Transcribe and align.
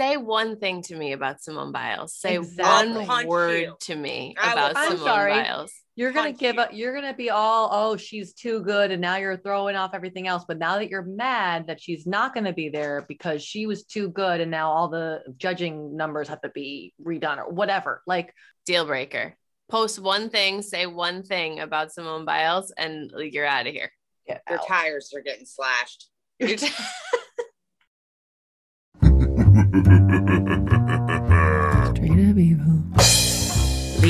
say 0.00 0.16
one 0.16 0.58
thing 0.58 0.82
to 0.82 0.96
me 0.96 1.12
about 1.12 1.42
Simone 1.42 1.72
Biles. 1.72 2.14
Say 2.16 2.36
Exactly. 2.36 2.92
one 2.94 3.06
Punch 3.06 3.26
word 3.28 3.60
you. 3.60 3.76
to 3.80 3.96
me 3.96 4.34
about 4.42 4.76
I'm 4.76 4.92
Simone 4.92 5.04
sorry. 5.06 5.32
Biles. 5.32 5.72
You're 5.96 6.12
gonna 6.12 6.28
punch 6.30 6.38
give 6.38 6.54
you. 6.54 6.60
up. 6.62 6.70
You're 6.72 6.94
gonna 6.94 7.12
be 7.14 7.28
all, 7.28 7.68
oh, 7.70 7.96
she's 7.96 8.32
too 8.32 8.62
good, 8.62 8.90
and 8.90 9.02
now 9.02 9.16
you're 9.16 9.36
throwing 9.36 9.76
off 9.76 9.90
everything 9.92 10.26
else. 10.26 10.44
But 10.48 10.58
now 10.58 10.78
that 10.78 10.88
you're 10.88 11.02
mad 11.02 11.66
that 11.66 11.80
she's 11.82 12.06
not 12.06 12.32
gonna 12.32 12.54
be 12.54 12.70
there 12.70 13.04
because 13.06 13.42
she 13.42 13.66
was 13.66 13.84
too 13.84 14.08
good, 14.08 14.40
and 14.40 14.50
now 14.50 14.70
all 14.70 14.88
the 14.88 15.20
judging 15.36 15.96
numbers 15.96 16.28
have 16.28 16.40
to 16.40 16.48
be 16.48 16.94
redone 17.04 17.36
or 17.38 17.50
whatever. 17.50 18.02
Like, 18.06 18.32
Deal 18.66 18.86
breaker. 18.86 19.36
Post 19.70 19.98
one 20.00 20.30
thing, 20.30 20.62
say 20.62 20.86
one 20.86 21.22
thing 21.22 21.60
about 21.60 21.92
Simone 21.92 22.24
Biles, 22.24 22.72
and 22.76 23.10
you're 23.18 23.46
out 23.46 23.66
of 23.66 23.72
here. 23.72 23.90
get 24.26 24.42
Your 24.48 24.58
out. 24.60 24.66
tires 24.66 25.12
are 25.14 25.20
getting 25.22 25.46
slashed. 25.46 26.08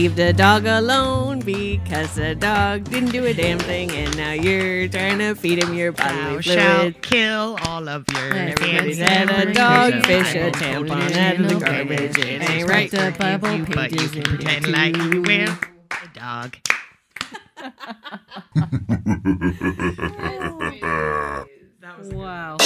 Leave 0.01 0.17
the 0.17 0.33
dog 0.33 0.65
alone 0.65 1.41
because 1.41 2.15
the 2.15 2.35
dog 2.35 2.85
didn't 2.85 3.11
do 3.11 3.27
a 3.27 3.35
damn 3.35 3.59
thing, 3.59 3.91
and 3.91 4.17
now 4.17 4.33
you're 4.33 4.89
trying 4.89 5.19
to 5.19 5.35
feed 5.35 5.63
him 5.63 5.75
your 5.75 5.93
Thou 5.93 6.05
bodily 6.09 6.43
shalt 6.43 6.81
fluid. 6.81 7.03
kill 7.03 7.59
all 7.67 7.87
of 7.87 8.07
your 8.15 8.33
And 8.33 8.49
Everybody's 8.59 8.97
had 8.97 9.29
a 9.29 9.53
dog, 9.53 9.93
of 9.93 10.07
fish, 10.07 10.35
a 10.35 10.51
Bible 10.53 10.59
tampon 10.59 10.89
soldiers 10.89 11.17
out 11.19 11.37
of 11.37 11.49
the 11.49 11.53
in 11.53 11.59
garbage. 11.59 11.99
garbage. 12.15 12.19
It 12.19 12.49
ain't 12.51 12.67
right 12.67 12.91
right. 12.91 12.91
to 12.93 12.97
The 12.97 13.15
Bible 13.19 13.53
you, 13.53 13.67
but 13.67 13.93
you 13.93 14.09
can 14.09 14.23
pretend 14.23 14.69
like 14.69 14.97
you 14.97 15.11
too. 15.11 15.23
will. 15.23 15.59
A 16.03 16.09
dog. 16.19 16.57
Wow. 22.15 22.57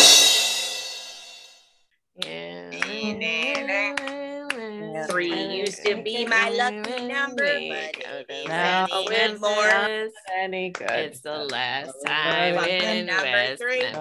Three 5.08 5.58
used 5.58 5.84
to 5.84 6.02
be 6.02 6.24
my 6.24 6.50
lucky 6.50 7.06
number, 7.06 7.44
but 7.44 7.96
it 8.30 8.48
Now 8.48 8.86
isn't 8.86 9.12
it's 9.12 9.42
anymore. 9.42 10.08
Any 10.38 10.70
good. 10.70 10.90
It's 10.90 11.20
the 11.20 11.38
last 11.50 11.94
time 12.06 12.54
more 12.54 12.64
in 12.64 13.06
number 13.06 13.22
West 13.24 13.60
three. 13.62 13.80
Memphis. 13.82 13.96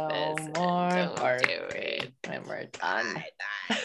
No 0.53 0.61
more 0.61 0.89
Don't 0.89 1.15
part 1.15 1.43
do 1.43 1.49
it. 1.75 2.11
And 2.25 2.45
we're 2.45 2.65
done. 2.65 3.13
Bye, 3.15 3.25
bye, 3.69 3.77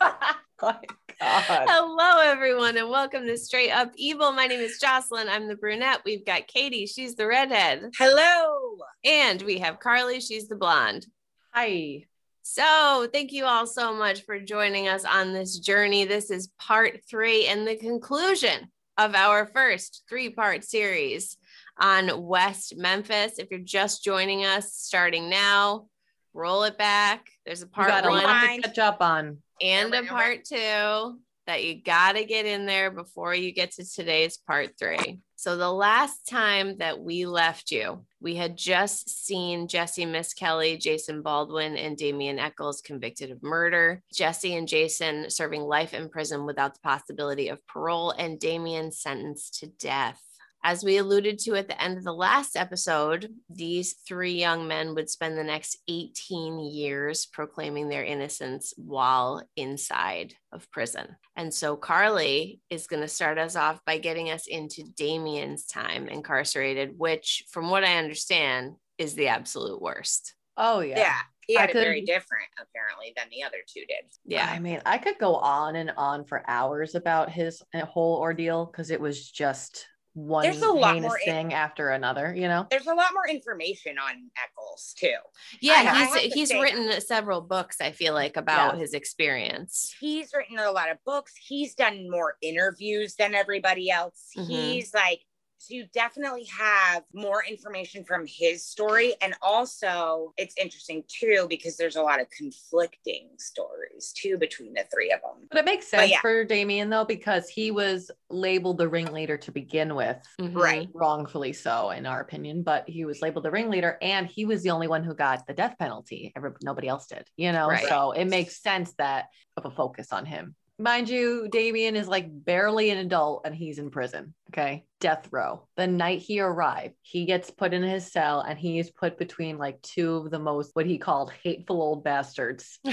bye. 0.00 0.10
oh 0.10 0.36
my 0.62 0.76
God. 1.20 1.66
Hello, 1.68 2.20
everyone, 2.22 2.76
and 2.76 2.88
welcome 2.88 3.26
to 3.26 3.36
Straight 3.36 3.72
Up 3.72 3.90
Evil. 3.96 4.30
My 4.30 4.46
name 4.46 4.60
is 4.60 4.78
Jocelyn. 4.78 5.28
I'm 5.28 5.48
the 5.48 5.56
brunette. 5.56 6.02
We've 6.04 6.24
got 6.24 6.46
Katie. 6.46 6.86
She's 6.86 7.16
the 7.16 7.26
redhead. 7.26 7.90
Hello. 7.98 8.78
And 9.04 9.42
we 9.42 9.58
have 9.58 9.80
Carly. 9.80 10.20
She's 10.20 10.46
the 10.46 10.56
blonde. 10.56 11.06
Hi. 11.52 12.04
So, 12.50 13.06
thank 13.12 13.32
you 13.32 13.44
all 13.44 13.66
so 13.66 13.92
much 13.94 14.22
for 14.22 14.40
joining 14.40 14.88
us 14.88 15.04
on 15.04 15.34
this 15.34 15.58
journey. 15.58 16.06
This 16.06 16.30
is 16.30 16.48
part 16.58 17.00
three 17.06 17.46
and 17.46 17.68
the 17.68 17.76
conclusion 17.76 18.70
of 18.96 19.14
our 19.14 19.44
first 19.44 20.04
three 20.08 20.30
part 20.30 20.64
series 20.64 21.36
on 21.78 22.22
West 22.22 22.74
Memphis. 22.74 23.38
If 23.38 23.48
you're 23.50 23.60
just 23.60 24.02
joining 24.02 24.46
us 24.46 24.72
starting 24.72 25.28
now, 25.28 25.88
roll 26.32 26.62
it 26.62 26.78
back. 26.78 27.28
There's 27.44 27.60
a 27.60 27.66
part 27.66 27.90
one 28.08 28.24
catch 28.62 28.78
up 28.78 29.02
on. 29.02 29.42
and 29.60 29.92
a 29.92 30.04
part 30.04 30.44
two 30.44 31.20
that 31.46 31.64
you 31.64 31.82
got 31.82 32.12
to 32.12 32.24
get 32.24 32.46
in 32.46 32.64
there 32.64 32.90
before 32.90 33.34
you 33.34 33.52
get 33.52 33.72
to 33.72 33.84
today's 33.84 34.38
part 34.38 34.70
three. 34.78 35.20
So, 35.38 35.56
the 35.56 35.70
last 35.70 36.26
time 36.28 36.78
that 36.78 36.98
we 36.98 37.24
left 37.24 37.70
you, 37.70 38.04
we 38.20 38.34
had 38.34 38.56
just 38.56 39.24
seen 39.24 39.68
Jesse 39.68 40.04
Misskelley, 40.04 40.76
Jason 40.76 41.22
Baldwin, 41.22 41.76
and 41.76 41.96
Damien 41.96 42.40
Echols 42.40 42.80
convicted 42.80 43.30
of 43.30 43.40
murder. 43.40 44.02
Jesse 44.12 44.56
and 44.56 44.66
Jason 44.66 45.30
serving 45.30 45.62
life 45.62 45.94
in 45.94 46.08
prison 46.08 46.44
without 46.44 46.74
the 46.74 46.80
possibility 46.80 47.50
of 47.50 47.64
parole, 47.68 48.10
and 48.10 48.40
Damian 48.40 48.90
sentenced 48.90 49.60
to 49.60 49.68
death. 49.68 50.20
As 50.64 50.82
we 50.82 50.98
alluded 50.98 51.38
to 51.40 51.54
at 51.54 51.68
the 51.68 51.80
end 51.80 51.98
of 51.98 52.04
the 52.04 52.12
last 52.12 52.56
episode, 52.56 53.32
these 53.48 53.94
three 54.06 54.32
young 54.32 54.66
men 54.66 54.94
would 54.94 55.08
spend 55.08 55.38
the 55.38 55.44
next 55.44 55.78
18 55.88 56.58
years 56.58 57.26
proclaiming 57.26 57.88
their 57.88 58.04
innocence 58.04 58.74
while 58.76 59.42
inside 59.56 60.34
of 60.52 60.70
prison. 60.70 61.16
And 61.36 61.54
so 61.54 61.76
Carly 61.76 62.60
is 62.70 62.88
going 62.88 63.02
to 63.02 63.08
start 63.08 63.38
us 63.38 63.54
off 63.54 63.78
by 63.86 63.98
getting 63.98 64.30
us 64.30 64.46
into 64.48 64.82
Damien's 64.96 65.64
time 65.64 66.08
incarcerated, 66.08 66.98
which, 66.98 67.44
from 67.50 67.70
what 67.70 67.84
I 67.84 67.98
understand, 67.98 68.74
is 68.98 69.14
the 69.14 69.28
absolute 69.28 69.80
worst. 69.80 70.34
Oh 70.56 70.80
Yeah. 70.80 70.98
yeah. 70.98 71.18
He 71.46 71.56
I 71.56 71.62
had 71.62 71.70
it 71.70 71.74
very 71.74 72.02
different, 72.02 72.48
apparently, 72.60 73.14
than 73.16 73.28
the 73.30 73.44
other 73.44 73.56
two 73.66 73.80
did. 73.80 74.12
Yeah. 74.26 74.46
I 74.50 74.58
mean, 74.58 74.82
I 74.84 74.98
could 74.98 75.18
go 75.18 75.36
on 75.36 75.76
and 75.76 75.92
on 75.96 76.24
for 76.26 76.42
hours 76.46 76.94
about 76.94 77.30
his 77.30 77.62
uh, 77.72 77.86
whole 77.86 78.18
ordeal 78.18 78.66
because 78.66 78.90
it 78.90 79.00
was 79.00 79.30
just 79.30 79.86
one 80.26 80.42
There's 80.42 80.62
a 80.62 80.68
lot 80.70 81.00
more 81.00 81.16
in- 81.18 81.24
thing 81.24 81.54
after 81.54 81.90
another, 81.90 82.34
you 82.34 82.48
know? 82.48 82.66
There's 82.70 82.86
a 82.86 82.94
lot 82.94 83.12
more 83.14 83.28
information 83.28 83.96
on 83.98 84.30
Echols, 84.42 84.94
too. 84.98 85.14
Yeah, 85.60 85.74
I- 85.74 85.78
I 85.86 86.04
he's 86.04 86.32
to 86.32 86.38
he's 86.38 86.54
written 86.54 87.00
several 87.00 87.40
books, 87.40 87.80
I 87.80 87.92
feel 87.92 88.14
like, 88.14 88.36
about 88.36 88.74
Yeah. 88.74 88.80
his 88.80 88.94
experience. 88.94 89.94
He's 90.00 90.32
written 90.34 90.58
a 90.58 90.70
lot 90.72 90.90
of 90.90 90.98
books. 91.04 91.34
He's 91.36 91.74
done 91.74 92.10
more 92.10 92.36
interviews 92.42 93.14
than 93.16 93.34
everybody 93.34 93.90
else. 93.90 94.30
Mhm. 94.36 94.46
He's 94.48 94.92
like, 94.94 95.20
so 95.58 95.74
you 95.74 95.86
definitely 95.92 96.44
have 96.44 97.02
more 97.12 97.44
information 97.44 98.04
from 98.04 98.24
his 98.26 98.64
story. 98.64 99.14
And 99.20 99.34
also, 99.42 100.32
it's 100.36 100.54
interesting 100.56 101.02
too, 101.08 101.46
because 101.48 101.76
there's 101.76 101.96
a 101.96 102.02
lot 102.02 102.20
of 102.20 102.28
conflicting 102.30 103.30
stories 103.38 104.12
too 104.16 104.38
between 104.38 104.74
the 104.74 104.84
three 104.92 105.10
of 105.10 105.20
them. 105.20 105.48
But 105.50 105.58
it 105.58 105.64
makes 105.64 105.88
sense 105.88 106.10
yeah. 106.10 106.20
for 106.20 106.44
Damien 106.44 106.90
though, 106.90 107.04
because 107.04 107.48
he 107.48 107.70
was 107.70 108.10
labeled 108.30 108.78
the 108.78 108.88
ringleader 108.88 109.36
to 109.38 109.52
begin 109.52 109.94
with. 109.94 110.18
Mhm. 110.40 110.54
Right. 110.54 110.88
Wrongfully 110.94 111.52
so, 111.52 111.90
in 111.90 112.06
our 112.06 112.20
opinion, 112.20 112.62
but 112.62 112.88
he 112.88 113.04
was 113.04 113.20
labeled 113.20 113.44
the 113.44 113.50
ringleader 113.50 113.98
and 114.00 114.26
he 114.26 114.44
was 114.44 114.62
the 114.62 114.70
only 114.70 114.86
one 114.86 115.02
who 115.02 115.14
got 115.14 115.46
the 115.46 115.54
death 115.54 115.76
penalty. 115.78 116.32
Every, 116.36 116.52
nobody 116.62 116.88
else 116.88 117.06
did, 117.06 117.28
you 117.36 117.50
know? 117.52 117.68
Right. 117.68 117.86
So 117.88 118.12
it 118.12 118.26
makes 118.26 118.62
sense 118.62 118.94
that 118.98 119.26
of 119.56 119.66
a 119.66 119.70
focus 119.70 120.12
on 120.12 120.24
him. 120.24 120.54
Mind 120.80 121.08
you, 121.08 121.48
Damien 121.50 121.96
is 121.96 122.06
like 122.06 122.26
barely 122.30 122.90
an 122.90 122.98
adult 122.98 123.42
and 123.44 123.54
he's 123.54 123.78
in 123.78 123.90
prison. 123.90 124.34
Okay. 124.50 124.84
Death 125.00 125.28
row. 125.32 125.66
The 125.76 125.88
night 125.88 126.20
he 126.20 126.40
arrived, 126.40 126.94
he 127.02 127.24
gets 127.24 127.50
put 127.50 127.74
in 127.74 127.82
his 127.82 128.12
cell 128.12 128.40
and 128.40 128.56
he 128.56 128.78
is 128.78 128.90
put 128.90 129.18
between 129.18 129.58
like 129.58 129.82
two 129.82 130.16
of 130.16 130.30
the 130.30 130.38
most, 130.38 130.70
what 130.74 130.86
he 130.86 130.98
called 130.98 131.32
hateful 131.42 131.82
old 131.82 132.04
bastards. 132.04 132.78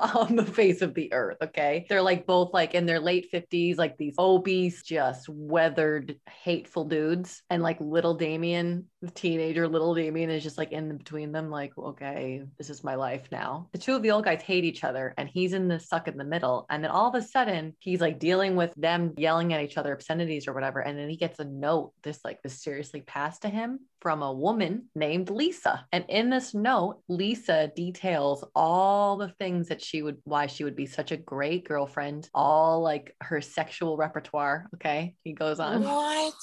on 0.00 0.36
the 0.36 0.44
face 0.46 0.82
of 0.82 0.94
the 0.94 1.12
earth. 1.12 1.36
Okay. 1.42 1.86
They're 1.88 2.02
like 2.02 2.26
both 2.26 2.52
like 2.52 2.74
in 2.74 2.86
their 2.86 3.00
late 3.00 3.30
50s, 3.32 3.76
like 3.76 3.96
these 3.96 4.14
obese, 4.18 4.82
just 4.82 5.28
weathered, 5.28 6.16
hateful 6.26 6.86
dudes. 6.86 7.42
And 7.50 7.62
like 7.62 7.80
little 7.80 8.14
Damien, 8.14 8.86
the 9.04 9.12
teenager, 9.12 9.68
little 9.68 9.94
Damien 9.94 10.30
is 10.30 10.42
just 10.42 10.58
like 10.58 10.72
in 10.72 10.96
between 10.96 11.32
them, 11.32 11.50
like, 11.50 11.76
okay, 11.76 12.42
this 12.58 12.70
is 12.70 12.84
my 12.84 12.94
life 12.94 13.28
now. 13.30 13.68
The 13.72 13.78
two 13.78 13.94
of 13.94 14.02
the 14.02 14.10
old 14.10 14.24
guys 14.24 14.42
hate 14.42 14.64
each 14.64 14.84
other 14.84 15.14
and 15.18 15.28
he's 15.28 15.52
in 15.52 15.68
the 15.68 15.80
suck 15.80 16.08
in 16.08 16.16
the 16.16 16.24
middle. 16.24 16.66
And 16.70 16.82
then 16.82 16.90
all 16.90 17.08
of 17.08 17.14
a 17.14 17.26
sudden, 17.26 17.74
he's 17.78 18.00
like 18.00 18.18
dealing 18.18 18.56
with 18.56 18.74
them 18.76 19.14
yelling 19.16 19.52
at 19.52 19.62
each 19.62 19.78
other, 19.78 19.92
obscenities 19.92 20.48
or 20.48 20.52
whatever. 20.52 20.80
And 20.80 20.98
then 20.98 21.08
he 21.08 21.16
gets 21.16 21.38
a 21.38 21.44
note, 21.44 21.92
this 22.02 22.20
like 22.24 22.40
mysteriously 22.44 23.00
passed 23.02 23.42
to 23.42 23.48
him 23.48 23.80
from 24.04 24.22
a 24.22 24.30
woman 24.30 24.84
named 24.94 25.30
Lisa. 25.30 25.86
And 25.90 26.04
in 26.10 26.28
this 26.28 26.52
note, 26.52 27.00
Lisa 27.08 27.72
details 27.74 28.44
all 28.54 29.16
the 29.16 29.30
things 29.38 29.68
that 29.68 29.80
she 29.80 30.02
would, 30.02 30.18
why 30.24 30.46
she 30.46 30.62
would 30.62 30.76
be 30.76 30.84
such 30.84 31.10
a 31.10 31.16
great 31.16 31.66
girlfriend, 31.66 32.28
all 32.34 32.82
like 32.82 33.16
her 33.22 33.40
sexual 33.40 33.96
repertoire. 33.96 34.68
Okay. 34.74 35.14
He 35.24 35.32
goes 35.32 35.58
on. 35.58 35.84
What? 35.84 36.34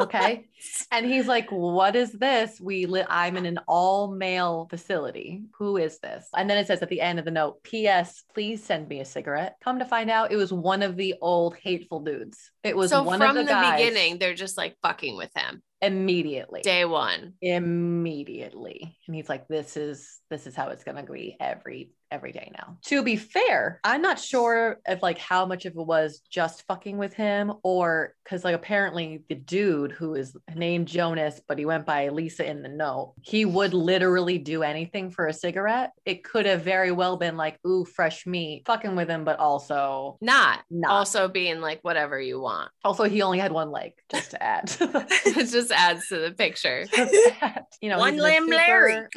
Okay. 0.00 0.46
and 0.90 1.04
he's 1.04 1.26
like, 1.26 1.50
What 1.50 1.94
is 1.94 2.09
this? 2.12 2.60
We 2.60 2.86
li- 2.86 3.04
I'm 3.08 3.36
in 3.36 3.46
an 3.46 3.58
all 3.66 4.12
male 4.12 4.66
facility. 4.70 5.42
Who 5.58 5.76
is 5.76 5.98
this? 5.98 6.28
And 6.36 6.48
then 6.48 6.58
it 6.58 6.66
says 6.66 6.82
at 6.82 6.88
the 6.88 7.00
end 7.00 7.18
of 7.18 7.24
the 7.24 7.30
note, 7.30 7.62
P.S. 7.62 8.24
Please 8.34 8.62
send 8.62 8.88
me 8.88 9.00
a 9.00 9.04
cigarette. 9.04 9.56
Come 9.62 9.78
to 9.78 9.84
find 9.84 10.10
out, 10.10 10.32
it 10.32 10.36
was 10.36 10.52
one 10.52 10.82
of 10.82 10.96
the 10.96 11.14
old 11.20 11.56
hateful 11.56 12.00
dudes. 12.00 12.50
It 12.62 12.76
was 12.76 12.90
So 12.90 13.02
one 13.02 13.18
from 13.18 13.30
of 13.30 13.34
the, 13.36 13.42
the, 13.42 13.48
guys 13.48 13.80
beginning, 13.80 14.18
they're 14.18 14.34
just 14.34 14.56
like 14.56 14.76
fucking 14.82 15.16
with 15.16 15.30
him. 15.36 15.62
Immediately. 15.82 16.60
Day 16.62 16.84
one. 16.84 17.34
immediately. 17.40 18.96
And 19.06 19.14
he's 19.16 19.28
like 19.28 19.48
this 19.48 19.76
is 19.76 20.18
this 20.30 20.46
is 20.46 20.54
how 20.54 20.68
it's 20.68 20.84
going 20.84 21.04
to 21.04 21.12
be 21.12 21.36
every 21.40 21.92
every 22.12 22.32
day 22.32 22.50
now. 22.52 22.76
To 22.86 23.02
be 23.04 23.14
fair 23.16 23.78
i'm 23.84 24.02
not 24.02 24.18
sure 24.18 24.80
if 24.86 25.00
like 25.02 25.18
how 25.18 25.46
much 25.46 25.64
of 25.64 25.74
it 25.74 25.86
was 25.86 26.20
just 26.28 26.64
fucking 26.66 26.98
with 26.98 27.14
him 27.14 27.52
or 27.62 28.14
because 28.24 28.42
like 28.44 28.54
apparently 28.56 29.22
the 29.28 29.36
dude 29.36 29.92
who 29.92 30.14
is 30.14 30.36
named 30.56 30.88
jonas 30.88 31.40
but 31.46 31.56
he 31.58 31.64
went 31.66 31.86
by 31.86 32.08
lisa 32.08 32.44
in 32.48 32.62
the 32.62 32.68
note 32.68 33.14
he 33.22 33.44
would 33.44 33.72
literally 33.74 34.38
do 34.38 34.62
anything 34.64 35.10
for 35.10 35.28
a 35.28 35.32
cigarette. 35.32 35.92
It 36.04 36.24
could 36.24 36.46
have 36.46 36.62
very 36.62 36.90
well 36.90 37.16
been 37.16 37.36
like 37.36 37.58
ooh 37.64 37.84
fresh 37.84 38.26
meat 38.26 38.64
fucking 38.66 38.96
with 38.96 39.08
him 39.08 39.24
but 39.24 39.38
also 39.38 40.18
Not, 40.20 40.60
not. 40.68 40.90
Also 40.90 41.28
being 41.28 41.60
like 41.60 41.78
whatever 41.82 42.20
you 42.20 42.40
want. 42.40 42.70
also 42.84 43.04
he 43.04 43.22
only 43.22 43.38
had 43.38 43.52
one 43.52 43.70
leg 43.70 43.92
just 44.10 44.32
to 44.32 44.42
add. 44.42 44.64
It's 44.80 45.52
just 45.52 45.69
adds 45.70 46.08
to 46.08 46.18
the 46.18 46.32
picture. 46.32 46.86
you 47.80 47.88
know 47.88 47.98
One 47.98 48.14
he's 48.14 48.22
in 48.22 48.28
a 48.28 48.40
limb 48.40 48.46
Larry. 48.48 49.06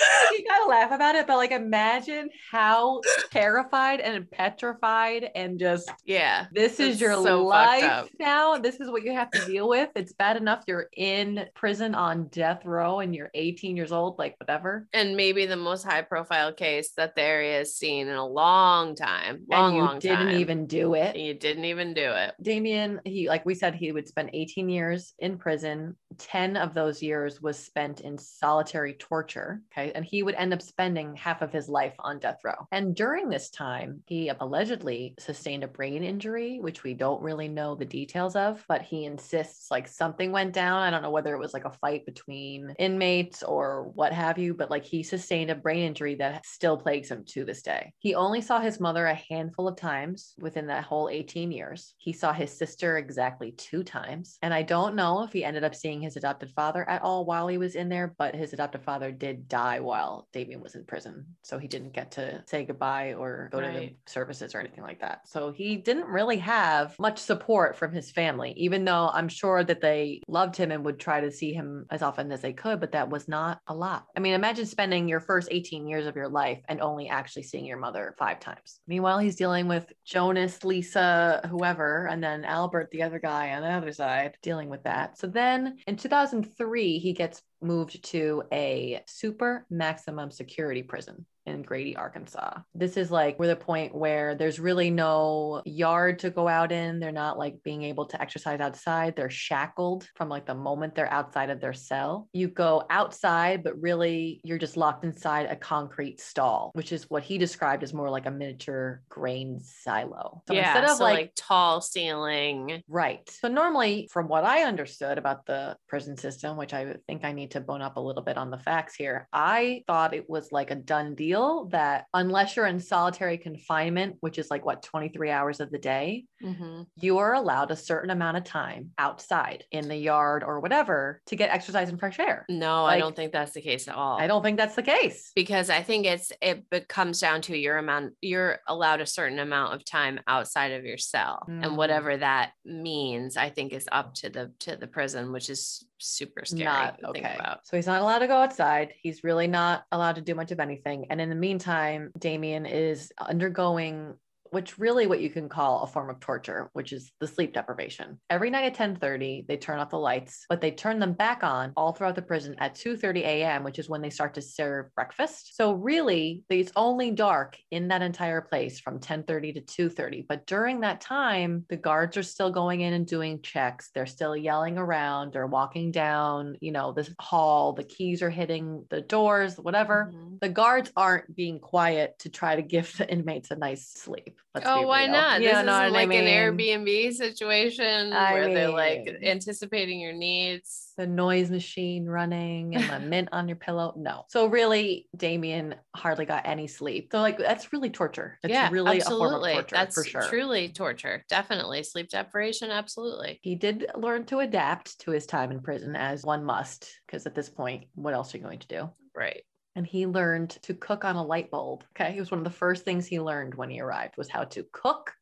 we 0.30 0.44
gotta 0.44 0.68
laugh 0.68 0.92
about 0.92 1.14
it, 1.14 1.26
but 1.26 1.36
like 1.36 1.50
imagine 1.52 2.28
how 2.50 3.00
terrified 3.30 4.00
and 4.00 4.30
petrified 4.30 5.30
and 5.34 5.58
just 5.58 5.90
Yeah. 6.04 6.46
this 6.52 6.80
is 6.80 7.00
your 7.00 7.14
so 7.14 7.44
life 7.44 8.08
now. 8.18 8.56
This 8.58 8.80
is 8.80 8.90
what 8.90 9.02
you 9.04 9.12
have 9.12 9.30
to 9.32 9.44
deal 9.46 9.68
with. 9.68 9.90
It's 9.96 10.12
bad 10.12 10.36
enough 10.36 10.64
you're 10.66 10.88
in 10.96 11.46
prison 11.54 11.94
on 11.94 12.28
death 12.28 12.64
row 12.64 13.00
and 13.00 13.14
you're 13.14 13.30
18 13.34 13.76
years 13.76 13.92
old, 13.92 14.18
like 14.18 14.36
whatever. 14.38 14.86
And 14.92 15.16
maybe 15.16 15.46
the 15.46 15.56
most 15.56 15.84
high 15.84 16.02
profile 16.02 16.52
case 16.52 16.92
that 16.96 17.14
the 17.14 17.22
area 17.22 17.58
has 17.58 17.74
seen 17.76 18.08
in 18.08 18.16
a 18.16 18.26
long 18.26 18.94
time. 18.94 19.44
Long, 19.48 19.68
and 19.70 19.76
you 19.76 19.82
long 19.82 19.98
didn't 19.98 20.26
time. 20.26 20.36
even 20.40 20.66
do 20.66 20.94
it. 20.94 21.16
You 21.16 21.34
didn't 21.34 21.64
even 21.64 21.94
do 21.94 22.10
it. 22.12 22.34
Damien, 22.42 23.00
he 23.04 23.28
like 23.28 23.44
we 23.46 23.54
said, 23.54 23.74
he 23.74 23.92
would 23.92 24.08
spend 24.08 24.30
18 24.32 24.68
years 24.68 25.14
in 25.18 25.38
prison. 25.38 25.96
10 26.18 26.56
of 26.56 26.74
those 26.74 27.02
years 27.02 27.40
was 27.40 27.58
spent 27.58 28.00
in 28.00 28.18
solitary 28.18 28.94
torture. 28.94 29.62
Okay. 29.72 29.92
And 29.92 30.04
he 30.04 30.22
would 30.22 30.34
end 30.34 30.52
up 30.52 30.62
spending 30.62 31.16
half 31.16 31.42
of 31.42 31.52
his 31.52 31.68
life 31.68 31.94
on 31.98 32.18
death 32.18 32.40
row. 32.44 32.66
And 32.72 32.94
during 32.94 33.28
this 33.28 33.50
time, 33.50 34.02
he 34.06 34.28
allegedly 34.28 35.14
sustained 35.18 35.64
a 35.64 35.68
brain 35.68 36.02
injury, 36.02 36.58
which 36.60 36.82
we 36.82 36.94
don't 36.94 37.22
really 37.22 37.48
know 37.48 37.74
the 37.74 37.84
details 37.84 38.36
of, 38.36 38.64
but 38.68 38.82
he 38.82 39.04
insists 39.04 39.70
like 39.70 39.88
something 39.88 40.32
went 40.32 40.52
down. 40.52 40.82
I 40.82 40.90
don't 40.90 41.02
know 41.02 41.10
whether 41.10 41.34
it 41.34 41.40
was 41.40 41.54
like 41.54 41.64
a 41.64 41.70
fight 41.70 42.06
between 42.06 42.74
inmates 42.78 43.42
or 43.42 43.90
what 43.94 44.12
have 44.12 44.38
you, 44.38 44.54
but 44.54 44.70
like 44.70 44.84
he 44.84 45.02
sustained 45.02 45.50
a 45.50 45.54
brain 45.54 45.84
injury 45.84 46.16
that 46.16 46.46
still 46.46 46.76
plagues 46.76 47.10
him 47.10 47.24
to 47.28 47.44
this 47.44 47.62
day. 47.62 47.92
He 47.98 48.14
only 48.14 48.40
saw 48.40 48.60
his 48.60 48.80
mother 48.80 49.06
a 49.06 49.14
handful 49.14 49.68
of 49.68 49.76
times 49.76 50.34
within 50.38 50.66
that 50.66 50.84
whole 50.84 51.08
18 51.08 51.52
years. 51.52 51.94
He 51.98 52.12
saw 52.12 52.32
his 52.32 52.56
sister 52.56 52.98
exactly 52.98 53.52
two 53.52 53.82
times. 53.82 54.38
And 54.42 54.52
I 54.52 54.62
don't 54.62 54.94
know 54.94 55.22
if 55.22 55.32
he 55.32 55.44
ended 55.44 55.64
up 55.64 55.74
seeing 55.74 55.99
his 56.00 56.16
adopted 56.16 56.50
father 56.50 56.88
at 56.88 57.02
all 57.02 57.24
while 57.24 57.48
he 57.48 57.58
was 57.58 57.74
in 57.74 57.88
there, 57.88 58.14
but 58.18 58.34
his 58.34 58.52
adopted 58.52 58.82
father 58.82 59.12
did 59.12 59.48
die 59.48 59.80
while 59.80 60.28
Damien 60.32 60.60
was 60.60 60.74
in 60.74 60.84
prison. 60.84 61.26
So 61.42 61.58
he 61.58 61.68
didn't 61.68 61.92
get 61.92 62.12
to 62.12 62.42
say 62.46 62.64
goodbye 62.64 63.14
or 63.14 63.48
go 63.52 63.60
to 63.60 63.66
the 63.66 63.94
services 64.06 64.54
or 64.54 64.60
anything 64.60 64.84
like 64.84 65.00
that. 65.00 65.28
So 65.28 65.52
he 65.52 65.76
didn't 65.76 66.06
really 66.06 66.38
have 66.38 66.98
much 66.98 67.18
support 67.18 67.76
from 67.76 67.92
his 67.92 68.10
family, 68.10 68.52
even 68.56 68.84
though 68.84 69.10
I'm 69.12 69.28
sure 69.28 69.64
that 69.64 69.80
they 69.80 70.22
loved 70.28 70.56
him 70.56 70.70
and 70.70 70.84
would 70.84 70.98
try 70.98 71.20
to 71.20 71.30
see 71.30 71.52
him 71.52 71.86
as 71.90 72.02
often 72.02 72.30
as 72.32 72.40
they 72.40 72.52
could, 72.52 72.80
but 72.80 72.92
that 72.92 73.10
was 73.10 73.28
not 73.28 73.60
a 73.66 73.74
lot. 73.74 74.06
I 74.16 74.20
mean, 74.20 74.34
imagine 74.34 74.66
spending 74.66 75.08
your 75.08 75.20
first 75.20 75.48
18 75.50 75.86
years 75.86 76.06
of 76.06 76.16
your 76.16 76.28
life 76.28 76.60
and 76.68 76.80
only 76.80 77.08
actually 77.08 77.42
seeing 77.42 77.64
your 77.64 77.78
mother 77.78 78.14
five 78.18 78.40
times. 78.40 78.80
Meanwhile, 78.86 79.18
he's 79.18 79.36
dealing 79.36 79.68
with 79.68 79.86
Jonas, 80.04 80.64
Lisa, 80.64 81.46
whoever, 81.50 82.06
and 82.06 82.22
then 82.22 82.44
Albert, 82.44 82.90
the 82.90 83.02
other 83.02 83.18
guy 83.18 83.52
on 83.52 83.62
the 83.62 83.68
other 83.68 83.92
side, 83.92 84.36
dealing 84.42 84.68
with 84.68 84.82
that. 84.84 85.18
So 85.18 85.26
then 85.26 85.78
in 85.90 85.96
2003, 85.96 87.00
he 87.00 87.12
gets 87.12 87.42
moved 87.60 88.04
to 88.04 88.44
a 88.52 89.02
super 89.08 89.66
maximum 89.70 90.30
security 90.30 90.84
prison 90.84 91.26
in 91.50 91.62
Grady, 91.62 91.96
Arkansas. 91.96 92.58
This 92.74 92.96
is 92.96 93.10
like 93.10 93.38
we're 93.38 93.48
the 93.48 93.56
point 93.56 93.94
where 93.94 94.34
there's 94.34 94.58
really 94.58 94.90
no 94.90 95.62
yard 95.64 96.20
to 96.20 96.30
go 96.30 96.48
out 96.48 96.72
in. 96.72 97.00
They're 97.00 97.12
not 97.12 97.38
like 97.38 97.62
being 97.62 97.82
able 97.82 98.06
to 98.06 98.20
exercise 98.20 98.60
outside. 98.60 99.16
They're 99.16 99.30
shackled 99.30 100.08
from 100.14 100.28
like 100.28 100.46
the 100.46 100.54
moment 100.54 100.94
they're 100.94 101.12
outside 101.12 101.50
of 101.50 101.60
their 101.60 101.72
cell. 101.72 102.28
You 102.32 102.48
go 102.48 102.84
outside, 102.90 103.62
but 103.62 103.80
really 103.80 104.40
you're 104.44 104.58
just 104.58 104.76
locked 104.76 105.04
inside 105.04 105.46
a 105.46 105.56
concrete 105.56 106.20
stall, 106.20 106.70
which 106.74 106.92
is 106.92 107.10
what 107.10 107.22
he 107.22 107.38
described 107.38 107.82
as 107.82 107.92
more 107.92 108.10
like 108.10 108.26
a 108.26 108.30
miniature 108.30 109.02
grain 109.08 109.60
silo. 109.60 110.42
So 110.48 110.54
yeah. 110.54 110.68
instead 110.68 110.84
of 110.84 110.96
so 110.96 111.04
like 111.04 111.20
like, 111.20 111.32
tall 111.36 111.80
ceiling. 111.80 112.82
Right. 112.88 113.28
So 113.28 113.48
normally, 113.48 114.08
from 114.12 114.28
what 114.28 114.44
I 114.44 114.62
understood 114.62 115.18
about 115.18 115.46
the 115.46 115.76
prison 115.88 116.16
system, 116.16 116.56
which 116.56 116.74
I 116.74 116.94
think 117.06 117.24
I 117.24 117.32
need 117.32 117.52
to 117.52 117.60
bone 117.60 117.82
up 117.82 117.96
a 117.96 118.00
little 118.00 118.22
bit 118.22 118.36
on 118.36 118.50
the 118.50 118.58
facts 118.58 118.94
here, 118.94 119.28
I 119.32 119.82
thought 119.86 120.14
it 120.14 120.28
was 120.28 120.52
like 120.52 120.70
a 120.70 120.76
done 120.76 121.14
deal 121.14 121.39
that 121.70 122.06
unless 122.14 122.56
you're 122.56 122.66
in 122.66 122.80
solitary 122.80 123.38
confinement, 123.38 124.16
which 124.20 124.38
is 124.38 124.50
like 124.50 124.64
what 124.64 124.82
23 124.82 125.30
hours 125.30 125.60
of 125.60 125.70
the 125.70 125.78
day, 125.78 126.24
Mhm. 126.42 126.86
you 126.96 127.18
are 127.18 127.34
allowed 127.34 127.70
a 127.70 127.76
certain 127.76 128.10
amount 128.10 128.36
of 128.36 128.44
time 128.44 128.92
outside 128.98 129.64
in 129.70 129.88
the 129.88 129.96
yard 129.96 130.42
or 130.44 130.60
whatever 130.60 131.20
to 131.26 131.36
get 131.36 131.50
exercise 131.50 131.88
and 131.90 131.98
fresh 132.00 132.18
air. 132.18 132.46
No, 132.48 132.84
Like- 132.84 132.96
I 132.96 132.98
don't 132.98 133.14
think 133.16 133.32
that's 133.32 133.52
the 133.52 133.60
case 133.60 133.88
at 133.88 133.94
all. 133.94 134.18
I 134.18 134.26
don't 134.26 134.42
think 134.42 134.56
that's 134.58 134.74
the 134.76 134.82
case. 134.82 135.32
because 135.34 135.70
I 135.70 135.82
think 135.82 136.06
it's 136.06 136.32
it 136.40 136.64
comes 136.88 137.20
down 137.20 137.42
to 137.42 137.56
your 137.56 137.76
amount 137.78 138.14
you're 138.22 138.58
allowed 138.66 139.00
a 139.00 139.06
certain 139.06 139.38
amount 139.38 139.74
of 139.74 139.84
time 139.84 140.20
outside 140.26 140.72
of 140.72 140.84
your 140.84 140.98
cell 140.98 141.44
Mm. 141.48 141.64
and 141.66 141.76
whatever 141.76 142.16
that 142.16 142.52
means 142.64 143.36
I 143.36 143.50
think 143.50 143.72
is 143.72 143.88
up 143.92 144.14
to 144.14 144.30
the 144.30 144.52
to 144.60 144.76
the 144.76 144.86
prison 144.86 145.32
which 145.32 145.48
is 145.50 145.84
super 146.00 146.44
scary 146.44 146.64
not 146.64 146.98
to 146.98 147.12
think 147.12 147.24
okay. 147.24 147.36
about. 147.38 147.66
So 147.66 147.76
he's 147.76 147.86
not 147.86 148.02
allowed 148.02 148.20
to 148.20 148.26
go 148.26 148.36
outside. 148.36 148.92
He's 149.00 149.22
really 149.22 149.46
not 149.46 149.84
allowed 149.92 150.16
to 150.16 150.20
do 150.20 150.34
much 150.34 150.50
of 150.50 150.60
anything. 150.60 151.06
And 151.10 151.20
in 151.20 151.28
the 151.28 151.34
meantime, 151.34 152.10
Damien 152.18 152.66
is 152.66 153.12
undergoing 153.18 154.14
which 154.50 154.78
really 154.78 155.06
what 155.06 155.20
you 155.20 155.30
can 155.30 155.48
call 155.48 155.82
a 155.82 155.86
form 155.86 156.10
of 156.10 156.20
torture, 156.20 156.70
which 156.72 156.92
is 156.92 157.12
the 157.20 157.26
sleep 157.26 157.52
deprivation. 157.52 158.20
Every 158.30 158.50
night 158.50 158.64
at 158.64 158.74
10:30, 158.74 159.44
they 159.48 159.56
turn 159.56 159.78
off 159.78 159.90
the 159.90 159.98
lights, 159.98 160.44
but 160.48 160.60
they 160.60 160.70
turn 160.70 160.98
them 160.98 161.12
back 161.14 161.42
on 161.42 161.72
all 161.76 161.92
throughout 161.92 162.14
the 162.16 162.22
prison 162.22 162.54
at 162.58 162.74
2:30 162.74 163.22
a.m., 163.22 163.64
which 163.64 163.78
is 163.78 163.88
when 163.88 164.02
they 164.02 164.10
start 164.10 164.34
to 164.34 164.42
serve 164.42 164.94
breakfast. 164.94 165.56
So 165.56 165.72
really, 165.72 166.44
it's 166.48 166.72
only 166.76 167.10
dark 167.10 167.58
in 167.70 167.88
that 167.88 168.02
entire 168.02 168.40
place 168.40 168.80
from 168.80 169.00
10:30 169.00 169.52
to 169.52 169.60
2:30. 169.60 170.24
But 170.28 170.46
during 170.46 170.80
that 170.80 171.00
time, 171.00 171.66
the 171.68 171.76
guards 171.76 172.16
are 172.16 172.22
still 172.22 172.50
going 172.50 172.80
in 172.80 172.92
and 172.92 173.06
doing 173.06 173.42
checks. 173.42 173.90
They're 173.94 174.06
still 174.06 174.36
yelling 174.36 174.78
around. 174.78 175.32
They're 175.32 175.46
walking 175.46 175.90
down, 175.92 176.56
you 176.60 176.72
know, 176.72 176.92
this 176.92 177.14
hall. 177.20 177.72
The 177.72 177.84
keys 177.84 178.22
are 178.22 178.30
hitting 178.30 178.86
the 178.90 179.00
doors, 179.00 179.56
whatever. 179.58 180.12
Mhm. 180.12 180.40
The 180.40 180.48
guards 180.48 180.90
aren't 180.96 181.34
being 181.36 181.60
quiet 181.60 182.18
to 182.20 182.30
try 182.30 182.56
to 182.56 182.62
give 182.62 182.96
the 182.96 183.10
inmates 183.10 183.50
a 183.50 183.56
nice 183.56 183.88
sleep. 183.88 184.39
Let's 184.54 184.66
oh, 184.66 184.78
be 184.80 184.84
Oh, 184.84 184.86
why 184.88 185.02
real. 185.04 185.12
not? 185.12 185.40
You 185.40 185.48
this 185.48 185.54
know 185.54 185.60
is 185.60 185.66
what 185.66 185.74
I 185.74 185.88
like 185.88 186.08
mean? 186.08 186.26
an 186.26 186.56
Airbnb 186.56 187.12
situation 187.12 188.12
I 188.12 188.32
where 188.32 188.52
they're 188.52 188.68
like 188.68 189.08
anticipating 189.22 190.00
your 190.00 190.12
needs. 190.12 190.92
the 190.96 191.06
noise 191.06 191.50
machine 191.50 192.06
running 192.06 192.74
and 192.74 192.90
the 192.90 192.98
mint 193.06 193.28
on 193.32 193.46
your 193.48 193.56
pillow. 193.56 193.94
No. 193.96 194.24
So 194.28 194.46
really, 194.46 195.06
Damien 195.16 195.76
hardly 195.94 196.24
got 196.24 196.46
any 196.46 196.66
sleep. 196.66 197.10
So 197.12 197.20
like 197.20 197.38
that's 197.38 197.72
really 197.72 197.90
torture. 197.90 198.38
It's 198.42 198.50
yeah, 198.50 198.68
really 198.70 198.96
absolutely. 198.96 199.26
a 199.26 199.28
form 199.28 199.44
of 199.44 199.52
torture 199.54 199.76
That's 199.76 199.94
for 199.94 200.04
sure. 200.04 200.22
truly 200.28 200.68
torture. 200.70 201.24
Definitely 201.28 201.84
sleep 201.84 202.08
deprivation. 202.08 202.70
Absolutely. 202.70 203.38
He 203.42 203.54
did 203.54 203.86
learn 203.96 204.24
to 204.26 204.40
adapt 204.40 204.98
to 205.00 205.12
his 205.12 205.26
time 205.26 205.52
in 205.52 205.60
prison 205.60 205.94
as 205.94 206.24
one 206.24 206.44
must, 206.44 206.90
because 207.06 207.24
at 207.26 207.34
this 207.34 207.48
point, 207.48 207.84
what 207.94 208.14
else 208.14 208.34
are 208.34 208.38
you 208.38 208.44
going 208.44 208.58
to 208.58 208.68
do? 208.68 208.90
Right. 209.14 209.42
And 209.76 209.86
he 209.86 210.06
learned 210.06 210.50
to 210.62 210.74
cook 210.74 211.04
on 211.04 211.16
a 211.16 211.24
light 211.24 211.50
bulb. 211.50 211.84
Okay, 211.94 212.16
it 212.16 212.20
was 212.20 212.30
one 212.30 212.38
of 212.38 212.44
the 212.44 212.50
first 212.50 212.84
things 212.84 213.06
he 213.06 213.20
learned 213.20 213.54
when 213.54 213.70
he 213.70 213.80
arrived 213.80 214.16
was 214.16 214.28
how 214.28 214.44
to 214.44 214.66
cook 214.72 215.12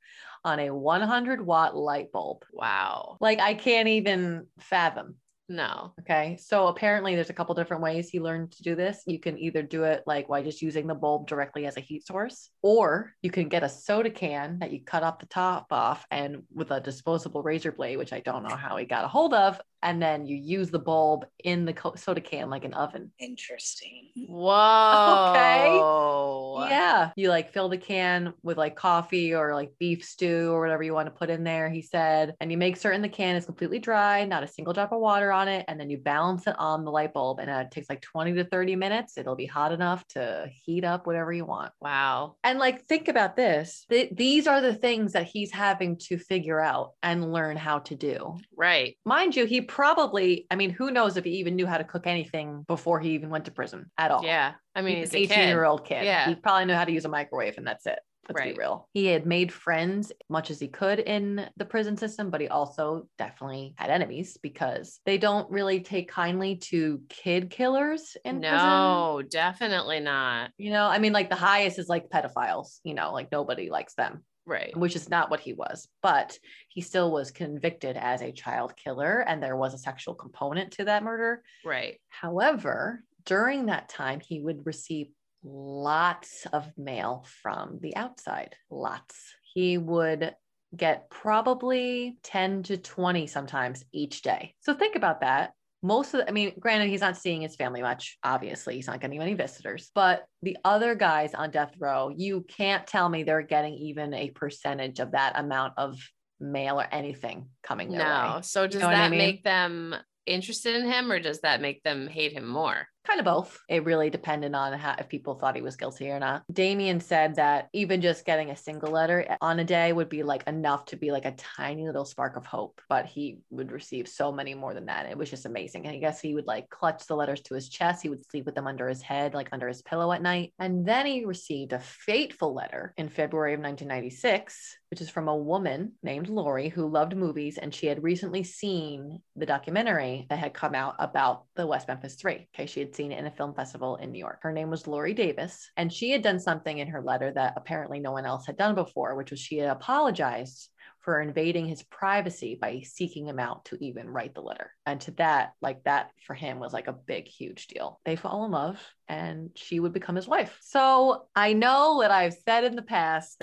on 0.44 0.60
a 0.60 0.70
100 0.70 1.44
watt 1.44 1.76
light 1.76 2.12
bulb. 2.12 2.44
Wow. 2.52 3.16
Like 3.20 3.40
I 3.40 3.54
can't 3.54 3.88
even 3.88 4.46
fathom. 4.60 5.16
No. 5.50 5.94
Okay, 6.00 6.36
so 6.38 6.66
apparently 6.66 7.14
there's 7.14 7.30
a 7.30 7.34
couple 7.34 7.54
different 7.54 7.82
ways 7.82 8.10
he 8.10 8.20
learned 8.20 8.52
to 8.52 8.62
do 8.62 8.74
this. 8.74 9.02
You 9.06 9.18
can 9.18 9.38
either 9.38 9.62
do 9.62 9.84
it 9.84 10.02
like 10.06 10.28
by 10.28 10.42
just 10.42 10.60
using 10.60 10.86
the 10.86 10.94
bulb 10.94 11.26
directly 11.26 11.64
as 11.64 11.78
a 11.78 11.80
heat 11.80 12.06
source, 12.06 12.50
or 12.60 13.14
you 13.22 13.30
can 13.30 13.48
get 13.48 13.62
a 13.62 13.68
soda 13.68 14.10
can 14.10 14.58
that 14.58 14.72
you 14.72 14.84
cut 14.84 15.02
off 15.02 15.20
the 15.20 15.26
top 15.26 15.68
off 15.70 16.06
and 16.10 16.42
with 16.52 16.70
a 16.70 16.80
disposable 16.80 17.42
razor 17.42 17.72
blade, 17.72 17.96
which 17.96 18.12
I 18.12 18.20
don't 18.20 18.42
know 18.42 18.56
how 18.56 18.76
he 18.76 18.84
got 18.84 19.06
a 19.06 19.08
hold 19.08 19.32
of, 19.32 19.58
and 19.82 20.02
then 20.02 20.26
you 20.26 20.36
use 20.36 20.70
the 20.70 20.78
bulb 20.78 21.26
in 21.44 21.64
the 21.64 21.72
co- 21.72 21.94
soda 21.94 22.20
can 22.20 22.50
like 22.50 22.64
an 22.64 22.74
oven. 22.74 23.12
Interesting. 23.18 24.08
Whoa. 24.26 25.30
Okay. 25.30 26.70
Yeah. 26.70 27.10
You 27.16 27.28
like 27.28 27.52
fill 27.52 27.68
the 27.68 27.78
can 27.78 28.34
with 28.42 28.58
like 28.58 28.76
coffee 28.76 29.34
or 29.34 29.54
like 29.54 29.72
beef 29.78 30.04
stew 30.04 30.50
or 30.50 30.60
whatever 30.60 30.82
you 30.82 30.94
want 30.94 31.06
to 31.06 31.12
put 31.12 31.30
in 31.30 31.44
there, 31.44 31.68
he 31.68 31.82
said. 31.82 32.34
And 32.40 32.50
you 32.50 32.58
make 32.58 32.76
certain 32.76 33.02
the 33.02 33.08
can 33.08 33.36
is 33.36 33.44
completely 33.44 33.78
dry, 33.78 34.24
not 34.24 34.42
a 34.42 34.48
single 34.48 34.72
drop 34.72 34.92
of 34.92 35.00
water 35.00 35.32
on 35.32 35.48
it. 35.48 35.64
And 35.68 35.78
then 35.78 35.90
you 35.90 35.98
balance 35.98 36.46
it 36.46 36.56
on 36.58 36.84
the 36.84 36.90
light 36.90 37.12
bulb. 37.12 37.38
And 37.38 37.50
uh, 37.50 37.64
it 37.66 37.70
takes 37.70 37.88
like 37.88 38.02
20 38.02 38.34
to 38.34 38.44
30 38.44 38.76
minutes. 38.76 39.16
It'll 39.16 39.36
be 39.36 39.46
hot 39.46 39.72
enough 39.72 40.06
to 40.08 40.48
heat 40.52 40.84
up 40.84 41.06
whatever 41.06 41.32
you 41.32 41.44
want. 41.44 41.72
Wow. 41.80 42.36
And 42.42 42.58
like, 42.58 42.84
think 42.86 43.08
about 43.08 43.36
this. 43.36 43.86
Th- 43.88 44.10
these 44.12 44.46
are 44.46 44.60
the 44.60 44.74
things 44.74 45.12
that 45.12 45.26
he's 45.26 45.52
having 45.52 45.96
to 45.98 46.18
figure 46.18 46.60
out 46.60 46.92
and 47.02 47.32
learn 47.32 47.56
how 47.56 47.80
to 47.80 47.94
do. 47.94 48.36
Right. 48.56 48.96
Mind 49.04 49.36
you, 49.36 49.46
he 49.46 49.60
probably, 49.68 50.46
I 50.50 50.56
mean, 50.56 50.70
who 50.70 50.90
knows 50.90 51.16
if 51.16 51.24
he 51.24 51.30
even 51.32 51.54
knew 51.56 51.66
how 51.66 51.78
to 51.78 51.84
cook 51.84 52.06
anything 52.06 52.64
before 52.66 52.98
he 53.00 53.10
even 53.10 53.30
went 53.30 53.44
to 53.44 53.50
prison 53.50 53.90
at 53.96 54.10
all. 54.10 54.24
Yeah. 54.24 54.54
I 54.74 54.82
mean, 54.82 54.98
he's 54.98 55.10
an 55.10 55.18
18 55.18 55.36
kid. 55.36 55.48
year 55.48 55.64
old 55.64 55.84
kid. 55.84 56.04
Yeah. 56.04 56.28
He 56.28 56.34
probably 56.34 56.64
knew 56.66 56.74
how 56.74 56.84
to 56.84 56.92
use 56.92 57.04
a 57.04 57.08
microwave 57.08 57.58
and 57.58 57.66
that's 57.66 57.86
it. 57.86 57.98
Let's 58.28 58.40
Right. 58.40 58.54
be 58.54 58.58
real. 58.60 58.88
He 58.92 59.06
had 59.06 59.24
made 59.24 59.50
friends 59.50 60.12
much 60.28 60.50
as 60.50 60.60
he 60.60 60.68
could 60.68 60.98
in 60.98 61.48
the 61.56 61.64
prison 61.64 61.96
system, 61.96 62.28
but 62.28 62.42
he 62.42 62.48
also 62.48 63.08
definitely 63.16 63.72
had 63.78 63.88
enemies 63.88 64.36
because 64.42 65.00
they 65.06 65.16
don't 65.16 65.50
really 65.50 65.80
take 65.80 66.10
kindly 66.10 66.56
to 66.56 67.00
kid 67.08 67.48
killers 67.48 68.18
in 68.26 68.40
prison. 68.40 68.58
No, 68.58 69.22
definitely 69.30 70.00
not. 70.00 70.50
You 70.58 70.72
know, 70.72 70.84
I 70.86 70.98
mean, 70.98 71.14
like 71.14 71.30
the 71.30 71.36
highest 71.36 71.78
is 71.78 71.88
like 71.88 72.10
pedophiles, 72.10 72.80
you 72.84 72.92
know, 72.92 73.14
like 73.14 73.32
nobody 73.32 73.70
likes 73.70 73.94
them, 73.94 74.24
Right. 74.48 74.76
which 74.76 74.96
is 74.96 75.10
not 75.10 75.30
what 75.30 75.40
he 75.40 75.52
was. 75.52 75.86
But 76.02 76.38
he 76.68 76.80
still 76.80 77.12
was 77.12 77.30
convicted 77.30 77.96
as 77.96 78.22
a 78.22 78.32
child 78.32 78.74
killer, 78.76 79.20
and 79.20 79.42
there 79.42 79.56
was 79.56 79.74
a 79.74 79.78
sexual 79.78 80.14
component 80.14 80.72
to 80.72 80.84
that 80.84 81.02
murder. 81.02 81.42
Right. 81.64 82.00
However, 82.08 83.04
during 83.24 83.66
that 83.66 83.88
time, 83.88 84.20
he 84.20 84.40
would 84.40 84.64
receive 84.64 85.08
lots 85.44 86.46
of 86.52 86.66
mail 86.76 87.26
from 87.42 87.78
the 87.80 87.94
outside. 87.94 88.56
Lots. 88.70 89.34
He 89.54 89.78
would 89.78 90.34
get 90.76 91.10
probably 91.10 92.18
10 92.22 92.62
to 92.64 92.76
20 92.76 93.26
sometimes 93.26 93.84
each 93.92 94.22
day. 94.22 94.54
So 94.60 94.74
think 94.74 94.96
about 94.96 95.20
that. 95.20 95.52
Most 95.82 96.12
of 96.14 96.20
the, 96.20 96.28
I 96.28 96.32
mean, 96.32 96.52
granted, 96.58 96.88
he's 96.88 97.00
not 97.00 97.16
seeing 97.16 97.42
his 97.42 97.54
family 97.54 97.82
much. 97.82 98.18
Obviously, 98.24 98.74
he's 98.74 98.86
not 98.88 99.00
getting 99.00 99.18
many 99.18 99.34
visitors, 99.34 99.90
but 99.94 100.24
the 100.42 100.56
other 100.64 100.94
guys 100.94 101.34
on 101.34 101.50
death 101.50 101.72
row, 101.78 102.12
you 102.14 102.44
can't 102.48 102.86
tell 102.86 103.08
me 103.08 103.22
they're 103.22 103.42
getting 103.42 103.74
even 103.74 104.12
a 104.12 104.30
percentage 104.30 104.98
of 104.98 105.12
that 105.12 105.38
amount 105.38 105.74
of 105.76 105.98
mail 106.40 106.80
or 106.80 106.86
anything 106.92 107.48
coming 107.62 107.90
their 107.90 108.00
No. 108.00 108.34
way. 108.36 108.42
So 108.42 108.66
does 108.66 108.80
know 108.80 108.88
what 108.88 108.96
I 108.96 109.02
that 109.02 109.10
mean? 109.10 109.18
make 109.18 109.44
them 109.44 109.94
interested 110.26 110.74
in 110.76 110.84
him 110.90 111.10
or 111.12 111.20
does 111.20 111.40
that 111.40 111.60
make 111.60 111.82
them 111.84 112.06
hate 112.08 112.32
him 112.32 112.46
more? 112.46 112.86
Kind 113.08 113.20
of 113.20 113.24
both. 113.24 113.60
It 113.68 113.84
really 113.84 114.10
depended 114.10 114.54
on 114.54 114.78
how, 114.78 114.94
if 114.98 115.08
people 115.08 115.34
thought 115.34 115.56
he 115.56 115.62
was 115.62 115.76
guilty 115.76 116.10
or 116.10 116.20
not. 116.20 116.42
Damien 116.52 117.00
said 117.00 117.36
that 117.36 117.68
even 117.72 118.00
just 118.00 118.26
getting 118.26 118.50
a 118.50 118.56
single 118.56 118.90
letter 118.90 119.36
on 119.40 119.58
a 119.58 119.64
day 119.64 119.92
would 119.92 120.08
be 120.08 120.22
like 120.22 120.46
enough 120.46 120.84
to 120.86 120.96
be 120.96 121.10
like 121.10 121.24
a 121.24 121.32
tiny 121.32 121.86
little 121.86 122.04
spark 122.04 122.36
of 122.36 122.44
hope, 122.46 122.80
but 122.88 123.06
he 123.06 123.38
would 123.50 123.72
receive 123.72 124.06
so 124.06 124.30
many 124.30 124.54
more 124.54 124.74
than 124.74 124.86
that. 124.86 125.06
It 125.06 125.16
was 125.16 125.30
just 125.30 125.46
amazing. 125.46 125.86
And 125.86 125.96
I 125.96 125.98
guess 125.98 126.20
he 126.20 126.34
would 126.34 126.46
like 126.46 126.68
clutch 126.68 127.06
the 127.06 127.16
letters 127.16 127.40
to 127.42 127.54
his 127.54 127.68
chest. 127.68 128.02
He 128.02 128.10
would 128.10 128.28
sleep 128.30 128.44
with 128.44 128.54
them 128.54 128.66
under 128.66 128.88
his 128.88 129.02
head, 129.02 129.34
like 129.34 129.48
under 129.52 129.68
his 129.68 129.82
pillow 129.82 130.12
at 130.12 130.22
night. 130.22 130.52
And 130.58 130.86
then 130.86 131.06
he 131.06 131.24
received 131.24 131.72
a 131.72 131.78
fateful 131.78 132.52
letter 132.52 132.92
in 132.96 133.08
February 133.08 133.54
of 133.54 133.60
1996 133.60 134.77
which 134.90 135.00
is 135.00 135.10
from 135.10 135.28
a 135.28 135.36
woman 135.36 135.92
named 136.02 136.28
Lorri 136.28 136.70
who 136.70 136.88
loved 136.88 137.16
movies 137.16 137.58
and 137.58 137.74
she 137.74 137.86
had 137.86 138.02
recently 138.02 138.42
seen 138.42 139.20
the 139.36 139.46
documentary 139.46 140.26
that 140.30 140.38
had 140.38 140.54
come 140.54 140.74
out 140.74 140.94
about 140.98 141.44
the 141.56 141.66
West 141.66 141.88
Memphis 141.88 142.14
Three. 142.14 142.48
Okay, 142.54 142.66
she 142.66 142.80
had 142.80 142.94
seen 142.94 143.12
it 143.12 143.18
in 143.18 143.26
a 143.26 143.30
film 143.30 143.54
festival 143.54 143.96
in 143.96 144.12
New 144.12 144.18
York. 144.18 144.38
Her 144.42 144.52
name 144.52 144.70
was 144.70 144.84
Lorri 144.84 145.14
Davis, 145.14 145.70
and 145.76 145.92
she 145.92 146.10
had 146.10 146.22
done 146.22 146.40
something 146.40 146.78
in 146.78 146.88
her 146.88 147.02
letter 147.02 147.32
that 147.32 147.54
apparently 147.56 148.00
no 148.00 148.12
one 148.12 148.26
else 148.26 148.46
had 148.46 148.56
done 148.56 148.74
before, 148.74 149.14
which 149.14 149.30
was 149.30 149.40
she 149.40 149.58
had 149.58 149.70
apologized 149.70 150.70
for 151.08 151.22
invading 151.22 151.64
his 151.64 151.82
privacy 151.84 152.54
by 152.60 152.82
seeking 152.84 153.26
him 153.26 153.38
out 153.38 153.64
to 153.64 153.82
even 153.82 154.10
write 154.10 154.34
the 154.34 154.42
letter. 154.42 154.72
And 154.84 155.00
to 155.00 155.10
that, 155.12 155.54
like 155.62 155.82
that 155.84 156.10
for 156.26 156.34
him 156.34 156.58
was 156.58 156.74
like 156.74 156.86
a 156.86 156.92
big, 156.92 157.26
huge 157.26 157.66
deal. 157.66 157.98
They 158.04 158.14
fall 158.14 158.44
in 158.44 158.50
love 158.50 158.78
and 159.08 159.48
she 159.54 159.80
would 159.80 159.94
become 159.94 160.16
his 160.16 160.28
wife. 160.28 160.58
So 160.60 161.28
I 161.34 161.54
know 161.54 162.02
that 162.02 162.10
I've 162.10 162.36
said 162.46 162.64
in 162.64 162.76
the 162.76 162.82
past, 162.82 163.42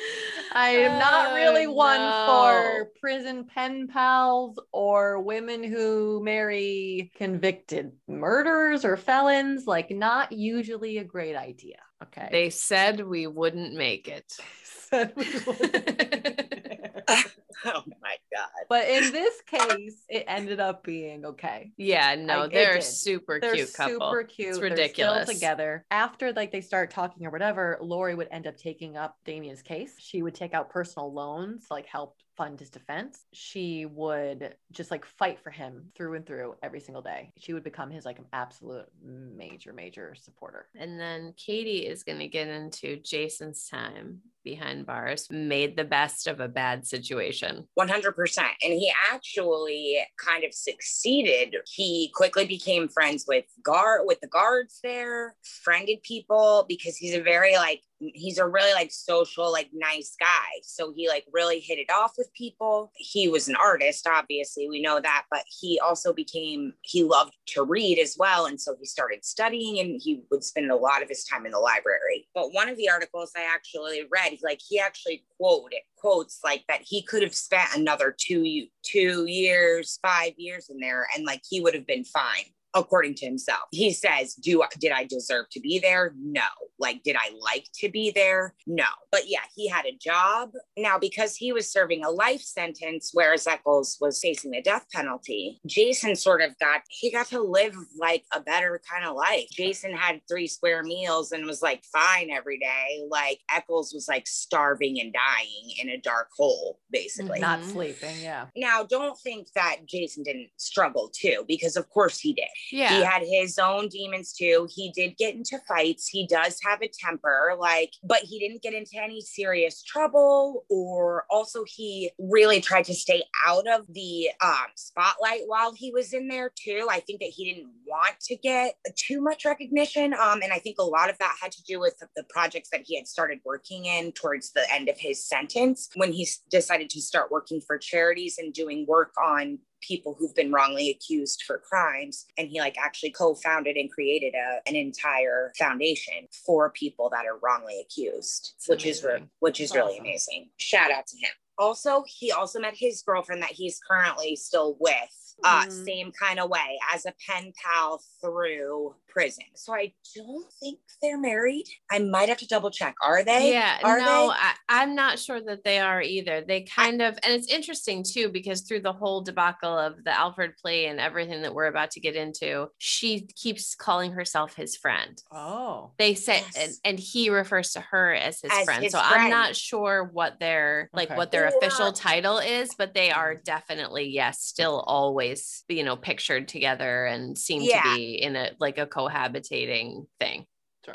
I 0.53 0.69
am 0.69 0.99
not 0.99 1.31
oh, 1.31 1.33
really 1.33 1.65
Oh, 1.65 1.71
one 1.71 2.01
no. 2.01 2.25
for 2.27 2.91
prison 3.01 3.45
pen 3.45 3.87
pals 3.87 4.59
or 4.71 5.21
women 5.23 5.63
who 5.63 6.21
marry 6.23 7.11
convicted 7.15 7.93
murderers 8.07 8.85
or 8.85 8.95
felons. 8.95 9.65
Like, 9.65 9.89
not 9.89 10.31
usually 10.31 10.99
a 10.99 11.03
great 11.03 11.35
idea. 11.35 11.77
Okay. 12.03 12.29
They 12.31 12.51
said 12.51 13.03
we 13.03 13.25
wouldn't 13.25 13.73
make 13.73 14.07
it. 14.07 14.31
said 14.63 15.13
we 15.15 15.25
wouldn't. 15.47 16.81
Oh 17.63 17.83
my 18.01 18.17
God. 18.33 18.49
but 18.69 18.87
in 18.89 19.13
this 19.13 19.41
case, 19.47 20.03
it 20.09 20.25
ended 20.27 20.59
up 20.59 20.83
being 20.83 21.23
okay. 21.25 21.71
yeah, 21.77 22.13
no, 22.15 22.41
Like, 22.41 22.51
they're 22.51 22.77
a 22.77 22.81
super 22.81 23.39
They're 23.39 23.55
cute 23.55 23.73
couple. 23.73 23.93
super 23.93 24.23
cute. 24.23 24.49
It's 24.49 24.59
ridiculous. 24.59 25.23
still 25.23 25.33
together. 25.33 25.85
After 25.89 26.33
like 26.33 26.51
they 26.51 26.59
start 26.61 26.91
talking 26.91 27.25
or 27.25 27.29
whatever, 27.31 27.79
Lorri 27.81 28.15
would 28.15 28.27
end 28.29 28.45
up 28.45 28.57
taking 28.57 28.97
up 28.97 29.15
Damien's 29.25 29.61
case. 29.61 29.93
She 29.99 30.21
would 30.21 30.35
take 30.35 30.53
out 30.53 30.69
personal 30.69 31.13
loans 31.13 31.67
to 31.67 31.73
like 31.73 31.85
help 31.87 32.17
fund 32.35 32.59
his 32.59 32.69
defense. 32.69 33.23
She 33.31 33.85
would 33.85 34.53
just 34.73 34.91
like 34.91 35.05
fight 35.05 35.39
for 35.39 35.49
him 35.49 35.85
through 35.95 36.15
and 36.15 36.25
through 36.25 36.55
every 36.61 36.81
single 36.81 37.01
day. 37.01 37.31
She 37.37 37.53
would 37.53 37.63
become 37.63 37.89
his 37.89 38.03
like 38.05 38.19
absolute 38.33 38.85
major, 39.01 39.71
major 39.71 40.13
supporter. 40.15 40.67
And 40.77 40.99
then 40.99 41.33
Katie 41.37 41.87
is 41.87 42.03
going 42.03 42.19
to 42.19 42.27
get 42.27 42.49
into 42.49 42.97
Jason's 42.97 43.67
time 43.69 44.19
behind 44.45 44.85
bars, 44.85 45.27
made 45.29 45.75
the 45.75 45.83
best 45.83 46.27
of 46.27 46.39
a 46.39 46.47
bad 46.47 46.87
situation. 46.87 47.67
100%. 47.77 48.37
And 48.63 48.73
he 48.73 48.93
actually 49.11 49.99
kind 50.23 50.45
of 50.45 50.53
succeeded. 50.53 51.57
He 51.67 52.11
quickly 52.15 52.45
became 52.45 52.87
friends 52.87 53.25
with 53.27 53.43
guard 53.63 54.03
with 54.05 54.21
the 54.21 54.27
guards 54.27 54.79
there, 54.81 55.35
friended 55.63 56.01
people 56.03 56.65
because 56.69 56.95
he's 56.95 57.15
a 57.15 57.21
very 57.21 57.55
like 57.55 57.81
he's 57.99 58.37
a 58.37 58.47
really 58.47 58.73
like 58.73 58.91
social 58.91 59.51
like 59.51 59.69
nice 59.73 60.15
guy. 60.19 60.61
So 60.63 60.93
he 60.95 61.07
like 61.09 61.25
really 61.33 61.59
hit 61.59 61.79
it 61.79 61.89
off 61.91 62.13
with 62.17 62.31
people. 62.33 62.91
He 62.95 63.27
was 63.27 63.47
an 63.47 63.55
artist, 63.55 64.07
obviously, 64.07 64.69
we 64.69 64.81
know 64.81 64.99
that, 65.01 65.25
but 65.31 65.43
he 65.59 65.79
also 65.83 66.13
became 66.13 66.73
he 66.81 67.03
loved 67.03 67.33
to 67.47 67.63
read 67.63 67.99
as 67.99 68.15
well 68.17 68.45
and 68.45 68.59
so 68.59 68.75
he 68.79 68.85
started 68.85 69.25
studying 69.25 69.79
and 69.79 69.99
he 70.01 70.23
would 70.29 70.43
spend 70.43 70.71
a 70.71 70.75
lot 70.75 71.01
of 71.01 71.09
his 71.09 71.23
time 71.23 71.45
in 71.45 71.51
the 71.51 71.59
library. 71.59 72.27
But 72.33 72.53
one 72.53 72.69
of 72.69 72.77
the 72.77 72.89
articles 72.89 73.31
I 73.35 73.43
actually 73.43 74.03
read, 74.11 74.34
like 74.43 74.59
he 74.67 74.79
actually 74.79 75.25
quoted 75.37 75.79
quotes 75.97 76.39
like 76.43 76.63
that 76.67 76.81
he 76.81 77.01
could 77.01 77.23
have 77.23 77.35
spent 77.35 77.69
another 77.75 78.15
two 78.17 78.67
two 78.83 79.25
years, 79.25 79.99
five 80.01 80.33
years 80.37 80.69
in 80.69 80.79
there, 80.79 81.07
and 81.15 81.25
like 81.25 81.41
he 81.49 81.61
would 81.61 81.73
have 81.73 81.87
been 81.87 82.03
fine. 82.03 82.45
According 82.75 83.15
to 83.15 83.25
himself, 83.25 83.63
he 83.71 83.93
says, 83.93 84.35
"Do 84.35 84.61
I- 84.61 84.67
did 84.79 84.91
I 84.91 85.05
deserve 85.05 85.45
to 85.51 85.59
be 85.59 85.79
there? 85.79 86.13
No. 86.17 86.43
Like, 86.77 87.03
did 87.03 87.15
I 87.17 87.31
like 87.39 87.67
to 87.75 87.89
be 87.89 88.11
there? 88.11 88.53
No. 88.67 88.85
But 89.11 89.29
yeah, 89.29 89.43
he 89.55 89.67
had 89.69 89.85
a 89.85 89.93
job 89.97 90.51
now 90.77 90.99
because 90.99 91.35
he 91.37 91.53
was 91.53 91.71
serving 91.71 92.03
a 92.03 92.09
life 92.09 92.41
sentence, 92.41 93.11
whereas 93.13 93.47
Echols 93.47 93.97
was 94.01 94.19
facing 94.19 94.51
the 94.51 94.61
death 94.61 94.85
penalty. 94.93 95.61
Jason 95.65 96.15
sort 96.17 96.41
of 96.41 96.57
got 96.59 96.81
he 96.89 97.09
got 97.11 97.27
to 97.27 97.39
live 97.39 97.73
like 97.97 98.25
a 98.33 98.41
better 98.41 98.81
kind 98.91 99.05
of 99.05 99.15
life. 99.15 99.47
Jason 99.51 99.93
had 99.95 100.19
three 100.27 100.47
square 100.47 100.83
meals 100.83 101.31
and 101.31 101.45
was 101.45 101.61
like 101.61 101.83
fine 101.85 102.29
every 102.29 102.59
day. 102.59 103.05
Like 103.09 103.39
Echols 103.49 103.93
was 103.93 104.07
like 104.09 104.27
starving 104.27 104.99
and 104.99 105.13
dying 105.13 105.71
in 105.81 105.89
a 105.89 105.97
dark 105.97 106.27
hole, 106.35 106.79
basically. 106.91 107.39
Not 107.39 107.63
sleeping. 107.63 108.15
Yeah. 108.21 108.47
Now, 108.55 108.83
don't 108.83 109.17
think 109.19 109.47
that 109.55 109.85
Jason 109.85 110.23
didn't 110.23 110.49
struggle 110.57 111.09
too, 111.15 111.45
because 111.47 111.77
of 111.77 111.89
course 111.89 112.19
he 112.19 112.33
did. 112.33 112.47
Yeah. 112.71 112.97
He 112.97 113.03
had 113.03 113.23
his 113.23 113.57
own 113.59 113.87
demons 113.89 114.33
too. 114.33 114.67
He 114.73 114.91
did 114.91 115.17
get 115.17 115.35
into 115.35 115.59
fights. 115.67 116.07
He 116.07 116.27
does 116.27 116.59
have 116.63 116.81
a 116.81 116.89
temper, 116.89 117.55
like, 117.59 117.93
but 118.03 118.19
he 118.19 118.39
didn't 118.39 118.61
get 118.61 118.73
into 118.73 119.01
any 119.01 119.21
serious 119.21 119.83
trouble. 119.83 120.65
Or 120.69 121.25
also, 121.29 121.63
he 121.67 122.11
really 122.19 122.61
tried 122.61 122.85
to 122.85 122.93
stay 122.93 123.23
out 123.45 123.67
of 123.67 123.85
the 123.89 124.29
um, 124.41 124.67
spotlight 124.75 125.41
while 125.45 125.73
he 125.73 125.91
was 125.91 126.13
in 126.13 126.27
there 126.27 126.51
too. 126.55 126.87
I 126.89 126.99
think 126.99 127.19
that 127.19 127.29
he 127.29 127.53
didn't 127.53 127.69
want 127.85 128.19
to 128.21 128.35
get 128.35 128.75
too 128.95 129.21
much 129.21 129.45
recognition. 129.45 130.13
Um, 130.13 130.41
and 130.41 130.51
I 130.51 130.59
think 130.59 130.77
a 130.79 130.83
lot 130.83 131.09
of 131.09 131.17
that 131.19 131.35
had 131.41 131.51
to 131.53 131.63
do 131.63 131.79
with 131.79 132.01
the 132.15 132.23
projects 132.29 132.69
that 132.71 132.81
he 132.85 132.97
had 132.97 133.07
started 133.07 133.39
working 133.45 133.85
in 133.85 134.11
towards 134.11 134.51
the 134.51 134.65
end 134.73 134.89
of 134.89 134.97
his 134.97 135.23
sentence 135.23 135.89
when 135.95 136.11
he 136.11 136.27
decided 136.49 136.89
to 136.91 137.01
start 137.01 137.31
working 137.31 137.61
for 137.61 137.77
charities 137.77 138.37
and 138.37 138.53
doing 138.53 138.85
work 138.87 139.13
on 139.23 139.59
people 139.85 140.15
who've 140.17 140.35
been 140.35 140.51
wrongly 140.51 140.89
accused 140.89 141.43
for 141.45 141.57
crimes 141.57 142.25
and 142.37 142.47
he 142.47 142.59
like 142.59 142.75
actually 142.77 143.11
co-founded 143.11 143.75
and 143.75 143.91
created 143.91 144.33
a, 144.33 144.67
an 144.67 144.75
entire 144.75 145.51
foundation 145.57 146.27
for 146.45 146.71
people 146.71 147.09
that 147.09 147.25
are 147.25 147.37
wrongly 147.41 147.79
accused 147.81 148.53
which 148.67 148.85
is 148.85 149.03
re- 149.03 149.23
which 149.39 149.59
is 149.59 149.73
really 149.73 149.97
amazing. 149.97 150.49
Shout 150.57 150.91
out 150.91 151.07
to 151.07 151.17
him 151.17 151.31
also 151.57 152.03
he 152.07 152.31
also 152.31 152.59
met 152.59 152.73
his 152.75 153.01
girlfriend 153.01 153.41
that 153.41 153.51
he's 153.51 153.79
currently 153.79 154.35
still 154.35 154.75
with 154.79 155.33
uh 155.43 155.65
Mhm. 155.65 155.85
same 155.85 156.11
kind 156.13 156.39
of 156.39 156.49
way 156.49 156.79
as 156.93 157.05
a 157.05 157.13
pen 157.27 157.51
pal 157.61 158.01
through 158.21 158.95
prison 159.07 159.43
so 159.53 159.73
i 159.73 159.93
don't 160.15 160.45
think 160.61 160.79
they're 161.01 161.17
married 161.19 161.65
i 161.91 161.99
might 161.99 162.29
have 162.29 162.37
to 162.37 162.47
double 162.47 162.71
check 162.71 162.95
are 163.01 163.23
they 163.23 163.51
yeah, 163.51 163.79
are 163.83 163.99
no, 163.99 164.05
they 164.05 164.33
I, 164.33 164.53
I'm 164.69 164.95
not 164.95 165.19
sure 165.19 165.39
that 165.41 165.63
they 165.63 165.79
are 165.79 166.01
either. 166.01 166.41
They 166.41 166.61
kind 166.63 167.01
of, 167.01 167.13
and 167.23 167.33
it's 167.33 167.47
interesting 167.51 168.03
too, 168.03 168.29
because 168.29 168.61
through 168.61 168.81
the 168.81 168.91
whole 168.91 169.21
debacle 169.21 169.77
of 169.77 170.03
the 170.03 170.17
Alford 170.17 170.57
plea 170.57 170.87
and 170.87 170.99
everything 170.99 171.43
that 171.43 171.53
we're 171.53 171.67
about 171.67 171.91
to 171.91 171.99
get 171.99 172.15
into, 172.15 172.67
she 172.79 173.27
keeps 173.35 173.75
calling 173.75 174.11
herself 174.11 174.55
his 174.55 174.75
friend. 174.75 175.21
Oh. 175.31 175.91
They 175.97 176.13
say, 176.15 176.39
and, 176.39 176.53
Yes. 176.55 176.79
and 176.83 176.99
he 176.99 177.29
refers 177.29 177.71
to 177.73 177.79
her 177.81 178.13
as 178.13 178.41
his 178.41 178.51
As 178.51 178.65
friend. 178.65 178.83
his 178.83 178.91
so 178.91 178.99
I'm 179.01 179.29
not 179.29 179.55
sure 179.55 180.09
what 180.11 180.39
they're 180.39 180.89
like 180.93 181.09
Okay. 181.09 181.15
what 181.17 181.31
their 181.49 181.57
official 181.57 181.87
Or- 181.87 181.91
title 181.93 182.37
is, 182.39 182.73
but 182.77 182.93
they 182.93 183.11
are 183.11 183.33
mm-hmm. 183.33 183.43
definitely 183.43 184.09
yes, 184.09 184.41
still 184.41 184.83
always 184.87 185.63
you 185.67 185.83
know 185.83 185.95
pictured 185.95 186.47
together 186.47 187.05
and 187.05 187.37
seem 187.37 187.61
Yeah. 187.61 187.81
to 187.83 187.95
be 187.95 188.21
in 188.21 188.35
a 188.35 188.51
like 188.59 188.77
a 188.77 188.85
cohabitating 188.85 190.07
thing. 190.19 190.45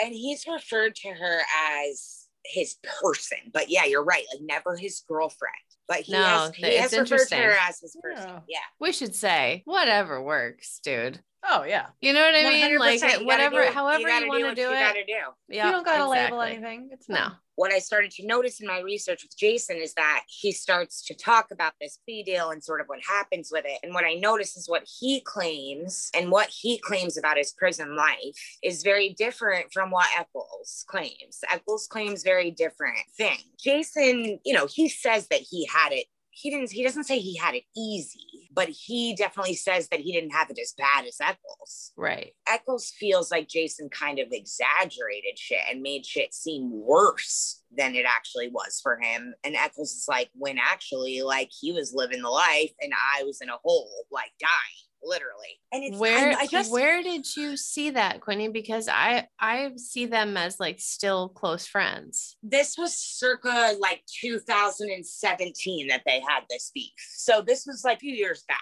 and 0.01 0.13
he's 0.15 0.47
referred 0.47 0.95
to 0.95 1.09
her 1.11 1.41
as 1.89 2.27
his 2.45 2.77
person 3.03 3.39
but 3.53 3.69
yeah 3.69 3.85
you're 3.85 4.05
right 4.05 4.25
like 4.33 4.41
never 4.43 4.77
his 4.77 5.03
girlfriend 5.07 5.53
but 5.89 5.99
he 5.99 6.13
No, 6.13 6.23
has 6.23 6.55
he 6.55 6.77
has 6.77 6.93
referred 6.97 7.27
to 7.29 7.37
her 7.37 7.57
as 7.69 7.81
his 7.81 7.97
person 8.01 8.29
Yeah. 8.29 8.41
yeah 8.49 8.59
We 8.79 8.93
should 8.93 9.15
say 9.15 9.63
whatever 9.67 10.23
works, 10.23 10.81
dude. 10.83 11.21
Oh 11.49 11.65
yeah. 11.65 11.87
You 12.01 12.13
know 12.13 12.21
what 12.21 12.35
I 12.35 12.43
mean? 12.45 12.79
100%, 12.79 12.79
Like 12.79 13.21
whatever, 13.27 13.65
do- 13.65 13.71
however 13.73 14.01
you, 14.01 14.07
gotta 14.07 14.27
want 14.27 14.41
to 14.41 14.47
what 14.47 14.57
do 14.57 14.63
you 14.63 14.69
it. 14.71 14.75
gotta 14.75 15.05
do. 15.07 15.13
Yeah, 15.49 15.67
you 15.67 15.73
don't 15.73 15.85
gotta 15.85 16.07
label 16.09 16.41
anything. 16.43 16.91
It's 16.93 17.09
No. 17.09 17.29
what 17.55 17.73
I 17.73 17.79
started 17.79 18.11
to 18.13 18.27
notice 18.27 18.61
in 18.61 18.67
my 18.67 18.81
research 18.81 19.23
with 19.23 19.37
Jason 19.39 19.79
is 19.79 19.95
that 19.95 20.23
he 20.29 20.53
starts 20.53 21.03
to 21.07 21.15
talk 21.15 21.47
about 21.51 21.73
this 21.81 21.99
plea 22.05 22.23
deal 22.23 22.51
and 22.51 22.63
sort 22.63 22.81
of 22.83 22.89
what 22.89 22.99
happens 23.09 23.51
with 23.51 23.65
it. 23.67 23.79
And 23.83 23.95
what 23.95 24.05
I 24.05 24.15
notice 24.15 24.57
is 24.57 24.69
what 24.69 24.87
he 25.01 25.23
claims 25.23 26.11
and 26.15 26.31
what 26.31 26.49
he 26.49 26.79
claims 26.79 27.17
about 27.17 27.39
his 27.39 27.53
prison 27.53 27.97
life 27.97 28.59
is 28.63 28.83
very 28.83 29.15
different 29.15 29.73
from 29.73 29.91
what 29.91 30.07
Echols 30.19 30.85
claims. 30.89 31.41
Echols 31.51 31.87
claims 31.87 32.23
very 32.23 32.51
different 32.51 32.99
thing. 33.17 33.39
Jason, 33.59 34.39
you 34.45 34.53
know, 34.53 34.67
he 34.71 34.89
says 34.91 35.27
that 35.29 35.41
he 35.41 35.67
had 35.67 35.93
it. 35.93 36.07
He 36.41 36.51
didn't, 36.51 36.71
he 36.71 36.83
doesn't 36.83 37.05
say 37.05 37.19
he 37.19 37.37
had 37.37 37.55
it 37.55 37.65
easy, 37.77 38.49
but 38.53 38.69
he 38.69 39.15
definitely 39.15 39.55
says 39.55 39.89
that 39.89 40.01
he 40.01 40.13
didn't 40.13 40.31
have 40.31 40.49
it 40.51 40.59
as 40.59 40.73
bad 40.77 41.05
as 41.05 41.19
Echols. 41.21 41.93
Right. 41.97 42.33
Echols 42.49 42.93
feels 42.99 43.31
like 43.31 43.49
Jason 43.49 43.91
kind 43.91 44.19
of 44.19 44.29
exaggerated 44.33 45.39
shit 45.39 45.61
and 45.71 45.83
made 45.83 46.07
shit 46.07 46.33
seem 46.33 46.71
worse 46.73 47.63
than 47.77 47.95
it 47.95 48.07
actually 48.09 48.49
was 48.49 48.81
for 48.83 48.99
him. 48.99 49.35
And 49.45 49.55
Echols 49.55 49.93
is 49.93 50.07
like, 50.09 50.31
when 50.35 50.59
actually, 50.59 51.23
like, 51.23 51.51
he 51.53 51.73
was 51.73 51.93
living 51.95 52.23
the 52.23 52.31
life 52.31 52.73
and 52.81 52.93
I 52.95 53.25
was 53.25 53.41
in 53.41 53.49
a 53.49 53.59
hole, 53.63 54.07
like 54.11 54.33
dying, 54.41 54.90
literally. 55.03 55.61
And 55.73 55.85
it's 55.85 55.99
Where 55.99 56.31
I, 56.33 56.43
I 56.43 56.47
just 56.47 56.71
where 56.73 57.03
did 57.03 57.27
you 57.37 57.57
see 57.57 57.91
that, 57.91 58.21
Quinny? 58.21 58.49
Because 58.49 58.89
I 58.89 59.29
I 59.39 59.71
see 59.77 60.07
them 60.07 60.37
as 60.37 60.59
like 60.61 60.81
still 60.81 61.29
close 61.29 61.67
friends. 61.67 62.37
this 62.43 62.77
was 62.79 62.97
circa 62.97 63.75
like 63.81 64.03
2017 64.21 65.89
that 65.89 66.03
they 66.07 66.21
had 66.21 66.43
this 66.49 66.71
beef. 66.75 66.93
So 67.17 67.43
this 67.43 67.65
was 67.67 67.83
like 67.85 67.99
a 67.99 68.01
few 68.01 68.15
years 68.15 68.45
back. 68.49 68.59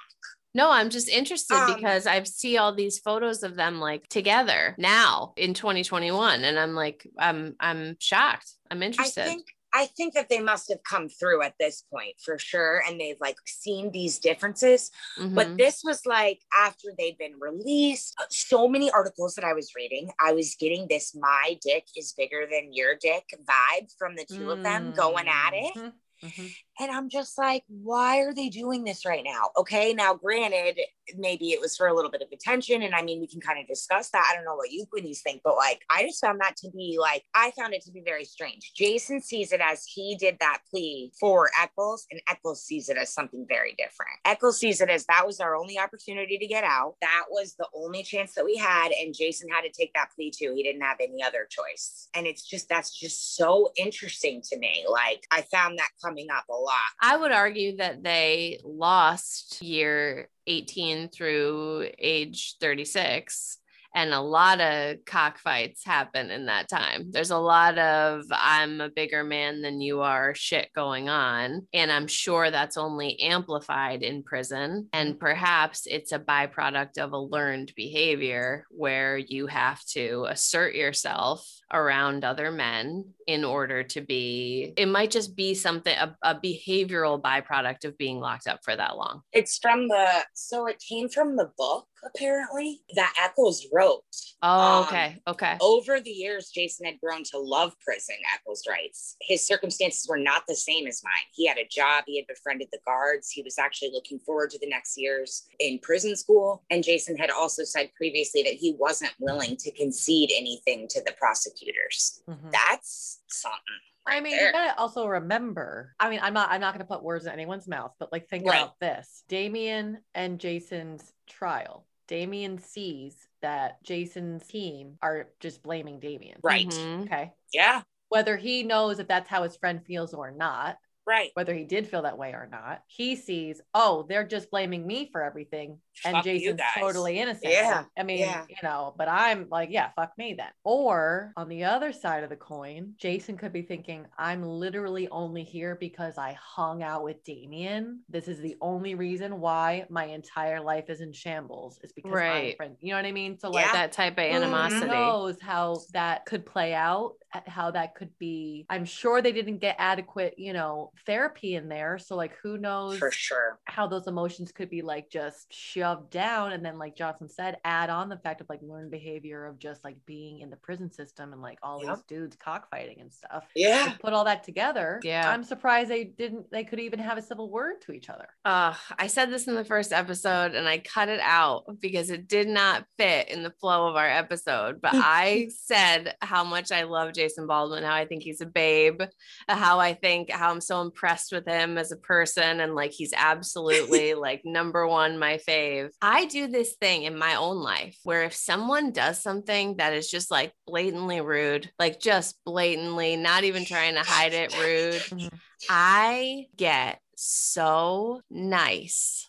No, 0.55 0.71
I'm 0.71 0.91
just 0.91 1.09
interested 1.09 1.55
Um, 1.55 1.75
because 1.75 2.07
I 2.07 2.23
see 2.25 2.57
all 2.57 2.75
these 2.75 2.99
photos 2.99 3.43
of 3.43 3.55
them 3.55 3.81
like 3.81 4.09
together 4.09 4.75
now 4.79 5.35
in 5.37 5.55
2021, 5.55 6.43
and 6.43 6.59
I'm 6.59 6.75
like, 6.75 7.07
I'm 7.19 7.55
I'm 7.61 7.97
shocked. 8.01 8.51
I'm 8.71 8.83
I 8.83 8.87
interested. 8.87 9.25
think 9.25 9.47
I 9.75 9.87
think 9.87 10.15
that 10.15 10.29
they 10.29 10.41
must 10.41 10.69
have 10.69 10.83
come 10.83 11.09
through 11.09 11.43
at 11.43 11.55
this 11.59 11.83
point 11.93 12.15
for 12.25 12.39
sure. 12.39 12.83
And 12.87 13.01
they've 13.01 13.21
like 13.21 13.37
seen 13.47 13.91
these 13.93 14.19
differences. 14.19 14.91
Mhm. 15.19 15.35
But 15.35 15.57
this 15.57 15.83
was 15.85 16.05
like 16.07 16.41
after 16.55 16.89
they'd 16.97 17.19
been 17.19 17.39
released. 17.39 18.15
Uh, 18.19 18.25
So 18.31 18.67
many 18.69 18.91
articles 18.91 19.35
that 19.35 19.45
I 19.45 19.53
was 19.53 19.75
reading, 19.75 20.11
I 20.21 20.33
was 20.33 20.57
getting 20.59 20.89
this 20.89 21.15
my 21.15 21.59
dick 21.61 21.85
is 21.97 22.13
bigger 22.13 22.47
than 22.51 22.73
your 22.73 22.95
dick 22.97 23.25
vibe 23.45 23.93
from 23.99 24.17
the 24.17 24.25
two 24.25 24.51
of 24.51 24.63
them 24.63 24.93
going 24.93 25.29
at 25.29 25.53
it. 25.53 25.75
Mhm, 25.77 25.93
mhm. 26.25 26.55
And 26.81 26.91
I'm 26.91 27.09
just 27.09 27.37
like, 27.37 27.65
why 27.69 28.19
are 28.19 28.33
they 28.33 28.49
doing 28.49 28.85
this 28.85 29.05
right 29.05 29.25
now? 29.25 29.51
Okay. 29.57 29.93
Now, 29.95 30.15
granted, 30.15 30.79
maybe 31.17 31.51
it 31.51 31.61
was 31.61 31.77
for 31.77 31.89
a 31.89 31.95
little 31.95 32.11
bit 32.11 32.23
of 32.23 32.29
attention. 32.33 32.83
And 32.83 32.95
I 32.95 33.03
mean, 33.03 33.21
we 33.21 33.27
can 33.27 33.41
kind 33.41 33.59
of 33.59 33.67
discuss 33.67 34.11
that. 34.11 34.29
I 34.31 34.37
don't 34.37 34.45
know 34.45 34.55
what 34.55 34.71
you 34.71 34.85
Quinnies 34.87 35.21
think, 35.21 35.41
but 35.43 35.57
like, 35.57 35.83
I 35.91 36.05
just 36.05 36.21
found 36.21 36.41
that 36.41 36.57
to 36.59 36.71
be 36.71 36.99
like, 37.01 37.25
I 37.35 37.51
found 37.59 37.75
it 37.75 37.83
to 37.83 37.91
be 37.91 38.03
very 38.05 38.25
strange. 38.25 38.73
Jason 38.77 39.21
sees 39.21 39.53
it 39.53 39.61
as 39.61 39.85
he 39.85 40.17
did 40.17 40.37
that 40.41 40.59
plea 40.71 41.11
for 41.19 41.51
Echols, 41.61 42.07
and 42.11 42.21
Echols 42.29 42.63
sees 42.63 42.89
it 42.89 42.97
as 42.97 43.13
something 43.13 43.47
very 43.49 43.75
different. 43.79 44.13
Echols 44.25 44.61
sees 44.61 44.81
it 44.81 44.91
as 44.91 45.07
that 45.07 45.27
was 45.27 45.41
our 45.41 45.57
only 45.57 45.79
opportunity 45.79 46.39
to 46.39 46.47
get 46.47 46.65
out. 46.65 46.95
That 47.01 47.25
was 47.31 47.55
the 47.59 47.67
only 47.75 48.03
chance 48.03 48.35
that 48.35 48.45
we 48.45 48.57
had. 48.57 48.93
And 48.93 49.15
Jason 49.15 49.49
had 49.49 49.63
to 49.63 49.71
take 49.71 49.93
that 49.95 50.11
plea 50.15 50.31
too. 50.31 50.53
He 50.55 50.63
didn't 50.63 50.83
have 50.83 50.99
any 51.01 51.23
other 51.23 51.49
choice. 51.51 52.09
And 52.15 52.27
it's 52.27 52.47
just, 52.47 52.69
that's 52.69 52.97
just 52.97 53.37
so 53.37 53.73
interesting 53.77 54.43
to 54.51 54.59
me. 54.59 54.85
Like, 54.89 55.27
I 55.33 55.43
found 55.43 55.79
that 55.79 55.89
coming 56.05 56.29
up 56.31 56.45
a 56.49 56.55
lot. 56.55 56.68
I 57.01 57.17
would 57.17 57.33
argue 57.33 57.77
that 57.77 58.03
they 58.03 58.61
lost 58.65 59.63
year 59.63 60.29
18 60.47 61.09
through 61.09 61.91
age 61.99 62.57
36 62.61 63.59
and 63.95 64.13
a 64.13 64.21
lot 64.21 64.61
of 64.61 65.05
cockfights 65.05 65.85
happen 65.85 66.31
in 66.31 66.47
that 66.47 66.69
time. 66.69 67.11
There's 67.11 67.31
a 67.31 67.39
lot 67.39 67.79
of 67.79 68.25
I'm 68.31 68.81
a 68.81 68.91
bigger 68.91 69.25
man 69.25 69.63
than 69.63 69.81
you 69.81 70.03
are 70.03 70.35
shit 70.35 70.71
going 70.75 71.09
on. 71.09 71.67
And 71.73 71.91
I'm 71.91 72.07
sure 72.07 72.51
that's 72.51 72.77
only 72.77 73.21
amplified 73.21 74.03
in 74.03 74.23
prison. 74.23 74.89
And 74.93 75.11
mm-hmm. 75.11 75.19
perhaps 75.19 75.87
it's 75.87 76.13
a 76.13 76.19
byproduct 76.19 76.99
of 76.99 77.13
a 77.13 77.19
learned 77.19 77.73
behavior 77.77 78.67
where 78.71 79.17
you 79.17 79.47
have 79.47 79.85
to 79.87 80.27
assert 80.29 80.75
yourself 80.75 81.49
around 81.73 82.25
other 82.25 82.51
men 82.51 83.05
in 83.27 83.45
order 83.45 83.83
to 83.83 84.01
be, 84.01 84.73
it 84.77 84.87
might 84.87 85.11
just 85.11 85.37
be 85.37 85.55
something, 85.55 85.95
a, 85.97 86.17
a 86.23 86.35
behavioral 86.35 87.21
byproduct 87.21 87.85
of 87.85 87.99
being 87.99 88.19
locked 88.21 88.47
up 88.47 88.61
for 88.65 88.75
that 88.75 88.97
long. 88.97 89.21
It's 89.33 89.59
from 89.59 89.89
the 89.89 90.07
so 90.35 90.67
it 90.67 90.83
came 90.87 91.09
from 91.09 91.37
the 91.37 91.51
book 91.59 91.88
apparently 92.05 92.81
that 92.95 93.15
Echols 93.23 93.67
wrote. 93.73 94.03
Oh, 94.43 94.49
Um, 94.49 94.85
okay. 94.85 95.17
Okay. 95.27 95.57
Over 95.61 96.01
the 96.01 96.11
years, 96.11 96.51
Jason 96.51 96.87
had 96.87 97.01
grown 97.01 97.25
to 97.25 97.39
love 97.39 97.75
prison, 97.81 98.17
Echols 98.35 98.63
writes. 98.69 99.17
His 99.21 99.47
circumstances 99.47 100.07
were 100.09 100.19
not 100.19 100.45
the 100.47 100.55
same 100.55 100.87
as 100.87 101.03
mine. 101.05 101.13
He 101.33 101.47
had 101.47 101.59
a 101.59 101.67
job, 101.67 102.05
he 102.07 102.17
had 102.19 102.27
befriended 102.27 102.69
the 102.73 102.79
guards, 102.87 103.31
he 103.31 103.43
was 103.43 103.59
actually 103.59 103.91
looking 103.93 104.19
forward 104.21 104.51
to 104.51 104.59
the 104.59 104.69
next 104.69 104.97
years 104.97 105.47
in 105.59 105.79
prison 105.81 106.17
school. 106.17 106.63
And 106.71 106.85
Jason 106.85 107.17
had 107.17 107.31
also 107.31 107.65
said 107.65 107.91
previously 107.97 108.43
that 108.45 108.55
he 108.55 108.75
wasn't 108.79 109.13
willing 109.19 109.57
to 109.57 109.71
concede 109.73 110.31
anything 110.37 110.87
to 110.89 111.03
the 111.05 111.13
prosecutors. 111.13 112.23
Mhm. 112.29 112.53
That's 112.53 113.21
something. 113.29 113.59
I 114.07 114.21
mean, 114.21 114.37
there. 114.37 114.47
you 114.47 114.53
gotta 114.53 114.79
also 114.79 115.07
remember. 115.07 115.95
I 116.01 116.09
mean, 116.09 116.21
I'm 116.23 116.33
not. 116.33 116.51
I'm 116.51 116.63
not 116.63 116.73
gonna 116.73 116.87
put 116.87 117.03
words 117.03 117.27
in 117.27 117.33
anyone's 117.33 117.69
mouth, 117.69 117.93
but 117.99 118.11
like, 118.11 118.27
think 118.29 118.47
Right. 118.47 118.57
about 118.63 118.81
this: 118.81 119.23
Damien 119.29 120.03
and 120.15 120.39
Jason's 120.41 121.13
trial. 121.27 121.87
Damien 122.09 122.59
sees 122.59 123.29
that 123.43 123.83
Jason's 123.85 124.47
team 124.47 124.97
are 125.03 125.29
just 125.39 125.63
blaming 125.63 126.01
Damien. 126.01 126.39
right. 126.43 126.67
Mhm. 126.67 127.05
Okay. 127.05 127.33
Yeah. 127.53 127.83
Whether 128.09 128.37
he 128.37 128.63
knows 128.65 128.99
if 128.99 129.07
that's 129.07 129.29
how 129.29 129.43
his 129.45 129.57
friend 129.57 129.85
feels 129.87 130.15
or 130.15 130.31
not, 130.31 130.79
Right. 131.07 131.31
whether 131.35 131.55
he 131.55 131.65
did 131.65 131.87
feel 131.89 132.03
that 132.03 132.19
way 132.19 132.33
or 132.33 132.49
not, 132.51 132.83
he 132.87 133.17
sees, 133.17 133.61
oh, 133.75 134.03
they're 134.09 134.27
just 134.27 134.51
blaming 134.51 134.87
me 134.87 135.11
for 135.11 135.23
everything. 135.23 135.81
And 136.05 136.15
Fuck 136.15 136.25
Jason's 136.25 136.61
totally 136.77 137.19
innocent. 137.19 137.53
Yeah, 137.53 137.85
I 137.99 138.03
mean, 138.03 138.19
yeah. 138.21 138.45
you 138.49 138.57
know, 138.63 138.95
but 138.97 139.09
I'm 139.09 139.49
like, 139.51 139.71
yeah, 139.71 139.91
fuck 139.97 140.13
me 140.19 140.35
then. 140.37 140.49
Or 140.65 141.33
on 141.37 141.49
the 141.49 141.65
other 141.65 141.93
side 141.93 142.23
of 142.25 142.31
the 142.31 142.37
coin, 142.37 142.95
Jason 142.99 143.37
could 143.37 143.53
be 143.53 143.63
thinking, 143.63 144.07
I'm 144.19 144.43
literally 144.43 145.09
only 145.11 145.43
here 145.45 145.77
because 145.77 146.19
I 146.19 146.37
hung 146.41 146.83
out 146.83 147.03
with 147.05 147.23
Damien. 147.25 148.01
This 148.09 148.29
is 148.29 148.39
the 148.41 148.57
only 148.61 148.95
reason 148.95 149.41
why 149.41 149.87
my 149.91 150.05
entire 150.05 150.61
life 150.61 150.89
is 150.89 151.01
in 151.01 151.13
shambles. 151.13 151.79
Is 151.83 151.93
because 151.93 152.11
I'm 152.11 152.17
Right. 152.17 152.57
friend. 152.57 152.77
You 152.81 152.91
know 152.91 152.97
what 152.97 153.07
I 153.07 153.13
mean? 153.13 153.39
So 153.39 153.51
like 153.51 153.65
Yeah. 153.67 153.73
That 153.73 153.93
type 153.93 154.15
of 154.19 154.25
Mhm. 154.25 154.31
who 154.31 154.37
animosity. 154.37 154.87
knows 154.91 155.41
how 155.41 155.79
that 155.93 156.25
could 156.27 156.45
play 156.47 156.75
out 156.75 157.15
how 157.47 157.71
that 157.71 157.95
could 157.95 158.09
be 158.19 158.65
i'm 158.71 158.87
sure 158.87 159.21
they 159.21 159.33
didn't 159.33 159.59
get 159.59 159.77
adequate 159.79 160.33
you 160.39 160.55
know 160.55 160.91
therapy 161.05 161.57
in 161.57 161.69
there 161.69 161.99
so 161.99 162.17
like 162.17 162.35
who 162.43 162.57
knows 162.57 162.99
For 162.99 163.11
sure. 163.11 163.59
how 163.67 163.87
those 163.87 164.07
emotions 164.07 164.51
could 164.51 164.71
be 164.71 164.81
like 164.81 165.11
just 165.11 165.53
shoved 165.53 165.88
down 165.97 166.53
and 166.53 166.65
then 166.65 166.79
like 166.79 166.97
johnson 166.97 167.29
said 167.29 167.59
add 167.65 167.91
on 167.91 168.09
the 168.09 168.17
fact 168.19 168.41
of 168.41 168.49
like 168.49 168.61
learned 168.63 168.91
behavior 168.91 169.47
of 169.47 169.59
just 169.59 169.83
like 169.85 169.97
being 170.07 170.41
in 170.41 170.51
the 170.51 170.57
prison 170.57 170.91
system 170.91 171.33
and 171.33 171.43
like 171.43 171.59
all 171.63 171.83
Yep. 171.85 171.97
these 171.97 172.05
dudes 172.05 172.37
cockfighting 172.37 173.01
and 173.01 173.13
stuff 173.13 173.45
Yeah. 173.55 173.85
Like, 173.87 173.99
put 174.01 174.13
all 174.13 174.25
that 174.25 174.45
together 174.45 175.01
Yeah. 175.03 175.31
i'm 175.31 175.45
surprised 175.45 175.91
they 175.91 176.05
didn't 176.05 176.51
they 176.51 176.65
could 176.65 176.81
even 176.81 176.99
have 176.99 177.19
a 177.19 177.23
civil 177.23 177.51
word 177.51 177.81
to 177.83 177.93
each 177.93 178.09
other 178.09 178.29
Uh, 178.45 178.75
I 178.99 179.07
said 179.09 179.31
this 179.31 179.47
in 179.49 179.55
the 179.55 179.65
first 179.65 179.93
episode 179.93 180.55
and 180.55 180.69
I 180.69 180.79
cut 180.79 181.09
it 181.09 181.21
out 181.23 181.65
because 181.81 182.11
it 182.11 182.29
did 182.29 182.49
not 182.49 182.85
fit 182.97 183.29
in 183.29 183.43
the 183.43 183.51
flow 183.61 183.89
of 183.89 183.97
our 183.97 184.09
episode. 184.09 184.81
But 184.81 184.93
I 184.95 185.51
said 185.55 186.15
how 186.21 186.45
much 186.45 186.73
I 186.73 186.85
love 186.85 187.13
Jason 187.13 187.47
Baldwin, 187.47 187.83
how 187.85 187.95
I 187.95 188.07
think 188.07 188.23
he's 188.23 188.41
a 188.41 188.47
babe, 188.47 189.03
how 189.49 189.79
I 189.81 189.95
think 189.95 190.31
how 190.31 190.51
I'm 190.51 190.61
so 190.61 190.81
impressed 190.81 191.33
with 191.33 191.47
him 191.47 191.79
as 191.79 191.93
a 191.93 191.97
person, 191.97 192.61
and 192.61 192.75
like 192.75 192.93
he's 192.93 193.13
absolutely 193.17 194.15
like 194.15 194.43
number 194.45 194.87
one, 194.87 195.19
my 195.19 195.39
fave. 195.47 195.78
I 196.03 196.27
do 196.27 196.47
this 196.49 196.75
thing 196.81 197.05
in 197.05 197.17
my 197.17 197.35
own 197.37 197.57
life 197.57 197.99
where 198.05 198.25
if 198.25 198.35
someone 198.35 198.93
does 198.93 199.21
something 199.21 199.77
that 199.77 199.93
is 199.93 200.11
just 200.11 200.31
like 200.31 200.53
blatantly 200.67 201.21
rude, 201.21 201.71
like 201.79 202.01
just 202.01 202.37
blatantly, 202.45 203.17
not 203.17 203.45
even 203.45 203.65
trying 203.65 203.95
to 203.95 204.03
hide 204.03 204.33
it, 204.33 204.57
rude, 204.59 205.03
Mhm. 205.11 205.31
I 205.69 206.47
get 206.57 207.01
so 207.17 208.23
nice 208.31 209.29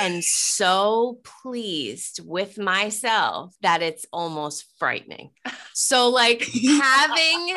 and 0.00 0.24
so 0.24 1.18
pleased 1.42 2.20
with 2.24 2.58
myself 2.58 3.54
that 3.62 3.82
it's 3.82 4.06
almost 4.12 4.66
frightening. 4.78 5.30
So, 5.74 6.08
like 6.08 6.42
having 6.42 7.56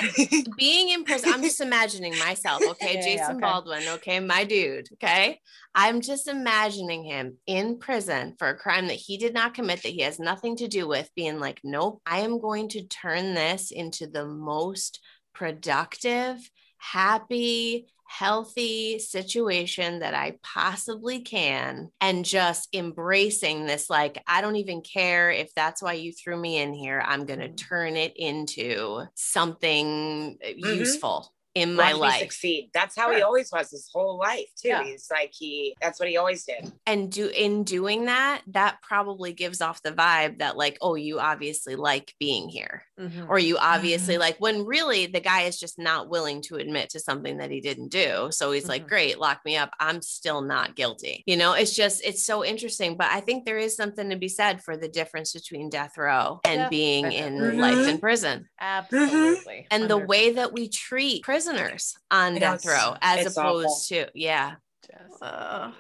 being 0.58 0.90
in 0.90 1.04
prison, 1.04 1.32
I'm 1.34 1.42
just 1.42 1.62
imagining 1.62 2.18
myself, 2.20 2.62
okay, 2.68 2.94
Yeah, 2.96 3.00
yeah, 3.00 3.18
Jason 3.18 3.36
okay. 3.38 3.42
Baldwin, 3.42 3.84
okay, 3.96 4.20
my 4.20 4.44
dude, 4.44 4.88
okay. 4.94 5.40
I'm 5.74 6.02
just 6.02 6.28
imagining 6.28 7.04
him 7.04 7.38
in 7.46 7.80
prison 7.80 8.36
for 8.40 8.48
a 8.48 8.58
crime 8.58 8.88
that 8.88 8.94
he 8.94 9.18
did 9.18 9.34
not 9.34 9.54
commit, 9.54 9.84
that 9.84 9.92
he 9.92 10.02
has 10.02 10.20
nothing 10.20 10.56
to 10.58 10.68
do 10.68 10.88
with, 10.88 11.10
being 11.16 11.40
like, 11.40 11.60
nope, 11.64 12.02
I 12.06 12.20
am 12.20 12.40
going 12.40 12.70
to 12.70 12.88
turn 12.88 13.34
this 13.34 13.72
into 13.72 14.08
the 14.08 14.26
most 14.26 15.02
productive, 15.34 16.38
happy, 16.78 17.88
healthy 18.08 19.00
situation 19.00 20.00
that 20.00 20.14
I 20.14 20.38
possibly 20.44 21.20
can 21.22 21.90
and 22.02 22.24
just 22.26 22.70
embracing 22.74 23.66
this 23.66 23.90
like 23.90 24.22
I 24.28 24.42
don't 24.42 24.56
even 24.58 24.82
care 24.82 25.32
if 25.32 25.54
that's 25.56 25.82
why 25.82 25.94
you 25.94 26.12
threw 26.14 26.38
me 26.38 26.58
in 26.58 26.74
here 26.74 27.04
I'm 27.06 27.26
going 27.26 27.40
to 27.40 27.50
Mhm. 27.50 27.58
turn 27.58 27.96
it 27.96 28.14
into 28.16 29.04
something 29.16 30.38
uh, 30.44 30.48
Mhm. 30.48 30.78
useful 30.78 31.32
in 31.54 31.74
my 31.74 31.94
Watch 31.94 32.02
life 32.02 32.20
succeed. 32.20 32.70
That's 32.74 32.98
how 32.98 33.14
he 33.16 33.22
always 33.22 33.50
was 33.50 33.72
his 33.72 33.90
whole 33.94 34.18
life 34.18 34.50
too. 34.62 34.68
Yeah. 34.70 34.84
He's 34.84 35.08
like 35.10 35.32
he 35.34 35.76
that's 35.82 36.00
what 36.02 36.10
he 36.10 36.18
always 36.18 36.44
did. 36.44 36.70
and 36.86 37.10
do 37.12 37.28
in 37.30 37.64
doing 37.64 38.06
that 38.06 38.42
that 38.48 38.82
probably 38.82 39.32
gives 39.32 39.62
off 39.62 39.82
the 39.82 39.92
vibe 39.94 40.40
that 40.40 40.58
like 40.58 40.78
oh 40.82 40.96
you 40.96 41.20
obviously 41.20 41.76
like 41.78 42.14
being 42.20 42.50
here 42.50 42.84
Mhm. 43.00 43.28
or 43.30 43.38
you 43.38 43.58
obviously 43.58 44.16
Mhm. 44.16 44.20
like 44.20 44.38
when 44.40 44.66
really 44.66 45.06
the 45.06 45.20
guy 45.20 45.42
is 45.44 45.60
just 45.60 45.78
not 45.78 46.08
willing 46.08 46.42
to 46.44 46.56
admit 46.56 46.90
to 46.92 47.00
something 47.00 47.38
that 47.40 47.52
he 47.52 47.60
didn't 47.60 47.90
do 47.90 48.30
so 48.32 48.52
he's 48.54 48.70
like 48.70 48.86
Mhm. 48.86 48.90
great 48.90 49.20
lock 49.20 49.42
me 49.44 49.58
up 49.58 49.72
i'm 49.82 50.02
still 50.02 50.42
not 50.42 50.76
guilty 50.76 51.22
you 51.28 51.36
know 51.36 51.52
it's 51.54 51.76
just 51.76 52.02
it's 52.06 52.26
so 52.26 52.46
interesting 52.46 52.96
but 52.96 53.08
i 53.12 53.20
think 53.20 53.44
there 53.44 53.58
is 53.58 53.76
something 53.76 54.10
to 54.12 54.16
be 54.16 54.30
said 54.30 54.64
for 54.64 54.78
the 54.78 54.88
difference 54.88 55.34
between 55.34 55.70
death 55.70 55.98
row 55.98 56.40
and 56.46 56.62
Yeah, 56.62 56.70
being 56.70 57.12
in 57.12 57.34
definitely. 57.38 57.58
life 57.58 57.88
in 57.90 57.98
prison 58.00 58.48
Absolutely. 58.62 59.68
and 59.72 59.90
the 59.90 59.98
way 59.98 60.32
that 60.32 60.54
we 60.54 60.70
treat 60.70 61.22
prisoners 61.24 61.98
on 62.12 62.28
I 62.28 62.30
know, 62.36 62.40
death 62.40 62.66
row 62.66 62.96
as 63.02 63.26
it's 63.26 63.36
opposed 63.38 63.90
to 63.90 64.08
yeah 64.14 64.56
Just- 64.90 65.22
Ugh. 65.22 65.74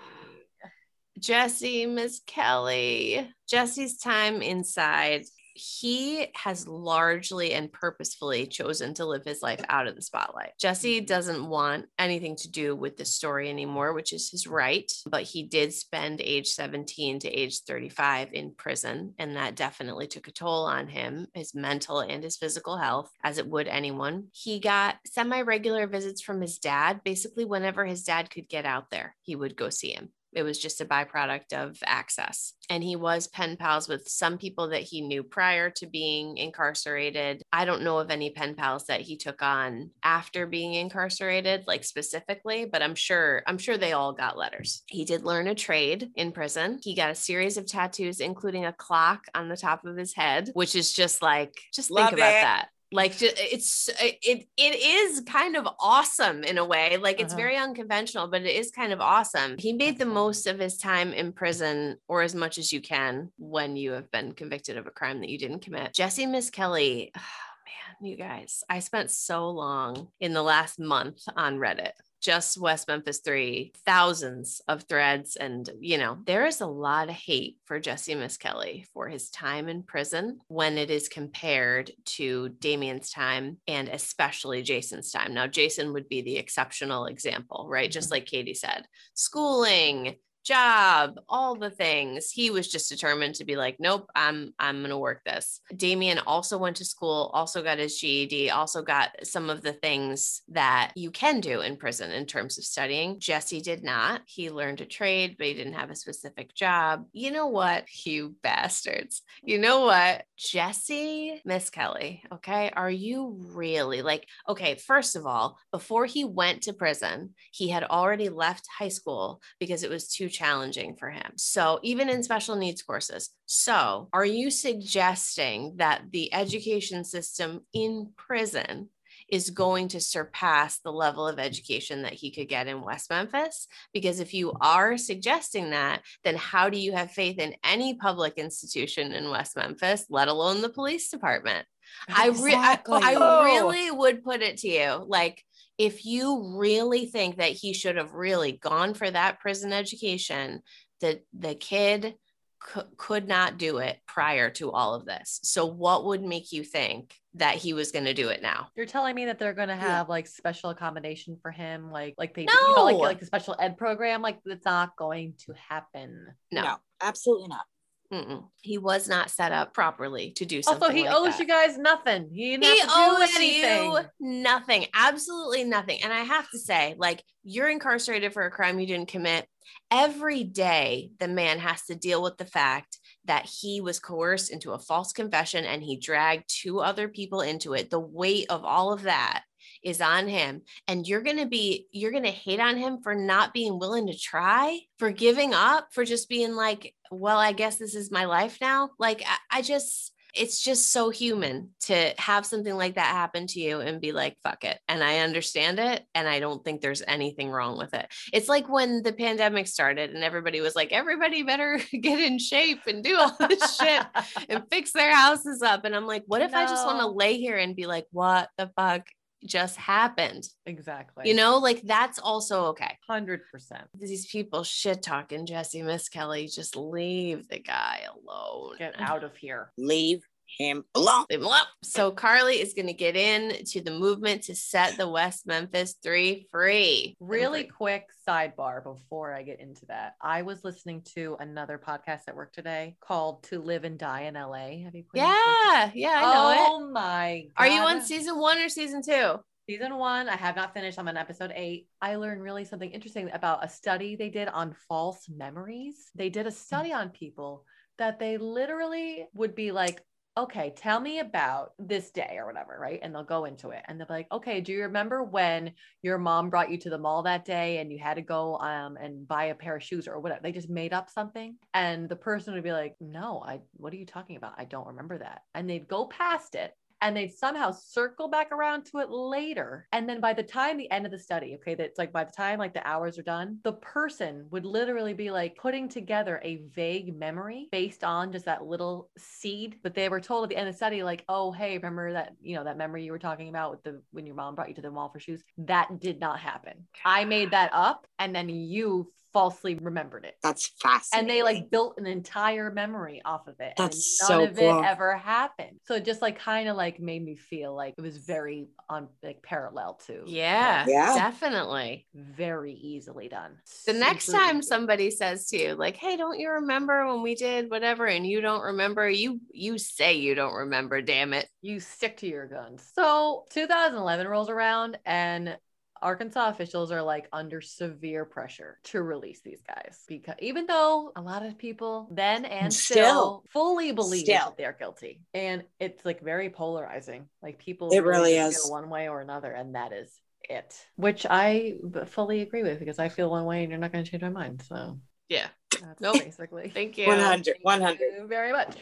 Jesse, 1.17 1.85
Misskelley. 1.85 3.31
Jesse's 3.49 3.97
time 3.97 4.41
inside, 4.41 5.23
he 5.55 6.27
has 6.35 6.67
largely 6.67 7.53
and 7.53 7.71
purposefully 7.71 8.45
chosen 8.45 8.93
to 8.95 9.05
live 9.05 9.23
his 9.23 9.41
life 9.41 9.61
out 9.69 9.87
of 9.87 9.95
the 9.95 10.01
spotlight. 10.01 10.51
Jesse 10.59 11.01
Mhm. 11.01 11.07
doesn't 11.07 11.47
want 11.49 11.87
anything 11.97 12.35
to 12.37 12.49
do 12.51 12.75
with 12.75 12.97
the 12.97 13.05
story 13.05 13.49
anymore, 13.49 13.93
which 13.93 14.11
is 14.13 14.29
his 14.29 14.45
right. 14.45 14.91
But 15.05 15.23
he 15.23 15.43
did 15.43 15.73
spend 15.73 16.19
age 16.21 16.47
17 16.49 17.19
to 17.19 17.29
age 17.29 17.61
35 17.61 18.33
in 18.33 18.53
prison. 18.53 19.15
And 19.17 19.35
that 19.37 19.55
definitely 19.55 20.07
took 20.07 20.27
a 20.27 20.31
toll 20.31 20.65
on 20.65 20.89
him, 20.89 21.27
his 21.33 21.55
mental 21.55 22.01
and 22.01 22.23
his 22.23 22.35
physical 22.37 22.77
health, 22.77 23.11
as 23.23 23.37
it 23.37 23.47
would 23.47 23.67
anyone. 23.67 24.27
He 24.33 24.59
got 24.59 24.97
semi 25.05 25.41
regular 25.41 25.87
visits 25.87 26.21
from 26.21 26.41
his 26.41 26.59
dad. 26.59 27.01
Basically, 27.05 27.45
whenever 27.45 27.85
his 27.85 28.03
dad 28.03 28.29
could 28.29 28.49
get 28.49 28.65
out 28.65 28.89
there, 28.91 29.15
he 29.21 29.35
would 29.35 29.55
go 29.55 29.69
see 29.69 29.91
him. 29.93 30.11
It 30.35 30.43
was 30.43 30.59
just 30.59 30.81
a 30.81 30.85
byproduct 30.85 31.53
of 31.53 31.77
access. 31.85 32.53
And 32.69 32.83
he 32.83 32.95
was 32.95 33.27
pen 33.27 33.57
pals 33.57 33.87
with 33.87 34.07
some 34.07 34.37
people 34.37 34.69
that 34.69 34.81
he 34.81 35.01
knew 35.01 35.23
prior 35.23 35.69
to 35.71 35.85
being 35.85 36.37
incarcerated. 36.37 37.43
I 37.53 37.65
don't 37.65 37.83
know 37.83 37.99
of 37.99 38.09
any 38.09 38.31
pen 38.31 38.55
pals 38.55 38.85
that 38.87 39.01
he 39.01 39.17
took 39.17 39.41
on 39.41 39.91
after 40.03 40.47
being 40.47 40.73
incarcerated, 40.73 41.65
like 41.67 41.83
specifically, 41.83 42.65
but 42.65 42.81
I'm 42.81 42.95
sure, 42.95 43.43
I'm 43.47 43.57
sure 43.57 43.77
they 43.77 43.93
all 43.93 44.13
got 44.13 44.37
letters. 44.37 44.83
He 44.87 45.05
did 45.05 45.23
learn 45.23 45.47
a 45.47 45.55
trade 45.55 46.09
in 46.15 46.31
prison. 46.31 46.79
He 46.83 46.95
got 46.95 47.11
a 47.11 47.15
series 47.15 47.57
of 47.57 47.67
tattoos, 47.67 48.19
including 48.19 48.65
a 48.65 48.73
clock 48.73 49.25
on 49.33 49.47
the 49.47 49.57
top 49.57 49.85
of 49.85 49.95
his 49.95 50.13
head, 50.13 50.49
which 50.53 50.75
is 50.75 50.91
just 50.91 51.21
like, 51.21 51.53
just 51.73 51.91
Love 51.91 52.09
think 52.09 52.19
about 52.19 52.29
it. 52.29 52.41
that 52.41 52.69
like 52.91 53.13
it's 53.21 53.89
it 53.99 54.47
it 54.57 54.75
is 54.75 55.21
kind 55.21 55.55
of 55.55 55.67
awesome 55.79 56.43
in 56.43 56.57
a 56.57 56.65
way. 56.65 56.97
Like 56.97 57.19
it's 57.19 57.33
Uh-huh. 57.33 57.41
very 57.41 57.57
unconventional 57.57 58.27
but 58.27 58.43
it 58.43 58.55
is 58.55 58.71
kind 58.71 58.93
of 58.93 59.01
awesome. 59.01 59.55
He 59.57 59.73
made 59.73 59.97
the 59.97 60.05
most 60.05 60.47
of 60.47 60.59
his 60.59 60.77
time 60.77 61.11
in 61.13 61.31
prison 61.33 61.97
or 62.07 62.21
as 62.21 62.35
much 62.35 62.57
as 62.57 62.71
you 62.71 62.81
can 62.81 63.31
when 63.37 63.75
you 63.75 63.91
have 63.91 64.09
been 64.11 64.33
convicted 64.33 64.77
of 64.77 64.87
a 64.87 64.91
crime 64.91 65.19
that 65.21 65.29
you 65.29 65.37
didn't 65.37 65.59
commit. 65.61 65.93
Jesse 65.93 66.25
Misskelley 66.25 67.11
oh 67.17 67.21
man 68.01 68.09
you 68.09 68.15
guys 68.17 68.63
i 68.69 68.79
spent 68.79 69.09
so 69.09 69.49
long 69.49 70.07
in 70.19 70.33
the 70.33 70.43
last 70.43 70.79
month 70.79 71.21
on 71.35 71.57
reddit 71.57 71.91
just 72.25 72.59
West 72.59 72.87
Memphis 72.87 73.19
3, 73.19 73.71
thousands 73.85 74.59
of 74.67 74.83
threads. 74.83 75.35
And, 75.35 75.69
you 75.79 75.99
know, 75.99 76.17
there 76.25 76.47
is 76.47 76.59
a 76.59 76.65
lot 76.65 77.07
of 77.07 77.13
hate 77.13 77.57
for 77.65 77.79
Jesse 77.79 78.15
Misskelley 78.15 78.87
for 78.93 79.07
his 79.07 79.29
time 79.29 79.69
in 79.69 79.83
prison 79.83 80.39
when 80.47 80.79
it 80.79 80.89
is 80.89 81.07
compared 81.07 81.91
to 82.05 82.49
Damien's 82.49 83.11
time 83.11 83.57
and 83.67 83.87
especially 83.89 84.63
Jason's 84.63 85.11
time. 85.11 85.35
Now, 85.35 85.45
Jason 85.45 85.93
would 85.93 86.09
be 86.09 86.21
the 86.21 86.37
exceptional 86.37 87.05
example, 87.05 87.67
right? 87.69 87.91
Just 87.91 88.07
mm-hmm. 88.07 88.13
like 88.13 88.25
Katie 88.25 88.55
said, 88.55 88.87
schooling, 89.13 90.15
job, 90.45 91.19
all 91.27 91.55
the 91.55 91.69
things. 91.69 92.29
He 92.29 92.51
was 92.51 92.67
just 92.67 92.89
determined 92.89 93.35
to 93.35 93.45
be 93.45 93.55
like, 93.55 93.77
nope, 93.79 94.09
I'm 94.15 94.53
I'm 94.59 94.81
gonna 94.81 94.97
work 94.97 95.23
this. 95.25 95.59
Damien 95.75 96.19
also 96.19 96.57
went 96.57 96.77
to 96.77 96.85
school, 96.85 97.31
also 97.33 97.63
got 97.63 97.79
his 97.79 97.99
GED, 97.99 98.51
also 98.51 98.81
got 98.81 99.11
some 99.23 99.49
of 99.49 99.61
the 99.61 99.73
things 99.73 100.41
that 100.49 100.91
you 100.95 101.11
can 101.11 101.39
do 101.39 101.61
in 101.61 101.77
prison 101.77 102.11
in 102.11 102.25
terms 102.25 102.57
of 102.57 102.63
studying. 102.63 103.19
Jesse 103.19 103.61
did 103.61 103.83
not. 103.83 104.21
He 104.25 104.49
learned 104.49 104.81
a 104.81 104.85
trade, 104.85 105.35
but 105.37 105.47
he 105.47 105.53
didn't 105.53 105.73
have 105.73 105.89
a 105.89 105.95
specific 105.95 106.53
job. 106.53 107.05
You 107.11 107.31
know 107.31 107.47
what, 107.47 107.85
you 108.05 108.35
bastards? 108.43 109.23
You 109.43 109.57
know 109.57 109.81
what? 109.81 110.23
Jesse, 110.37 111.41
Misskelley, 111.45 112.23
okay, 112.31 112.71
are 112.75 112.91
you 112.91 113.37
really 113.53 114.01
like, 114.01 114.27
okay, 114.47 114.75
first 114.75 115.15
of 115.15 115.25
all, 115.25 115.57
before 115.71 116.05
he 116.05 116.23
went 116.23 116.63
to 116.63 116.73
prison, 116.73 117.33
he 117.51 117.69
had 117.69 117.83
already 117.83 118.29
left 118.29 118.67
high 118.77 118.89
school 118.89 119.41
because 119.59 119.83
it 119.83 119.89
was 119.89 120.07
too 120.07 120.29
challenging 120.35 120.95
for 120.95 121.09
him. 121.09 121.33
So, 121.37 121.79
even 121.83 122.09
in 122.09 122.23
special 122.23 122.55
needs 122.55 122.81
courses. 122.81 123.29
So, 123.45 124.09
are 124.13 124.25
you 124.25 124.51
suggesting 124.51 125.75
that 125.77 126.03
the 126.11 126.33
education 126.33 127.03
system 127.03 127.61
in 127.73 128.11
prison 128.15 128.89
is 129.29 129.49
going 129.49 129.87
to 129.89 129.99
surpass 129.99 130.79
the 130.79 130.91
level 130.91 131.27
of 131.27 131.39
education 131.39 132.03
that 132.03 132.13
he 132.13 132.31
could 132.31 132.47
get 132.47 132.67
in 132.67 132.81
West 132.81 133.09
Memphis? 133.09 133.67
Because 133.93 134.19
if 134.19 134.33
you 134.33 134.53
are 134.61 134.97
suggesting 134.97 135.71
that, 135.71 136.01
then 136.23 136.35
how 136.35 136.69
do 136.69 136.77
you 136.77 136.91
have 136.91 137.11
faith 137.11 137.39
in 137.39 137.55
any 137.63 137.95
public 137.95 138.37
institution 138.37 139.13
in 139.13 139.29
West 139.29 139.55
Memphis, 139.55 140.05
let 140.09 140.27
alone 140.27 140.61
the 140.61 140.69
police 140.69 141.09
department? 141.09 141.65
I, 142.07 142.29
re- 142.29 142.55
I, 142.55 142.79
I 142.87 143.43
really 143.45 143.89
oh. 143.89 143.95
would 143.95 144.23
put 144.23 144.41
it 144.41 144.57
to 144.57 144.67
you 144.67 145.05
like 145.07 145.43
if 145.77 146.05
you 146.05 146.55
really 146.57 147.05
think 147.05 147.37
that 147.37 147.51
he 147.51 147.73
should 147.73 147.97
have 147.97 148.13
really 148.13 148.53
gone 148.53 148.93
for 148.93 149.09
that 149.09 149.39
prison 149.39 149.73
education 149.73 150.61
that 151.01 151.21
the 151.37 151.53
kid 151.55 152.15
cou- 152.61 152.83
could 152.97 153.27
not 153.27 153.57
do 153.57 153.77
it 153.79 153.97
prior 154.07 154.49
to 154.49 154.71
all 154.71 154.93
of 154.95 155.05
this 155.05 155.39
so 155.43 155.65
what 155.65 156.05
would 156.05 156.23
make 156.23 156.51
you 156.51 156.63
think 156.63 157.13
that 157.33 157.55
he 157.55 157.73
was 157.73 157.91
going 157.91 158.05
to 158.05 158.13
do 158.13 158.29
it 158.29 158.41
now 158.41 158.67
You're 158.75 158.85
telling 158.85 159.13
me 159.13 159.25
that 159.25 159.37
they're 159.39 159.53
gonna 159.53 159.73
Yeah. 159.73 159.97
have 159.97 160.07
like 160.09 160.25
special 160.27 160.69
accommodation 160.69 161.37
for 161.41 161.51
him, 161.51 161.91
like 161.91 162.15
like 162.17 162.33
they 162.33 162.43
you 162.43 162.47
know, 162.75 162.83
like 162.85 162.93
No. 162.95 163.01
like 163.01 163.19
the 163.19 163.25
special 163.25 163.55
ed 163.59 163.77
program, 163.77 164.21
like 164.21 164.39
that's 164.45 164.63
not 164.63 164.95
going 164.95 165.33
to 165.45 165.53
happen. 165.53 166.27
no, 166.51 166.77
absolutely 167.01 167.49
not. 167.49 167.65
Mm-mm. 168.13 168.43
he 168.61 168.77
was 168.77 169.07
not 169.09 169.31
set 169.31 169.51
up 169.51 169.73
properly 169.73 170.31
to 170.31 170.45
do 170.45 170.61
something 170.61 170.83
Also, 170.83 170.93
he 170.95 171.03
like 171.03 171.15
owes 171.15 171.37
that. 171.37 171.39
you 171.39 171.47
guys 171.47 171.77
nothing. 171.77 172.29
He 172.31 172.55
he 172.57 172.65
have 172.65 172.77
to 172.79 172.85
do 172.85 172.91
owes 172.93 173.35
anything. 173.35 173.91
you 173.91 173.99
nothing 174.19 174.85
absolutely 174.93 175.63
nothing 175.63 176.03
and 176.03 176.13
i 176.13 176.19
have 176.21 176.49
to 176.51 176.59
say 176.59 176.95
like 176.97 177.23
you're 177.43 177.69
incarcerated 177.69 178.31
for 178.33 178.45
a 178.45 178.51
crime 178.51 178.79
you 178.79 178.85
didn't 178.85 179.07
commit 179.07 179.47
every 179.91 180.43
day 180.43 181.09
the 181.19 181.27
man 181.27 181.57
has 181.59 181.83
to 181.85 181.95
deal 181.95 182.21
with 182.21 182.37
the 182.37 182.45
fact 182.45 182.99
that 183.25 183.45
he 183.45 183.81
was 183.81 183.99
coerced 183.99 184.51
into 184.51 184.71
a 184.73 184.79
false 184.79 185.11
confession 185.11 185.65
and 185.65 185.81
he 185.83 185.97
dragged 185.97 186.43
two 186.47 186.79
other 186.79 187.07
people 187.07 187.41
into 187.41 187.73
it 187.73 187.89
the 187.89 187.99
weight 187.99 188.45
of 188.49 188.63
all 188.63 188.93
of 188.93 189.03
that 189.03 189.43
is 189.85 190.01
on 190.01 190.27
him 190.27 190.61
and 190.87 191.07
you're 191.07 191.21
going 191.21 191.37
to 191.37 191.45
be 191.45 191.87
you're 191.91 192.11
going 192.11 192.23
to 192.23 192.31
hate 192.31 192.59
on 192.59 192.75
him 192.75 192.99
for 193.01 193.15
not 193.15 193.53
being 193.53 193.79
willing 193.79 194.07
to 194.07 194.17
try 194.17 194.79
for 194.97 195.11
giving 195.11 195.53
up 195.53 195.87
for 195.91 196.03
just 196.03 196.27
being 196.27 196.55
like 196.55 196.93
well 197.11 197.37
i 197.37 197.53
guess 197.53 197.77
this 197.77 197.95
is 197.95 198.11
my 198.11 198.25
life 198.25 198.57
now 198.59 198.89
like 198.99 199.23
i, 199.25 199.59
I 199.59 199.61
just 199.61 200.11
it's 200.35 200.61
just 200.61 200.91
so 200.91 201.09
human 201.09 201.69
to 201.79 202.13
have 202.17 202.45
something 202.45 202.75
like 202.75 202.95
that 202.95 203.07
happen 203.07 203.47
to 203.47 203.59
you 203.59 203.79
and 203.79 204.01
be 204.01 204.11
like, 204.11 204.37
fuck 204.43 204.63
it. 204.63 204.77
And 204.87 205.03
I 205.03 205.19
understand 205.19 205.79
it. 205.79 206.03
And 206.13 206.27
I 206.27 206.39
don't 206.39 206.63
think 206.63 206.81
there's 206.81 207.01
anything 207.07 207.49
wrong 207.49 207.77
with 207.77 207.93
it. 207.93 208.07
It's 208.33 208.49
like 208.49 208.67
when 208.67 209.01
the 209.01 209.13
pandemic 209.13 209.67
started 209.67 210.11
and 210.11 210.23
everybody 210.23 210.61
was 210.61 210.75
like, 210.75 210.91
everybody 210.91 211.43
better 211.43 211.79
get 212.01 212.19
in 212.19 212.37
shape 212.37 212.81
and 212.87 213.03
do 213.03 213.15
all 213.17 213.35
this 213.39 213.77
shit 213.77 214.05
and 214.49 214.63
fix 214.69 214.91
their 214.91 215.15
houses 215.15 215.61
up. 215.61 215.85
And 215.85 215.95
I'm 215.95 216.05
like, 216.05 216.23
what 216.27 216.41
if 216.41 216.53
I 216.53 216.65
just 216.65 216.85
want 216.85 216.99
to 216.99 217.07
lay 217.07 217.37
here 217.37 217.57
and 217.57 217.75
be 217.75 217.85
like, 217.85 218.05
what 218.11 218.49
the 218.57 218.69
fuck 218.75 219.03
just 219.45 219.77
happened? 219.77 220.47
exactly. 220.65 221.27
You 221.27 221.35
know, 221.35 221.57
like 221.57 221.81
that's 221.83 222.19
also 222.19 222.65
okay. 222.65 222.97
hundred 223.07 223.41
percent. 223.51 223.83
These 223.99 224.27
people 224.27 224.63
shit 224.63 225.01
talking 225.01 225.45
Jesse 225.45 225.81
Misskelley, 225.81 226.47
just 226.47 226.75
leave 226.75 227.47
the 227.47 227.59
guy 227.59 228.01
alone. 228.07 228.75
Get 228.77 228.99
out 228.99 229.23
of 229.23 229.35
here. 229.35 229.71
Leave 229.77 230.23
him 230.57 230.83
alone. 230.95 231.25
Leave 231.29 231.39
him 231.39 231.45
alone. 231.45 231.65
So 231.83 232.11
Carly 232.11 232.55
is 232.61 232.73
going 232.73 232.87
to 232.87 232.93
get 232.93 233.15
in 233.15 233.63
to 233.65 233.81
the 233.81 233.91
movement 233.91 234.43
to 234.43 234.55
set 234.55 234.97
the 234.97 235.07
West 235.07 235.45
Memphis 235.47 235.95
Three 236.03 236.47
free. 236.51 237.15
Really 237.19 237.63
Free. 237.63 237.69
quick 237.69 238.05
sidebar 238.27 238.83
before 238.83 239.33
I 239.33 239.43
get 239.43 239.59
into 239.59 239.85
that. 239.87 240.15
I 240.21 240.41
was 240.41 240.63
listening 240.63 241.03
to 241.15 241.37
another 241.39 241.77
podcast 241.77 242.21
at 242.27 242.35
work 242.35 242.53
today 242.53 242.95
called 242.99 243.43
To 243.43 243.61
Live 243.61 243.83
and 243.83 243.97
Die 243.97 244.21
in 244.21 244.35
LA. 244.35 244.83
Have 244.83 244.95
you 244.95 245.03
put 245.03 245.19
any- 245.19 245.27
Yeah, 245.27 245.91
yeah, 245.93 246.21
I 246.23 246.33
know 246.33 246.49
it. 246.51 246.57
oh 246.59 246.91
my 246.91 247.47
Are 247.57 247.67
you 247.67 247.81
on 247.81 248.01
season 248.01 248.37
one 248.37 248.57
or 248.57 248.69
season 248.69 249.01
two? 249.01 249.39
Season 249.67 249.95
one, 249.97 250.29
I 250.29 250.35
have 250.35 250.55
not 250.55 250.75
finished. 250.75 250.99
I'm 250.99 251.07
on 251.07 251.17
episode 251.17 251.51
eight. 251.55 251.87
I 251.99 252.17
learned 252.17 252.43
really 252.43 252.65
something 252.65 252.91
interesting 252.91 253.31
about 253.33 253.65
a 253.65 253.69
study 253.69 254.15
they 254.15 254.29
did 254.29 254.47
on 254.47 254.75
false 254.87 255.27
memories. 255.27 256.11
They 256.13 256.29
did 256.29 256.45
a 256.45 256.51
study 256.51 256.91
mm. 256.91 256.97
on 256.97 257.09
people 257.09 257.65
that 257.97 258.19
they 258.19 258.37
literally 258.37 259.25
would 259.33 259.55
be 259.55 259.71
like, 259.71 260.03
okay, 260.37 260.73
tell 260.75 260.99
me 260.99 261.19
about 261.19 261.73
this 261.79 262.11
day 262.11 262.35
or 262.37 262.45
whatever, 262.45 262.77
right? 262.79 262.99
And 263.01 263.15
they'll 263.15 263.23
go 263.23 263.45
into 263.45 263.69
it 263.69 263.83
and 263.87 263.99
they'll 263.99 264.07
be 264.07 264.13
like, 264.13 264.31
okay, 264.31 264.59
do 264.59 264.73
you 264.73 264.81
remember 264.81 265.23
when 265.23 265.71
your 266.01 266.17
mom 266.17 266.49
brought 266.49 266.69
you 266.69 266.77
to 266.79 266.89
the 266.89 266.97
mall 266.97 267.23
that 267.23 267.45
day 267.45 267.77
and 267.77 267.91
you 267.91 267.99
had 267.99 268.15
to 268.15 268.21
go 268.21 268.57
um 268.57 268.97
and 268.97 269.27
buy 269.27 269.45
a 269.45 269.55
pair 269.55 269.75
of 269.77 269.83
shoes 269.83 270.07
or 270.07 270.19
whatever? 270.19 270.41
They 270.43 270.51
just 270.51 270.69
made 270.69 270.93
up 270.93 271.09
something. 271.09 271.55
And 271.73 272.09
the 272.09 272.15
person 272.15 272.53
would 272.53 272.63
be 272.63 272.73
like, 272.73 272.95
no, 272.99 273.43
I 273.45 273.61
what 273.77 273.93
are 273.93 273.97
you 273.97 274.05
talking 274.05 274.35
about? 274.35 274.55
I 274.57 274.65
don't 274.65 274.87
remember 274.87 275.17
that. 275.19 275.43
And 275.53 275.69
they'd 275.69 275.87
go 275.87 276.05
past 276.05 276.55
it 276.55 276.73
and 277.01 277.15
they'd 277.15 277.33
somehow 277.33 277.71
circle 277.71 278.27
back 278.27 278.51
around 278.51 278.85
to 278.85 278.99
it 278.99 279.09
later. 279.09 279.87
And 279.91 280.07
then 280.07 280.19
by 280.19 280.33
the 280.33 280.43
time 280.43 280.77
the 280.77 280.89
end 280.91 281.05
of 281.05 281.11
the 281.11 281.19
study, 281.19 281.55
okay, 281.55 281.75
that's 281.75 281.97
like 281.97 282.11
by 282.11 282.23
the 282.23 282.31
time 282.31 282.59
like 282.59 282.73
the 282.73 282.87
hours 282.87 283.17
are 283.17 283.23
done, 283.23 283.59
the 283.63 283.73
person 283.73 284.47
would 284.51 284.65
literally 284.65 285.13
be 285.13 285.31
like 285.31 285.57
putting 285.57 285.89
together 285.89 286.41
a 286.43 286.61
vague 286.73 287.17
memory 287.17 287.67
based 287.71 288.03
on 288.03 288.31
just 288.31 288.45
that 288.45 288.65
little 288.65 289.09
seed. 289.17 289.77
But 289.83 289.93
they 289.93 290.09
were 290.09 290.21
told 290.21 290.43
at 290.43 290.49
the 290.49 290.57
end 290.57 290.67
of 290.67 290.73
the 290.73 290.77
study, 290.77 291.03
like, 291.03 291.23
oh, 291.29 291.51
hey, 291.51 291.77
remember 291.77 292.13
that, 292.13 292.33
you 292.41 292.55
know, 292.55 292.63
that 292.63 292.77
memory 292.77 293.03
you 293.03 293.11
were 293.11 293.19
talking 293.19 293.49
about 293.49 293.71
with 293.71 293.83
the 293.83 294.01
when 294.11 294.25
your 294.25 294.35
mom 294.35 294.55
brought 294.55 294.69
you 294.69 294.75
to 294.75 294.81
the 294.81 294.91
mall 294.91 295.09
for 295.09 295.19
shoes? 295.19 295.43
That 295.57 295.99
did 295.99 296.19
not 296.19 296.39
happen. 296.39 296.87
I 297.03 297.25
made 297.25 297.51
that 297.51 297.71
up 297.73 298.07
and 298.19 298.35
then 298.35 298.49
you 298.49 299.11
falsely 299.35 299.75
remembered 299.75 300.23
it 300.23 300.35
That's 300.41 300.71
fascinating. 300.81 301.19
and 301.19 301.29
they 301.29 301.43
like 301.43 301.69
built 301.69 301.95
an 301.97 302.05
entire 302.07 302.71
memory 302.71 303.21
off 303.25 303.47
of 303.47 303.59
it 303.59 303.73
That's 303.77 304.21
and 304.21 304.29
none 304.39 304.39
so 304.39 304.49
of 304.49 304.55
cool. 304.57 304.79
it 304.79 304.85
ever 304.87 305.17
happened 305.17 305.77
so 305.83 305.95
it 305.95 306.05
just 306.05 306.21
like 306.21 306.39
kind 306.39 306.69
of 306.69 306.77
like 306.77 307.01
made 307.01 307.21
me 307.23 307.35
feel 307.35 307.75
like 307.75 307.95
it 307.97 308.01
was 308.01 308.15
very 308.17 308.69
on 308.89 309.09
like 309.21 309.41
parallel 309.43 309.95
to 310.07 310.23
Yeah, 310.25 310.85
Yeah. 310.87 311.15
definitely. 311.15 312.07
very 312.15 312.73
easily 312.73 313.27
done 313.27 313.57
The 313.85 313.93
next 313.93 314.27
time 314.31 314.59
easy. 314.59 314.67
somebody 314.67 315.11
says 315.11 315.47
to 315.49 315.57
you, 315.61 315.73
like, 315.75 315.97
"Hey, 315.97 316.15
don't 316.17 316.39
you 316.39 316.49
remember 316.51 317.05
when 317.07 317.21
we 317.21 317.35
did 317.35 317.69
whatever?" 317.69 318.05
and 318.05 318.25
you 318.25 318.39
don't 318.41 318.61
remember, 318.61 319.09
you 319.09 319.41
you 319.51 319.77
say 319.77 320.13
you 320.15 320.33
don't 320.35 320.53
remember. 320.53 321.01
Damn 321.01 321.33
it! 321.33 321.47
you 321.61 321.79
stick 321.81 322.17
to 322.17 322.27
your 322.27 322.47
guns 322.47 322.89
so 322.95 323.43
2011 323.51 324.27
rolls 324.27 324.49
around 324.49 324.97
and 325.05 325.57
Arkansas 326.05 326.49
officials 326.49 326.91
are 326.91 327.01
like 327.01 327.27
under 327.33 327.61
severe 327.61 328.25
pressure 328.25 328.77
to 328.85 329.01
release 329.01 329.41
these 329.41 329.59
guys 329.67 330.03
because 330.07 330.35
even 330.39 330.67
though 330.67 331.11
a 331.15 331.21
lot 331.21 331.43
of 331.43 331.57
people 331.57 332.07
then 332.11 332.45
and 332.45 332.71
still, 332.71 333.01
Still. 333.01 333.43
fully 333.51 333.91
believe 333.91 334.23
Still. 334.25 334.35
that 334.35 334.57
they're 334.57 334.77
guilty, 334.77 335.19
and 335.33 335.63
it's 335.79 336.05
like 336.05 336.21
very 336.21 336.51
polarizing. 336.51 337.25
Like 337.41 337.57
people, 337.57 337.91
It 337.91 338.03
really 338.03 338.35
just 338.35 338.51
is. 338.51 338.61
feel 338.61 338.71
one 338.71 338.89
way 338.89 339.09
or 339.09 339.19
another, 339.19 339.51
and 339.51 339.73
that 339.73 339.93
is 339.93 340.11
it. 340.47 340.77
Which 340.95 341.25
I 341.27 341.73
fully 342.05 342.41
agree 342.41 342.61
with 342.61 342.77
because 342.77 342.99
I 342.99 343.09
feel 343.09 343.31
one 343.31 343.45
way, 343.45 343.63
and 343.63 343.71
you're 343.71 343.79
not 343.79 343.91
going 343.91 344.05
to 344.05 344.09
change 344.11 344.21
my 344.21 344.29
mind. 344.29 344.63
So 344.67 344.99
Yeah. 345.27 345.47
that's 345.81 346.01
Nope. 346.01 346.19
basically. 346.19 346.69
Thank 346.69 346.97
you. 346.99 347.07
100, 347.07 347.57
100. 347.63 347.97
Thank 347.97 348.21
you 348.21 348.27
very 348.27 348.51
much. 348.51 348.75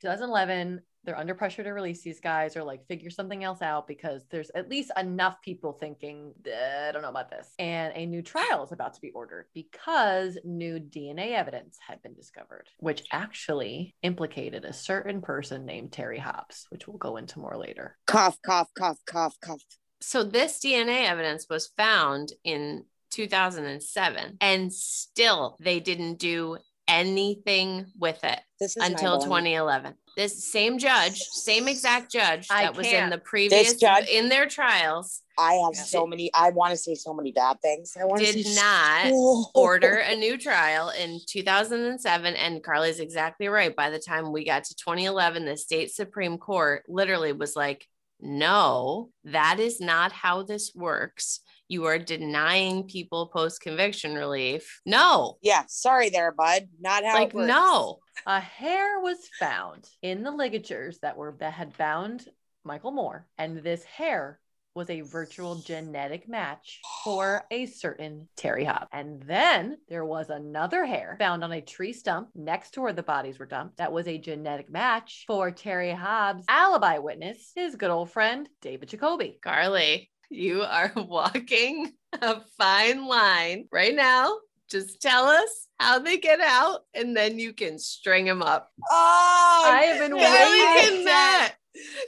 2011, 0.00 0.80
they're 1.04 1.18
under 1.18 1.34
pressure 1.34 1.62
to 1.62 1.70
release 1.70 2.02
these 2.02 2.20
guys 2.20 2.56
or 2.56 2.64
like 2.64 2.86
figure 2.86 3.10
something 3.10 3.44
else 3.44 3.62
out 3.62 3.86
because 3.86 4.24
there's 4.30 4.50
at 4.54 4.68
least 4.68 4.90
enough 4.96 5.40
people 5.42 5.72
thinking, 5.72 6.34
"Uh, 6.46 6.88
I 6.88 6.92
don't 6.92 7.02
know 7.02 7.08
about 7.08 7.30
this. 7.30 7.54
And 7.58 7.92
a 7.96 8.06
new 8.06 8.22
trial 8.22 8.64
is 8.64 8.72
about 8.72 8.94
to 8.94 9.00
be 9.00 9.10
ordered 9.10 9.46
because 9.54 10.38
new 10.44 10.78
DNA 10.78 11.34
evidence 11.34 11.78
had 11.86 12.02
been 12.02 12.14
discovered, 12.14 12.68
which 12.78 13.04
actually 13.12 13.94
implicated 14.02 14.64
a 14.64 14.72
certain 14.72 15.20
person 15.20 15.64
named 15.64 15.92
Terry 15.92 16.18
Hobbs, 16.18 16.66
which 16.70 16.86
we'll 16.86 16.98
go 16.98 17.16
into 17.16 17.38
more 17.38 17.56
later. 17.56 17.96
Cough, 18.06 18.38
cough, 18.42 18.68
cough, 18.76 18.98
cough, 19.06 19.36
cough. 19.40 19.62
So 20.00 20.22
this 20.22 20.60
DNA 20.60 21.06
evidence 21.06 21.46
was 21.48 21.68
found 21.76 22.32
in 22.44 22.84
2007, 23.10 24.36
and 24.40 24.72
still 24.72 25.56
they 25.60 25.80
didn't 25.80 26.18
do 26.18 26.58
anything 26.88 27.86
with 27.98 28.22
it 28.24 28.40
This 28.60 28.76
is 28.76 28.82
until 28.82 29.18
2011. 29.20 29.94
This 30.16 30.50
same 30.50 30.78
judge, 30.78 31.20
same 31.20 31.68
exact 31.68 32.10
judge 32.10 32.48
I 32.50 32.64
that 32.64 32.76
was 32.76 32.86
in 32.88 33.08
the 33.10 33.18
previous 33.18 33.74
judge- 33.76 34.08
in 34.08 34.28
their 34.28 34.46
trials 34.46 35.22
I 35.40 35.52
have 35.52 35.74
Yeah. 35.76 35.82
so 35.84 36.04
many. 36.04 36.32
I 36.34 36.50
want 36.50 36.72
to 36.72 36.76
say 36.76 36.96
so 36.96 37.14
many 37.14 37.30
bad 37.30 37.60
things. 37.62 37.96
I 37.96 38.04
want 38.04 38.20
to 38.24 38.32
did 38.32 38.44
say 38.44 38.54
not 38.60 39.04
so- 39.06 39.12
oh. 39.14 39.50
order 39.54 39.94
a 39.98 40.16
new 40.16 40.36
trial 40.36 40.88
in 40.90 41.20
2007 41.28 42.34
and 42.34 42.60
Carly's 42.64 42.98
exactly 42.98 43.46
right 43.46 43.76
by 43.76 43.90
the 43.90 44.00
time 44.00 44.32
we 44.32 44.44
got 44.44 44.64
to 44.64 44.74
2011 44.74 45.44
the 45.44 45.56
state 45.56 45.92
supreme 45.92 46.38
court 46.38 46.82
literally 46.88 47.32
was 47.32 47.54
like 47.54 47.86
no 48.20 49.10
that 49.24 49.60
is 49.60 49.80
not 49.80 50.10
how 50.10 50.42
this 50.42 50.72
works 50.74 51.38
you 51.68 51.84
are 51.84 51.98
denying 51.98 52.84
people 52.84 53.26
post 53.28 53.60
conviction 53.60 54.14
relief 54.14 54.80
no 54.86 55.36
Yeah, 55.42 55.64
sorry 55.68 56.10
there, 56.10 56.32
bud. 56.32 56.68
Not 56.80 57.04
how. 57.04 57.14
like 57.14 57.34
no 57.34 57.98
A 58.26 58.40
hair 58.40 59.00
was 59.00 59.18
found 59.38 59.88
in 60.02 60.22
the 60.22 60.30
ligatures 60.30 60.98
that 61.00 61.16
were 61.16 61.36
that 61.40 61.52
had 61.52 61.76
bound 61.76 62.26
Michael 62.64 62.90
Moore, 62.90 63.26
and 63.38 63.58
this 63.58 63.84
hair 63.84 64.40
was 64.74 64.90
a 64.90 65.00
virtual 65.00 65.56
genetic 65.56 66.28
match 66.28 66.80
for 67.02 67.44
a 67.50 67.66
certain 67.66 68.28
Terry 68.36 68.64
Hobbs. 68.64 68.88
And 68.92 69.22
then 69.22 69.78
there 69.88 70.04
was 70.04 70.30
another 70.30 70.84
hair 70.84 71.16
found 71.18 71.42
on 71.42 71.52
a 71.52 71.60
tree 71.60 71.92
stump 71.92 72.28
next 72.34 72.72
to 72.72 72.80
where 72.80 72.92
the 72.92 73.02
bodies 73.02 73.38
were 73.38 73.46
dumped. 73.46 73.78
That 73.78 73.92
was 73.92 74.06
a 74.06 74.18
genetic 74.18 74.70
match 74.70 75.24
for 75.26 75.50
Terry 75.50 75.92
Hobbs' 75.92 76.44
alibi 76.48 76.98
witness, 76.98 77.52
his 77.56 77.76
good 77.76 77.90
old 77.90 78.10
friend 78.10 78.48
David 78.60 78.88
Jacoby. 78.90 79.38
Carly 79.42 80.10
you 80.30 80.62
are 80.62 80.92
walking 80.96 81.92
a 82.22 82.40
fine 82.58 83.06
line 83.06 83.66
right 83.72 83.94
now 83.94 84.36
just 84.70 85.00
tell 85.00 85.24
us 85.24 85.66
how 85.78 85.98
they 85.98 86.18
get 86.18 86.40
out 86.40 86.80
and 86.94 87.16
then 87.16 87.38
you 87.38 87.52
can 87.52 87.78
string 87.78 88.24
them 88.26 88.42
up 88.42 88.70
Oh, 88.90 89.62
I 89.66 89.82
have 89.84 89.98
been 89.98 90.10
Carly 90.18 90.20
waiting. 90.20 91.04
cannot 91.06 91.52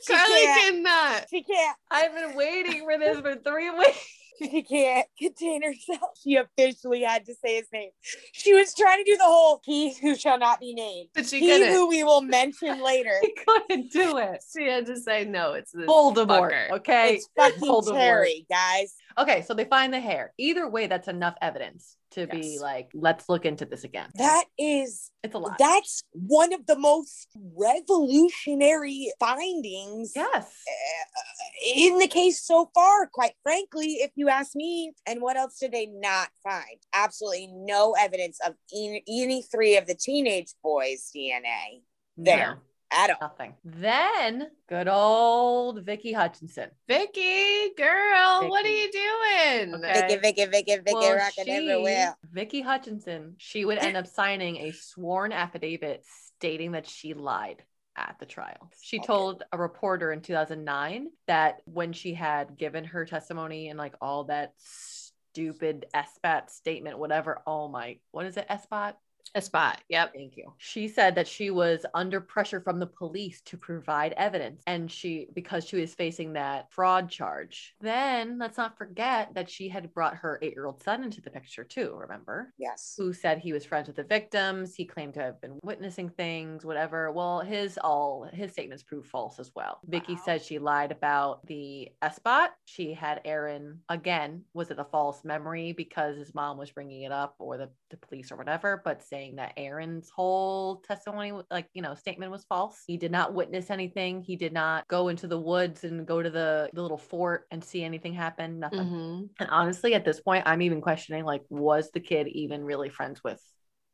She 0.07 0.13
Carly 0.15 0.41
can't. 0.45 0.85
cannot 0.85 1.27
She 1.31 1.43
can't. 1.43 1.77
I've 1.91 2.15
been 2.15 2.35
waiting 2.37 2.85
for 2.85 2.99
this 2.99 3.21
for 3.21 3.37
three 3.37 3.71
weeks. 3.79 4.17
She 4.51 4.63
can't 4.63 5.07
contain 5.19 5.63
herself. 5.63 6.13
She 6.23 6.37
officially 6.37 7.03
had 7.03 7.27
to 7.27 7.35
say 7.35 7.57
his 7.57 7.67
name. 7.73 7.91
She 8.33 8.55
was 8.55 8.75
trying 8.75 9.05
to 9.05 9.11
do 9.11 9.17
the 9.17 9.25
whole 9.25 9.61
"he 9.65 9.95
who 9.95 10.17
shall 10.17 10.39
not 10.39 10.61
be 10.61 10.73
named," 10.73 11.11
but 11.15 11.27
she 11.27 11.41
he 11.41 11.47
couldn't 11.49 11.73
who 11.73 11.89
we 11.89 12.05
will 12.05 12.23
mention 12.23 12.83
later. 12.85 13.13
I 13.23 13.31
couldn't 13.47 13.93
do 13.93 14.17
it. 14.19 14.43
She 14.57 14.67
had 14.67 14.87
to 14.87 14.97
say 14.97 15.25
no. 15.25 15.53
It's 15.53 15.73
this 15.73 15.87
Voldemort. 15.87 16.51
fucker. 16.53 16.71
Okay. 16.71 17.15
It's 17.17 17.29
fucking 17.37 17.61
Voldemort. 17.61 17.93
Terry, 17.95 18.47
guys. 18.51 18.95
Okay, 19.19 19.43
so 19.43 19.53
they 19.55 19.65
find 19.67 19.93
the 19.93 20.01
hair. 20.01 20.33
Either 20.39 20.69
way, 20.69 20.87
that's 20.87 21.09
enough 21.09 21.35
evidence 21.43 21.97
to 22.13 22.27
be 22.27 22.59
like, 22.61 22.91
let's 22.95 23.29
look 23.29 23.45
into 23.45 23.65
this 23.65 23.85
again. 23.85 24.09
That 24.15 24.45
is 24.59 25.11
it's 25.23 25.35
a 25.35 25.39
lot. 25.39 25.57
that's 25.59 26.03
one 26.13 26.53
of 26.53 26.67
the 26.67 26.79
most 26.79 27.29
revolutionary 27.57 29.13
findings 29.19 30.13
yes. 30.15 30.45
uh, 30.45 31.77
in 31.77 31.99
the 31.99 32.09
case 32.09 32.41
so 32.41 32.71
far, 32.75 33.07
quite 33.07 33.35
frankly, 33.43 33.99
if 34.01 34.11
you 34.17 34.29
ask 34.29 34.55
me. 34.55 34.93
And 35.07 35.21
what 35.21 35.37
else 35.37 35.59
did 35.59 35.73
they 35.73 35.87
not 35.87 36.29
find? 36.43 36.79
Absolutely 36.93 37.49
no 37.53 37.95
evidence 37.99 38.39
of 38.45 38.55
any, 38.73 39.03
any 39.09 39.43
three 39.43 39.77
of 39.77 39.87
the 39.87 39.95
teenage 39.95 40.55
boys' 40.63 41.11
DNA 41.15 41.83
there 42.17 42.61
at 42.93 43.11
all. 43.11 43.17
Nothing. 43.21 43.55
Then 43.65 44.49
good 44.69 44.89
old 44.89 45.85
Vicky 45.85 46.13
Hutcheson. 46.13 46.69
Vicky, 46.89 47.71
girl, 47.77 48.49
what 48.49 48.65
are 48.65 48.69
you 48.69 48.91
doing? 48.91 49.75
Okay. 49.77 50.01
Vicky, 50.01 50.17
Vicky, 50.21 50.45
Vicky, 50.47 50.77
Vicky, 50.77 50.93
Well, 50.95 51.17
rocking 51.17 51.45
she- 51.45 51.51
everywhere. 51.51 52.17
Vicky 52.31 52.63
Hutcheson, 52.63 53.35
she 53.39 53.65
would 53.65 53.79
end 53.79 53.97
up 53.97 54.07
signing 54.07 54.57
a 54.59 54.73
sworn 54.73 55.33
affidavit 55.33 56.05
stating 56.37 56.73
that 56.73 56.87
she 56.87 57.15
lied 57.15 57.63
at 57.97 58.17
the 58.19 58.27
trial. 58.27 58.71
She 58.81 58.99
Okay. 58.99 59.07
told 59.07 59.43
a 59.53 59.59
reporter 59.59 60.13
in 60.13 60.21
2009 60.23 61.11
that 61.27 61.61
when 61.65 61.93
she 61.93 62.15
had 62.15 62.57
given 62.57 62.85
her 62.85 63.05
testimony 63.05 63.69
and 63.69 63.79
like 63.79 63.95
all 64.01 64.25
that 64.25 64.53
stupid 64.59 65.87
Esbat 65.95 66.51
statement, 66.51 66.99
whatever. 66.99 67.43
Oh 67.47 67.69
my, 67.69 67.99
what 68.11 68.27
is 68.27 68.37
it? 68.37 68.47
Esbat? 68.49 68.95
A 69.35 69.41
spot. 69.41 69.81
Yep. 69.89 70.13
Thank 70.15 70.37
you. 70.37 70.53
She 70.59 70.89
said 70.89 71.15
that 71.15 71.29
she 71.29 71.51
was 71.51 71.87
under 71.95 72.21
pressure 72.21 72.61
from 72.61 72.81
the 72.81 72.87
police 72.87 73.41
to 73.43 73.57
provide 73.57 74.13
evidence 74.17 74.63
and 74.67 74.91
she 74.91 75.29
because 75.35 75.65
she 75.65 75.81
was 75.81 75.95
facing 75.95 76.33
that 76.33 76.67
fraud 76.73 77.09
charge. 77.09 77.75
Then 77.81 78.39
let's 78.39 78.59
not 78.59 78.77
forget 78.77 79.33
that 79.35 79.49
she 79.49 79.69
had 79.69 79.95
brought 79.95 80.17
her 80.17 80.41
8-year-old 80.43 80.83
son 80.83 81.05
into 81.05 81.21
the 81.21 81.31
picture 81.31 81.65
too, 81.65 81.95
remember? 81.97 82.53
Yes. 82.59 82.95
Who 82.99 83.13
said 83.13 83.39
he 83.39 83.53
was 83.53 83.65
friends 83.65 83.87
with 83.87 83.97
the 83.97 84.03
victims, 84.05 84.75
he 84.75 84.85
claimed 84.85 85.15
to 85.15 85.21
have 85.21 85.41
been 85.41 85.59
witnessing 85.63 86.09
things, 86.09 86.65
whatever. 86.65 87.13
Well, 87.13 87.41
his 87.41 87.79
all 87.79 88.29
his 88.33 88.53
statements 88.53 88.83
proved 88.83 89.09
false 89.09 89.39
as 89.39 89.53
well. 89.55 89.79
Vicky 89.87 90.15
Wow. 90.15 90.21
said 90.25 90.43
she 90.43 90.59
lied 90.59 90.91
about 90.91 91.47
the 91.47 91.89
Esbat. 92.03 92.49
She 92.65 92.93
had 92.95 93.21
Aaron 93.25 93.81
again, 93.89 94.43
was 94.55 94.71
it 94.71 94.79
a 94.79 94.85
false 94.85 95.25
memory 95.25 95.73
because 95.73 96.17
his 96.17 96.35
mom 96.35 96.59
was 96.59 96.71
bringing 96.71 97.03
it 97.03 97.13
up 97.13 97.37
or 97.39 97.57
the, 97.57 97.71
the 97.91 97.97
police 97.97 98.33
or 98.33 98.37
whatever, 98.37 98.81
but 98.85 99.03
saying 99.03 99.37
that 99.37 99.53
Aaron's 99.57 100.11
whole 100.11 100.77
testimony, 100.77 101.33
like, 101.51 101.69
you 101.75 101.83
know, 101.83 101.95
statement 101.95 102.33
was 102.33 102.45
false. 102.45 102.83
He 102.87 102.97
did 102.97 103.11
not 103.11 103.35
witness 103.35 103.71
anything. 103.71 104.23
He 104.23 104.37
did 104.37 104.53
not 104.53 104.87
go 104.89 105.09
into 105.09 105.27
the 105.27 105.39
woods 105.39 105.85
and 105.85 106.07
go 106.07 106.23
to 106.23 106.31
the, 106.31 106.71
the 106.73 106.83
little 106.83 106.99
fort 106.99 107.47
and 107.51 107.63
see 107.63 107.85
anything 107.85 108.15
happen. 108.15 108.61
Nothing. 108.61 108.79
Mhm. 108.81 109.29
And 109.39 109.49
honestly, 109.51 109.95
at 109.95 110.05
this 110.05 110.21
point, 110.21 110.45
I'm 110.47 110.63
even 110.63 110.81
questioning 110.81 111.25
like, 111.25 111.43
was 111.49 111.91
the 111.91 112.01
kid 112.01 112.29
even 112.29 112.65
really 112.65 112.89
friends 112.89 113.23
with 113.23 113.43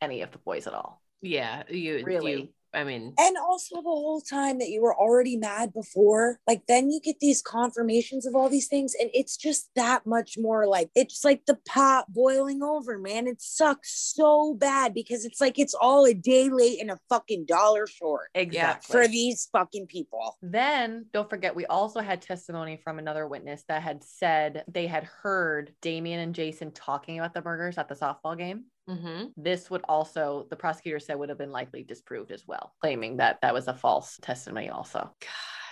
any 0.00 0.22
of 0.22 0.30
the 0.30 0.38
boys 0.38 0.66
at 0.66 0.74
all? 0.74 1.02
Yeah. 1.22 1.62
You 1.68 2.04
Really? 2.04 2.32
You, 2.32 2.48
I 2.76 2.84
mean, 2.84 3.14
And 3.18 3.36
also 3.38 3.76
the 3.76 3.82
whole 3.82 4.20
time 4.20 4.58
that 4.58 4.68
you 4.68 4.82
were 4.82 4.94
already 4.94 5.36
mad 5.36 5.72
before, 5.72 6.38
like 6.46 6.66
then 6.68 6.90
you 6.90 7.00
get 7.00 7.20
these 7.20 7.40
confirmations 7.40 8.26
of 8.26 8.36
all 8.36 8.50
these 8.50 8.68
things, 8.68 8.94
and 9.00 9.10
it's 9.14 9.36
just 9.38 9.70
that 9.76 10.06
much 10.06 10.36
more 10.38 10.66
like 10.66 10.90
it's 10.94 11.24
like 11.24 11.46
the 11.46 11.58
pot 11.66 12.12
boiling 12.12 12.62
over, 12.62 12.98
man. 12.98 13.26
It 13.26 13.40
sucks 13.40 14.14
so 14.14 14.54
bad 14.54 14.92
because 14.92 15.24
it's 15.24 15.40
like 15.40 15.58
it's 15.58 15.74
all 15.74 16.04
a 16.04 16.12
day 16.12 16.50
late 16.50 16.80
and 16.80 16.90
a 16.90 16.98
fucking 17.08 17.46
dollar 17.46 17.86
short 17.86 18.28
Exactly. 18.34 18.92
for 18.92 19.08
these 19.08 19.48
fucking 19.52 19.86
people. 19.86 20.36
Then 20.42 21.06
don't 21.14 21.30
forget, 21.30 21.56
we 21.56 21.64
also 21.66 22.00
had 22.00 22.20
testimony 22.20 22.78
from 22.84 22.98
another 22.98 23.26
witness 23.26 23.64
that 23.68 23.82
had 23.82 24.04
said 24.04 24.64
they 24.68 24.86
had 24.86 25.04
heard 25.04 25.72
Damien 25.80 26.20
and 26.20 26.34
Jason 26.34 26.72
talking 26.72 27.18
about 27.18 27.32
the 27.32 27.42
murders 27.42 27.78
at 27.78 27.88
the 27.88 27.94
softball 27.94 28.36
game. 28.36 28.64
Mhm. 28.88 29.32
This 29.36 29.68
would 29.70 29.82
also, 29.88 30.46
the 30.50 30.56
prosecutor 30.56 30.98
said, 31.00 31.18
would 31.18 31.28
have 31.28 31.38
been 31.38 31.50
likely 31.52 31.82
disproved 31.82 32.30
as 32.30 32.46
well, 32.46 32.74
claiming 32.80 33.16
that 33.18 33.38
that 33.42 33.52
was 33.54 33.66
a 33.68 33.74
false 33.74 34.18
testimony, 34.22 34.68
also. 34.70 35.14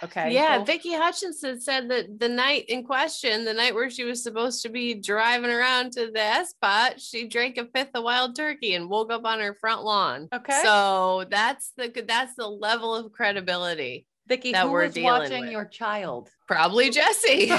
Okay. 0.03 0.33
Yeah, 0.35 0.59
so- 0.59 0.65
Vicky 0.65 0.91
Hutcheson 0.91 1.61
said 1.63 1.89
that 1.91 2.19
the 2.19 2.29
night 2.29 2.65
in 2.69 2.85
question, 2.85 3.45
the 3.45 3.55
night 3.55 3.75
where 3.75 3.89
she 3.89 4.05
was 4.05 4.23
supposed 4.23 4.63
to 4.63 4.69
be 4.69 4.95
driving 4.95 5.51
around 5.51 5.93
to 5.93 6.07
the 6.11 6.19
Esbat, 6.19 6.95
she 6.99 7.27
drank 7.29 7.57
a 7.57 7.67
fifth 7.67 7.91
of 7.95 8.03
wild 8.03 8.35
turkey 8.37 8.75
and 8.75 8.91
woke 8.91 9.13
up 9.13 9.25
on 9.25 9.39
her 9.41 9.55
front 9.55 9.85
lawn. 9.85 10.29
Okay. 10.35 10.61
So 10.63 11.25
that's 11.31 11.73
the 11.77 11.89
that's 12.07 12.35
the 12.35 12.49
level 12.49 12.95
of 12.95 13.13
credibility. 13.13 14.07
Vicky, 14.27 14.53
that 14.53 14.65
who 14.65 14.73
we're 14.73 14.87
was 14.87 14.97
watching 14.99 15.43
with. 15.43 15.51
your 15.51 15.67
child? 15.67 16.31
Probably 16.47 16.91
Jesse. 16.91 17.51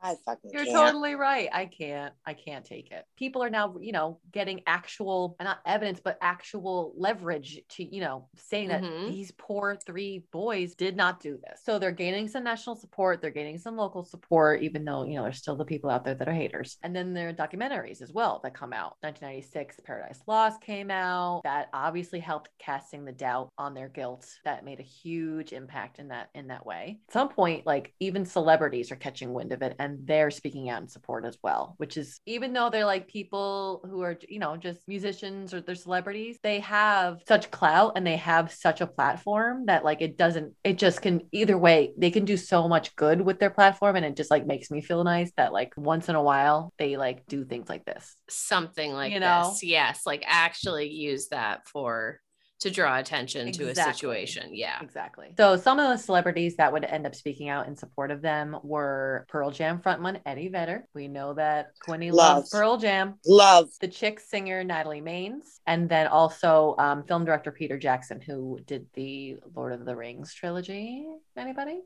I 0.00 0.14
fucking 0.24 0.52
You're 0.52 0.64
can't. 0.64 0.76
totally 0.76 1.14
right. 1.16 1.48
I 1.52 1.66
can't. 1.66 2.14
I 2.24 2.32
can't 2.34 2.64
take 2.64 2.92
it. 2.92 3.04
People 3.16 3.42
are 3.42 3.50
now, 3.50 3.74
you 3.80 3.90
know, 3.90 4.20
getting 4.30 4.62
actual, 4.64 5.34
not 5.40 5.58
evidence, 5.66 6.00
but 6.02 6.18
actual 6.20 6.94
leverage 6.96 7.60
to, 7.70 7.82
you 7.84 8.00
know, 8.00 8.28
saying 8.36 8.68
that 8.68 8.82
Mhm. 8.82 9.08
these 9.08 9.32
poor 9.32 9.74
three 9.74 10.24
boys 10.30 10.76
did 10.76 10.96
not 10.96 11.18
do 11.18 11.36
this. 11.42 11.62
So 11.64 11.80
they're 11.80 11.90
gaining 11.90 12.28
some 12.28 12.44
national 12.44 12.76
support. 12.76 13.20
They're 13.20 13.32
gaining 13.32 13.58
some 13.58 13.76
local 13.76 14.04
support, 14.04 14.62
even 14.62 14.84
though, 14.84 15.02
you 15.04 15.14
know, 15.16 15.24
there's 15.24 15.38
still 15.38 15.56
the 15.56 15.64
people 15.64 15.90
out 15.90 16.04
there 16.04 16.14
that 16.14 16.28
are 16.28 16.32
haters. 16.32 16.76
And 16.84 16.94
then 16.94 17.12
there 17.12 17.30
are 17.30 17.34
documentaries 17.34 18.00
as 18.00 18.12
well 18.12 18.38
that 18.44 18.54
come 18.54 18.72
out. 18.72 18.98
1996, 19.02 19.80
Paradise 19.84 20.22
Lost 20.28 20.60
came 20.60 20.92
out. 20.92 21.40
That 21.42 21.70
obviously 21.72 22.20
helped 22.20 22.50
casting 22.60 23.04
the 23.04 23.12
doubt 23.12 23.50
on 23.58 23.74
their 23.74 23.88
guilt. 23.88 24.28
That 24.44 24.64
made 24.64 24.78
a 24.78 24.84
huge 24.84 25.52
impact 25.52 25.98
in 25.98 26.08
that 26.08 26.30
in 26.36 26.46
that 26.48 26.64
way. 26.64 27.00
At 27.08 27.12
some 27.12 27.28
point, 27.30 27.66
like 27.66 27.77
even 28.00 28.24
celebrities 28.24 28.90
are 28.90 28.96
catching 28.96 29.32
wind 29.32 29.52
of 29.52 29.62
it 29.62 29.74
and 29.78 30.06
they're 30.06 30.30
speaking 30.30 30.68
out 30.68 30.82
in 30.82 30.88
support 30.88 31.24
as 31.24 31.38
well, 31.42 31.74
which 31.78 31.96
is 31.96 32.20
even 32.26 32.52
though 32.52 32.70
they're 32.70 32.84
like 32.84 33.08
people 33.08 33.82
who 33.88 34.02
are, 34.02 34.18
you 34.28 34.38
know, 34.38 34.56
just 34.56 34.86
musicians 34.88 35.52
or 35.54 35.60
they're 35.60 35.74
celebrities, 35.74 36.38
they 36.42 36.60
have 36.60 37.22
such 37.26 37.50
clout 37.50 37.92
and 37.96 38.06
they 38.06 38.16
have 38.16 38.52
such 38.52 38.80
a 38.80 38.86
platform 38.86 39.66
that 39.66 39.84
like 39.84 40.00
it 40.00 40.16
doesn't, 40.16 40.54
it 40.64 40.78
just 40.78 41.02
can 41.02 41.22
either 41.32 41.56
way, 41.58 41.92
they 41.96 42.10
can 42.10 42.24
do 42.24 42.36
so 42.36 42.68
much 42.68 42.94
good 42.96 43.20
with 43.20 43.38
their 43.38 43.50
platform. 43.50 43.96
And 43.96 44.04
it 44.04 44.16
just 44.16 44.30
like 44.30 44.46
makes 44.46 44.70
me 44.70 44.80
feel 44.80 45.04
nice 45.04 45.30
that 45.36 45.52
like 45.52 45.72
once 45.76 46.08
in 46.08 46.14
a 46.14 46.22
while 46.22 46.72
they 46.78 46.96
like 46.96 47.26
do 47.26 47.44
things 47.44 47.68
like 47.68 47.84
this. 47.84 48.16
Something 48.28 48.92
like 48.92 49.12
You 49.12 49.20
know? 49.20 49.50
this. 49.50 49.62
Yes, 49.62 50.02
like 50.06 50.24
actually 50.26 50.90
use 50.90 51.28
that 51.28 51.66
for 51.66 52.20
to 52.60 52.70
draw 52.70 52.98
attention 52.98 53.52
to 53.52 53.68
a 53.70 53.74
situation. 53.74 54.50
Yeah. 54.52 54.78
Exactly. 54.82 55.34
So 55.36 55.56
some 55.56 55.78
of 55.78 55.88
the 55.90 55.96
celebrities 55.96 56.56
that 56.56 56.72
would 56.72 56.84
end 56.84 57.06
up 57.06 57.14
speaking 57.14 57.48
out 57.48 57.68
in 57.68 57.76
support 57.76 58.10
of 58.10 58.20
them 58.20 58.56
were 58.62 59.26
Pearl 59.28 59.50
Jam 59.50 59.78
frontman 59.78 60.20
Eddie 60.26 60.48
Vedder. 60.48 60.86
We 60.94 61.06
know 61.08 61.34
that 61.34 61.68
Quinny 61.80 62.10
Love. 62.10 62.36
loves 62.38 62.50
Pearl 62.50 62.76
Jam. 62.76 63.14
Love. 63.26 63.68
the 63.80 63.88
chick 63.88 64.18
singer 64.20 64.64
Natalie 64.64 65.00
Maines, 65.00 65.60
and 65.66 65.88
then 65.88 66.06
also 66.08 66.74
um, 66.78 67.04
film 67.04 67.24
director 67.24 67.52
Peter 67.52 67.78
Jackson, 67.78 68.20
who 68.20 68.58
did 68.66 68.86
the 68.94 69.36
Lord 69.54 69.72
of 69.72 69.84
the 69.84 69.94
Rings 69.94 70.34
trilogy. 70.34 71.06
Anybody? 71.36 71.80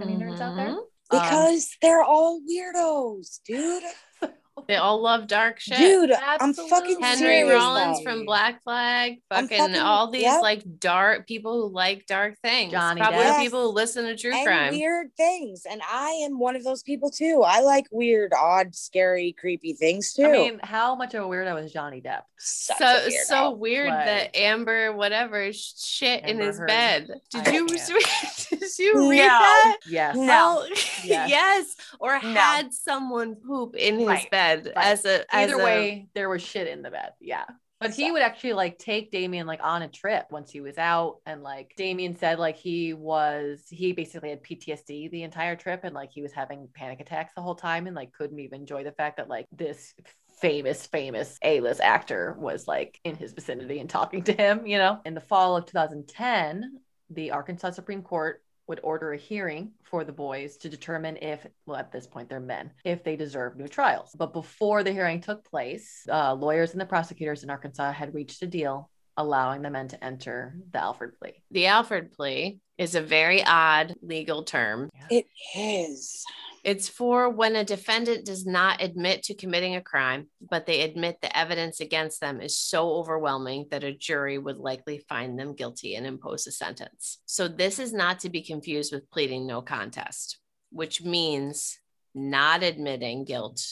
Any 0.00 0.16
nerds 0.16 0.40
out 0.40 0.56
there? 0.56 0.68
Mhm. 0.68 0.78
Um, 0.78 0.84
Because 1.10 1.70
they're 1.80 2.02
all 2.02 2.40
weirdos, 2.40 3.40
dude. 3.44 3.84
They 4.66 4.76
all 4.76 5.00
love 5.02 5.26
dark 5.26 5.60
shit. 5.60 5.76
Dude, 5.78 6.12
I'm 6.12 6.54
fucking 6.54 7.00
Henry 7.00 7.18
serious, 7.18 7.52
Rollins 7.54 7.98
though. 7.98 8.02
from 8.04 8.24
Black 8.24 8.62
Flag, 8.64 9.20
fucking, 9.28 9.58
fucking- 9.58 9.76
all 9.76 10.10
these 10.10 10.22
yep. 10.22 10.40
like 10.42 10.62
dark 10.80 11.26
people 11.28 11.52
who 11.68 11.72
like 11.74 12.06
dark 12.06 12.38
things. 12.42 12.72
Johnny 12.72 13.00
Probably 13.00 13.20
Depp. 13.20 13.38
people 13.40 13.68
who 13.68 13.74
listen 13.74 14.04
to 14.06 14.16
true 14.16 14.32
and 14.34 14.46
crime. 14.46 14.72
weird 14.72 15.14
things. 15.16 15.66
And 15.70 15.82
I 15.88 16.10
am 16.24 16.38
one 16.38 16.56
of 16.56 16.64
those 16.64 16.82
people 16.82 17.10
too. 17.10 17.42
I 17.46 17.60
like 17.60 17.86
weird, 17.92 18.32
odd, 18.36 18.74
scary, 18.74 19.36
creepy 19.38 19.74
things 19.74 20.14
too. 20.14 20.24
I 20.24 20.32
mean, 20.32 20.60
how 20.62 20.94
much 20.96 21.14
of 21.14 21.24
a 21.24 21.26
weirdo 21.28 21.62
is 21.62 21.70
Johnny 21.72 22.00
Depp? 22.00 22.22
Such 22.38 22.78
so 22.78 22.84
weirdo. 22.86 23.10
so 23.26 23.50
weird 23.52 23.88
Like- 23.90 24.04
that 24.06 24.36
Amber 24.36 24.92
whatever 24.94 25.52
sh- 25.52 25.72
shit 25.76 26.24
in 26.24 26.40
his 26.40 26.58
Heard. 26.58 26.68
bed. 26.68 27.08
Did 27.30 27.48
I 27.48 27.52
you 27.52 27.66
can't. 27.66 28.46
did 28.50 28.78
you 28.78 29.08
read 29.10 29.18
No. 29.18 29.26
that? 29.28 29.76
Yes. 29.86 30.16
No. 30.16 30.64
Oh, 30.66 30.66
Yes. 31.04 31.30
yes, 31.30 31.76
or 32.00 32.12
No. 32.14 32.18
had 32.40 32.72
someone 32.72 33.34
poop 33.36 33.76
in 33.76 33.98
his 33.98 34.08
Right. 34.08 34.30
bed 34.30 34.45
Right. 34.54 34.72
as 34.76 35.04
a 35.04 35.20
as 35.34 35.50
Either 35.50 35.60
a- 35.60 35.64
way, 35.64 36.08
there 36.14 36.28
was 36.28 36.42
shit 36.42 36.68
in 36.68 36.82
the 36.82 36.90
bed. 36.90 37.12
Yeah. 37.20 37.44
But 37.78 37.92
he 37.92 38.10
would 38.10 38.22
actually 38.22 38.54
like 38.54 38.78
take 38.78 39.10
Damien 39.10 39.46
like 39.46 39.60
on 39.62 39.82
a 39.82 39.88
trip 39.88 40.28
once 40.30 40.50
he 40.50 40.62
was 40.62 40.78
out. 40.78 41.18
And 41.26 41.42
like 41.42 41.74
Damien 41.76 42.16
said, 42.16 42.38
like 42.38 42.56
he 42.56 42.94
was, 42.94 43.64
he 43.68 43.92
basically 43.92 44.30
had 44.30 44.42
PTSD 44.42 45.10
the 45.10 45.24
entire 45.24 45.56
trip 45.56 45.80
and 45.84 45.94
like 45.94 46.10
he 46.10 46.22
was 46.22 46.32
having 46.32 46.68
panic 46.74 47.00
attacks 47.00 47.34
the 47.36 47.42
whole 47.42 47.54
time 47.54 47.86
and 47.86 47.94
like 47.94 48.12
couldn't 48.12 48.38
even 48.40 48.62
enjoy 48.62 48.82
the 48.82 48.92
fact 48.92 49.18
that 49.18 49.28
like 49.28 49.46
this 49.52 49.92
famous, 50.40 50.86
famous 50.86 51.38
A 51.42 51.60
list 51.60 51.82
actor 51.82 52.34
was 52.38 52.66
like 52.66 52.98
in 53.04 53.14
his 53.14 53.34
vicinity 53.34 53.78
and 53.78 53.90
talking 53.90 54.22
to 54.22 54.32
him, 54.32 54.66
you 54.66 54.78
know? 54.78 54.98
In 55.04 55.12
the 55.12 55.20
fall 55.20 55.58
of 55.58 55.66
2010, 55.66 56.80
the 57.10 57.32
Arkansas 57.32 57.72
Supreme 57.72 58.02
Court 58.02 58.42
would 58.66 58.80
order 58.82 59.12
a 59.12 59.16
hearing 59.16 59.72
for 59.82 60.04
the 60.04 60.12
boys 60.12 60.56
to 60.58 60.68
determine 60.68 61.16
if, 61.18 61.46
well, 61.66 61.78
at 61.78 61.92
this 61.92 62.06
point, 62.06 62.28
they're 62.28 62.40
men, 62.40 62.72
if 62.84 63.04
they 63.04 63.16
deserve 63.16 63.56
new 63.56 63.68
trials. 63.68 64.14
But 64.16 64.32
before 64.32 64.82
the 64.82 64.92
hearing 64.92 65.20
took 65.20 65.44
place, 65.44 66.06
uh, 66.10 66.34
lawyers 66.34 66.72
and 66.72 66.80
the 66.80 66.86
prosecutors 66.86 67.44
in 67.44 67.50
Arkansas 67.50 67.92
had 67.92 68.14
reached 68.14 68.42
a 68.42 68.46
deal 68.46 68.90
allowing 69.16 69.62
the 69.62 69.70
men 69.70 69.88
to 69.88 70.04
enter 70.04 70.56
the 70.72 70.78
Alford 70.78 71.16
plea. 71.18 71.42
the 71.50 71.66
Alford 71.66 72.12
plea 72.12 72.60
is 72.78 72.94
a 72.94 73.00
very 73.00 73.42
odd 73.44 73.94
legal 74.02 74.42
term. 74.42 74.90
it 75.10 75.26
is. 75.56 76.24
It's 76.62 76.88
for 76.88 77.30
when 77.30 77.54
a 77.54 77.64
defendant 77.64 78.26
does 78.26 78.44
not 78.44 78.82
admit 78.82 79.22
to 79.24 79.34
committing 79.34 79.76
a 79.76 79.80
crime, 79.80 80.26
but 80.40 80.66
they 80.66 80.80
admit 80.80 81.18
the 81.22 81.38
evidence 81.38 81.78
against 81.78 82.20
them 82.20 82.40
is 82.40 82.58
so 82.58 82.90
overwhelming 82.94 83.68
that 83.70 83.84
a 83.84 83.92
jury 83.96 84.36
would 84.36 84.58
likely 84.58 85.04
find 85.08 85.38
them 85.38 85.54
guilty 85.54 85.94
and 85.94 86.04
impose 86.04 86.46
a 86.48 86.50
sentence. 86.50 87.18
So, 87.24 87.46
this 87.46 87.78
is 87.78 87.92
not 87.92 88.18
to 88.20 88.30
be 88.30 88.42
confused 88.42 88.92
with 88.92 89.08
pleading 89.10 89.46
no 89.46 89.62
contest, 89.62 90.38
which 90.70 91.02
means 91.02 91.78
not 92.16 92.64
admitting 92.64 93.24
guilt, 93.24 93.64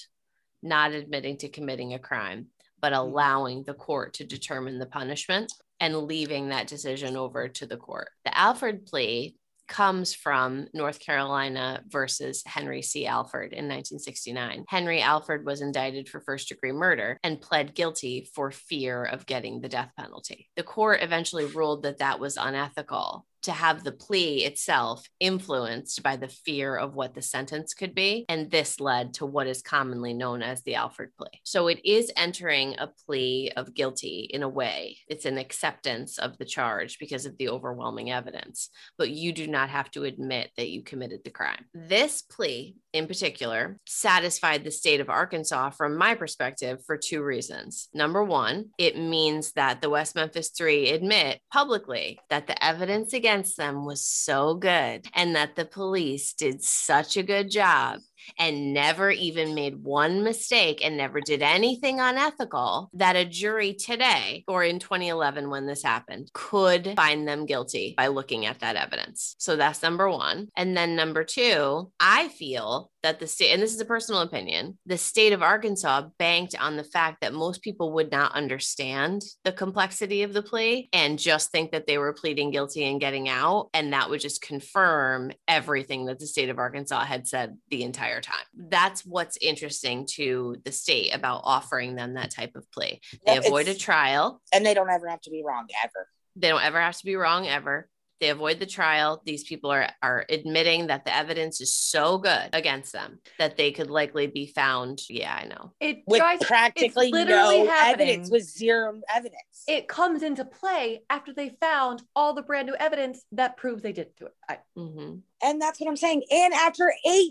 not 0.62 0.92
admitting 0.92 1.38
to 1.38 1.48
committing 1.48 1.94
a 1.94 1.98
crime, 1.98 2.46
but 2.84 2.92
mm-hmm. 2.92 3.00
allowing 3.00 3.62
the 3.62 3.72
court 3.72 4.12
to 4.12 4.24
determine 4.24 4.78
the 4.78 4.84
punishment 4.84 5.50
and 5.80 5.96
leaving 5.96 6.50
that 6.50 6.66
decision 6.66 7.16
over 7.16 7.48
to 7.48 7.64
the 7.64 7.78
court. 7.78 8.10
The 8.26 8.38
Alford 8.38 8.84
plea 8.84 9.38
comes 9.66 10.12
from 10.12 10.66
North 10.74 11.00
Carolina 11.00 11.82
versus 11.88 12.42
Henry 12.44 12.82
C. 12.82 13.06
Alford 13.06 13.54
in 13.54 13.64
1969. 13.64 14.66
Henry 14.68 15.00
Alford 15.00 15.46
was 15.46 15.62
indicted 15.62 16.10
for 16.10 16.20
first 16.20 16.50
degree 16.50 16.72
murder 16.72 17.18
and 17.24 17.40
pled 17.40 17.74
guilty 17.74 18.28
for 18.34 18.50
fear 18.50 19.02
of 19.02 19.24
getting 19.24 19.62
the 19.62 19.68
death 19.70 19.92
penalty. 19.98 20.50
The 20.56 20.62
court 20.62 21.02
eventually 21.02 21.46
ruled 21.46 21.84
that 21.84 22.00
that 22.00 22.20
was 22.20 22.36
unethical 22.36 23.24
to 23.44 23.52
have 23.52 23.84
the 23.84 23.92
plea 23.92 24.44
itself 24.44 25.08
influenced 25.20 26.02
by 26.02 26.16
the 26.16 26.28
fear 26.28 26.76
of 26.76 26.94
what 26.94 27.14
the 27.14 27.22
sentence 27.22 27.74
could 27.74 27.94
be. 27.94 28.24
And 28.28 28.50
this 28.50 28.80
led 28.80 29.14
to 29.14 29.26
what 29.26 29.46
is 29.46 29.62
commonly 29.62 30.14
known 30.14 30.42
as 30.42 30.62
the 30.62 30.74
Alford 30.74 31.12
plea. 31.16 31.40
So 31.44 31.68
it 31.68 31.80
is 31.84 32.12
entering 32.16 32.74
a 32.78 32.88
plea 33.06 33.52
of 33.56 33.74
guilty 33.74 34.28
in 34.32 34.42
a 34.42 34.48
way, 34.48 34.98
it's 35.08 35.24
an 35.26 35.38
acceptance 35.38 36.18
of 36.18 36.38
the 36.38 36.44
charge 36.44 36.98
because 36.98 37.26
of 37.26 37.36
the 37.36 37.48
overwhelming 37.48 38.10
evidence, 38.10 38.70
but 38.98 39.10
you 39.10 39.32
do 39.32 39.46
not 39.46 39.68
have 39.68 39.90
to 39.92 40.04
admit 40.04 40.50
that 40.56 40.70
you 40.70 40.82
committed 40.82 41.20
the 41.24 41.30
crime. 41.30 41.64
This 41.74 42.22
plea 42.22 42.76
in 42.92 43.06
particular 43.06 43.78
satisfied 43.86 44.64
the 44.64 44.70
state 44.70 45.00
of 45.00 45.10
Arkansas 45.10 45.70
from 45.70 45.96
my 45.96 46.14
perspective 46.14 46.82
for 46.86 46.96
two 46.96 47.22
reasons. 47.22 47.88
Number 47.92 48.22
one, 48.22 48.66
it 48.78 48.96
means 48.96 49.52
that 49.52 49.82
the 49.82 49.90
West 49.90 50.14
Memphis 50.14 50.50
Three 50.50 50.90
admit 50.90 51.40
publicly 51.52 52.18
that 52.30 52.46
the 52.46 52.64
evidence 52.64 53.12
against 53.12 53.33
them 53.42 53.84
was 53.84 54.04
so 54.04 54.54
good 54.54 55.06
and 55.14 55.34
that 55.34 55.56
the 55.56 55.64
police 55.64 56.32
did 56.32 56.62
such 56.62 57.16
a 57.16 57.22
good 57.22 57.50
job 57.50 58.00
and 58.38 58.72
never 58.72 59.10
even 59.10 59.54
made 59.54 59.82
one 59.82 60.22
mistake 60.22 60.84
and 60.84 60.96
never 60.96 61.20
did 61.20 61.42
anything 61.42 62.00
unethical, 62.00 62.90
that 62.94 63.16
a 63.16 63.24
jury 63.24 63.74
today 63.74 64.44
or 64.48 64.64
in 64.64 64.78
2011 64.78 65.50
when 65.50 65.66
this 65.66 65.82
happened 65.82 66.30
could 66.32 66.94
find 66.96 67.26
them 67.26 67.46
guilty 67.46 67.94
by 67.96 68.08
looking 68.08 68.46
at 68.46 68.60
that 68.60 68.76
evidence. 68.76 69.34
So 69.38 69.56
that's 69.56 69.82
number 69.82 70.08
one. 70.08 70.48
And 70.56 70.76
then 70.76 70.96
number 70.96 71.24
two, 71.24 71.90
I 72.00 72.28
feel 72.28 72.90
that 73.02 73.20
the 73.20 73.26
state, 73.26 73.52
and 73.52 73.62
this 73.62 73.74
is 73.74 73.80
a 73.80 73.84
personal 73.84 74.22
opinion, 74.22 74.78
the 74.86 74.96
state 74.96 75.34
of 75.34 75.42
Arkansas 75.42 76.08
banked 76.18 76.54
on 76.58 76.76
the 76.76 76.84
fact 76.84 77.20
that 77.20 77.34
most 77.34 77.62
people 77.62 77.92
would 77.92 78.10
not 78.10 78.32
understand 78.32 79.22
the 79.44 79.52
complexity 79.52 80.22
of 80.22 80.32
the 80.32 80.42
plea 80.42 80.88
and 80.92 81.18
just 81.18 81.50
think 81.50 81.72
that 81.72 81.86
they 81.86 81.98
were 81.98 82.14
pleading 82.14 82.50
guilty 82.50 82.84
and 82.84 83.00
getting 83.00 83.28
out. 83.28 83.68
And 83.74 83.92
that 83.92 84.08
would 84.08 84.20
just 84.20 84.40
confirm 84.40 85.32
everything 85.46 86.06
that 86.06 86.18
the 86.18 86.26
state 86.26 86.48
of 86.48 86.58
Arkansas 86.58 87.04
had 87.04 87.28
said 87.28 87.58
the 87.68 87.82
entire 87.82 88.13
time. 88.20 88.44
That's 88.54 89.04
what's 89.04 89.36
interesting 89.40 90.06
to 90.12 90.56
the 90.64 90.72
state 90.72 91.14
about 91.14 91.42
offering 91.44 91.94
them 91.94 92.14
that 92.14 92.30
type 92.30 92.56
of 92.56 92.70
plea. 92.70 93.00
They 93.26 93.34
Yeah, 93.34 93.38
avoid 93.38 93.68
a 93.68 93.74
trial. 93.74 94.40
And 94.52 94.64
they 94.64 94.74
don't 94.74 94.90
ever 94.90 95.08
have 95.08 95.20
to 95.22 95.30
be 95.30 95.42
wrong 95.44 95.66
ever. 95.82 96.08
They 96.36 96.48
don't 96.48 96.62
ever 96.62 96.80
have 96.80 96.96
to 96.98 97.04
be 97.04 97.16
wrong 97.16 97.46
ever. 97.46 97.88
They 98.20 98.30
avoid 98.30 98.58
the 98.60 98.66
trial. 98.66 99.22
These 99.24 99.44
people 99.44 99.70
are 99.70 99.88
are 100.02 100.24
admitting 100.28 100.86
that 100.86 101.04
the 101.04 101.14
evidence 101.14 101.60
is 101.60 101.74
so 101.74 102.18
good 102.18 102.50
against 102.52 102.92
them 102.92 103.18
that 103.38 103.56
they 103.56 103.72
could 103.72 103.90
likely 103.90 104.26
be 104.26 104.46
found. 104.46 105.00
Yeah, 105.10 105.34
I 105.34 105.46
know. 105.46 105.72
It 105.80 105.98
With 106.06 106.20
guys, 106.20 106.38
practically 106.42 107.10
literally 107.10 107.64
no 107.64 107.66
happening. 107.70 108.08
evidence, 108.08 108.30
with 108.30 108.44
zero 108.44 109.00
evidence. 109.12 109.64
it 109.66 109.88
comes 109.88 110.22
into 110.22 110.44
play 110.44 111.02
after 111.10 111.32
they 111.32 111.50
found 111.60 112.02
all 112.14 112.34
the 112.34 112.42
brand 112.42 112.66
new 112.68 112.74
evidence 112.76 113.24
that 113.32 113.56
proves 113.56 113.82
they 113.82 113.92
didn't 113.92 114.16
do 114.16 114.26
it. 114.26 114.34
I, 114.48 114.58
hmm 114.76 115.16
and 115.42 115.60
that's 115.60 115.78
what 115.78 115.88
I'm 115.90 115.96
saying. 115.96 116.22
And 116.30 116.54
after 116.54 116.90
18 117.04 117.30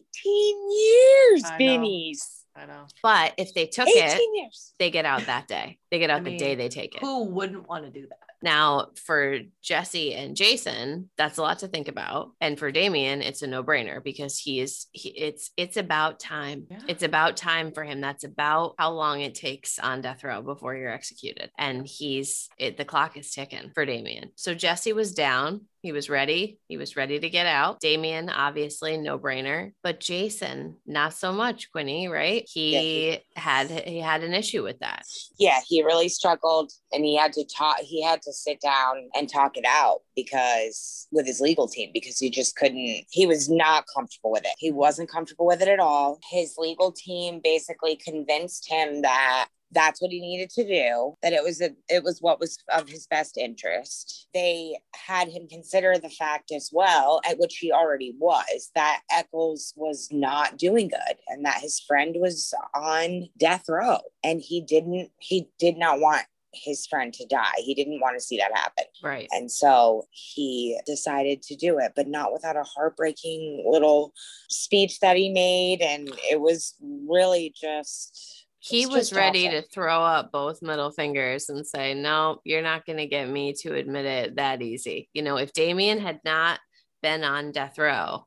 years, 0.72 1.44
I 1.46 1.52
know. 1.52 1.58
Benny's. 1.58 2.46
I 2.56 2.66
know. 2.68 2.86
But 3.02 3.34
if 3.38 3.54
they 3.56 3.66
took 3.66 3.88
18 3.88 4.04
it, 4.04 4.22
years. 4.36 4.74
they 4.78 4.92
get 4.92 5.06
out 5.06 5.26
that 5.26 5.48
day. 5.48 5.80
They 5.90 5.98
get 5.98 6.12
out 6.12 6.18
I 6.20 6.24
the 6.24 6.30
mean, 6.32 6.40
day 6.40 6.54
they 6.54 6.70
take 6.70 6.94
it. 6.94 7.00
Who 7.02 7.24
wouldn't 7.24 7.68
want 7.68 7.86
to 7.86 7.90
do 7.90 8.08
that? 8.08 8.20
Now, 8.44 8.90
for 8.96 9.40
Jesse 9.64 10.14
and 10.14 10.36
Jason, 10.36 11.10
that's 11.18 11.38
a 11.38 11.42
lot 11.42 11.60
to 11.60 11.70
think 11.70 11.88
about. 11.88 12.32
And 12.42 12.60
for 12.60 12.72
Damien, 12.72 13.22
it's 13.22 13.42
a 13.42 13.48
no-brainer 13.48 14.04
because 14.04 14.38
he 14.38 14.60
is 14.60 14.88
he, 14.92 15.10
it's 15.10 15.52
it's 15.56 15.78
about 15.78 16.20
time. 16.20 16.68
Yeah. 16.70 16.82
It's 16.90 17.04
about 17.04 17.38
time 17.38 17.72
for 17.72 17.84
him. 17.86 18.02
That's 18.02 18.26
about 18.26 18.76
how 18.78 18.92
long 18.92 19.22
it 19.22 19.34
takes 19.34 19.80
on 19.80 20.02
death 20.02 20.26
row 20.26 20.42
before 20.42 20.76
you're 20.76 20.92
executed. 20.92 21.52
And 21.58 21.88
he's 21.88 22.50
it 22.58 22.76
the 22.76 22.86
clock 22.86 23.16
is 23.18 23.32
ticking 23.32 23.72
for 23.74 23.86
Damien. 23.86 24.32
So 24.36 24.54
Jesse 24.54 24.94
was 24.94 25.14
down. 25.14 25.62
He 25.84 25.92
was 25.92 26.10
ready. 26.10 26.60
He 26.70 26.78
was 26.78 26.96
ready 26.96 27.20
to 27.20 27.30
get 27.30 27.46
out. 27.46 27.82
Damien, 27.82 28.30
obviously, 28.30 28.98
no 28.98 29.20
brainer. 29.20 29.74
But 29.84 30.00
Jason, 30.00 30.78
not 30.88 31.14
so 31.14 31.34
much, 31.34 31.72
Quinny, 31.74 32.08
right? 32.08 32.48
He 32.52 33.10
Yeah, 33.10 33.18
had 33.36 33.70
he 33.70 34.00
had 34.00 34.24
an 34.24 34.34
issue 34.34 34.64
with 34.64 34.80
that. 34.80 35.04
yeah, 35.38 35.60
he 35.68 35.84
really 35.84 36.08
struggled 36.08 36.72
and 36.94 37.04
he 37.04 37.18
had 37.18 37.34
to 37.34 37.44
talk, 37.46 37.80
he 37.80 38.02
had 38.02 38.22
to 38.22 38.32
sit 38.32 38.62
down 38.62 39.10
and 39.14 39.30
talk 39.30 39.58
it 39.58 39.66
out 39.68 40.00
because 40.16 41.08
with 41.12 41.28
his 41.28 41.42
legal 41.42 41.68
team, 41.68 41.90
because 41.94 42.18
he 42.18 42.30
just 42.30 42.56
couldn't, 42.56 43.04
he 43.12 43.26
was 43.28 43.50
not 43.50 43.84
comfortable 43.94 44.32
with 44.32 44.46
it. 44.46 44.54
He 44.60 44.72
wasn't 44.72 45.12
comfortable 45.12 45.46
with 45.46 45.62
it 45.62 45.68
at 45.68 45.82
all. 45.82 46.20
His 46.32 46.56
legal 46.58 46.94
team 46.94 47.42
basically 47.44 47.98
convinced 47.98 48.70
him 48.72 49.02
that 49.02 49.50
that's 49.74 50.02
what 50.02 50.12
he 50.12 50.20
needed 50.22 50.50
to 50.50 50.66
do 50.66 51.16
that 51.22 51.34
it 51.34 51.44
was 51.44 51.62
a, 51.62 51.72
it 51.90 52.04
was 52.04 52.20
what 52.22 52.40
was 52.40 52.58
of 52.74 52.88
his 52.88 53.08
best 53.08 53.38
interest 53.38 54.28
they 54.34 54.78
had 54.96 55.28
him 55.28 55.48
consider 55.48 55.98
the 55.98 56.10
fact 56.10 56.52
as 56.52 56.70
well 56.72 57.22
at 57.28 57.38
which 57.40 57.58
he 57.58 57.72
already 57.72 58.14
was 58.20 58.72
that 58.76 59.02
Echols 59.12 59.74
was 59.76 60.08
not 60.12 60.58
doing 60.58 60.88
good 60.88 61.18
and 61.28 61.46
that 61.46 61.62
his 61.62 61.80
friend 61.80 62.16
was 62.20 62.54
on 62.76 63.28
death 63.38 63.66
row 63.68 64.00
and 64.24 64.42
he 64.42 64.62
didn't 64.62 65.10
he 65.20 65.50
did 65.60 65.78
not 65.78 66.00
want 66.00 66.24
his 66.56 66.86
friend 66.86 67.14
to 67.16 67.26
die 67.26 67.54
he 67.58 67.74
didn't 67.74 68.00
want 68.00 68.16
to 68.16 68.24
see 68.24 68.38
that 68.38 68.56
happen 68.56 68.86
Right. 69.02 69.28
and 69.32 69.52
so 69.52 70.04
he 70.12 70.80
decided 70.86 71.42
to 71.44 71.56
do 71.56 71.80
it, 71.80 71.94
but 71.96 72.08
not 72.08 72.32
without 72.32 72.56
a 72.56 72.64
heartbreaking 72.64 73.66
little 73.68 74.14
speech 74.50 75.00
that 75.00 75.18
he 75.18 75.30
made. 75.30 75.82
And 75.82 76.10
it 76.30 76.40
was 76.40 76.76
really 76.82 77.54
just. 77.60 78.43
He 78.66 78.86
was 78.86 79.12
ready 79.12 79.50
to 79.50 79.62
throw 79.62 80.02
up 80.02 80.32
both 80.32 80.62
middle 80.62 80.90
fingers 80.90 81.50
and 81.50 81.68
say, 81.68 81.94
No, 81.94 82.40
you're 82.46 82.62
not 82.62 82.86
going 82.86 82.98
to 82.98 83.06
get 83.06 83.28
me 83.28 83.52
to 83.56 83.76
admit 83.76 84.06
it 84.06 84.36
that 84.38 84.62
easy. 84.62 85.10
You 85.14 85.22
know, 85.22 85.36
if 85.36 85.52
Damien 85.52 86.00
had 86.00 86.22
not 86.24 86.62
been 87.02 87.26
on 87.26 87.52
death 87.52 87.78
row, 87.78 88.26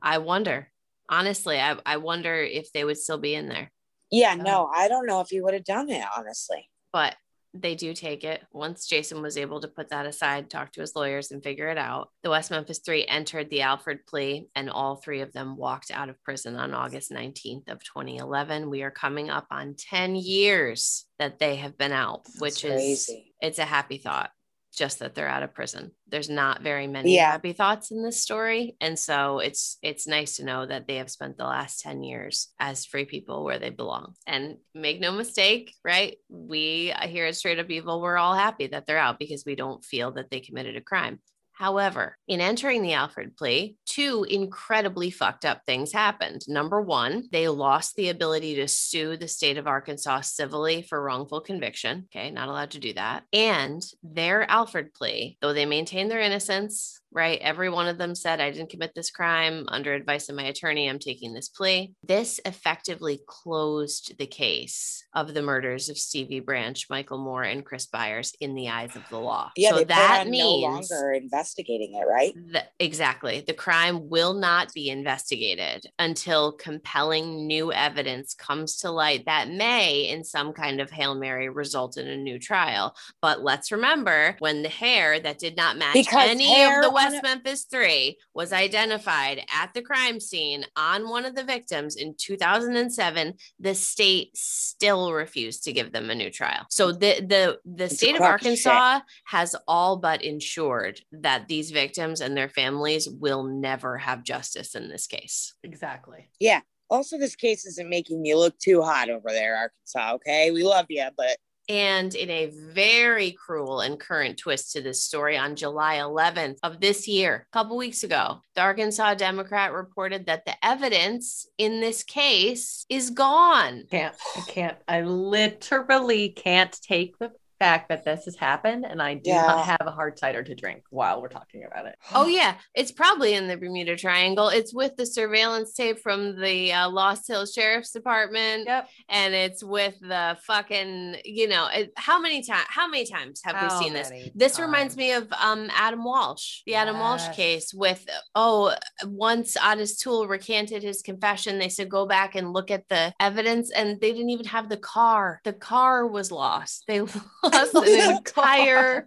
I 0.00 0.18
wonder, 0.18 0.70
honestly, 1.10 1.60
I, 1.60 1.76
I 1.84 1.98
wonder 1.98 2.34
if 2.34 2.72
they 2.72 2.84
would 2.84 2.96
still 2.96 3.18
be 3.18 3.34
in 3.34 3.48
there. 3.48 3.70
Yeah, 4.10 4.34
no, 4.36 4.70
I 4.74 4.88
don't 4.88 5.06
know 5.06 5.20
if 5.20 5.28
he 5.28 5.42
would 5.42 5.52
have 5.52 5.64
done 5.64 5.90
it, 5.90 6.04
honestly. 6.16 6.70
But 6.90 7.14
they 7.54 7.74
do 7.74 7.94
take 7.94 8.24
it. 8.24 8.42
Once 8.52 8.86
Jason 8.86 9.22
was 9.22 9.36
able 9.36 9.60
to 9.60 9.68
put 9.68 9.88
that 9.90 10.06
aside, 10.06 10.50
talk 10.50 10.72
to 10.72 10.80
his 10.80 10.96
lawyers, 10.96 11.30
and 11.30 11.42
figure 11.42 11.68
it 11.68 11.78
out, 11.78 12.10
the 12.22 12.30
West 12.30 12.50
Memphis 12.50 12.80
Three 12.84 13.04
entered 13.04 13.48
the 13.48 13.62
Alford 13.62 14.06
plea, 14.06 14.48
and 14.56 14.68
all 14.68 14.96
three 14.96 15.20
of 15.20 15.32
them 15.32 15.56
walked 15.56 15.90
out 15.90 16.08
of 16.08 16.22
prison 16.22 16.56
on 16.56 16.74
August 16.74 17.12
19th 17.12 17.68
of 17.68 17.82
2011. 17.84 18.68
We 18.68 18.82
are 18.82 18.90
coming 18.90 19.30
up 19.30 19.46
on 19.50 19.76
10 19.78 20.16
years 20.16 21.06
that 21.18 21.38
they 21.38 21.56
have 21.56 21.78
been 21.78 21.92
out, 21.92 22.22
which 22.38 22.62
That's 22.62 23.08
is 23.08 23.10
it's 23.40 23.58
a 23.58 23.64
happy 23.64 23.98
thought. 23.98 24.30
Just 24.76 24.98
that 24.98 25.14
they're 25.14 25.28
out 25.28 25.42
of 25.42 25.54
prison. 25.54 25.92
There's 26.08 26.28
not 26.28 26.62
very 26.62 26.86
many 26.86 27.14
Yeah. 27.14 27.30
happy 27.32 27.52
thoughts 27.52 27.90
in 27.90 28.02
this 28.02 28.20
story, 28.22 28.76
and 28.80 28.98
so 28.98 29.38
it's 29.38 29.78
it's 29.82 30.06
nice 30.06 30.36
to 30.36 30.44
know 30.44 30.66
that 30.66 30.86
they 30.86 30.96
have 30.96 31.10
spent 31.10 31.36
the 31.36 31.44
last 31.44 31.80
ten 31.80 32.02
years 32.02 32.48
as 32.58 32.84
free 32.84 33.04
people 33.04 33.44
where 33.44 33.58
they 33.58 33.70
belong. 33.70 34.14
And 34.26 34.56
make 34.74 35.00
no 35.00 35.12
mistake, 35.12 35.74
right? 35.84 36.16
We 36.28 36.92
here 37.02 37.26
at 37.26 37.36
Straight 37.36 37.58
Up 37.58 37.70
Evil, 37.70 38.00
we're 38.00 38.16
all 38.16 38.34
happy 38.34 38.66
that 38.68 38.86
they're 38.86 38.98
out 38.98 39.18
because 39.18 39.44
we 39.46 39.54
don't 39.54 39.84
feel 39.84 40.12
that 40.12 40.30
they 40.30 40.40
committed 40.40 40.76
a 40.76 40.80
crime. 40.80 41.20
However, 41.54 42.16
in 42.26 42.40
entering 42.40 42.82
the 42.82 42.94
Alford 42.94 43.36
plea, 43.36 43.76
two 43.86 44.26
incredibly 44.28 45.10
fucked 45.10 45.44
up 45.44 45.62
things 45.64 45.92
happened. 45.92 46.42
Number 46.48 46.82
one, 46.82 47.28
they 47.30 47.48
lost 47.48 47.94
the 47.94 48.08
ability 48.08 48.56
to 48.56 48.68
sue 48.68 49.16
the 49.16 49.28
state 49.28 49.56
of 49.56 49.66
Arkansas 49.66 50.22
civilly 50.22 50.82
for 50.82 51.02
wrongful 51.02 51.40
conviction. 51.40 52.08
Okay, 52.14 52.30
not 52.30 52.48
allowed 52.48 52.72
to 52.72 52.80
do 52.80 52.92
that. 52.94 53.22
And 53.32 53.82
their 54.02 54.50
Alford 54.50 54.94
plea, 54.94 55.38
though 55.40 55.52
they 55.52 55.64
maintained 55.64 56.10
their 56.10 56.20
innocence, 56.20 57.00
right? 57.14 57.38
Every 57.40 57.70
one 57.70 57.86
of 57.86 57.96
them 57.96 58.14
said, 58.14 58.40
I 58.40 58.50
didn't 58.50 58.70
commit 58.70 58.92
this 58.94 59.10
crime. 59.10 59.66
Under 59.68 59.94
advice 59.94 60.28
of 60.28 60.34
my 60.34 60.42
attorney, 60.44 60.88
I'm 60.88 60.98
taking 60.98 61.32
this 61.32 61.48
plea. 61.48 61.94
This 62.02 62.40
effectively 62.44 63.20
closed 63.26 64.18
the 64.18 64.26
case 64.26 65.04
of 65.14 65.32
the 65.32 65.42
murders 65.42 65.88
of 65.88 65.96
Stevie 65.96 66.40
Branch, 66.40 66.84
Michael 66.90 67.18
Moore, 67.18 67.44
and 67.44 67.64
Chris 67.64 67.86
Byers 67.86 68.34
in 68.40 68.56
the 68.56 68.68
eyes 68.68 68.96
of 68.96 69.02
the 69.10 69.18
law. 69.18 69.52
Yeah, 69.56 69.70
so 69.70 69.84
that 69.84 70.26
means 70.26 70.42
no 70.42 70.56
longer 70.56 71.12
investigating 71.44 71.94
it, 71.94 72.06
right? 72.08 72.34
the, 72.52 72.64
exactly. 72.78 73.44
The 73.46 73.52
crime 73.52 74.08
will 74.08 74.32
not 74.32 74.72
be 74.72 74.88
investigated 74.88 75.86
until 75.98 76.52
compelling 76.52 77.46
new 77.46 77.70
evidence 77.70 78.34
comes 78.34 78.78
to 78.78 78.90
light 78.90 79.26
that 79.26 79.50
may, 79.50 80.08
in 80.08 80.24
some 80.24 80.52
kind 80.52 80.80
of 80.80 80.90
Hail 80.90 81.14
Mary, 81.14 81.50
result 81.50 81.98
in 81.98 82.08
a 82.08 82.16
new 82.16 82.38
trial. 82.38 82.96
But 83.20 83.42
let's 83.42 83.70
remember 83.70 84.36
when 84.38 84.62
the 84.62 84.68
hair 84.70 85.20
that 85.20 85.38
did 85.38 85.56
not 85.56 85.76
match 85.76 85.94
Because 85.94 86.30
any 86.30 86.62
of 86.64 86.82
the 86.82 86.90
West 86.90 87.22
Memphis 87.22 87.64
Three 87.64 88.16
was 88.32 88.52
identified 88.52 89.42
at 89.54 89.74
the 89.74 89.82
crime 89.82 90.20
scene 90.20 90.64
on 90.76 91.08
one 91.10 91.26
of 91.26 91.34
the 91.34 91.44
victims 91.44 91.96
in 91.96 92.14
2007, 92.16 93.34
the 93.60 93.74
state 93.74 94.30
still 94.34 95.12
refused 95.12 95.64
to 95.64 95.72
give 95.72 95.92
them 95.92 96.08
a 96.08 96.14
new 96.14 96.30
trial. 96.30 96.64
So 96.70 96.92
the 96.92 97.20
the 97.20 97.58
the 97.64 97.84
It's 97.84 97.96
state 97.96 98.16
of 98.16 98.22
of 98.22 98.22
shit. 98.22 98.30
Arkansas 98.30 99.00
has 99.26 99.54
all 99.68 99.98
but 99.98 100.22
ensured 100.22 101.00
that 101.12 101.33
these 101.48 101.70
victims 101.70 102.20
and 102.20 102.36
their 102.36 102.48
families 102.48 103.08
will 103.08 103.44
never 103.44 103.98
have 103.98 104.22
justice 104.22 104.74
in 104.74 104.88
this 104.88 105.06
case. 105.06 105.54
Exactly. 105.62 106.28
Yeah. 106.40 106.60
Also, 106.90 107.18
this 107.18 107.34
case 107.34 107.64
isn't 107.66 107.88
making 107.88 108.20
me 108.22 108.34
look 108.34 108.58
too 108.58 108.82
hot 108.82 109.08
over 109.10 109.30
there, 109.30 109.56
Arkansas. 109.56 110.14
Okay, 110.14 110.50
we 110.50 110.62
love 110.62 110.86
you, 110.88 111.08
but 111.16 111.36
And 111.68 112.14
in 112.14 112.28
a 112.28 112.52
very 112.72 113.32
cruel 113.32 113.80
and 113.80 113.98
current 113.98 114.38
twist 114.38 114.72
to 114.72 114.82
this 114.82 115.02
story, 115.02 115.38
on 115.38 115.56
July 115.56 115.96
11th 115.96 116.58
of 116.62 116.80
this 116.80 117.08
year, 117.08 117.46
a 117.50 117.56
couple 117.56 117.76
weeks 117.78 118.04
ago, 118.04 118.40
the 118.54 118.60
Arkansas 118.60 119.14
Democrat 119.14 119.72
reported 119.72 120.26
that 120.26 120.44
the 120.44 120.54
evidence 120.64 121.46
in 121.56 121.80
this 121.80 122.02
case 122.02 122.84
is 122.90 123.10
gone. 123.10 123.84
Can't. 123.90 124.14
I 124.36 124.40
can't. 124.46 124.76
I 124.86 125.00
literally 125.02 126.28
can't 126.28 126.78
take 126.82 127.18
the 127.18 127.32
fact 127.64 127.88
that 127.88 128.04
this 128.04 128.26
has 128.26 128.36
happened, 128.36 128.84
and 128.84 129.00
I 129.00 129.14
do 129.14 129.30
Yeah. 129.30 129.46
not 129.46 129.64
have 129.64 129.86
a 129.86 129.90
hard 129.90 130.18
cider 130.18 130.42
to 130.42 130.54
drink 130.54 130.82
while 130.90 131.22
we're 131.22 131.28
talking 131.40 131.64
about 131.64 131.86
it. 131.86 131.96
Oh 132.14 132.26
yeah, 132.40 132.56
it's 132.74 132.92
probably 132.92 133.32
in 133.34 133.48
the 133.48 133.56
Bermuda 133.56 133.96
Triangle. 133.96 134.48
It's 134.48 134.74
with 134.74 134.96
the 134.96 135.06
surveillance 135.06 135.72
tape 135.72 135.98
from 136.00 136.38
the 136.40 136.72
uh, 136.72 136.90
Lost 136.90 137.26
Hills 137.26 137.52
Sheriff's 137.54 137.90
Department, 137.90 138.66
Yep. 138.66 138.88
and 139.08 139.34
it's 139.34 139.62
with 139.64 139.98
the 140.00 140.36
fucking, 140.46 141.16
you 141.24 141.48
know, 141.48 141.68
it, 141.72 141.92
how 141.96 142.20
many 142.20 142.42
times? 142.42 142.66
How 142.68 142.86
many 142.86 143.06
times 143.06 143.40
have 143.44 143.56
How 143.56 143.78
we 143.78 143.84
seen 143.84 143.92
this? 143.94 144.10
many 144.10 144.30
This 144.34 144.58
reminds 144.60 144.96
me 144.96 145.12
of 145.12 145.32
um 145.40 145.70
Adam 145.74 146.04
Walsh, 146.04 146.60
the 146.66 146.74
Adam 146.74 146.98
Walsh 146.98 147.26
case 147.34 147.72
with 147.72 148.04
oh, 148.34 148.74
once 149.06 149.56
Ottis 149.56 149.98
Toole 149.98 150.26
recanted 150.28 150.82
his 150.82 151.00
confession, 151.02 151.58
they 151.58 151.68
said 151.70 151.88
go 151.88 152.04
back 152.06 152.34
and 152.34 152.52
look 152.52 152.70
at 152.70 152.88
the 152.88 153.12
evidence, 153.20 153.70
and 153.70 154.00
they 154.00 154.12
didn't 154.12 154.30
even 154.30 154.46
have 154.46 154.68
the 154.68 154.76
car. 154.76 155.40
The 155.44 155.52
car 155.54 156.06
was 156.06 156.30
lost. 156.30 156.84
They 156.86 157.00
lost 157.44 157.53
an 157.74 158.16
entire 158.16 159.06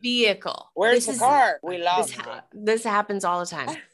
vehicle. 0.00 0.70
Where's 0.74 0.94
This 0.94 1.06
the 1.06 1.12
is- 1.12 1.18
car? 1.18 1.60
We 1.62 1.78
lost 1.78 2.08
this, 2.16 2.16
ha- 2.24 2.44
this 2.52 2.84
happens 2.84 3.24
all 3.24 3.40
the 3.40 3.46
time. 3.46 3.76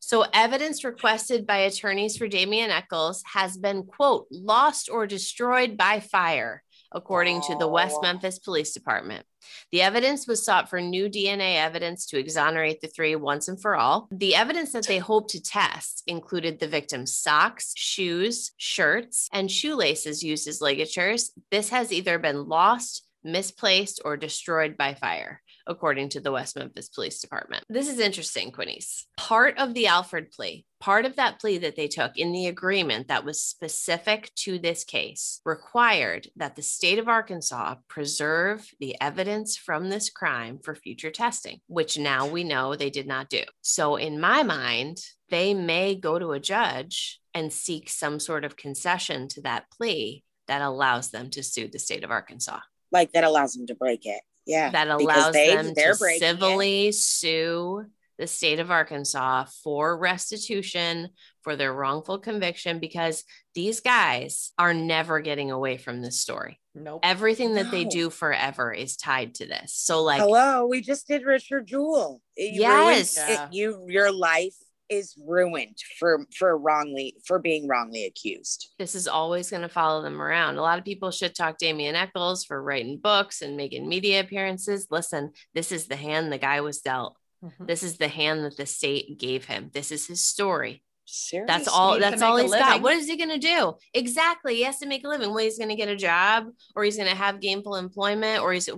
So, 0.00 0.24
evidence 0.32 0.84
requested 0.84 1.46
by 1.46 1.58
attorneys 1.58 2.16
for 2.16 2.26
Damien 2.28 2.70
Echols 2.70 3.22
has 3.30 3.58
been, 3.58 3.82
quote, 3.82 4.26
lost 4.30 4.88
or 4.90 5.06
destroyed 5.06 5.76
by 5.76 6.00
fire, 6.00 6.62
according 6.92 7.42
to 7.42 7.56
the 7.58 7.68
West 7.68 7.96
Oh. 7.98 8.00
Memphis 8.00 8.38
Police 8.38 8.72
Department. 8.72 9.26
The 9.72 9.82
evidence 9.82 10.26
was 10.26 10.42
sought 10.42 10.70
for 10.70 10.80
new 10.80 11.10
DNA 11.10 11.56
evidence 11.56 12.06
to 12.06 12.18
exonerate 12.18 12.80
the 12.80 12.88
three 12.88 13.16
once 13.16 13.48
and 13.48 13.60
for 13.60 13.76
all. 13.76 14.08
The 14.10 14.34
evidence 14.34 14.72
that 14.72 14.86
they 14.86 14.96
hoped 14.96 15.28
to 15.32 15.42
test 15.42 16.02
included 16.06 16.58
the 16.58 16.68
victim's 16.68 17.14
socks, 17.14 17.74
shoes, 17.76 18.52
shirts, 18.56 19.28
and 19.30 19.50
shoelaces 19.50 20.22
used 20.24 20.48
as 20.48 20.62
ligatures. 20.62 21.32
This 21.50 21.68
has 21.68 21.92
either 21.92 22.18
been 22.18 22.48
lost, 22.48 23.05
misplaced, 23.26 24.00
or 24.04 24.16
destroyed 24.16 24.76
by 24.76 24.94
fire 24.94 25.42
according 25.66 26.08
to 26.10 26.20
the 26.20 26.32
West 26.32 26.56
Memphis 26.56 26.88
Police 26.88 27.20
Department. 27.20 27.64
This 27.68 27.88
is 27.88 27.98
interesting, 27.98 28.52
Quinnies. 28.52 29.04
Part 29.16 29.58
of 29.58 29.74
the 29.74 29.88
Alford 29.88 30.30
plea, 30.30 30.64
part 30.80 31.04
of 31.04 31.16
that 31.16 31.40
plea 31.40 31.58
that 31.58 31.76
they 31.76 31.88
took 31.88 32.16
in 32.16 32.32
the 32.32 32.46
agreement 32.46 33.08
that 33.08 33.24
was 33.24 33.42
specific 33.42 34.32
to 34.36 34.58
this 34.58 34.84
case, 34.84 35.40
required 35.44 36.28
that 36.36 36.56
the 36.56 36.62
state 36.62 36.98
of 36.98 37.08
Arkansas 37.08 37.76
preserve 37.88 38.68
the 38.80 38.96
evidence 39.00 39.56
from 39.56 39.88
this 39.88 40.10
crime 40.10 40.58
for 40.62 40.74
future 40.74 41.10
testing, 41.10 41.60
which 41.66 41.98
now 41.98 42.26
we 42.26 42.44
know 42.44 42.74
they 42.74 42.90
did 42.90 43.06
not 43.06 43.28
do. 43.28 43.42
So, 43.62 43.96
in 43.96 44.20
my 44.20 44.42
mind, 44.42 44.98
they 45.28 45.54
may 45.54 45.96
go 45.96 46.18
to 46.18 46.32
a 46.32 46.40
judge 46.40 47.20
and 47.34 47.52
seek 47.52 47.90
some 47.90 48.20
sort 48.20 48.44
of 48.44 48.56
concession 48.56 49.28
to 49.28 49.42
that 49.42 49.64
plea 49.70 50.22
that 50.46 50.62
allows 50.62 51.10
them 51.10 51.28
to 51.30 51.42
sue 51.42 51.66
the 51.66 51.78
state 51.78 52.04
of 52.04 52.12
Arkansas 52.12 52.60
Like 52.96 53.12
that 53.12 53.24
allows 53.24 53.52
them 53.52 53.66
to 53.66 53.74
break 53.74 54.06
it. 54.06 54.20
Yeah. 54.46 54.70
that 54.70 54.88
allows 54.88 55.32
they- 55.32 55.54
them 55.54 55.74
to 55.74 55.96
breaking 55.98 56.16
it. 56.16 56.20
civilly 56.20 56.92
sue 56.92 57.84
the 58.18 58.26
state 58.26 58.60
of 58.60 58.70
Arkansas 58.70 59.44
for 59.62 59.98
restitution 59.98 61.10
for 61.42 61.54
their 61.56 61.72
wrongful 61.74 62.18
conviction 62.18 62.78
because 62.78 63.24
these 63.54 63.80
guys 63.80 64.52
are 64.58 64.72
never 64.72 65.20
getting 65.20 65.50
away 65.50 65.76
from 65.76 66.00
this 66.00 66.18
story. 66.20 66.58
Nope. 66.74 67.00
Everything 67.02 67.54
that 67.56 67.70
they 67.70 67.84
do 67.84 68.08
forever 68.08 68.72
is 68.72 68.96
tied 68.96 69.34
to 69.36 69.46
this. 69.46 69.74
So 69.74 70.02
like 70.02 70.20
Hello, 70.20 70.66
we 70.66 70.80
just 70.80 71.06
did 71.06 71.24
Richard 71.24 71.66
Jewell. 71.66 72.22
Yes. 72.36 73.16
ruins- 73.16 73.16
Yeah. 73.16 73.46
it- 73.48 73.52
you 73.52 73.84
your 73.88 74.10
life 74.12 74.54
is 74.88 75.14
ruined 75.26 75.76
for 75.98 76.26
for 76.36 76.56
wrongly 76.56 77.16
for 77.26 77.38
being 77.38 77.66
wrongly 77.66 78.04
accused. 78.06 78.70
this 78.78 78.94
is 78.94 79.08
always 79.08 79.50
going 79.50 79.62
to 79.62 79.68
follow 79.68 80.02
them 80.02 80.20
around. 80.22 80.56
A 80.56 80.62
lot 80.62 80.78
of 80.78 80.84
people 80.84 81.10
should 81.10 81.34
talk 81.34 81.58
Damien 81.58 81.96
Echols 81.96 82.44
for 82.44 82.62
writing 82.62 82.98
books 82.98 83.42
and 83.42 83.56
making 83.56 83.88
media 83.88 84.20
appearances. 84.20 84.86
Listen, 84.90 85.32
this 85.54 85.72
is 85.72 85.86
the 85.86 85.96
hand 85.96 86.32
the 86.32 86.38
guy 86.38 86.60
was 86.60 86.80
dealt. 86.80 87.16
Mhm. 87.44 87.66
This 87.66 87.82
is 87.82 87.98
the 87.98 88.08
hand 88.08 88.44
that 88.44 88.56
the 88.56 88.66
state 88.66 89.18
gave 89.18 89.44
him. 89.44 89.70
This 89.74 89.92
is 89.92 90.06
his 90.06 90.24
story. 90.24 90.82
Seriously. 91.08 91.46
That's 91.46 91.68
all. 91.68 91.98
That's 91.98 92.20
all 92.20 92.36
he's 92.36 92.50
got. 92.50 92.82
What 92.82 92.94
is 92.94 93.06
he 93.06 93.16
going 93.16 93.30
to 93.30 93.38
do? 93.38 93.74
Exactly. 93.94 94.56
He 94.56 94.64
has 94.64 94.78
to 94.78 94.86
make 94.86 95.04
a 95.04 95.08
living. 95.08 95.30
Well, 95.30 95.44
he's 95.44 95.56
going 95.56 95.70
to 95.70 95.76
get 95.76 95.88
a 95.88 95.96
job, 95.96 96.48
or 96.74 96.82
he's 96.82 96.96
going 96.96 97.08
to 97.08 97.14
have 97.14 97.40
gainful 97.40 97.76
employment, 97.76 98.42
or 98.42 98.52
he's. 98.52 98.68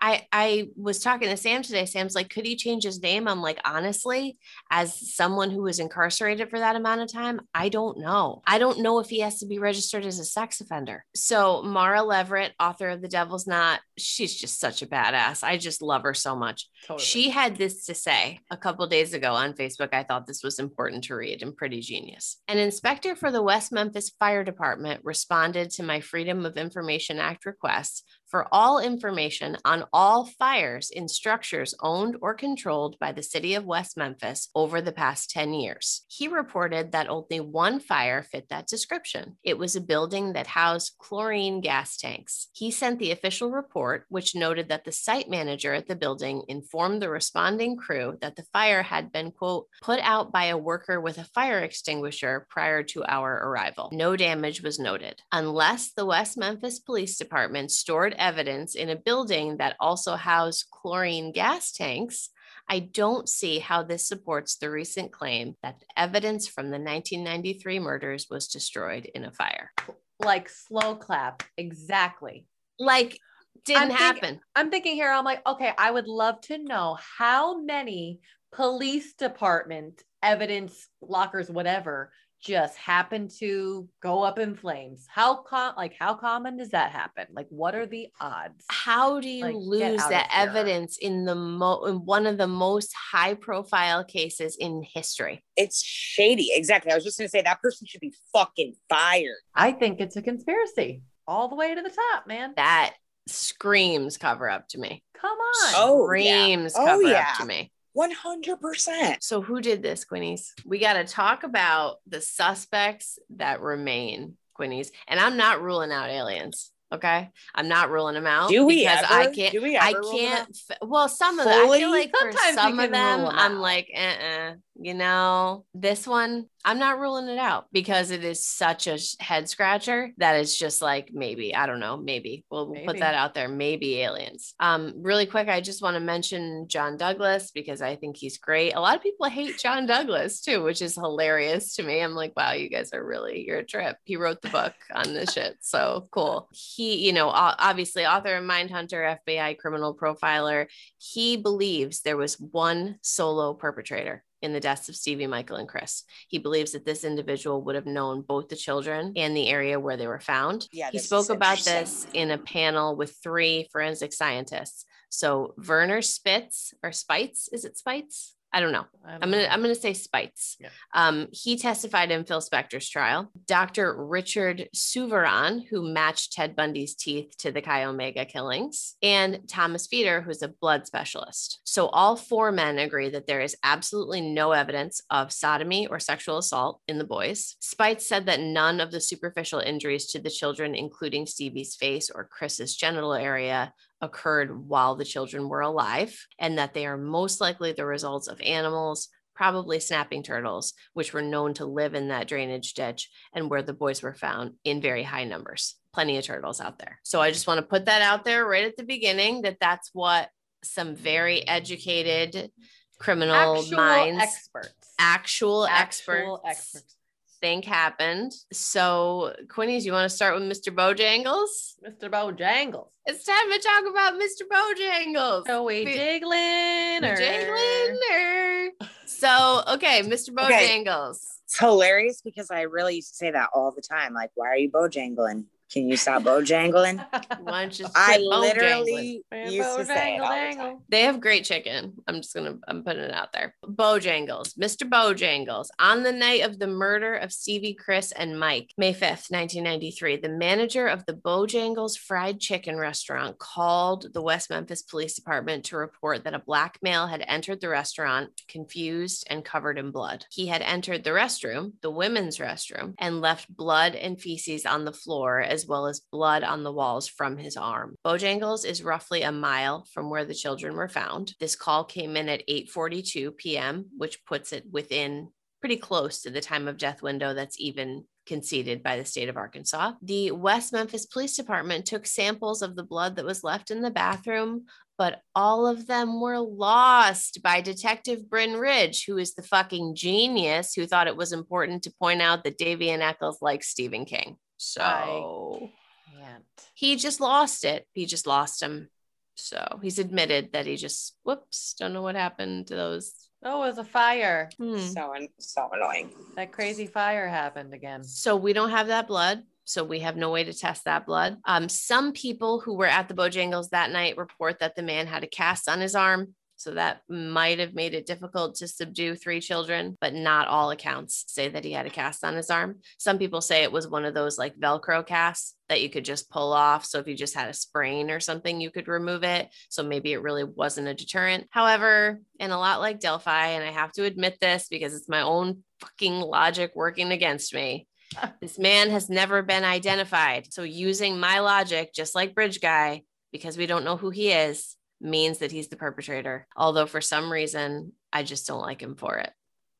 I 0.00 0.26
I 0.32 0.68
was 0.76 1.00
talking 1.00 1.28
to 1.28 1.36
Sam 1.36 1.62
today. 1.62 1.84
Sam's 1.84 2.14
like, 2.14 2.30
could 2.30 2.46
he 2.46 2.54
change 2.54 2.84
his 2.84 3.02
name? 3.02 3.26
I'm 3.26 3.42
like, 3.42 3.60
honestly, 3.64 4.38
as 4.70 5.14
someone 5.14 5.50
who 5.50 5.62
was 5.62 5.80
incarcerated 5.80 6.50
for 6.50 6.60
that 6.60 6.76
amount 6.76 7.00
of 7.00 7.12
time, 7.12 7.40
I 7.52 7.68
don't 7.68 7.98
know. 7.98 8.42
I 8.46 8.58
don't 8.58 8.80
know 8.80 9.00
if 9.00 9.08
he 9.08 9.20
has 9.20 9.40
to 9.40 9.46
be 9.46 9.58
registered 9.58 10.06
as 10.06 10.20
a 10.20 10.24
sex 10.24 10.60
offender. 10.60 11.04
So 11.14 11.62
Mara 11.62 12.00
Leveritt, 12.00 12.52
author 12.60 12.90
of 12.90 13.02
The 13.02 13.08
Devil's 13.08 13.46
Knot, 13.46 13.80
she's 14.02 14.34
just 14.34 14.60
such 14.60 14.82
a 14.82 14.86
badass. 14.86 15.42
I 15.42 15.56
just 15.56 15.82
love 15.82 16.02
her 16.02 16.14
so 16.14 16.36
much. 16.36 16.68
Totally. 16.86 17.04
She 17.04 17.30
had 17.30 17.56
this 17.56 17.84
to 17.86 17.94
say 17.94 18.40
a 18.50 18.56
couple 18.56 18.86
days 18.86 19.14
ago 19.14 19.32
on 19.32 19.54
Facebook. 19.54 19.94
I 19.94 20.02
thought 20.02 20.26
this 20.26 20.42
was 20.42 20.58
important 20.58 21.04
to 21.04 21.14
read 21.14 21.42
and 21.42 21.56
pretty 21.56 21.80
genius. 21.80 22.38
An 22.48 22.58
inspector 22.58 23.16
for 23.16 23.30
the 23.30 23.42
West 23.42 23.72
Memphis 23.72 24.10
Fire 24.18 24.44
Department 24.44 25.00
responded 25.04 25.70
to 25.70 25.82
my 25.82 26.00
Freedom 26.00 26.44
of 26.44 26.56
Information 26.56 27.18
Act 27.18 27.46
request 27.46 28.04
for 28.32 28.48
all 28.50 28.78
information 28.78 29.58
on 29.62 29.84
all 29.92 30.24
fires 30.24 30.88
in 30.90 31.06
structures 31.06 31.74
owned 31.82 32.16
or 32.22 32.32
controlled 32.32 32.98
by 32.98 33.12
the 33.12 33.22
city 33.22 33.54
of 33.54 33.66
West 33.66 33.94
Memphis 33.98 34.48
over 34.54 34.80
the 34.80 34.90
past 34.90 35.28
10 35.28 35.52
years. 35.52 36.06
He 36.08 36.28
reported 36.28 36.92
that 36.92 37.10
only 37.10 37.40
one 37.40 37.78
fire 37.78 38.22
fit 38.22 38.48
that 38.48 38.66
description. 38.66 39.36
It 39.44 39.58
was 39.58 39.76
a 39.76 39.82
building 39.82 40.32
that 40.32 40.46
housed 40.46 40.94
chlorine 40.98 41.60
gas 41.60 41.98
tanks. 41.98 42.48
He 42.54 42.70
sent 42.70 42.98
the 42.98 43.10
official 43.10 43.50
report, 43.50 44.06
which 44.08 44.34
noted 44.34 44.70
that 44.70 44.86
the 44.86 44.92
site 44.92 45.28
manager 45.28 45.74
at 45.74 45.86
the 45.86 45.94
building 45.94 46.42
informed 46.48 47.02
the 47.02 47.10
responding 47.10 47.76
crew 47.76 48.16
that 48.22 48.36
the 48.36 48.46
fire 48.50 48.82
had 48.82 49.12
been, 49.12 49.30
quote, 49.30 49.66
put 49.82 50.00
out 50.00 50.32
by 50.32 50.46
a 50.46 50.56
worker 50.56 50.98
with 51.02 51.18
a 51.18 51.24
fire 51.24 51.58
extinguisher 51.58 52.46
prior 52.48 52.82
to 52.82 53.04
our 53.04 53.46
arrival. 53.46 53.90
No 53.92 54.16
damage 54.16 54.62
was 54.62 54.78
noted. 54.78 55.20
Unless 55.32 55.92
the 55.92 56.06
West 56.06 56.38
Memphis 56.38 56.80
Police 56.80 57.18
Department 57.18 57.70
stored 57.70 58.14
evidence 58.22 58.74
in 58.74 58.88
a 58.88 58.96
building 58.96 59.56
that 59.58 59.76
also 59.80 60.16
housed 60.16 60.66
chlorine 60.70 61.32
gas 61.32 61.72
tanks, 61.72 62.30
I 62.70 62.78
don't 62.78 63.28
see 63.28 63.58
how 63.58 63.82
this 63.82 64.06
supports 64.06 64.56
the 64.56 64.70
recent 64.70 65.12
claim 65.12 65.56
that 65.62 65.80
the 65.80 65.86
evidence 65.96 66.46
from 66.48 66.66
the 66.66 66.78
1993 66.78 67.80
murders 67.80 68.26
was 68.30 68.48
destroyed 68.48 69.04
in 69.14 69.24
a 69.24 69.32
fire. 69.32 69.72
like 70.20 70.48
slow 70.48 70.94
clap. 70.94 71.42
Exactly. 71.56 72.46
Like, 72.78 73.18
didn't 73.64 73.82
I'm 73.82 73.88
think- 73.88 73.98
happen. 74.00 74.40
I'm 74.54 74.70
thinking 74.70 74.94
here, 74.94 75.10
I'm 75.10 75.24
like, 75.24 75.42
okay, 75.46 75.72
I 75.76 75.90
would 75.90 76.06
love 76.06 76.40
to 76.42 76.58
know 76.58 76.96
how 77.18 77.60
many 77.60 78.20
police 78.52 79.14
department 79.14 80.02
evidence 80.22 80.88
lockers, 81.00 81.50
whatever, 81.50 82.12
just 82.42 82.76
happen 82.76 83.28
to 83.38 83.88
go 84.02 84.22
up 84.22 84.38
in 84.38 84.56
flames. 84.56 85.06
How 85.08 85.36
com 85.36 85.74
like 85.76 85.94
how 85.98 86.14
common 86.14 86.56
does 86.56 86.70
that 86.70 86.90
happen? 86.90 87.26
Like, 87.32 87.46
what 87.50 87.74
are 87.74 87.86
the 87.86 88.08
odds? 88.20 88.64
How 88.68 89.20
do 89.20 89.28
you 89.28 89.44
Like, 89.44 89.54
lose 89.56 90.00
out 90.00 90.10
that 90.10 90.28
evidence 90.34 90.98
in 90.98 91.24
the 91.24 91.34
mo- 91.36 91.84
in 91.84 92.04
one 92.04 92.26
of 92.26 92.38
the 92.38 92.48
most 92.48 92.92
high 93.12 93.34
profile 93.34 94.04
cases 94.04 94.56
in 94.58 94.82
history? 94.92 95.44
It's 95.56 95.82
shady. 95.84 96.50
Exactly. 96.52 96.90
I 96.90 96.96
was 96.96 97.04
just 97.04 97.16
gonna 97.16 97.28
say 97.28 97.42
that 97.42 97.62
person 97.62 97.86
should 97.86 98.00
be 98.00 98.14
fucking 98.32 98.74
fired. 98.88 99.36
I 99.54 99.72
think 99.72 100.00
it's 100.00 100.16
a 100.16 100.22
conspiracy 100.22 101.02
all 101.28 101.48
the 101.48 101.54
way 101.54 101.74
to 101.74 101.80
the 101.80 101.90
top, 101.90 102.26
man. 102.26 102.54
That 102.56 102.94
screams 103.28 104.18
cover 104.18 104.50
up 104.50 104.66
to 104.68 104.78
me. 104.78 105.02
Come 105.14 105.38
on. 105.38 105.72
Oh, 105.76 106.12
yeah. 106.12 106.42
Screams 106.42 106.74
Oh, 106.76 106.84
cover 106.84 107.02
yeah. 107.02 107.28
up 107.30 107.38
to 107.38 107.46
me. 107.46 107.70
One 107.94 108.10
hundred 108.10 108.60
percent. 108.60 109.22
So 109.22 109.42
who 109.42 109.60
did 109.60 109.82
this, 109.82 110.04
Quinnies? 110.04 110.52
We 110.64 110.78
got 110.78 110.94
to 110.94 111.04
talk 111.04 111.44
about 111.44 111.96
the 112.06 112.20
suspects 112.20 113.18
that 113.36 113.60
remain, 113.60 114.36
Quinnies. 114.58 114.90
And 115.08 115.20
I'm 115.20 115.36
not 115.36 115.62
ruling 115.62 115.92
out 115.92 116.08
aliens. 116.10 116.70
Okay, 116.92 117.30
I'm 117.54 117.68
not 117.68 117.90
ruling 117.90 118.14
them 118.14 118.26
out 118.26 118.50
Do 118.50 118.66
we 118.66 118.80
because 118.80 119.04
ever? 119.04 119.14
I 119.14 119.26
can't. 119.34 119.52
Do 119.52 119.62
we 119.62 119.78
I 119.78 119.94
them 119.94 120.02
can't. 120.12 120.58
f- 120.70 120.76
Well, 120.82 121.08
some 121.08 121.38
of 121.38 121.46
them. 121.46 121.70
I 121.70 121.78
feel 121.78 121.90
like 121.90 122.10
for 122.10 122.18
Sometimes 122.32 122.50
we 122.50 122.52
some 122.62 122.78
of 122.80 122.90
them, 122.90 123.20
rule 123.20 123.30
'em 123.30 123.38
I'm 123.38 123.58
like, 123.60 123.88
uh-uh. 123.96 124.54
You 124.74 124.94
know, 124.94 125.64
this 125.74 126.06
one, 126.06 126.46
I'm 126.64 126.78
not 126.78 126.98
ruling 126.98 127.28
it 127.28 127.38
out 127.38 127.66
because 127.72 128.10
it 128.10 128.24
is 128.24 128.46
such 128.46 128.86
a 128.86 128.98
head 129.20 129.48
scratcher 129.48 130.12
that 130.18 130.36
it's 130.36 130.56
just 130.56 130.80
like 130.80 131.10
maybe, 131.12 131.54
I 131.54 131.66
don't 131.66 131.80
know, 131.80 131.96
maybe 131.96 132.44
we'll, 132.50 132.70
we'll 132.70 132.84
put 132.84 132.98
that 133.00 133.14
out 133.14 133.34
there. 133.34 133.48
Maybe 133.48 134.00
aliens. 134.00 134.54
Um, 134.60 134.94
really 134.96 135.26
quick, 135.26 135.48
I 135.48 135.60
just 135.60 135.82
want 135.82 135.94
to 135.94 136.00
mention 136.00 136.68
John 136.68 136.96
Douglas 136.96 137.50
because 137.50 137.82
I 137.82 137.96
think 137.96 138.16
he's 138.16 138.38
great. 138.38 138.72
A 138.72 138.80
lot 138.80 138.96
of 138.96 139.02
people 139.02 139.26
hate 139.28 139.58
John 139.58 139.86
Douglas 139.86 140.40
too, 140.40 140.62
which 140.62 140.80
is 140.80 140.94
hilarious 140.94 141.74
to 141.76 141.82
me. 141.82 142.00
I'm 142.00 142.14
like, 142.14 142.32
wow, 142.36 142.52
you 142.52 142.68
guys 142.68 142.92
are 142.92 143.04
really, 143.04 143.44
you're 143.46 143.58
a 143.58 143.66
trip. 143.66 143.96
He 144.04 144.16
wrote 144.16 144.40
the 144.40 144.48
book 144.48 144.74
on 144.94 145.12
this 145.12 145.32
shit. 145.32 145.56
So 145.60 146.08
cool. 146.10 146.48
He, 146.52 147.06
you 147.06 147.12
know, 147.12 147.28
obviously 147.28 148.06
author 148.06 148.36
of 148.36 148.44
Mindhunter, 148.44 149.18
FBI 149.26 149.58
criminal 149.58 149.96
profiler. 149.96 150.66
He 150.98 151.36
believes 151.36 152.00
there 152.00 152.16
was 152.16 152.38
one 152.38 152.98
solo 153.02 153.54
perpetrator 153.54 154.24
in 154.42 154.52
the 154.52 154.60
deaths 154.60 154.88
of 154.88 154.96
Stevie, 154.96 155.26
Michael, 155.26 155.56
and 155.56 155.68
Chris. 155.68 156.04
He 156.28 156.38
believes 156.38 156.72
that 156.72 156.84
this 156.84 157.04
individual 157.04 157.62
would 157.62 157.74
have 157.74 157.86
known 157.86 158.22
both 158.22 158.48
the 158.48 158.56
children 158.56 159.12
and 159.16 159.36
the 159.36 159.48
area 159.48 159.80
where 159.80 159.96
they 159.96 160.06
were 160.06 160.20
found. 160.20 160.68
Yeah, 160.72 160.90
he 160.90 160.98
spoke 160.98 161.30
about 161.30 161.58
this 161.58 162.06
in 162.12 162.30
a 162.30 162.38
panel 162.38 162.96
with 162.96 163.16
three 163.22 163.68
forensic 163.72 164.12
scientists. 164.12 164.84
So 165.08 165.54
Werner 165.68 166.02
Spitz 166.02 166.74
or 166.82 166.92
Spites, 166.92 167.48
is 167.52 167.64
it 167.64 167.76
Spites? 167.76 168.34
I 168.52 168.60
don't 168.60 168.72
know. 168.72 168.84
I 169.04 169.14
I'm 169.14 169.20
gonna 169.20 169.42
know. 169.42 169.48
I'm 169.48 169.62
gonna 169.62 169.74
say 169.74 169.94
Spites. 169.94 170.56
Yeah. 170.60 170.68
Um, 170.94 171.28
he 171.32 171.56
testified 171.56 172.10
in 172.10 172.24
Phil 172.24 172.40
Spector's 172.40 172.88
trial. 172.88 173.30
Dr. 173.46 173.94
Richard 173.96 174.68
Souviron, 174.74 175.66
who 175.68 175.82
matched 175.82 176.34
Ted 176.34 176.54
Bundy's 176.54 176.94
teeth 176.94 177.34
to 177.38 177.50
the 177.50 177.62
Chi 177.62 177.84
Omega 177.84 178.24
killings, 178.24 178.96
and 179.02 179.48
Thomas 179.48 179.86
Feeder, 179.86 180.20
who's 180.20 180.42
a 180.42 180.48
blood 180.48 180.86
specialist. 180.86 181.60
So 181.64 181.86
all 181.88 182.16
four 182.16 182.52
men 182.52 182.78
agree 182.78 183.08
that 183.08 183.26
there 183.26 183.40
is 183.40 183.56
absolutely 183.64 184.20
no 184.20 184.52
evidence 184.52 185.00
of 185.10 185.32
sodomy 185.32 185.86
or 185.86 185.98
sexual 185.98 186.38
assault 186.38 186.80
in 186.86 186.98
the 186.98 187.04
boys. 187.04 187.56
Spites 187.60 188.06
said 188.06 188.26
that 188.26 188.40
none 188.40 188.80
of 188.80 188.90
the 188.90 189.00
superficial 189.00 189.60
injuries 189.60 190.06
to 190.08 190.18
the 190.18 190.30
children, 190.30 190.74
including 190.74 191.26
Stevie's 191.26 191.74
face 191.74 192.10
or 192.10 192.24
Chris's 192.24 192.76
genital 192.76 193.14
area, 193.14 193.72
occurred 194.02 194.68
while 194.68 194.96
the 194.96 195.04
children 195.04 195.48
were 195.48 195.60
alive, 195.60 196.26
and 196.38 196.58
that 196.58 196.74
they 196.74 196.84
are 196.84 196.98
most 196.98 197.40
likely 197.40 197.72
the 197.72 197.86
results 197.86 198.28
of 198.28 198.40
animals, 198.42 199.08
probably 199.34 199.80
snapping 199.80 200.22
turtles, 200.22 200.74
which 200.92 201.14
were 201.14 201.22
known 201.22 201.54
to 201.54 201.64
live 201.64 201.94
in 201.94 202.08
that 202.08 202.28
drainage 202.28 202.74
ditch 202.74 203.08
and 203.32 203.48
where 203.48 203.62
the 203.62 203.72
boys 203.72 204.02
were 204.02 204.14
found 204.14 204.52
in 204.64 204.82
very 204.82 205.02
high 205.04 205.24
numbers. 205.24 205.76
Plenty 205.94 206.18
of 206.18 206.24
turtles 206.24 206.60
out 206.60 206.78
there. 206.78 206.98
So 207.02 207.20
I 207.20 207.30
just 207.30 207.46
want 207.46 207.58
to 207.58 207.66
put 207.66 207.86
that 207.86 208.02
out 208.02 208.24
there 208.24 208.44
right 208.44 208.64
at 208.64 208.76
the 208.76 208.84
beginning 208.84 209.42
that 209.42 209.58
that's 209.60 209.90
what 209.92 210.28
some 210.64 210.94
very 210.94 211.46
educated 211.48 212.50
criminal 212.98 213.58
Actual 213.58 213.76
minds, 213.76 214.22
experts. 214.22 214.94
actual, 214.98 215.66
Actual 215.66 216.40
experts, 216.44 216.74
experts. 216.74 216.96
Think 217.42 217.66
happened. 217.66 218.32
So, 218.52 219.34
Quinnies, 219.48 219.82
you 219.82 219.92
want 219.92 220.08
to 220.08 220.16
start 220.16 220.34
with 220.34 220.44
Mr. 220.44 220.74
Bojangles? 220.74 221.74
Mr. 221.84 222.08
Bojangles. 222.08 222.88
It's 223.04 223.24
time 223.24 223.50
to 223.50 223.58
talk 223.58 223.82
about 223.90 224.14
Mr. 224.14 224.46
Bojangles. 224.50 225.46
So 225.46 225.64
we 225.64 225.84
Be- 225.84 225.92
jiggling 225.92 227.04
or 227.04 227.16
Jangling 227.16 227.98
or 228.12 228.70
so 229.06 229.62
okay, 229.74 230.02
Mr. 230.02 230.30
Okay. 230.30 230.84
Bojangles. 230.84 231.18
It's 231.44 231.58
hilarious 231.58 232.22
because 232.22 232.50
I 232.50 232.62
really 232.62 232.94
used 232.96 233.10
to 233.10 233.16
say 233.16 233.30
that 233.32 233.50
all 233.52 233.72
the 233.72 233.82
time. 233.82 234.14
Like, 234.14 234.30
why 234.34 234.48
are 234.48 234.56
you 234.56 234.70
bojangling? 234.70 235.44
Can 235.72 235.88
you 235.88 235.96
stop 235.96 236.22
bojangling? 236.22 237.04
Why 237.40 237.62
don't 237.62 237.78
you 237.78 237.86
I 237.94 238.18
literally 238.18 239.22
used 239.32 239.78
to 239.78 239.84
say 239.86 240.18
the. 240.18 240.78
They 240.90 241.02
have 241.02 241.20
great 241.20 241.44
chicken. 241.44 241.94
I'm 242.06 242.16
just 242.16 242.34
gonna 242.34 242.58
I'm 242.68 242.84
putting 242.84 243.02
it 243.02 243.14
out 243.14 243.32
there. 243.32 243.54
Bojangles, 243.64 244.54
Mr. 244.58 244.88
Bojangles. 244.88 245.68
On 245.78 246.02
the 246.02 246.12
night 246.12 246.42
of 246.42 246.58
the 246.58 246.66
murder 246.66 247.14
of 247.14 247.32
Stevie, 247.32 247.72
Chris, 247.72 248.12
and 248.12 248.38
Mike, 248.38 248.74
May 248.76 248.92
5th, 248.92 249.30
1993, 249.30 250.18
the 250.18 250.28
manager 250.28 250.86
of 250.86 251.06
the 251.06 251.14
Bojangles 251.14 251.98
Fried 251.98 252.38
Chicken 252.38 252.76
restaurant 252.76 253.38
called 253.38 254.12
the 254.12 254.22
West 254.22 254.50
Memphis 254.50 254.82
Police 254.82 255.14
Department 255.14 255.64
to 255.66 255.78
report 255.78 256.24
that 256.24 256.34
a 256.34 256.38
black 256.38 256.78
male 256.82 257.06
had 257.06 257.24
entered 257.26 257.62
the 257.62 257.68
restaurant 257.70 258.42
confused 258.46 259.26
and 259.30 259.44
covered 259.44 259.78
in 259.78 259.90
blood. 259.90 260.26
He 260.30 260.48
had 260.48 260.60
entered 260.60 261.02
the 261.02 261.10
restroom, 261.10 261.72
the 261.80 261.90
women's 261.90 262.38
restroom, 262.38 262.94
and 262.98 263.22
left 263.22 263.54
blood 263.54 263.94
and 263.94 264.20
feces 264.20 264.66
on 264.66 264.84
the 264.84 264.92
floor 264.92 265.40
as 265.40 265.61
well 265.66 265.86
as 265.86 266.00
blood 266.12 266.42
on 266.42 266.62
the 266.62 266.72
walls 266.72 267.08
from 267.08 267.36
his 267.36 267.56
arm. 267.56 267.94
Bojangles 268.04 268.66
is 268.66 268.82
roughly 268.82 269.22
a 269.22 269.32
mile 269.32 269.86
from 269.92 270.10
where 270.10 270.24
the 270.24 270.34
children 270.34 270.76
were 270.76 270.88
found. 270.88 271.34
This 271.40 271.56
call 271.56 271.84
came 271.84 272.16
in 272.16 272.28
at 272.28 272.46
8:42 272.48 273.36
p.m., 273.36 273.86
which 273.96 274.24
puts 274.24 274.52
it 274.52 274.64
within 274.70 275.28
pretty 275.60 275.76
close 275.76 276.22
to 276.22 276.30
the 276.30 276.40
time 276.40 276.66
of 276.66 276.76
death 276.76 277.02
window 277.02 277.34
that's 277.34 277.60
even 277.60 278.04
conceded 278.26 278.82
by 278.82 278.96
the 278.96 279.04
state 279.04 279.28
of 279.28 279.36
Arkansas. 279.36 279.92
The 280.02 280.30
West 280.32 280.72
Memphis 280.72 281.06
Police 281.06 281.36
Department 281.36 281.86
took 281.86 282.06
samples 282.06 282.62
of 282.62 282.76
the 282.76 282.84
blood 282.84 283.16
that 283.16 283.24
was 283.24 283.44
left 283.44 283.70
in 283.70 283.80
the 283.80 283.90
bathroom, 283.90 284.66
but 284.98 285.20
all 285.34 285.66
of 285.66 285.86
them 285.86 286.20
were 286.20 286.38
lost 286.38 287.42
by 287.42 287.60
Detective 287.60 288.28
Bryn 288.28 288.54
Ridge, 288.54 289.04
who 289.06 289.18
is 289.18 289.34
the 289.34 289.42
fucking 289.42 289.94
genius 289.94 290.74
who 290.74 290.86
thought 290.86 291.08
it 291.08 291.16
was 291.16 291.32
important 291.32 291.82
to 291.84 291.94
point 291.98 292.22
out 292.22 292.44
that 292.44 292.58
Damien 292.58 293.02
Echols 293.02 293.42
likes 293.42 293.68
Stephen 293.68 294.04
King. 294.04 294.36
So 294.62 295.70
Can't. 296.16 296.44
he 296.74 296.94
just 296.94 297.20
lost 297.20 297.64
it. 297.64 297.86
He 297.92 298.06
just 298.06 298.28
lost 298.28 298.62
him. 298.62 298.88
So 299.34 299.80
he's 299.82 299.98
admitted 299.98 300.52
that 300.52 300.66
he 300.66 300.76
just 300.76 301.16
whoops, 301.24 301.74
don't 301.78 301.92
know 301.92 302.02
what 302.02 302.14
happened 302.14 302.68
to 302.68 302.76
those. 302.76 303.12
Oh, 303.44 303.64
it 303.64 303.68
was 303.70 303.78
a 303.78 303.84
fire. 303.84 304.50
Hmm. 304.58 304.78
So 304.78 305.14
an- 305.14 305.28
so 305.40 305.68
annoying. 305.72 306.12
That 306.36 306.52
crazy 306.52 306.86
fire 306.86 307.28
happened 307.28 307.74
again. 307.74 308.04
So 308.04 308.36
we 308.36 308.52
don't 308.52 308.70
have 308.70 308.86
that 308.86 309.08
blood. 309.08 309.42
So 309.64 309.82
we 309.82 309.98
have 310.00 310.16
no 310.16 310.30
way 310.30 310.44
to 310.44 310.52
test 310.52 310.84
that 310.84 311.06
blood. 311.06 311.38
Um, 311.44 311.68
some 311.68 312.12
people 312.12 312.60
who 312.60 312.74
were 312.74 312.86
at 312.86 313.08
the 313.08 313.14
Bojangles 313.14 313.70
that 313.70 313.90
night 313.90 314.16
report 314.16 314.60
that 314.60 314.76
the 314.76 314.82
man 314.82 315.08
had 315.08 315.24
a 315.24 315.28
cast 315.28 315.68
on 315.68 315.80
his 315.80 315.96
arm. 315.96 316.34
So 316.62 316.74
that 316.74 317.02
might 317.08 317.58
have 317.58 317.74
made 317.74 317.92
it 317.92 318.06
difficult 318.06 318.54
to 318.56 318.68
subdue 318.68 319.16
three 319.16 319.40
children, 319.40 319.96
but 320.00 320.14
not 320.14 320.46
all 320.46 320.70
accounts 320.70 321.24
say 321.26 321.48
that 321.48 321.64
he 321.64 321.72
had 321.72 321.86
a 321.86 321.90
cast 321.90 322.22
on 322.22 322.36
his 322.36 322.50
arm. 322.50 322.76
Some 322.98 323.18
people 323.18 323.40
say 323.40 323.64
it 323.64 323.72
was 323.72 323.88
one 323.88 324.04
of 324.04 324.14
those 324.14 324.38
like 324.38 324.56
Velcro 324.56 325.04
casts 325.04 325.56
that 325.68 325.82
you 325.82 325.90
could 325.90 326.04
just 326.04 326.30
pull 326.30 326.52
off. 326.52 326.84
So 326.84 327.00
if 327.00 327.08
you 327.08 327.16
just 327.16 327.34
had 327.34 327.48
a 327.48 327.52
sprain 327.52 328.12
or 328.12 328.20
something, 328.20 328.60
you 328.60 328.70
could 328.70 328.86
remove 328.86 329.24
it. 329.24 329.48
So 329.70 329.82
maybe 329.82 330.12
it 330.12 330.22
really 330.22 330.44
wasn't 330.44 330.86
a 330.86 330.94
deterrent. 330.94 331.48
However, 331.50 332.20
and 332.38 332.52
a 332.52 332.58
lot 332.58 332.80
like 332.80 333.00
Delphi, 333.00 333.48
and 333.48 333.64
I 333.64 333.72
have 333.72 333.90
to 333.94 334.04
admit 334.04 334.38
this 334.40 334.68
because 334.68 334.94
it's 334.94 335.08
my 335.08 335.22
own 335.22 335.64
fucking 335.80 336.20
logic 336.20 336.72
working 336.76 337.10
against 337.10 337.52
me. 337.52 337.88
This 338.40 338.58
man 338.58 338.90
has 338.90 339.08
never 339.08 339.42
been 339.42 339.64
identified. 339.64 340.52
So 340.52 340.62
using 340.62 341.18
my 341.18 341.40
logic, 341.40 341.94
just 341.94 342.14
like 342.14 342.34
Bridge 342.34 342.60
Guy, 342.60 343.02
because 343.32 343.56
we 343.56 343.66
don't 343.66 343.84
know 343.84 343.96
who 343.96 344.10
he 344.10 344.30
is, 344.30 344.76
means 345.02 345.38
that 345.38 345.52
he's 345.52 345.68
the 345.68 345.76
perpetrator. 345.76 346.46
Although 346.56 346.86
for 346.86 347.00
some 347.00 347.30
reason, 347.30 347.92
I 348.12 348.22
just 348.22 348.46
don't 348.46 348.60
like 348.62 348.80
him 348.80 348.94
for 348.94 349.18
it. 349.18 349.32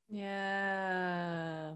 Yeah. 0.08 1.72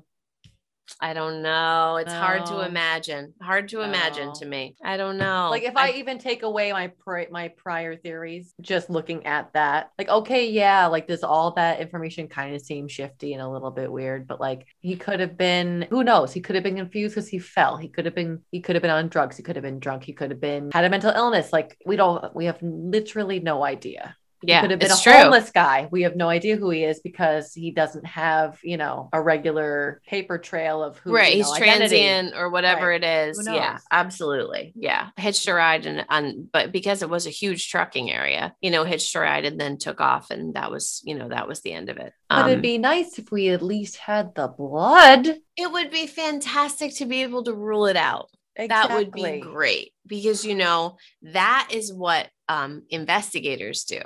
I 1.01 1.13
don't 1.13 1.43
know. 1.43 1.97
It's 1.97 2.13
hard 2.13 2.47
to 2.47 2.61
imagine. 2.61 3.35
Hard 3.43 3.69
to 3.69 3.83
imagine 3.83 4.33
to 4.35 4.47
me. 4.47 4.77
I 4.83 4.97
don't 4.97 5.19
know. 5.19 5.49
Like 5.51 5.63
if 5.63 5.77
I, 5.77 5.91
even 5.93 6.19
take 6.19 6.43
away 6.43 6.73
my 6.73 6.89
pri- 6.89 7.29
my 7.31 7.49
prior 7.49 7.97
theories, 7.97 8.55
just 8.61 8.89
looking 8.89 9.27
at 9.27 9.53
that, 9.53 9.91
like 9.99 10.09
okay, 10.09 10.49
yeah, 10.49 10.87
like 10.87 11.07
does 11.07 11.23
all 11.23 11.53
that 11.53 11.81
information 11.81 12.29
kind 12.29 12.55
of 12.55 12.63
seem 12.63 12.89
shifty 12.89 13.33
and 13.35 13.43
a 13.43 13.49
little 13.49 13.71
bit 13.71 13.91
weird, 13.91 14.27
but 14.27 14.41
like 14.41 14.67
he 14.81 14.97
could 14.97 15.21
have 15.21 15.37
been, 15.37 15.87
who 15.91 16.03
knows? 16.03 16.33
He 16.33 16.41
could 16.41 16.55
have 16.55 16.65
been 16.65 16.77
confused 16.77 17.15
because 17.15 17.29
he 17.29 17.39
fell. 17.39 17.77
He 17.77 17.89
could 17.89 18.05
have 18.05 18.15
been, 18.15 18.43
he 18.51 18.61
could 18.61 18.75
have 18.75 18.83
been 18.83 18.91
on 18.91 19.09
drugs. 19.09 19.37
He 19.37 19.43
could 19.43 19.57
have 19.57 19.63
been 19.63 19.81
drunk. 19.81 20.05
He 20.05 20.13
could 20.13 20.31
have 20.31 20.41
been 20.41 20.71
had 20.73 20.85
a 20.85 20.91
mental 20.91 21.11
illness. 21.11 21.53
Like 21.53 21.77
we 21.85 21.97
don't, 21.97 22.35
we 22.35 22.47
have 22.47 22.59
literally 22.63 23.41
no 23.41 23.65
idea. 23.65 24.17
Yeah, 24.43 24.61
could 24.61 24.71
have 24.71 24.81
been 24.81 24.91
a 24.91 24.97
true. 24.97 25.13
homeless 25.13 25.51
guy. 25.51 25.89
We 25.91 26.03
have 26.03 26.17
no 26.17 26.29
idea 26.29 26.57
who 26.57 26.71
he 26.71 26.85
is 26.85 27.01
because 27.01 27.53
he 27.55 27.71
doesn't 27.71 28.07
have, 28.07 28.59
you 28.63 28.77
know, 28.77 29.09
a 29.13 29.21
regular 29.23 30.01
paper 30.07 30.39
trail 30.39 30.83
of 30.83 30.99
who. 30.99 31.13
right 31.15 31.33
you 31.33 31.39
he's 31.39 31.47
know, 31.49 31.55
identity. 31.55 31.97
transient 32.01 32.35
or 32.37 32.51
whatever 32.51 32.89
Right. 32.89 33.03
it 33.03 33.29
is 33.31 33.47
yeah 33.47 33.79
absolutely 33.91 34.73
yeah 34.77 35.09
hitched 35.17 35.49
a 35.49 35.55
ride 35.55 35.87
and 35.87 36.05
on 36.09 36.49
but 36.53 36.73
because 36.73 37.03
it 37.03 37.11
was 37.11 37.27
a 37.27 37.31
huge 37.31 37.69
trucking 37.71 38.11
area 38.11 38.55
you 38.61 38.71
know 38.71 38.85
hitched 38.85 39.15
a 39.15 39.21
ride 39.21 39.45
and 39.45 39.59
then 39.61 39.79
took 39.79 40.01
off 40.01 40.31
and 40.31 40.55
that 40.55 40.71
was 40.71 41.01
you 41.05 41.15
know 41.15 41.29
that 41.29 41.49
was 41.49 41.61
the 41.63 41.73
end 41.73 41.89
of 41.89 41.97
it 41.97 42.13
But 42.29 42.39
Um, 42.45 42.49
it'd 42.51 42.63
be 42.63 42.79
nice 42.79 43.19
if 43.19 43.31
we 43.33 43.49
at 43.51 43.63
least 43.63 43.97
had 43.97 44.35
the 44.35 44.49
blood. 44.49 45.27
it 45.57 45.73
would 45.73 45.91
be 45.91 46.07
fantastic 46.07 46.95
to 46.97 47.07
be 47.07 47.23
able 47.23 47.45
to 47.45 47.55
rule 47.55 47.87
it 47.87 47.97
out 47.97 48.29
that 48.57 48.91
would 48.91 49.13
be 49.13 49.41
great 49.41 49.93
because 50.07 50.45
you 50.45 50.55
know 50.55 50.97
that 51.23 51.69
is 51.71 51.93
what 51.93 52.29
um, 52.49 52.83
investigators 52.91 53.85
do. 53.85 54.01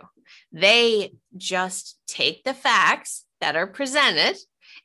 They 0.53 1.13
just 1.37 1.99
take 2.07 2.45
the 2.45 2.55
facts 2.55 3.25
that 3.41 3.57
are 3.57 3.67
presented 3.67 4.37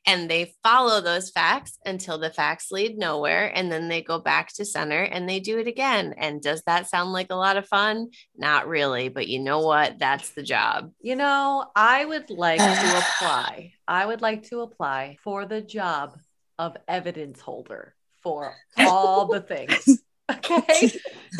and 0.06 0.30
they 0.30 0.54
follow 0.62 1.00
those 1.00 1.30
facts 1.30 1.78
until 1.84 2.18
the 2.18 2.30
facts 2.30 2.70
lead 2.70 2.96
nowhere 2.96 3.50
and 3.54 3.70
then 3.70 3.88
they 3.88 4.02
go 4.02 4.18
back 4.20 4.52
to 4.54 4.64
center 4.64 5.02
and 5.02 5.28
they 5.28 5.40
do 5.40 5.58
it 5.58 5.66
again. 5.66 6.14
And 6.16 6.40
does 6.40 6.62
that 6.66 6.88
sound 6.88 7.12
like 7.12 7.28
a 7.30 7.36
lot 7.36 7.56
of 7.56 7.66
fun? 7.66 8.10
Not 8.36 8.68
really 8.68 9.08
but 9.08 9.26
you 9.26 9.40
know 9.40 9.60
what? 9.60 9.98
That's 9.98 10.30
the 10.30 10.42
job. 10.42 10.92
You 11.00 11.16
know, 11.16 11.66
I 11.74 12.04
would 12.04 12.30
like 12.30 12.58
to 12.60 12.98
apply. 12.98 13.72
I 13.86 14.06
would 14.06 14.22
like 14.22 14.44
to 14.50 14.60
apply 14.60 15.18
for 15.22 15.44
the 15.44 15.60
job 15.60 16.16
of 16.58 16.76
evidence 16.88 17.40
holder 17.40 17.95
for 18.26 18.56
all 18.78 19.26
the 19.26 19.40
things. 19.40 20.02
Okay. 20.28 20.90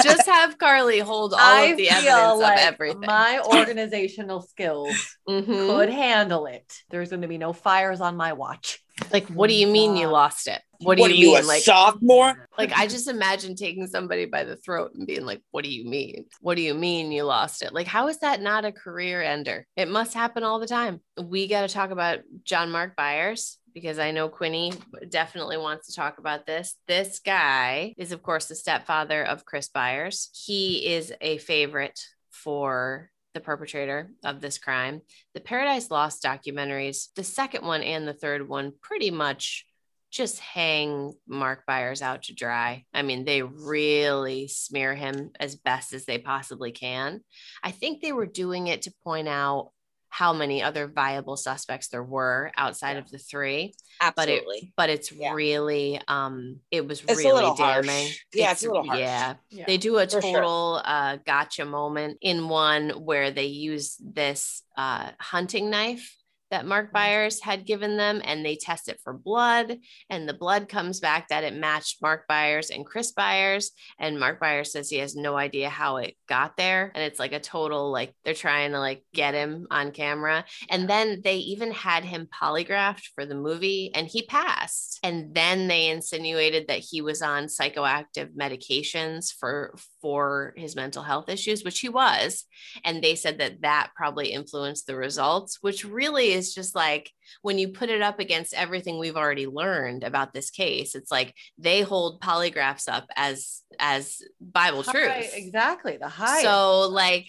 just 0.00 0.26
have 0.28 0.58
carly 0.58 1.00
hold 1.00 1.32
all 1.34 1.40
I 1.40 1.62
of 1.62 1.76
the 1.76 1.86
feel 1.86 1.96
evidence 2.08 2.40
like 2.40 2.58
of 2.58 2.64
everything 2.74 3.00
my 3.00 3.40
organizational 3.44 4.42
skills 4.42 4.94
Mhm. 5.28 5.66
could 5.66 5.88
handle 5.90 6.46
it. 6.46 6.72
There's 6.90 7.08
going 7.10 7.22
to 7.22 7.26
be 7.26 7.36
no 7.36 7.52
fires 7.52 8.00
on 8.00 8.16
my 8.16 8.32
watch. 8.34 8.78
like 9.12 9.26
what 9.26 9.48
do 9.50 9.54
you 9.54 9.66
mean 9.66 9.96
you 9.96 10.06
lost 10.06 10.46
it 10.46 10.62
what 10.78 10.94
do 10.94 11.00
What 11.00 11.10
you 11.10 11.16
are 11.16 11.18
you, 11.18 11.34
mean 11.34 11.44
a 11.44 11.48
like 11.48 11.62
sophomore? 11.64 12.48
like 12.56 12.72
i 12.78 12.86
just 12.86 13.08
imagine 13.08 13.56
taking 13.56 13.88
somebody 13.88 14.24
by 14.26 14.44
the 14.44 14.54
throat 14.56 14.92
and 14.94 15.04
being 15.06 15.26
like 15.26 15.42
what 15.50 15.64
do 15.64 15.70
you 15.70 15.84
mean 15.84 16.24
what 16.40 16.54
do 16.54 16.62
you 16.62 16.72
mean 16.72 17.10
you 17.10 17.24
lost 17.24 17.62
it 17.62 17.74
like 17.74 17.88
how 17.88 18.06
is 18.06 18.18
that 18.20 18.40
not 18.40 18.64
a 18.64 18.70
career 18.72 19.20
ender 19.20 19.66
it 19.76 19.88
must 19.88 20.14
happen 20.14 20.44
all 20.44 20.60
the 20.60 20.66
time 20.66 21.00
we 21.20 21.46
got 21.48 21.62
to 21.68 21.74
talk 21.74 21.90
about 21.90 22.20
john 22.44 22.70
mark 22.70 22.94
byers 22.96 23.58
because 23.76 23.98
i 23.98 24.10
know 24.10 24.26
quinny 24.26 24.72
definitely 25.10 25.58
wants 25.58 25.86
to 25.86 25.94
talk 25.94 26.16
about 26.16 26.46
this 26.46 26.76
this 26.88 27.18
guy 27.18 27.92
is 27.98 28.10
of 28.10 28.22
course 28.22 28.46
the 28.46 28.54
stepfather 28.54 29.22
of 29.22 29.44
chris 29.44 29.68
byers 29.68 30.30
he 30.32 30.94
is 30.94 31.12
a 31.20 31.36
favorite 31.36 32.00
for 32.30 33.10
the 33.34 33.40
perpetrator 33.40 34.10
of 34.24 34.40
this 34.40 34.56
crime 34.56 35.02
the 35.34 35.40
paradise 35.40 35.90
lost 35.90 36.24
documentaries 36.24 37.08
the 37.16 37.22
second 37.22 37.66
one 37.66 37.82
and 37.82 38.08
the 38.08 38.14
third 38.14 38.48
one 38.48 38.72
pretty 38.80 39.10
much 39.10 39.66
just 40.10 40.38
hang 40.38 41.12
Mark 41.28 41.64
Byers 41.66 42.00
out 42.00 42.22
to 42.22 42.34
dry. 42.34 42.84
I 42.94 43.02
mean, 43.02 43.26
they 43.26 43.42
really 43.42 44.48
smear 44.48 44.94
him 44.94 45.32
as 45.38 45.56
best 45.56 45.92
as 45.92 46.06
they 46.06 46.16
possibly 46.16 46.72
can. 46.72 47.20
I 47.62 47.72
think 47.72 48.00
they 48.00 48.12
were 48.12 48.24
doing 48.24 48.68
it 48.68 48.82
to 48.82 48.94
point 49.04 49.28
out 49.28 49.72
how 50.18 50.32
many 50.32 50.62
other 50.62 50.86
viable 50.88 51.36
suspects 51.36 51.88
there 51.88 52.02
were 52.02 52.50
outside 52.56 52.92
Yeah. 52.92 52.98
of 53.00 53.10
the 53.10 53.18
three, 53.18 53.74
Absolutely. 54.00 54.72
but 54.76 54.88
it's 54.88 55.12
Yeah. 55.12 55.32
really 55.34 56.00
um 56.08 56.60
it 56.70 56.86
was 56.88 57.00
It's 57.02 57.18
really 57.18 57.34
little 57.34 57.54
damning. 57.54 58.06
harsh. 58.06 58.24
Yeah, 58.32 58.52
it's 58.52 58.64
a 58.64 58.68
little 58.68 58.86
harsh. 58.86 59.00
Yeah. 59.00 59.34
Yeah. 59.50 59.64
They 59.66 59.76
do 59.76 59.98
a 59.98 60.06
For 60.06 60.22
sure. 60.22 60.32
total 60.32 60.80
uh 60.84 61.16
gotcha 61.26 61.64
moment 61.66 62.18
in 62.22 62.48
one 62.48 62.90
where 63.08 63.30
they 63.30 63.46
use 63.46 63.96
this 64.00 64.62
uh 64.76 65.10
hunting 65.20 65.68
knife 65.70 66.06
that 66.50 66.66
Mark 66.66 66.90
mm. 66.90 66.92
Byers 66.92 67.40
had 67.40 67.66
given 67.66 67.96
them 67.96 68.20
and 68.24 68.44
they 68.44 68.56
test 68.56 68.88
it 68.88 69.00
for 69.02 69.12
blood 69.12 69.78
and 70.10 70.28
the 70.28 70.34
blood 70.34 70.68
comes 70.68 71.00
back 71.00 71.28
that 71.28 71.44
it 71.44 71.54
matched 71.54 72.02
Mark 72.02 72.26
Byers 72.28 72.70
and 72.70 72.86
Chris 72.86 73.12
Byers 73.12 73.72
and 73.98 74.18
Mark 74.18 74.40
Byers 74.40 74.72
says 74.72 74.88
he 74.88 74.98
has 74.98 75.16
no 75.16 75.36
idea 75.36 75.68
how 75.68 75.96
it 75.96 76.14
got 76.28 76.56
there 76.56 76.92
and 76.94 77.02
it's 77.02 77.18
like 77.18 77.32
a 77.32 77.40
total 77.40 77.90
like 77.90 78.14
they're 78.24 78.34
trying 78.34 78.72
to 78.72 78.78
like 78.78 79.04
get 79.14 79.34
him 79.34 79.66
on 79.70 79.92
camera. 79.92 80.44
And 80.70 80.88
then 80.88 81.20
they 81.22 81.36
even 81.36 81.72
had 81.72 82.04
him 82.04 82.28
polygraphed 82.32 83.08
for 83.14 83.26
the 83.26 83.34
movie 83.34 83.90
and 83.94 84.06
he 84.06 84.22
passed. 84.22 84.98
And 85.02 85.34
then 85.34 85.68
they 85.68 85.88
insinuated 85.88 86.68
that 86.68 86.80
he 86.80 87.00
was 87.00 87.22
on 87.22 87.46
psychoactive 87.46 88.34
medications 88.34 89.32
for 89.32 89.74
for 90.00 90.54
his 90.56 90.76
mental 90.76 91.02
health 91.02 91.28
issues 91.28 91.64
which 91.64 91.80
he 91.80 91.88
was. 91.88 92.44
And 92.84 93.02
they 93.02 93.14
said 93.14 93.38
that 93.38 93.62
that 93.62 93.90
probably 93.96 94.28
influenced 94.28 94.86
the 94.86 94.96
results 94.96 95.58
which 95.60 95.84
really 95.84 96.35
is 96.36 96.54
just 96.54 96.74
like 96.74 97.10
when 97.42 97.58
you 97.58 97.68
put 97.68 97.88
it 97.90 98.02
up 98.02 98.20
against 98.20 98.54
everything 98.54 98.98
we've 98.98 99.16
already 99.16 99.46
learned 99.46 100.04
about 100.04 100.32
this 100.32 100.50
case 100.50 100.94
it's 100.94 101.10
like 101.10 101.34
they 101.58 101.80
hold 101.80 102.20
polygraphs 102.20 102.88
up 102.88 103.06
as 103.16 103.62
as 103.80 104.22
bible 104.40 104.82
High- 104.84 104.92
truth 104.92 105.32
exactly. 105.34 105.96
The 105.96 106.08
high. 106.08 106.42
so 106.42 106.88
like 106.88 107.26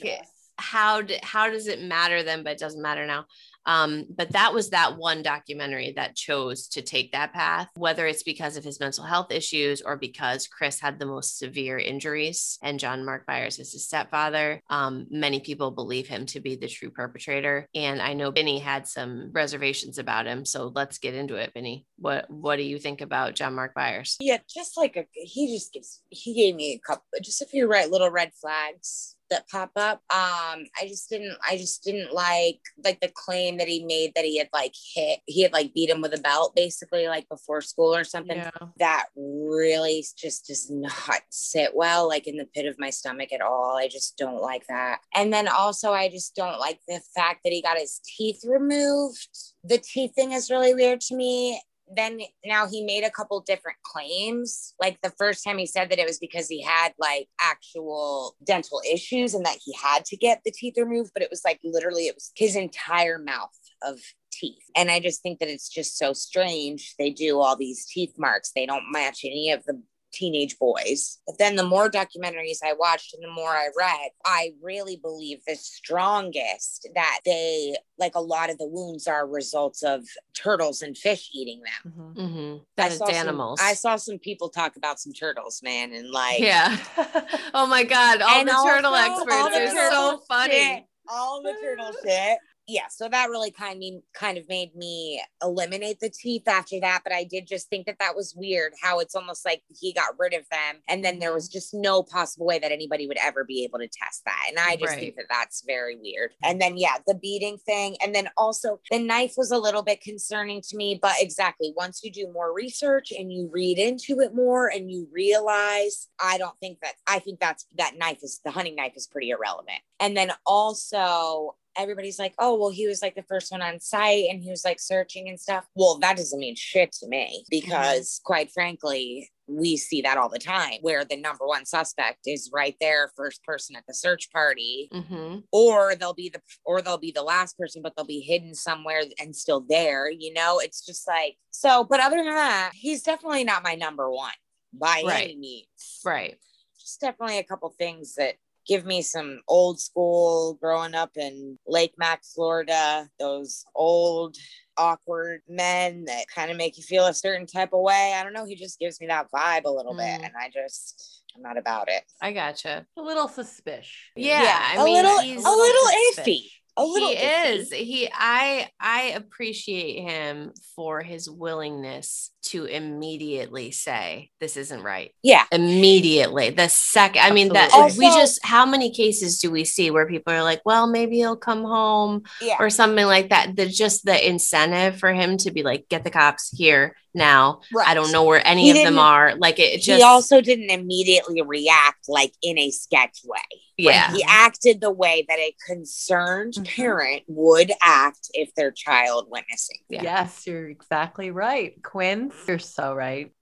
how 0.58 1.02
d- 1.02 1.20
how 1.24 1.50
does 1.50 1.68
it 1.68 1.82
matter 1.82 2.24
then 2.24 2.44
but 2.44 2.54
it 2.54 2.60
doesn't 2.60 2.82
matter 2.82 3.06
now 3.06 3.26
um 3.68 4.06
but 4.10 4.32
that 4.32 4.54
was 4.54 4.72
that 4.72 4.98
one 4.98 5.22
documentary 5.22 5.94
that 5.96 6.16
chose 6.16 6.68
to 6.68 6.82
take 6.82 7.12
that 7.12 7.34
path 7.34 7.70
whether 7.76 8.08
it's 8.08 8.24
because 8.24 8.58
of 8.58 8.64
his 8.64 8.80
mental 8.80 9.04
health 9.04 9.32
issues 9.32 9.82
or 9.82 9.96
because 9.98 10.48
chris 10.48 10.80
had 10.80 10.98
the 10.98 11.06
most 11.06 11.38
severe 11.38 11.78
injuries 11.78 12.58
and 12.64 12.80
john 12.80 13.06
mark 13.06 13.26
byers 13.26 13.60
is 13.60 13.74
his 13.74 13.86
stepfather. 13.86 14.62
Um 14.70 15.08
many 15.10 15.40
people 15.40 15.72
believe 15.72 16.08
him 16.08 16.26
to 16.28 16.40
be 16.40 16.56
the 16.56 16.68
true 16.68 16.90
perpetrator. 16.90 17.68
And 17.76 18.02
i 18.02 18.14
know 18.14 18.32
benny 18.32 18.60
had 18.60 18.88
some 18.88 19.32
reservations 19.32 19.98
about 19.98 20.26
him. 20.26 20.46
So 20.46 20.72
let's 20.74 20.98
get 20.98 21.14
into 21.14 21.36
it 21.36 21.54
benny. 21.54 21.86
What 21.98 22.30
what 22.30 22.58
do 22.58 22.64
you 22.64 22.80
think 22.80 23.02
about 23.02 23.36
john 23.36 23.56
mark 23.56 23.74
byers? 23.74 24.18
Yeah, 24.20 24.38
just 24.50 24.78
like 24.78 24.96
a 24.96 25.06
he 25.14 25.54
just 25.56 25.74
gives 25.74 26.02
he 26.10 26.34
gave 26.34 26.56
me 26.56 26.74
a 26.74 26.80
couple 26.80 27.04
just 27.24 27.42
a 27.42 27.46
few 27.46 27.68
right 27.68 27.90
little 27.90 28.10
red 28.10 28.32
flags 28.40 29.17
that 29.30 29.48
pop 29.50 29.72
up. 29.76 30.02
Um, 30.10 30.66
I 30.80 30.88
just 30.88 31.10
didn't 31.10 31.38
I 31.48 31.58
just 31.58 31.84
didn't 31.84 32.14
like 32.14 32.60
like 32.84 33.00
the 33.00 33.12
claim 33.14 33.58
that 33.58 33.68
he 33.68 33.84
made 33.86 34.14
that 34.16 34.26
he 34.26 34.38
had 34.38 34.50
like 34.54 34.74
hit 34.96 35.20
he 35.26 35.44
had 35.44 35.54
like 35.54 35.74
beat 35.74 35.90
him 35.90 36.02
with 36.02 36.14
a 36.14 36.22
belt 36.22 36.56
basically 36.56 37.08
like 37.08 37.28
before 37.30 37.62
school 37.62 37.96
or 37.96 38.04
something. 38.04 38.38
Yeah. 38.38 38.52
That 38.80 39.08
really 39.16 40.06
just 40.18 40.48
does 40.48 40.70
not 40.70 41.22
sit 41.30 41.72
well, 41.76 42.08
like 42.08 42.28
in 42.28 42.38
the 42.38 42.46
pit 42.46 42.66
of 42.66 42.80
my 42.80 42.90
stomach 42.90 43.32
at 43.34 43.42
all. 43.42 43.78
I 43.78 43.88
just 43.88 44.18
don't 44.18 44.42
like 44.42 44.66
that. 44.68 45.00
And 45.14 45.34
then 45.34 45.48
also, 45.48 45.92
I 45.92 46.10
just 46.10 46.36
don't 46.36 46.60
like 46.60 46.80
the 46.88 47.02
fact 47.16 47.42
that 47.44 47.54
he 47.54 47.62
got 47.62 47.78
his 47.78 48.00
teeth 48.18 48.42
removed. 48.46 49.28
The 49.64 49.78
teeth 49.78 50.14
thing 50.16 50.32
is 50.32 50.50
really 50.50 50.74
weird 50.74 51.02
to 51.02 51.16
me 51.16 51.62
then 51.96 52.20
now 52.46 52.68
he 52.68 52.84
made 52.84 53.04
a 53.04 53.10
couple 53.10 53.40
different 53.42 53.78
claims. 53.84 54.74
Like 54.80 55.00
the 55.02 55.14
first 55.18 55.44
time 55.44 55.58
he 55.58 55.66
said 55.66 55.90
that 55.90 56.00
it 56.00 56.08
was 56.08 56.20
because 56.20 56.48
he 56.48 56.62
had 56.62 56.94
like 57.00 57.28
actual 57.40 58.36
dental 58.46 58.82
issues 58.90 59.34
and 59.34 59.46
that 59.46 59.58
he 59.64 59.74
had 59.82 60.06
to 60.06 60.18
get 60.18 60.42
the 60.44 60.52
teeth 60.52 60.76
removed, 60.78 61.12
but 61.14 61.24
it 61.24 61.30
was 61.30 61.42
like 61.46 61.60
literally 61.64 62.08
it 62.08 62.16
was 62.16 62.32
his 62.36 62.56
entire 62.56 63.20
mouth 63.20 63.58
of 63.82 64.00
teeth. 64.32 64.64
And 64.76 64.92
I 64.92 65.00
just 65.00 65.22
think 65.22 65.40
that 65.40 65.50
it's 65.50 65.70
just 65.70 65.98
so 65.98 66.14
strange. 66.14 66.96
They 67.00 67.10
do 67.10 67.40
all 67.40 67.56
these 67.56 67.86
teeth 67.86 68.14
marks. 68.18 68.52
They 68.56 68.66
don't 68.66 68.92
match 68.92 69.22
any 69.24 69.52
of 69.52 69.64
the 69.66 69.82
teenage 70.14 70.58
boys. 70.60 71.20
But 71.26 71.38
then 71.38 71.56
the 71.56 71.66
more 71.66 71.90
documentaries 71.90 72.60
I 72.64 72.74
watched 72.74 73.14
and 73.14 73.24
the 73.24 73.32
more 73.32 73.50
I 73.50 73.68
read, 73.78 74.10
I 74.26 74.54
really 74.62 74.96
believe 74.98 75.40
the 75.46 75.56
strongest 75.56 76.88
that 76.96 77.20
they 77.26 77.76
like 78.00 78.16
a 78.16 78.22
lot 78.22 78.50
of 78.50 78.58
the 78.58 78.68
wounds 78.68 79.08
are 79.08 79.28
results 79.28 79.84
of 79.84 80.06
turtles 80.34 80.82
and 80.82 80.98
fish 80.98 81.30
eating 81.34 81.62
them. 81.84 81.94
Mhm. 81.94 82.16
mm-hmm. 82.16 82.56
I 82.58 82.62
that 82.78 82.92
is 82.92 82.98
saw 83.00 83.06
some- 83.08 83.16
animals 83.16 83.60
I 83.62 83.74
saw 83.74 83.96
some 83.96 84.20
people 84.20 84.50
talk 84.50 84.76
about 84.78 85.00
some 85.00 85.14
turtles, 85.14 85.62
man, 85.64 85.94
and 85.94 86.10
like 86.12 86.40
yeah 86.40 86.78
Oh 87.54 87.68
my 87.68 87.84
God. 87.84 88.22
All 88.22 88.44
the 88.46 88.52
turtle 88.52 88.94
also 88.94 89.24
experts 89.24 89.36
all 89.36 89.50
the 89.50 89.80
are 89.80 89.92
so 89.92 90.22
funny. 90.28 90.54
shit. 90.54 90.84
all 91.10 91.42
the 91.42 91.54
turtle 91.62 91.92
shit. 92.06 92.38
Yeah, 92.70 92.88
so 92.90 93.08
that 93.08 93.30
really 93.30 93.52
kind 93.52 93.82
of 93.82 94.02
kind 94.14 94.38
of 94.38 94.50
made 94.50 94.76
me 94.76 95.24
eliminate 95.42 96.02
the 96.02 96.10
teeth 96.10 96.50
after 96.50 96.82
that. 96.82 97.00
But 97.06 97.14
I 97.14 97.24
did 97.24 97.48
just 97.48 97.70
think 97.70 97.86
that 97.86 98.00
that 98.00 98.14
was 98.14 98.36
weird. 98.36 98.74
How 98.82 99.00
it's 99.00 99.16
almost 99.16 99.46
like 99.46 99.62
he 99.70 99.94
got 99.94 100.20
rid 100.20 100.34
of 100.34 100.44
them, 100.50 100.82
and 100.90 101.04
then 101.04 101.20
there 101.20 101.34
was 101.34 101.48
just 101.48 101.74
no 101.74 102.04
possible 102.04 102.46
way 102.46 102.60
that 102.60 102.74
anybody 102.74 103.08
would 103.08 103.20
ever 103.20 103.46
be 103.46 103.64
able 103.64 103.80
to 103.80 103.88
test 103.88 104.26
that. 104.26 104.48
And 104.50 104.60
I 104.60 104.76
just 104.76 104.92
Right. 104.92 105.00
think 105.00 105.16
that 105.16 105.28
that's 105.30 105.64
very 105.66 105.96
weird. 105.96 106.34
And 106.44 106.60
then 106.62 106.76
yeah, 106.78 106.98
the 107.08 107.16
beating 107.16 107.58
thing, 107.58 107.96
and 108.04 108.14
then 108.14 108.30
also 108.36 108.82
the 108.92 109.00
knife 109.00 109.36
was 109.38 109.52
a 109.52 109.58
little 109.58 109.82
bit 109.82 110.02
concerning 110.02 110.62
to 110.64 110.76
me. 110.76 111.00
But 111.02 111.16
exactly, 111.20 111.74
once 111.78 112.02
you 112.04 112.12
do 112.12 112.30
more 112.34 112.54
research 112.54 113.12
and 113.18 113.32
you 113.32 113.50
read 113.50 113.78
into 113.80 114.20
it 114.20 114.36
more, 114.36 114.68
and 114.68 114.92
you 114.92 115.08
realize, 115.14 116.10
I 116.22 116.38
don't 116.38 116.60
think 116.60 116.82
that 116.82 116.96
I 117.08 117.20
think 117.20 117.40
that's 117.40 117.66
that 117.78 117.98
knife 117.98 118.20
is 118.24 118.42
the 118.44 118.52
hunting 118.52 118.76
knife 118.76 118.94
is 118.98 119.08
pretty 119.08 119.30
irrelevant. 119.30 119.80
And 120.02 120.18
then 120.18 120.34
also 120.46 121.56
everybody's 121.78 122.20
like, 122.20 122.34
oh, 122.40 122.56
well, 122.58 122.70
he 122.70 122.88
was 122.88 123.02
like 123.02 123.16
the 123.16 123.24
first 123.24 123.52
one 123.52 123.62
on 123.62 123.80
site 123.80 124.26
and 124.30 124.42
he 124.44 124.50
was 124.50 124.66
like 124.66 124.80
searching 124.80 125.30
and 125.30 125.40
stuff. 125.40 125.66
Well, 125.76 125.98
that 126.00 126.18
doesn't 126.18 126.40
mean 126.40 126.56
shit 126.56 126.92
to 126.94 127.08
me 127.08 127.44
because, 127.50 128.20
quite 128.24 128.52
frankly, 128.52 129.30
we 129.50 129.78
see 129.78 130.02
that 130.02 130.18
all 130.18 130.28
the 130.28 130.40
time 130.40 130.80
where 130.82 131.06
the 131.06 131.16
number 131.16 131.46
one 131.48 131.66
suspect 131.66 132.20
is 132.26 132.50
right 132.54 132.76
there, 132.82 133.12
first 133.16 133.44
person 133.46 133.76
at 133.78 133.84
the 133.88 133.94
search 133.94 134.30
party, 134.32 134.90
Mm-hmm. 134.94 135.40
or 135.52 135.96
they'll 135.96 136.14
be 136.14 136.30
the 136.30 136.42
or 136.66 136.82
they'll 136.82 136.98
be 136.98 137.12
the 137.12 137.24
last 137.24 137.58
person, 137.58 137.82
but 137.82 137.94
they'll 137.96 138.06
be 138.06 138.20
hidden 138.20 138.54
somewhere 138.54 139.04
and 139.20 139.36
still 139.36 139.62
there. 139.70 140.10
You 140.10 140.34
know, 140.34 140.60
it's 140.60 140.86
just 140.86 141.08
like 141.08 141.38
so. 141.52 141.84
But 141.86 142.00
other 142.02 142.18
than 142.18 142.26
that, 142.26 142.72
he's 142.74 143.04
definitely 143.04 143.44
not 143.46 143.64
my 143.64 143.76
number 143.76 144.12
one 144.12 144.32
by 144.74 145.00
any 145.00 145.08
Right. 145.08 145.38
means 145.38 146.02
Right. 146.04 146.38
just 146.80 147.00
definitely 147.00 147.38
a 147.40 147.44
couple 147.44 147.70
things 147.70 148.16
that 148.16 148.36
give 148.68 148.86
me 148.86 149.02
some 149.02 149.42
old 149.48 149.80
school 149.80 150.58
growing 150.62 150.94
up 150.94 151.12
in 151.16 151.58
Lake 151.68 151.94
Mack, 151.98 152.24
Florida, 152.24 153.08
those 153.20 153.66
old 153.76 154.36
awkward 154.78 155.42
men 155.48 156.06
that 156.06 156.26
kind 156.34 156.52
of 156.52 156.58
make 156.58 156.78
you 156.78 156.84
feel 156.84 157.06
a 157.08 157.14
certain 157.14 157.48
type 157.48 157.74
of 157.74 157.82
way. 157.82 158.14
I 158.16 158.24
don't 158.24 158.34
know. 158.34 158.46
He 158.46 158.56
just 158.56 158.80
gives 158.80 159.00
me 159.02 159.08
that 159.08 159.32
vibe 159.32 159.66
a 159.66 159.70
little 159.70 159.94
bit. 159.94 160.04
Mm. 160.22 160.26
And 160.26 160.34
I 160.40 160.50
just, 160.54 161.24
I'm 161.36 161.42
not 161.42 161.58
about 161.58 161.90
it. 161.90 162.04
I 162.22 162.32
gotcha. 162.32 162.86
A 162.98 163.02
little 163.02 163.28
suspicious. 163.28 163.92
Yeah, 164.16 164.60
I 164.62 164.82
a 164.82 164.84
mean, 164.84 165.04
a 165.06 165.10
little, 165.10 165.20
a 165.20 165.54
little 165.56 165.86
suspicious. 166.14 166.20
iffy. 166.20 166.52
A 166.78 166.84
little. 166.84 167.10
he 167.10 167.16
iffy. 167.16 167.56
is 167.56 167.72
he 167.74 168.10
i 168.14 168.70
i 168.80 169.14
appreciate 169.16 170.02
him 170.02 170.52
for 170.76 171.02
his 171.02 171.30
willingness 171.30 172.32
to 172.44 172.64
immediately 172.66 173.72
say 173.72 174.30
this 174.40 174.56
isn't 174.56 174.82
right 174.84 175.14
Yeah. 175.24 175.44
immediately 175.52 176.50
the 176.52 176.70
second 176.70 177.22
i 177.24 177.32
mean 177.32 177.52
that 177.54 177.72
Absolutely. 177.74 178.06
we 178.08 178.12
just 178.22 178.40
how 178.46 178.66
many 178.66 178.92
cases 178.92 179.40
do 179.40 179.52
we 179.52 179.66
see 179.66 179.92
where 179.92 180.08
people 180.08 180.32
are 180.34 180.44
like 180.44 180.62
well 180.64 180.88
maybe 180.88 181.18
he'll 181.18 181.36
come 181.36 181.64
home 181.64 182.24
Yeah. 182.42 182.56
or 182.60 182.70
something 182.70 183.06
like 183.06 183.30
that 183.30 183.56
the 183.56 183.66
just 183.66 184.06
the 184.06 184.28
incentive 184.28 185.00
for 185.00 185.14
him 185.14 185.38
to 185.38 185.52
be 185.52 185.64
like 185.64 185.90
get 185.90 186.04
the 186.04 186.10
cops 186.12 186.50
here 186.56 186.96
now 187.18 187.60
i 187.86 187.94
don't 187.94 188.12
know 188.12 188.24
where 188.24 188.46
any 188.48 188.64
He 188.64 188.70
of 188.72 188.78
them 188.78 188.98
are 189.00 189.36
like 189.36 189.60
it 189.60 189.82
just 189.82 189.98
he 189.98 190.04
also 190.04 190.40
didn't 190.42 190.70
immediately 190.70 191.42
react 191.42 192.08
like 192.08 192.34
in 192.42 192.58
a 192.58 192.72
sketch 192.72 193.20
way. 193.26 193.40
Like, 193.80 193.96
yeah 193.96 194.12
he 194.12 194.24
acted 194.28 194.82
the 194.82 194.92
way 194.92 195.26
that 195.28 195.38
a 195.40 195.54
concerned 195.68 196.54
Mhm. 196.54 196.68
parent 196.68 197.24
would 197.28 197.72
act 197.82 198.30
if 198.34 198.54
their 198.56 198.72
child 198.72 199.28
went 199.30 199.46
missing. 199.52 199.78
Yeah. 199.90 200.02
Yes, 200.04 200.48
you're 200.48 200.70
exactly 200.70 201.30
right. 201.32 201.74
Quinn, 201.84 202.32
you're 202.48 202.60
so 202.60 202.94
right. 202.94 203.32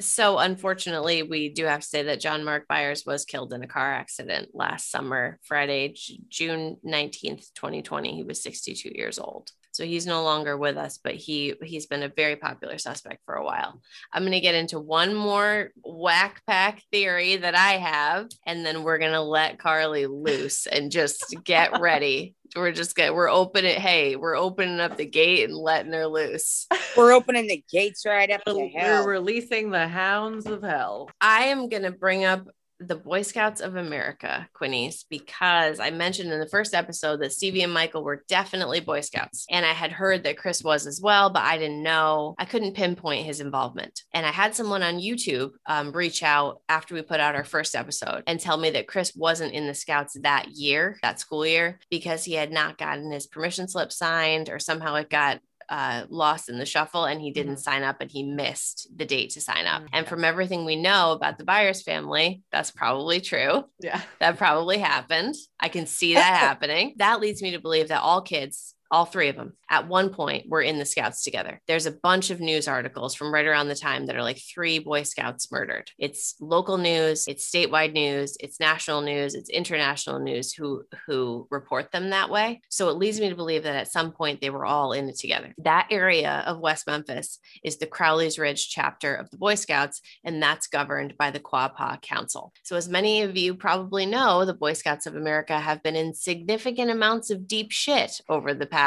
So 0.00 0.38
unfortunately, 0.38 1.22
we 1.22 1.50
do 1.50 1.64
have 1.64 1.80
to 1.80 1.86
say 1.86 2.02
that 2.04 2.20
John 2.20 2.42
Mark 2.44 2.66
Byers 2.68 3.04
was 3.04 3.24
killed 3.26 3.52
in 3.52 3.62
a 3.62 3.66
car 3.66 3.92
accident 3.92 4.50
last 4.54 4.90
summer, 4.90 5.38
Friday, 5.42 5.94
June 6.28 6.76
19th, 6.86 7.52
2020. 7.54 8.14
He 8.16 8.22
was 8.22 8.42
62 8.42 8.92
years 8.94 9.18
old. 9.18 9.50
So 9.80 9.86
he's 9.86 10.06
no 10.06 10.22
longer 10.22 10.58
with 10.58 10.76
us, 10.76 10.98
but 11.02 11.14
he 11.14 11.54
he's 11.62 11.86
been 11.86 12.02
a 12.02 12.12
very 12.14 12.36
popular 12.36 12.76
suspect 12.76 13.24
for 13.24 13.36
a 13.36 13.42
while. 13.42 13.80
I'm 14.12 14.24
going 14.24 14.32
to 14.32 14.40
get 14.40 14.54
into 14.54 14.78
one 14.78 15.14
more 15.14 15.70
whack 15.82 16.42
pack 16.46 16.82
theory 16.92 17.36
that 17.36 17.54
I 17.54 17.78
have, 17.78 18.28
and 18.44 18.66
then 18.66 18.82
we're 18.82 18.98
going 18.98 19.12
to 19.12 19.22
let 19.22 19.58
Carly 19.58 20.04
loose 20.04 20.66
and 20.66 20.92
just 20.92 21.34
get 21.44 21.80
ready. 21.80 22.34
We're 22.54 22.72
just 22.72 22.94
going 22.94 23.14
we're 23.14 23.30
opening 23.30 23.80
hey, 23.80 24.16
we're 24.16 24.36
opening 24.36 24.80
up 24.80 24.98
the 24.98 25.06
gate 25.06 25.48
and 25.48 25.56
letting 25.56 25.94
her 25.94 26.06
loose. 26.06 26.66
We're 26.96 27.12
opening 27.12 27.46
the 27.46 27.64
gates 27.70 28.04
right 28.04 28.28
up 28.32 28.44
to 28.44 28.52
We're 28.74 29.08
releasing 29.08 29.70
the 29.70 29.86
hounds 29.86 30.46
of 30.46 30.60
hell. 30.60 31.08
I 31.20 31.44
am 31.44 31.68
going 31.68 31.84
to 31.84 31.92
bring 31.92 32.24
up 32.24 32.48
the 32.80 32.96
Boy 32.96 33.22
Scouts 33.22 33.60
of 33.60 33.76
America, 33.76 34.48
Quinnies, 34.58 35.04
because 35.08 35.78
I 35.78 35.90
mentioned 35.90 36.32
in 36.32 36.40
the 36.40 36.48
first 36.48 36.74
episode 36.74 37.20
that 37.20 37.32
Stevie 37.32 37.62
and 37.62 37.72
Michael 37.72 38.02
were 38.02 38.24
definitely 38.26 38.80
Boy 38.80 39.02
Scouts. 39.02 39.44
And 39.50 39.66
I 39.66 39.72
had 39.72 39.92
heard 39.92 40.24
that 40.24 40.38
Chris 40.38 40.64
was 40.64 40.86
as 40.86 41.00
well, 41.00 41.28
but 41.28 41.42
I 41.42 41.58
didn't 41.58 41.82
know, 41.82 42.34
I 42.38 42.46
couldn't 42.46 42.74
pinpoint 42.74 43.26
his 43.26 43.40
involvement. 43.40 44.02
And 44.14 44.24
I 44.24 44.30
had 44.30 44.54
someone 44.54 44.82
on 44.82 44.98
YouTube 44.98 45.50
um, 45.66 45.92
reach 45.92 46.22
out 46.22 46.62
after 46.68 46.94
we 46.94 47.02
put 47.02 47.20
out 47.20 47.34
our 47.34 47.44
first 47.44 47.76
episode 47.76 48.22
and 48.26 48.40
tell 48.40 48.56
me 48.56 48.70
that 48.70 48.88
Chris 48.88 49.14
wasn't 49.14 49.52
in 49.52 49.66
the 49.66 49.74
Scouts 49.74 50.16
that 50.22 50.48
year, 50.48 50.98
that 51.02 51.20
school 51.20 51.46
year, 51.46 51.78
because 51.90 52.24
he 52.24 52.32
had 52.32 52.50
not 52.50 52.78
gotten 52.78 53.12
his 53.12 53.26
permission 53.26 53.68
slip 53.68 53.92
signed 53.92 54.48
or 54.48 54.58
somehow 54.58 54.94
it 54.94 55.10
got 55.10 55.40
uh, 55.70 56.04
lost 56.10 56.48
in 56.48 56.58
the 56.58 56.66
shuffle 56.66 57.04
and 57.04 57.20
he 57.20 57.30
didn't 57.30 57.58
sign 57.58 57.82
up 57.84 58.00
and 58.00 58.10
he 58.10 58.22
missed 58.24 58.88
the 58.94 59.06
date 59.06 59.30
to 59.30 59.40
sign 59.40 59.66
up. 59.66 59.82
Mhm. 59.82 59.88
And 59.92 60.06
from 60.06 60.24
everything 60.24 60.64
we 60.64 60.76
know 60.76 61.12
about 61.12 61.38
the 61.38 61.44
Byers 61.44 61.80
family, 61.80 62.42
that's 62.50 62.72
probably 62.72 63.20
true. 63.20 63.64
Yeah. 63.78 64.00
That 64.18 64.36
probably 64.36 64.78
happened. 64.78 65.36
I 65.60 65.68
can 65.68 65.86
see 65.86 66.14
that 66.20 66.38
happening. 66.40 66.94
That 66.98 67.20
leads 67.20 67.40
me 67.40 67.52
to 67.52 67.60
believe 67.60 67.88
that 67.88 68.02
all 68.02 68.20
kids, 68.20 68.74
all 68.90 69.04
three 69.04 69.28
of 69.28 69.36
them, 69.36 69.54
at 69.68 69.86
one 69.86 70.10
point 70.10 70.48
were 70.48 70.60
in 70.60 70.78
the 70.78 70.84
scouts 70.84 71.22
together. 71.22 71.60
There's 71.68 71.86
a 71.86 71.92
bunch 71.92 72.30
of 72.30 72.40
news 72.40 72.66
articles 72.66 73.14
from 73.14 73.32
right 73.32 73.46
around 73.46 73.68
the 73.68 73.76
time 73.76 74.06
that 74.06 74.16
are 74.16 74.22
like 74.22 74.38
three 74.38 74.80
Boy 74.80 75.04
Scouts 75.04 75.50
murdered. 75.52 75.90
It's 75.98 76.34
local 76.40 76.76
news, 76.76 77.28
it's 77.28 77.48
statewide 77.48 77.92
news, 77.92 78.36
it's 78.40 78.58
national 78.58 79.02
news, 79.02 79.34
it's 79.34 79.48
international 79.48 80.18
news 80.18 80.52
who 80.52 80.82
who 81.06 81.46
report 81.50 81.92
them 81.92 82.10
that 82.10 82.30
way. 82.30 82.60
So 82.68 82.88
it 82.88 82.96
leads 82.96 83.20
me 83.20 83.28
to 83.28 83.36
believe 83.36 83.62
that 83.62 83.76
at 83.76 83.92
some 83.92 84.10
point 84.10 84.40
they 84.40 84.50
were 84.50 84.66
all 84.66 84.92
in 84.92 85.08
it 85.08 85.18
together. 85.18 85.54
That 85.58 85.86
area 85.90 86.42
of 86.46 86.58
West 86.58 86.86
Memphis 86.86 87.38
is 87.62 87.78
the 87.78 87.86
Crowley's 87.86 88.38
Ridge 88.38 88.68
chapter 88.68 89.14
of 89.14 89.30
the 89.30 89.38
Boy 89.38 89.54
Scouts, 89.54 90.00
and 90.24 90.42
that's 90.42 90.66
governed 90.66 91.16
by 91.16 91.30
the 91.30 91.40
Quapaw 91.40 92.02
Council. 92.02 92.52
So, 92.64 92.76
as 92.76 92.88
many 92.88 93.22
of 93.22 93.36
you 93.36 93.54
probably 93.54 94.06
know, 94.06 94.44
the 94.44 94.54
Boy 94.54 94.72
Scouts 94.72 95.06
of 95.06 95.14
America 95.14 95.60
have 95.60 95.82
been 95.82 95.96
in 95.96 96.12
significant 96.12 96.90
amounts 96.90 97.30
of 97.30 97.46
deep 97.46 97.70
shit 97.70 98.20
over 98.28 98.52
the 98.52 98.66
past 98.66 98.79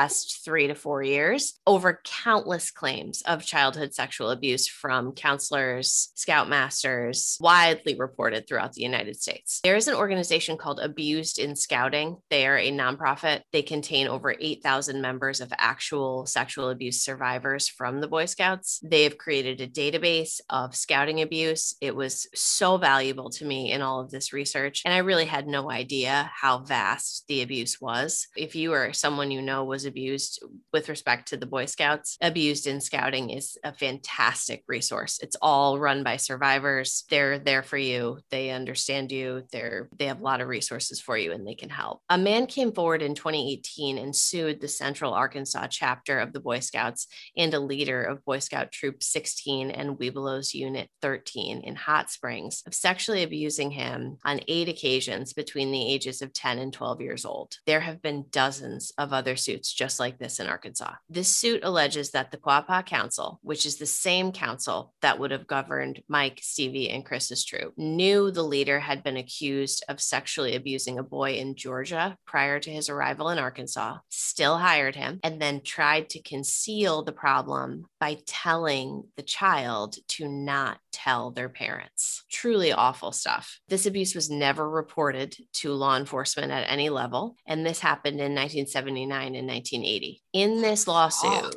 three 0.44 0.68
to 0.68 0.76
four 0.76 1.04
years, 1.04 1.60
over 1.68 2.02
countless 2.04 2.72
claims 2.72 3.22
of 3.24 3.46
childhood 3.46 3.94
sexual 3.94 4.32
abuse 4.32 4.68
from 4.68 5.14
counselors, 5.14 6.10
scoutmasters, 6.16 7.40
widely 7.40 7.96
reported 7.96 8.48
throughout 8.48 8.74
the 8.74 8.82
United 8.82 9.22
States. 9.22 9.60
There 9.64 9.76
is 9.76 9.88
an 9.88 9.96
organization 9.96 10.58
called 10.58 10.80
Abused 10.80 11.40
in 11.40 11.56
Scouting. 11.56 12.18
They 12.30 12.48
are 12.48 12.58
a 12.58 12.72
nonprofit. 12.72 13.42
They 13.52 13.62
contain 13.62 14.08
over 14.08 14.36
8,000 14.40 15.02
members 15.02 15.42
of 15.42 15.54
actual 15.58 16.26
sexual 16.26 16.70
abuse 16.70 17.04
survivors 17.04 17.68
from 17.68 18.02
the 18.02 18.08
Boy 18.08 18.26
Scouts. 18.26 18.80
They 18.84 19.04
have 19.04 19.18
created 19.18 19.62
a 19.62 19.68
database 19.68 20.40
of 20.50 20.76
scouting 20.76 21.22
abuse. 21.22 21.76
It 21.82 21.96
was 21.96 22.28
so 22.34 22.78
valuable 22.78 23.30
to 23.32 23.46
me 23.46 23.72
in 23.72 23.82
all 23.82 24.00
of 24.00 24.12
this 24.12 24.34
research. 24.34 24.82
And 24.86 24.94
I 24.94 25.00
really 25.00 25.26
had 25.26 25.48
no 25.48 25.70
idea 25.70 26.32
how 26.34 26.60
vast 26.60 27.26
the 27.28 27.42
abuse 27.42 27.80
was. 27.80 28.28
If 28.36 28.56
you 28.56 28.74
or 28.74 28.94
someone 28.94 29.32
you 29.32 29.42
know 29.42 29.64
was 29.64 29.83
abused 29.86 30.44
with 30.72 30.90
respect 30.90 31.30
to 31.30 31.38
the 31.38 31.46
Boy 31.46 31.66
Scouts, 31.66 32.18
Abused 32.22 32.68
in 32.68 32.82
Scouting 32.82 33.30
is 33.30 33.58
a 33.64 33.74
fantastic 33.74 34.64
resource. 34.68 35.20
It's 35.22 35.36
all 35.42 35.80
run 35.80 36.04
by 36.04 36.18
survivors. 36.18 37.04
They're 37.10 37.40
there 37.40 37.64
for 37.64 37.78
you. 37.78 38.20
They 38.32 38.50
understand 38.50 39.12
you. 39.12 39.44
They're 39.52 39.90
they 39.98 40.06
have 40.06 40.20
a 40.20 40.24
lot 40.24 40.42
of 40.42 40.48
resources 40.48 41.02
for 41.02 41.18
you 41.18 41.32
and 41.32 41.46
they 41.46 41.56
can 41.56 41.70
help. 41.70 42.02
A 42.10 42.18
man 42.18 42.46
came 42.46 42.72
forward 42.72 43.02
in 43.02 43.16
2018 43.16 43.98
and 43.98 44.16
sued 44.16 44.62
the 44.62 44.68
Central 44.68 45.14
Arkansas 45.14 45.68
chapter 45.68 46.20
of 46.20 46.34
the 46.34 46.40
Boy 46.40 46.60
Scouts 46.60 47.08
and 47.36 47.54
a 47.54 47.60
leader 47.60 48.04
of 48.04 48.24
Boy 48.26 48.40
Scout 48.40 48.72
Troop 48.72 49.04
16 49.04 49.72
and 49.72 49.98
Webelos 49.98 50.54
Unit 50.54 50.90
13 51.02 51.62
in 51.62 51.76
Hot 51.76 52.10
Springs 52.10 52.64
of 52.66 52.74
sexually 52.74 53.24
abusing 53.24 53.72
him 53.72 54.18
on 54.24 54.42
eight 54.48 54.70
occasions 54.70 55.34
between 55.34 55.72
the 55.72 55.94
ages 55.94 56.22
of 56.22 56.34
10 56.34 56.60
and 56.60 56.74
12 56.74 57.02
years 57.02 57.26
old. 57.26 57.58
There 57.66 57.82
have 57.82 58.02
been 58.02 58.26
dozens 58.30 58.92
of 58.98 59.14
other 59.14 59.36
suits 59.36 59.73
just 59.74 60.00
like 60.00 60.18
this 60.18 60.40
in 60.40 60.48
Arkansas. 60.48 60.94
This 61.10 61.28
suit 61.28 61.64
alleges 61.64 62.12
that 62.12 62.32
the 62.32 62.38
Quapaw 62.38 62.86
Council, 62.86 63.40
which 63.42 63.66
is 63.66 63.78
the 63.78 63.86
same 63.86 64.32
council 64.32 64.94
that 65.02 65.20
would 65.20 65.32
have 65.32 65.48
governed 65.48 66.02
Mike, 66.08 66.40
Stevie, 66.42 66.90
and 66.90 67.06
Chris's 67.06 67.44
troop, 67.44 67.74
knew 67.78 68.32
the 68.32 68.44
leader 68.44 68.80
had 68.80 69.04
been 69.04 69.18
accused 69.18 69.84
of 69.90 70.02
sexually 70.02 70.56
abusing 70.56 71.00
a 71.00 71.04
boy 71.04 71.34
in 71.34 71.56
Georgia 71.56 72.18
prior 72.26 72.60
to 72.60 72.72
his 72.72 72.90
arrival 72.90 73.30
in 73.30 73.40
Arkansas, 73.40 73.98
still 74.10 74.58
hired 74.58 74.96
him, 74.96 75.20
and 75.24 75.42
then 75.42 75.62
tried 75.62 76.10
to 76.10 76.22
conceal 76.22 77.04
the 77.04 77.12
problem 77.12 77.86
by 78.00 78.18
telling 78.26 79.04
the 79.18 79.24
child 79.24 79.96
to 80.08 80.28
not 80.28 80.78
tell 80.94 81.32
their 81.32 81.50
parents. 81.50 82.24
Truly 82.32 82.72
awful 82.72 83.12
stuff. 83.12 83.60
This 83.68 83.86
abuse 83.86 84.16
was 84.16 84.30
never 84.30 84.70
reported 84.70 85.36
to 85.54 85.74
law 85.74 85.98
enforcement 85.98 86.52
at 86.52 86.70
any 86.70 86.90
level, 86.90 87.36
and 87.46 87.66
this 87.66 87.80
happened 87.80 88.20
in 88.20 88.36
1979 88.36 89.36
and 89.36 89.48
1980. 89.48 90.22
In 90.32 90.62
this 90.62 90.88
lawsuit, 90.88 91.56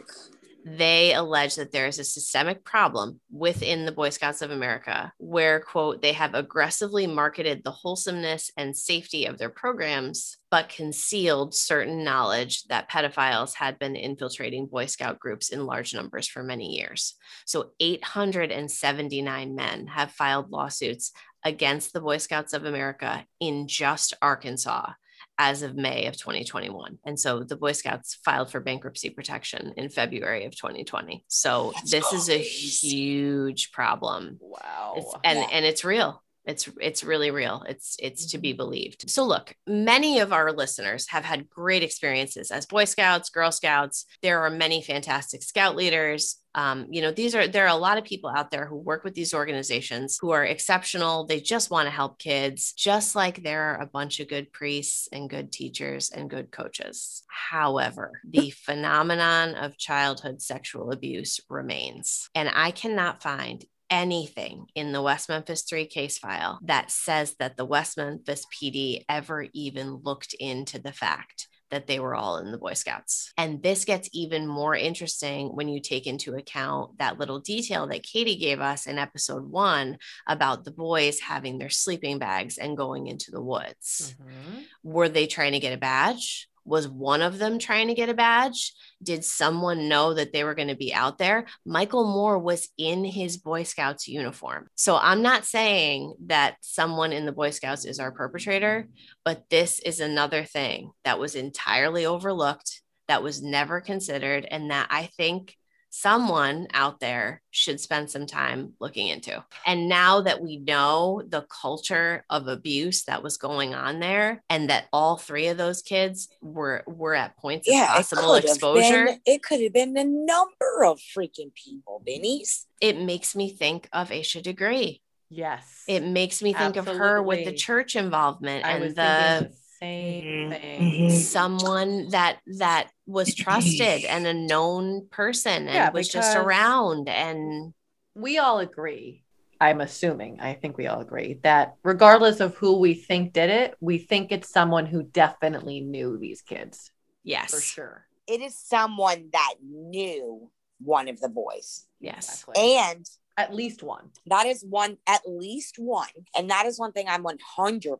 they 0.67 1.15
allege 1.15 1.55
that 1.55 1.71
there 1.71 1.87
is 1.87 2.01
a 2.01 2.05
systemic 2.05 2.65
problem 2.65 3.21
within 3.31 3.87
the 3.87 3.93
Boy 3.93 4.11
Scouts 4.11 4.43
of 4.43 4.51
America 4.51 5.13
where, 5.19 5.61
quote, 5.61 6.03
they 6.03 6.13
have 6.13 6.35
aggressively 6.35 7.07
marketed 7.07 7.63
the 7.63 7.71
wholesomeness 7.71 8.51
and 8.57 8.77
safety 8.77 9.27
of 9.27 9.39
their 9.39 9.49
programs, 9.49 10.39
but 10.57 10.71
concealed 10.71 11.55
certain 11.55 12.03
knowledge 12.03 12.65
that 12.69 12.89
pedophiles 12.91 13.53
had 13.53 13.79
been 13.79 13.95
infiltrating 13.95 14.65
Boy 14.65 14.87
Scout 14.87 15.19
groups 15.19 15.51
in 15.51 15.67
large 15.67 15.93
numbers 15.93 16.27
for 16.27 16.43
many 16.43 16.77
years. 16.77 17.15
So 17.45 17.73
879 17.79 19.55
men 19.55 19.87
have 19.89 20.13
filed 20.13 20.51
lawsuits 20.51 21.13
against 21.45 21.93
the 21.93 22.01
Boy 22.01 22.17
Scouts 22.17 22.55
of 22.55 22.65
America 22.65 23.27
in 23.39 23.69
just 23.69 24.15
Arkansas 24.23 24.93
as 25.37 25.61
of 25.61 25.77
May 25.77 26.07
of 26.07 26.17
2021. 26.17 27.01
And 27.05 27.21
so 27.21 27.41
the 27.41 27.57
Boy 27.59 27.73
Scouts 27.73 28.15
filed 28.25 28.51
for 28.51 28.61
bankruptcy 28.61 29.11
protection 29.11 29.75
in 29.77 29.91
February 29.91 30.47
of 30.47 30.57
2020. 30.57 31.23
So 31.29 31.73
That's 31.75 31.91
this 31.91 32.13
is 32.15 32.31
a 32.31 32.39
huge 32.39 33.73
problem. 33.73 34.39
Wow. 34.41 34.95
It's, 34.97 35.15
and 35.23 35.39
Yeah. 35.39 35.49
and 35.53 35.67
it's 35.67 35.85
real. 35.85 36.23
It's 36.47 36.69
it's 36.81 37.03
really 37.03 37.31
real. 37.31 37.65
It's 37.69 37.97
it's 38.01 38.31
to 38.31 38.39
be 38.39 38.53
believed. 38.53 39.11
So 39.11 39.25
look, 39.25 39.55
many 39.67 40.21
of 40.21 40.33
our 40.33 40.53
listeners 40.53 41.09
have 41.09 41.25
had 41.25 41.51
great 41.51 41.83
experiences 41.83 42.51
as 42.53 42.67
Boy 42.67 42.85
Scouts, 42.85 43.31
Girl 43.31 43.51
Scouts. 43.51 44.07
There 44.23 44.41
are 44.41 44.51
many 44.51 44.81
fantastic 44.81 45.43
Scout 45.43 45.75
leaders. 45.75 46.39
Um, 46.55 46.87
you 46.89 47.03
know, 47.03 47.11
these 47.11 47.35
are 47.35 47.47
there 47.47 47.65
are 47.65 47.77
a 47.77 47.81
lot 47.81 47.99
of 47.99 48.05
people 48.05 48.31
out 48.31 48.51
there 48.51 48.65
who 48.65 48.77
work 48.77 49.05
with 49.05 49.15
these 49.15 49.35
organizations 49.35 50.19
who 50.21 50.31
are 50.31 50.45
exceptional. 50.45 51.27
They 51.27 51.41
just 51.41 51.71
want 51.71 51.87
to 51.87 51.91
help 51.91 52.19
kids, 52.19 52.73
just 52.73 53.15
like 53.15 53.43
there 53.43 53.75
are 53.75 53.83
a 53.83 53.87
bunch 53.87 54.21
of 54.21 54.29
good 54.29 54.53
priests 54.53 55.09
and 55.13 55.29
good 55.29 55.53
teachers 55.53 56.11
and 56.11 56.31
good 56.31 56.51
coaches. 56.53 57.25
However, 57.29 58.13
the 58.27 58.51
phenomenon 58.51 59.55
of 59.57 59.77
childhood 59.77 60.41
sexual 60.41 60.93
abuse 60.93 61.41
remains, 61.51 62.31
and 62.35 62.49
I 62.55 62.71
cannot 62.71 63.23
find 63.23 63.65
anything 63.91 64.67
in 64.75 64.93
the 64.93 65.03
West 65.03 65.29
Memphis 65.29 65.63
3 65.63 65.87
case 65.87 66.19
file 66.19 66.59
that 66.63 66.91
says 66.91 67.35
that 67.39 67.57
the 67.57 67.65
West 67.65 67.97
Memphis 67.97 68.45
PD 68.53 69.05
ever 69.09 69.47
even 69.53 70.01
looked 70.03 70.35
into 70.35 70.79
the 70.79 70.93
fact 70.93 71.49
that 71.71 71.89
they 71.89 71.99
were 71.99 72.15
all 72.15 72.39
in 72.39 72.53
the 72.53 72.59
Boy 72.59 72.75
Scouts. 72.75 73.33
And 73.37 73.61
this 73.61 73.85
gets 73.85 74.09
even 74.13 74.47
more 74.47 74.77
interesting 74.77 75.49
when 75.49 75.69
you 75.69 75.81
take 75.81 76.07
into 76.07 76.37
account 76.37 76.99
that 76.99 77.19
little 77.19 77.41
detail 77.41 77.89
that 77.89 78.05
Katie 78.05 78.37
gave 78.37 78.61
us 78.61 78.87
in 78.87 78.99
episode 78.99 79.51
one 79.51 79.99
about 80.29 80.65
the 80.65 80.71
boys 80.71 81.19
having 81.19 81.59
their 81.59 81.69
sleeping 81.71 82.21
bags 82.21 82.57
and 82.57 82.77
going 82.77 83.09
into 83.09 83.33
the 83.33 83.43
woods. 83.43 84.15
Mhm. 84.21 84.65
Were 84.85 85.09
they 85.09 85.27
trying 85.27 85.53
to 85.53 85.59
get 85.59 85.73
a 85.73 85.77
badge? 85.77 86.49
Was 86.67 86.89
one 86.89 87.23
of 87.23 87.39
them 87.39 87.59
trying 87.59 87.89
to 87.89 87.95
get 87.95 88.09
a 88.09 88.15
badge? 88.15 88.75
Did 89.03 89.25
someone 89.25 89.89
know 89.89 90.15
that 90.15 90.33
they 90.33 90.43
were 90.45 90.55
going 90.55 90.69
to 90.69 90.77
be 90.77 90.93
out 90.93 91.17
there? 91.17 91.47
Michael 91.65 92.13
Moore 92.13 92.39
was 92.39 92.69
in 92.77 93.05
his 93.05 93.37
Boy 93.37 93.63
Scouts 93.63 94.09
uniform. 94.09 94.69
So 94.75 94.97
I'm 94.97 95.23
not 95.23 95.45
saying 95.45 96.15
that 96.27 96.57
someone 96.61 97.13
in 97.13 97.25
the 97.25 97.33
Boy 97.33 97.51
Scouts 97.51 97.85
is 97.85 98.01
our 98.01 98.11
perpetrator, 98.11 98.89
but 99.25 99.45
this 99.49 99.79
is 99.79 100.01
another 100.01 100.45
thing 100.45 100.91
that 101.05 101.19
was 101.19 101.37
entirely 101.37 102.05
overlooked, 102.05 102.83
that 103.07 103.23
was 103.23 103.43
never 103.43 103.81
considered, 103.81 104.47
and 104.51 104.71
that 104.71 104.89
I 104.91 105.07
think 105.17 105.57
someone 105.91 106.67
out 106.73 107.01
there 107.01 107.43
should 107.51 107.81
spend 107.81 108.11
some 108.11 108.27
time 108.27 108.75
looking 108.81 109.09
into. 109.09 109.43
And 109.65 109.89
now 109.89 110.21
that 110.23 110.43
we 110.43 110.59
know 110.59 111.23
the 111.27 111.43
culture 111.43 112.25
of 112.29 112.49
abuse 112.49 113.05
that 113.05 113.23
was 113.23 113.37
going 113.37 113.75
on 113.75 114.01
there 114.01 114.43
and 114.51 114.69
that 114.71 114.87
all 114.93 115.17
three 115.17 115.49
of 115.49 115.57
those 115.57 115.83
kids 115.83 116.29
were 116.43 116.85
were 116.87 117.15
at 117.15 117.37
points 117.37 117.69
of 117.69 117.73
Yeah, 117.75 117.85
it 117.85 117.89
possible 117.97 118.35
could 118.35 118.45
have 118.45 118.53
exposure, 118.53 119.05
been. 119.07 119.21
It 119.25 119.43
could 119.43 119.63
have 119.63 119.73
been 119.73 119.97
a 119.97 120.05
number 120.05 120.85
of 120.85 120.99
freaking 120.99 121.55
people, 121.55 122.03
Benny's. 122.05 122.67
it 122.81 123.01
makes 123.01 123.35
me 123.35 123.51
think 123.51 123.89
of 123.93 124.11
Asha 124.11 124.43
Degree. 124.43 125.01
Yes. 125.31 125.85
It 125.89 126.05
makes 126.05 126.43
me 126.43 126.53
think 126.53 126.77
of 126.77 126.87
her 126.87 127.23
with 127.23 127.45
the 127.45 127.53
church 127.53 127.97
involvement 127.97 128.65
I 128.65 128.73
and 128.73 128.83
thinking 128.83 128.95
the 128.97 129.49
the 129.49 129.55
same 129.81 130.25
Mhm, 130.51 130.61
thing. 130.61 131.11
someone 131.11 132.09
that 132.11 132.39
that 132.59 132.91
was 133.07 133.35
trusted 133.35 134.05
and 134.05 134.27
a 134.27 134.35
known 134.35 135.09
person 135.11 135.69
and 135.69 135.75
Yeah, 135.75 135.91
was 135.91 136.09
just 136.09 136.35
around 136.37 137.09
and 137.09 137.73
we 138.15 138.39
all 138.39 138.59
agree 138.59 139.23
i'm 139.61 139.81
assuming 139.81 140.41
i 140.41 140.55
think 140.55 140.77
we 140.77 140.87
all 140.87 141.01
agree 141.01 141.39
that 141.43 141.77
regardless 141.83 142.41
of 142.41 142.55
who 142.57 142.79
we 142.79 142.95
think 142.95 143.33
did 143.33 143.51
it 143.51 143.75
we 143.81 143.99
think 143.99 144.33
it's 144.33 144.51
someone 144.51 144.87
who 144.87 145.03
definitely 145.03 145.81
knew 145.81 146.19
these 146.19 146.43
kids 146.43 146.91
yes 147.25 147.51
for 147.51 147.61
sure 147.61 148.07
It 148.27 148.41
is 148.41 148.59
someone 148.59 149.29
that 149.33 149.55
knew 149.63 150.51
one 150.81 151.09
of 151.09 151.21
the 151.21 151.29
boys. 151.29 151.87
yes 152.01 152.45
Exactly. 152.45 152.77
And 152.77 153.07
at 153.37 153.55
least 153.55 153.83
one 153.83 154.11
that 154.27 154.47
is 154.47 154.65
one, 154.69 154.99
at 155.07 155.23
least 155.27 155.79
one. 155.79 156.09
And 156.37 156.51
that 156.51 156.67
is 156.67 156.79
one 156.79 156.93
thing 156.93 157.07
I'm 157.09 157.25
100% 157.25 157.99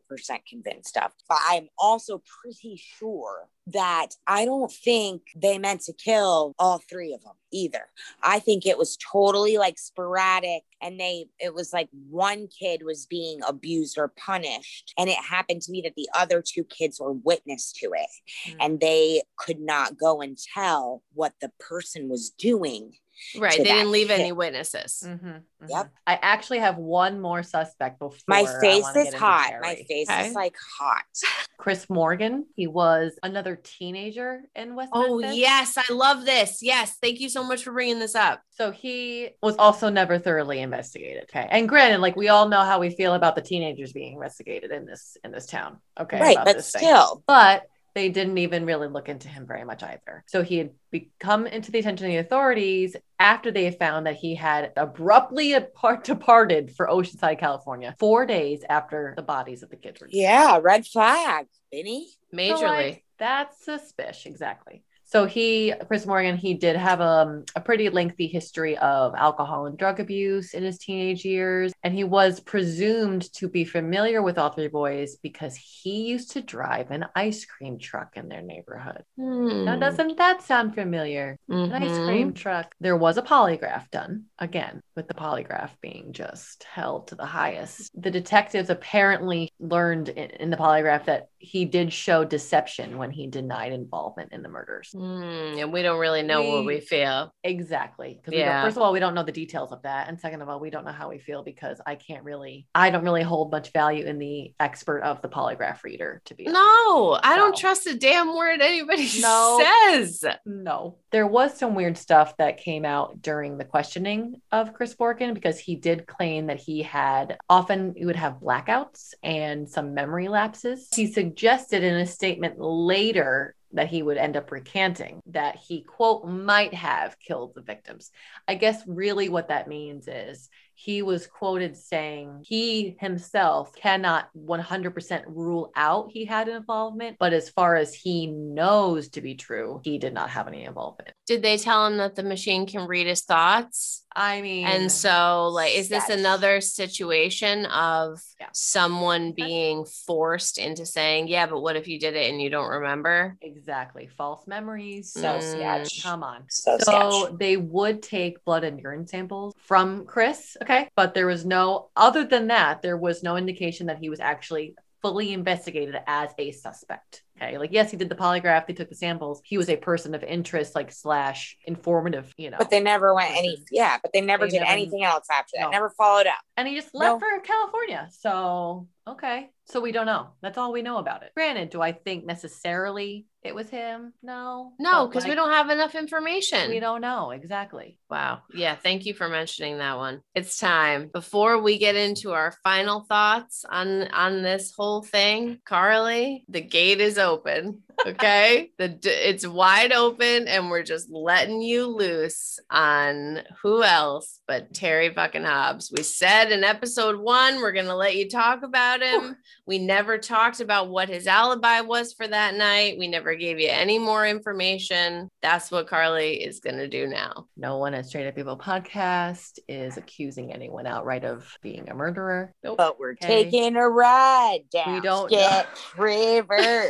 convinced 0.49 0.97
of. 0.97 1.11
But 1.29 1.37
I'm 1.47 1.69
also 1.77 2.21
pretty 2.41 2.75
sure 2.77 3.47
that 3.67 4.15
I 4.25 4.45
don't 4.45 4.71
think 4.71 5.23
they 5.35 5.57
meant 5.57 5.81
to 5.81 5.93
kill 5.93 6.53
all 6.57 6.79
three 6.89 7.13
of 7.13 7.21
them 7.23 7.33
either. 7.51 7.87
I 8.23 8.39
think 8.39 8.65
it 8.65 8.77
was 8.77 8.97
totally 8.97 9.57
like 9.57 9.77
sporadic 9.77 10.63
and 10.81 10.99
they, 10.99 11.27
it 11.39 11.53
was 11.53 11.73
like 11.73 11.89
one 12.09 12.47
kid 12.47 12.83
was 12.83 13.05
being 13.05 13.39
abused 13.47 13.97
or 13.97 14.07
punished. 14.09 14.93
And 14.97 15.09
it 15.09 15.17
happened 15.17 15.61
to 15.63 15.71
be 15.71 15.81
that 15.81 15.95
the 15.95 16.09
other 16.13 16.41
two 16.45 16.63
kids 16.63 16.99
were 16.99 17.13
witness 17.13 17.71
to 17.73 17.91
it 17.93 18.07
Mm. 18.47 18.55
and 18.59 18.79
they 18.79 19.21
could 19.37 19.59
not 19.59 19.97
go 19.97 20.21
and 20.21 20.37
tell 20.53 21.03
what 21.13 21.33
the 21.41 21.51
person 21.59 22.09
was 22.09 22.29
doing. 22.29 22.93
Right 23.39 23.51
to 23.53 23.57
they 23.57 23.63
that 23.69 23.75
didn't 23.75 23.91
leave 23.91 24.07
kid. 24.07 24.19
any 24.19 24.31
witnesses 24.31 25.03
Mhm, 25.05 25.19
mhm. 25.63 25.69
Yep. 25.69 25.89
i 26.05 26.19
actually 26.21 26.59
have 26.59 26.77
one 26.77 27.19
more 27.19 27.43
suspect 27.43 27.99
before 27.99 28.17
My 28.27 28.45
face 28.61 28.85
is 28.87 28.93
get 28.93 29.05
into 29.07 29.17
hot. 29.19 29.51
My 29.61 29.75
face 29.75 30.09
Okay. 30.09 30.27
is 30.27 30.33
like 30.35 30.55
hot. 30.79 31.03
chris 31.57 31.89
morgan 31.89 32.45
he 32.55 32.67
was 32.67 33.17
another 33.23 33.55
teenager 33.55 34.41
in 34.55 34.75
west 34.75 34.91
oh 34.93 35.17
Memphis. 35.19 35.37
yes 35.37 35.77
i 35.77 35.91
love 35.93 36.23
this 36.25 36.59
yes 36.61 36.95
thank 37.01 37.19
you 37.19 37.29
so 37.29 37.43
much 37.43 37.63
for 37.63 37.71
bringing 37.71 37.97
this 37.99 38.13
up 38.15 38.41
So 38.51 38.71
he 38.71 39.29
was 39.41 39.55
also 39.57 39.89
never 39.89 40.17
thoroughly 40.19 40.59
investigated. 40.61 41.23
Okay. 41.23 41.47
And 41.49 41.67
granted, 41.69 41.99
like 41.99 42.15
we 42.15 42.29
all 42.29 42.47
know 42.47 42.61
how 42.61 42.79
we 42.79 42.89
feel 42.89 43.13
about 43.13 43.35
the 43.35 43.41
teenagers 43.41 43.93
being 43.93 44.13
investigated 44.13 44.71
in 44.71 44.85
this 44.85 45.15
in 45.23 45.31
this 45.31 45.45
town. 45.45 45.77
Okay. 45.99 46.19
right, 46.19 46.35
about 46.35 46.45
but 46.45 46.55
this 46.57 46.71
thing. 46.71 46.81
still, 46.81 47.23
But 47.27 47.67
they 47.97 48.09
didn't 48.09 48.37
even 48.37 48.63
really 48.65 48.87
look 48.87 49.09
into 49.09 49.27
him 49.27 49.47
very 49.47 49.63
much 49.63 49.81
either. 49.81 50.23
So 50.27 50.43
he 50.43 50.59
had 50.59 50.69
become 50.91 51.47
into 51.47 51.71
the 51.71 51.79
attention 51.79 52.05
of 52.05 52.11
the 52.11 52.17
authorities 52.17 52.95
after 53.19 53.49
they 53.49 53.71
found 53.71 54.05
that 54.05 54.17
he 54.17 54.35
had 54.35 54.71
abruptly 54.77 55.53
apart- 55.53 56.03
departed 56.03 56.75
for 56.75 56.87
Oceanside, 56.87 57.39
California, 57.39 57.95
four 57.99 58.27
days 58.27 58.63
after 58.69 59.13
the 59.15 59.23
bodies 59.23 59.63
of 59.63 59.71
the 59.71 59.77
kids 59.77 59.99
were. 59.99 60.07
yeah, 60.11 60.59
red 60.61 60.85
flag, 60.85 61.47
Benny. 61.71 62.07
So, 62.31 62.37
majorly 62.37 62.61
like, 62.61 63.03
that's 63.17 63.65
suspicious, 63.65 64.27
exactly. 64.27 64.83
So 65.09 65.25
he, 65.25 65.73
Chris 65.87 66.05
Morgan, 66.05 66.35
he 66.35 66.53
did 66.53 66.75
have 66.75 66.99
um, 66.99 67.45
a 67.55 67.61
pretty 67.61 67.89
lengthy 67.89 68.27
history 68.27 68.77
of 68.77 69.15
alcohol 69.15 69.65
and 69.65 69.77
drug 69.77 70.01
abuse 70.01 70.53
in 70.53 70.63
his 70.63 70.77
teenage 70.77 71.23
years, 71.23 71.71
and 71.81 71.93
he 71.93 72.03
was 72.03 72.41
presumed 72.41 73.31
to 73.35 73.47
be 73.47 73.63
familiar 73.63 74.21
with 74.21 74.37
all 74.37 74.49
three 74.49 74.67
boys 74.67 75.15
because 75.23 75.55
he 75.55 76.07
used 76.07 76.31
to 76.31 76.41
drive 76.41 76.91
an 76.91 77.05
ice 77.15 77.45
cream 77.45 77.79
truck 77.79 78.17
in 78.17 78.27
their 78.27 78.41
neighborhood. 78.41 79.03
Now, 79.17 79.75
Hmm. 79.75 79.79
doesn't 79.79 80.17
that 80.17 80.41
sound 80.41 80.75
familiar? 80.75 81.37
An 81.47 81.71
ice 81.71 81.97
Mhm. 81.97 82.05
cream 82.05 82.33
truck. 82.33 82.75
There 82.81 82.97
was 82.97 83.17
a 83.17 83.21
polygraph 83.21 83.89
done 83.89 84.25
again, 84.39 84.81
with 84.95 85.07
the 85.07 85.13
polygraph 85.13 85.71
being 85.81 86.11
just 86.11 86.65
held 86.65 87.07
to 87.07 87.15
the 87.15 87.25
highest. 87.25 87.91
The 87.99 88.11
detectives 88.11 88.69
apparently 88.69 89.51
learned 89.59 90.09
in, 90.09 90.31
in 90.31 90.49
the 90.49 90.57
polygraph 90.57 91.05
that 91.05 91.29
he 91.39 91.65
did 91.65 91.93
show 91.93 92.23
deception 92.23 92.97
when 92.97 93.11
he 93.11 93.27
denied 93.27 93.71
involvement 93.71 94.31
in 94.33 94.41
the 94.41 94.49
murders. 94.49 94.89
Hmm, 94.91 95.21
and 95.59 95.71
we 95.71 95.81
don't 95.83 95.99
really 95.99 96.23
know 96.23 96.41
what 96.41 96.61
We- 96.65 96.75
we 96.75 96.79
feel 96.79 97.31
Exactly. 97.43 98.19
Because 98.19 98.37
Yeah. 98.37 98.63
first 98.63 98.75
of 98.77 98.83
all, 98.83 98.91
we 98.91 98.99
don't 98.99 99.13
know 99.13 99.23
the 99.23 99.31
details 99.31 99.71
of 99.71 99.81
that, 99.83 100.07
and 100.09 100.19
second 100.19 100.41
of 100.41 100.49
all, 100.49 100.59
we 100.59 100.69
don't 100.69 100.83
know 100.85 100.91
how 100.91 101.09
we 101.09 101.19
feel 101.19 101.43
because 101.43 101.79
I 101.85 101.95
can't 101.95 102.23
really, 102.23 102.67
I 102.75 102.89
don't 102.89 103.03
really 103.03 103.21
hold 103.23 103.51
much 103.51 103.71
value 103.71 104.05
in 104.05 104.19
the 104.19 104.53
expert 104.59 105.01
of 105.01 105.21
the 105.21 105.29
polygraph 105.29 105.83
reader. 105.83 106.21
To 106.25 106.35
be 106.35 106.47
honest. 106.47 106.59
no 106.61 107.19
i 107.23 107.35
don't 107.35 107.55
trust 107.55 107.87
a 107.87 107.95
damn 107.97 108.35
word 108.35 108.61
anybody 108.61 109.07
No. 109.21 109.61
says 109.89 110.23
No. 110.45 110.97
There 111.11 111.27
was 111.27 111.57
some 111.57 111.73
weird 111.73 111.97
stuff 111.97 112.35
that 112.37 112.57
came 112.57 112.83
out 112.83 113.21
during 113.21 113.57
the 113.57 113.63
questioning 113.63 114.41
of 114.51 114.73
Chris 114.73 114.95
Morgan 114.99 115.33
because 115.33 115.57
he 115.57 115.75
did 115.75 116.05
claim 116.05 116.47
that 116.47 116.59
he 116.59 116.83
had 116.83 117.37
often 117.49 117.93
he 117.95 118.05
would 118.05 118.17
have 118.17 118.41
blackouts 118.41 119.13
and 119.23 119.69
some 119.69 119.93
memory 119.93 120.27
lapses. 120.27 120.89
He 120.93 121.07
suggested 121.07 121.83
in 121.83 121.95
a 121.95 122.05
statement 122.05 122.59
later 122.59 123.55
that 123.73 123.87
he 123.87 124.01
would 124.01 124.17
end 124.17 124.35
up 124.35 124.51
recanting 124.51 125.21
that 125.27 125.55
he 125.55 125.81
quote 125.81 126.25
might 126.25 126.73
have 126.73 127.19
killed 127.19 127.53
the 127.55 127.61
victims. 127.61 128.11
I 128.47 128.55
guess 128.55 128.81
really 128.85 129.29
what 129.29 129.49
that 129.49 129.67
means 129.67 130.07
is 130.07 130.49
he 130.79 131.01
was 131.01 131.25
quoted 131.25 131.75
saying 131.75 132.43
he 132.45 132.95
himself 132.99 133.73
cannot 133.75 134.29
100% 134.37 135.23
rule 135.25 135.71
out 135.75 136.09
he 136.11 136.23
had 136.25 136.47
involvement, 136.47 137.17
but 137.19 137.33
as 137.33 137.49
far 137.49 137.75
as 137.75 137.95
he 137.95 138.27
knows 138.27 139.09
to 139.09 139.21
be 139.21 139.33
true, 139.33 139.81
he 139.83 139.97
did 139.97 140.13
not 140.13 140.29
have 140.29 140.47
any 140.47 140.63
involvement. 140.65 141.11
did 141.25 141.41
they 141.41 141.57
tell 141.57 141.87
him 141.87 141.97
that 141.97 142.15
the 142.15 142.23
machine 142.23 142.65
can 142.67 142.87
read 142.87 143.07
his 143.07 143.23
thoughts 143.23 144.03
I 144.15 144.41
mean, 144.41 144.65
and 144.65 144.91
so 144.91 145.49
like 145.49 145.75
is 145.75 145.89
this 145.89 146.03
That's- 146.03 146.19
another 146.19 146.61
situation 146.61 147.65
of 147.67 148.19
Yeah. 148.39 148.47
someone 148.53 149.31
being 149.33 149.85
forced 149.85 150.57
into 150.57 150.85
saying 150.85 151.27
yeah 151.27 151.45
but 151.47 151.59
what 151.61 151.75
if 151.75 151.87
you 151.87 151.99
did 151.99 152.15
it 152.15 152.29
and 152.31 152.41
you 152.41 152.49
don't 152.49 152.69
remember 152.69 153.35
exactly 153.41 154.07
false 154.17 154.45
memories. 154.47 155.11
So 155.11 155.21
Mm. 155.37 155.41
sketch. 155.51 156.03
Come 156.03 156.23
on. 156.23 156.43
So, 156.49 156.77
So 156.79 157.25
sketch. 157.25 157.39
they 157.39 157.57
would 157.57 158.01
take 158.01 158.43
blood 158.45 158.63
and 158.63 158.79
urine 158.79 159.07
samples 159.07 159.53
from 159.59 160.05
Chris. 160.05 160.55
Okay. 160.67 160.89
But 160.95 161.13
there 161.13 161.27
was 161.27 161.45
no, 161.45 161.89
other 161.95 162.25
than 162.25 162.47
that, 162.47 162.81
there 162.81 162.97
was 162.97 163.23
no 163.23 163.37
indication 163.37 163.87
that 163.87 163.99
he 163.99 164.09
was 164.09 164.19
actually 164.19 164.75
fully 165.01 165.31
investigated 165.31 165.95
as 166.07 166.31
a 166.39 166.51
suspect. 166.51 167.21
Okay. 167.37 167.57
Like, 167.59 167.71
yes, 167.71 167.91
he 167.91 167.97
did 167.97 168.09
the 168.09 168.15
polygraph, 168.15 168.65
they 168.65 168.73
took 168.73 168.89
the 168.89 168.95
samples. 168.95 169.41
He 169.45 169.57
was 169.57 169.69
a 169.69 169.77
person 169.77 170.15
of 170.15 170.23
interest, 170.23 170.73
like, 170.73 170.91
slash 170.91 171.55
informative, 171.65 172.33
you 172.35 172.49
know. 172.49 172.57
But 172.57 172.71
they 172.71 172.81
never 172.81 173.13
went 173.13 173.29
any, 173.37 173.63
yeah, 173.71 173.97
but 174.01 174.11
they 174.11 174.21
never 174.21 174.45
They 174.47 174.51
did 174.53 174.59
never- 174.61 174.71
anything 174.71 175.03
else 175.03 175.27
after 175.31 175.51
that. 175.55 175.61
No. 175.65 175.69
Never 175.69 175.91
followed 175.91 176.25
up. 176.27 176.39
and 176.57 176.67
he 176.67 176.75
just 176.75 176.93
left 176.95 177.13
No. 177.13 177.19
for 177.19 177.39
California. 177.41 178.09
So, 178.11 178.87
okay. 179.07 179.51
So 179.65 179.79
we 179.81 179.91
don't 179.91 180.07
know. 180.07 180.29
That's 180.41 180.57
all 180.57 180.71
we 180.73 180.81
know 180.81 180.97
about 180.97 181.21
it. 181.23 181.31
Granted, 181.35 181.69
do 181.69 181.79
I 181.81 181.91
think 181.91 182.25
necessarily 182.25 183.25
it 183.47 183.55
was 183.55 183.69
him? 183.69 184.13
No. 184.21 184.73
no 184.79 185.07
because 185.07 185.25
we 185.25 185.35
don't 185.35 185.51
have 185.51 185.69
enough 185.69 185.95
information 185.95 186.69
We 186.69 186.79
don't 186.79 187.01
know 187.01 187.31
exactly. 187.31 187.97
Wow. 188.09 188.41
Yeah. 188.53 188.75
Thank 188.75 189.05
you 189.05 189.13
for 189.13 189.27
mentioning 189.27 189.77
that 189.79 189.97
one. 189.97 190.21
It's 190.35 190.59
time. 190.59 191.09
Before 191.11 191.61
we 191.61 191.77
get 191.77 191.95
into 191.95 192.33
our 192.33 192.53
final 192.63 193.01
thoughts 193.01 193.65
on 193.69 194.07
on 194.09 194.41
this 194.41 194.73
whole 194.75 195.01
thing, 195.01 195.59
Carly, 195.65 196.45
the 196.49 196.61
gate 196.61 197.01
is 197.01 197.17
open. 197.17 197.83
Okay. 198.05 198.71
The 198.77 198.97
it's 199.03 199.45
wide 199.45 199.91
open 199.91 200.47
and 200.47 200.69
we're 200.69 200.83
just 200.83 201.09
letting 201.09 201.61
you 201.61 201.87
loose 201.87 202.59
on 202.69 203.39
who 203.61 203.83
else 203.83 204.39
but 204.47 204.73
Terry 204.73 205.13
fucking 205.13 205.43
Hobbs. 205.43 205.91
We 205.95 206.03
said 206.03 206.51
in 206.51 206.63
episode 206.63 207.19
one, 207.19 207.57
we're 207.57 207.71
going 207.73 207.87
to 207.87 207.95
let 207.95 208.15
you 208.15 208.29
talk 208.29 208.63
about 208.63 209.01
him. 209.01 209.35
We 209.65 209.77
never 209.79 210.17
talked 210.17 210.61
about 210.61 210.89
what 210.89 211.09
his 211.09 211.27
alibi 211.27 211.81
was 211.81 212.13
for 212.13 212.25
that 212.27 212.55
night. 212.55 212.97
We 212.97 213.07
never 213.07 213.35
gave 213.35 213.59
you 213.59 213.67
any 213.69 213.99
more 213.99 214.25
information. 214.25 215.27
That's 215.41 215.69
what 215.71 215.87
Carly 215.87 216.35
is 216.43 216.59
going 216.61 216.77
to 216.77 216.87
do 216.87 217.07
now. 217.07 217.47
No 217.57 217.77
one 217.77 217.93
at 217.93 218.05
Straight 218.05 218.27
Up 218.27 218.35
People 218.35 218.57
podcast 218.57 219.59
is 219.67 219.97
accusing 219.97 220.53
anyone 220.53 220.87
outright 220.87 221.25
of 221.25 221.51
being 221.61 221.89
a 221.89 221.93
murderer. 221.93 222.53
Nope. 222.63 222.77
But 222.77 222.99
we're 222.99 223.13
Okay. 223.21 223.43
taking 223.45 223.75
a 223.75 223.89
ride 223.89 224.61
down 224.71 224.93
We 224.93 225.01
don't 225.01 225.29
Sketch 225.29 225.67
River. 225.97 226.85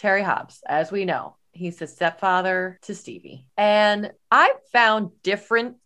Terry 0.00 0.22
Hobbs, 0.22 0.62
as 0.66 0.90
we 0.90 1.04
know, 1.04 1.36
he's 1.52 1.76
the 1.76 1.86
stepfather 1.86 2.78
to 2.82 2.94
Stevie. 2.94 3.44
And 3.58 4.12
I 4.30 4.54
found 4.72 5.10
different 5.22 5.76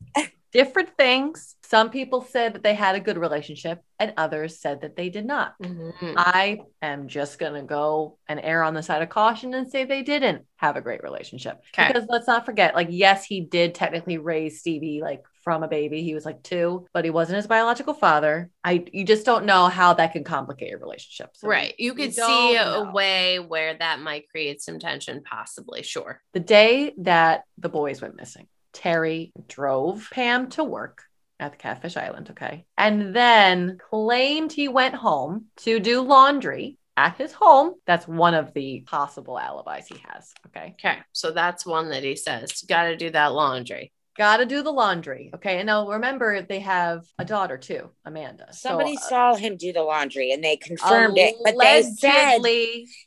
different 0.54 0.96
things. 0.96 1.56
Some 1.64 1.90
people 1.90 2.22
said 2.22 2.54
that 2.54 2.62
they 2.62 2.74
had 2.74 2.94
a 2.94 3.00
good 3.00 3.18
relationship 3.18 3.80
and 3.98 4.14
others 4.16 4.60
said 4.60 4.82
that 4.82 4.94
they 4.96 5.08
did 5.10 5.26
not. 5.26 5.54
Mhm. 5.60 6.14
I 6.16 6.60
am 6.80 7.08
just 7.08 7.38
going 7.40 7.54
to 7.54 7.62
go 7.62 8.18
and 8.28 8.40
err 8.42 8.62
on 8.62 8.72
the 8.74 8.82
side 8.82 9.02
of 9.02 9.08
caution 9.08 9.52
and 9.52 9.68
say 9.68 9.84
they 9.84 10.02
didn't 10.02 10.46
have 10.56 10.76
a 10.76 10.80
great 10.80 11.02
relationship. 11.02 11.60
Okay. 11.76 11.88
Because 11.88 12.06
let's 12.08 12.28
not 12.28 12.46
forget, 12.46 12.74
like, 12.76 12.88
yes, 12.90 13.24
he 13.24 13.40
did 13.40 13.74
technically 13.74 14.16
raise 14.18 14.60
Stevie 14.60 15.00
like 15.02 15.24
from 15.42 15.62
a 15.64 15.68
baby. 15.68 16.02
He 16.04 16.14
was 16.14 16.24
like 16.24 16.42
two, 16.42 16.86
but 16.94 17.04
he 17.04 17.10
wasn't 17.10 17.36
his 17.36 17.46
biological 17.48 17.92
father. 17.92 18.48
I 18.62 18.84
you 18.92 19.04
just 19.04 19.26
don't 19.26 19.44
know 19.44 19.66
how 19.66 19.92
that 19.94 20.12
can 20.12 20.24
complicate 20.24 20.70
your 20.70 20.78
relationship. 20.78 21.30
So 21.34 21.48
Right. 21.48 21.74
You 21.78 21.94
could 21.94 22.14
see 22.14 22.56
a 22.56 22.64
know. 22.64 22.90
way 22.94 23.40
where 23.40 23.76
that 23.76 24.00
might 24.00 24.28
create 24.30 24.62
some 24.62 24.78
tension, 24.78 25.22
possibly. 25.22 25.82
Sure. 25.82 26.22
The 26.32 26.40
day 26.40 26.94
that 26.98 27.42
the 27.58 27.68
boys 27.68 28.00
went 28.00 28.16
missing, 28.16 28.46
Terry 28.74 29.32
drove 29.48 30.08
Pam 30.12 30.50
to 30.50 30.64
work 30.64 31.02
at 31.40 31.52
the 31.52 31.58
Catfish 31.58 31.96
Island, 31.96 32.30
okay? 32.30 32.66
And 32.76 33.14
then 33.14 33.78
claimed 33.90 34.52
he 34.52 34.68
went 34.68 34.94
home 34.94 35.46
to 35.58 35.80
do 35.80 36.02
laundry 36.02 36.76
at 36.96 37.16
his 37.16 37.32
home. 37.32 37.74
That's 37.86 38.06
one 38.06 38.34
of 38.34 38.52
the 38.54 38.84
possible 38.86 39.38
alibis 39.38 39.86
he 39.86 39.96
has, 40.08 40.32
okay? 40.46 40.74
Okay. 40.78 40.98
So 41.12 41.32
that's 41.32 41.66
one 41.66 41.90
that 41.90 42.04
he 42.04 42.16
says, 42.16 42.62
got 42.68 42.84
to 42.84 42.96
do 42.96 43.10
that 43.10 43.32
laundry. 43.32 43.92
Got 44.16 44.36
to 44.36 44.46
do 44.46 44.62
the 44.62 44.70
laundry, 44.70 45.32
okay? 45.34 45.58
And 45.58 45.66
now 45.66 45.88
remember, 45.88 46.40
they 46.42 46.60
have 46.60 47.04
a 47.18 47.24
daughter 47.24 47.58
too, 47.58 47.90
Amanda. 48.04 48.46
So, 48.52 48.68
Somebody 48.68 48.96
uh, 48.96 49.00
saw 49.00 49.34
him 49.34 49.56
do 49.56 49.72
the 49.72 49.82
laundry 49.82 50.30
and 50.30 50.42
they 50.42 50.56
confirmed 50.56 51.18
it. 51.18 51.34
But 51.42 51.56
they 51.58 51.82
said, 51.82 52.40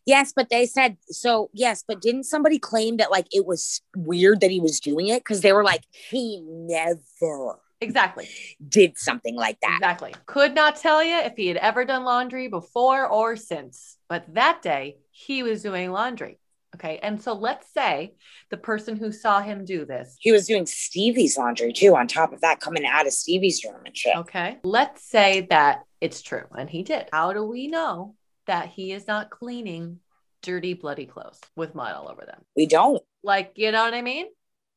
yes, 0.06 0.34
but 0.36 0.50
they 0.50 0.66
said, 0.66 0.98
so 1.08 1.50
yes, 1.54 1.86
but 1.88 2.02
didn't 2.02 2.26
somebody 2.26 2.60
claim 2.60 2.98
that 2.98 3.10
like 3.10 3.28
it 3.32 3.46
was 3.46 3.82
weird 3.96 4.42
that 4.42 4.52
he 4.52 4.60
was 4.60 4.82
doing 4.82 5.08
it? 5.08 5.20
Because 5.22 5.40
they 5.40 5.54
were 5.54 5.64
like, 5.64 5.86
he 6.10 6.42
never 6.46 7.60
exactly. 7.80 8.28
did 8.68 8.98
something 8.98 9.36
like 9.36 9.60
that. 9.62 9.78
Exactly. 9.78 10.14
Could 10.26 10.56
not 10.56 10.76
tell 10.76 11.02
you 11.02 11.20
if 11.20 11.38
he 11.38 11.48
had 11.48 11.58
ever 11.58 11.86
done 11.86 12.04
laundry 12.04 12.50
before 12.50 13.08
or 13.08 13.38
since, 13.38 13.98
but 14.10 14.26
that 14.34 14.62
day 14.62 14.98
he 15.12 15.42
was 15.44 15.62
doing 15.62 15.92
laundry. 15.92 16.40
Okay. 16.78 17.00
And 17.04 17.22
so 17.22 17.34
let's 17.34 17.72
say 17.74 18.14
the 18.50 18.58
person 18.58 18.96
who 18.96 19.12
saw 19.12 19.42
him 19.42 19.66
do 19.66 19.86
this, 19.86 20.16
He 20.20 20.32
was 20.32 20.48
doing 20.48 20.66
Stevie's 20.66 21.38
laundry 21.38 21.74
too, 21.74 21.96
on 21.96 22.08
top 22.08 22.34
of 22.34 22.42
that, 22.42 22.60
coming 22.60 22.86
out 22.86 23.06
of 23.08 23.14
Stevie's 23.14 23.64
room 23.66 23.82
and 23.86 23.96
shit. 23.98 24.16
okay, 24.16 24.58
let's 24.64 25.04
say 25.10 25.48
that 25.50 25.82
it's 26.02 26.22
true 26.22 26.46
and 26.58 26.70
he 26.70 26.84
did. 26.84 27.10
How 27.12 27.34
do 27.34 27.44
we 27.44 27.68
know 27.68 28.16
that 28.46 28.70
he 28.70 28.92
is 28.92 29.08
not 29.08 29.30
cleaning 29.30 30.00
dirty, 30.44 30.74
bloody 30.74 31.06
clothes 31.06 31.40
with 31.56 31.76
mud 31.76 31.94
all 31.96 32.10
over 32.10 32.24
them? 32.26 32.42
We 32.56 32.66
don't. 32.68 33.02
Like, 33.24 33.54
you 33.56 33.72
know 33.72 33.84
what 33.84 33.94
I 33.94 34.02
mean? 34.02 34.28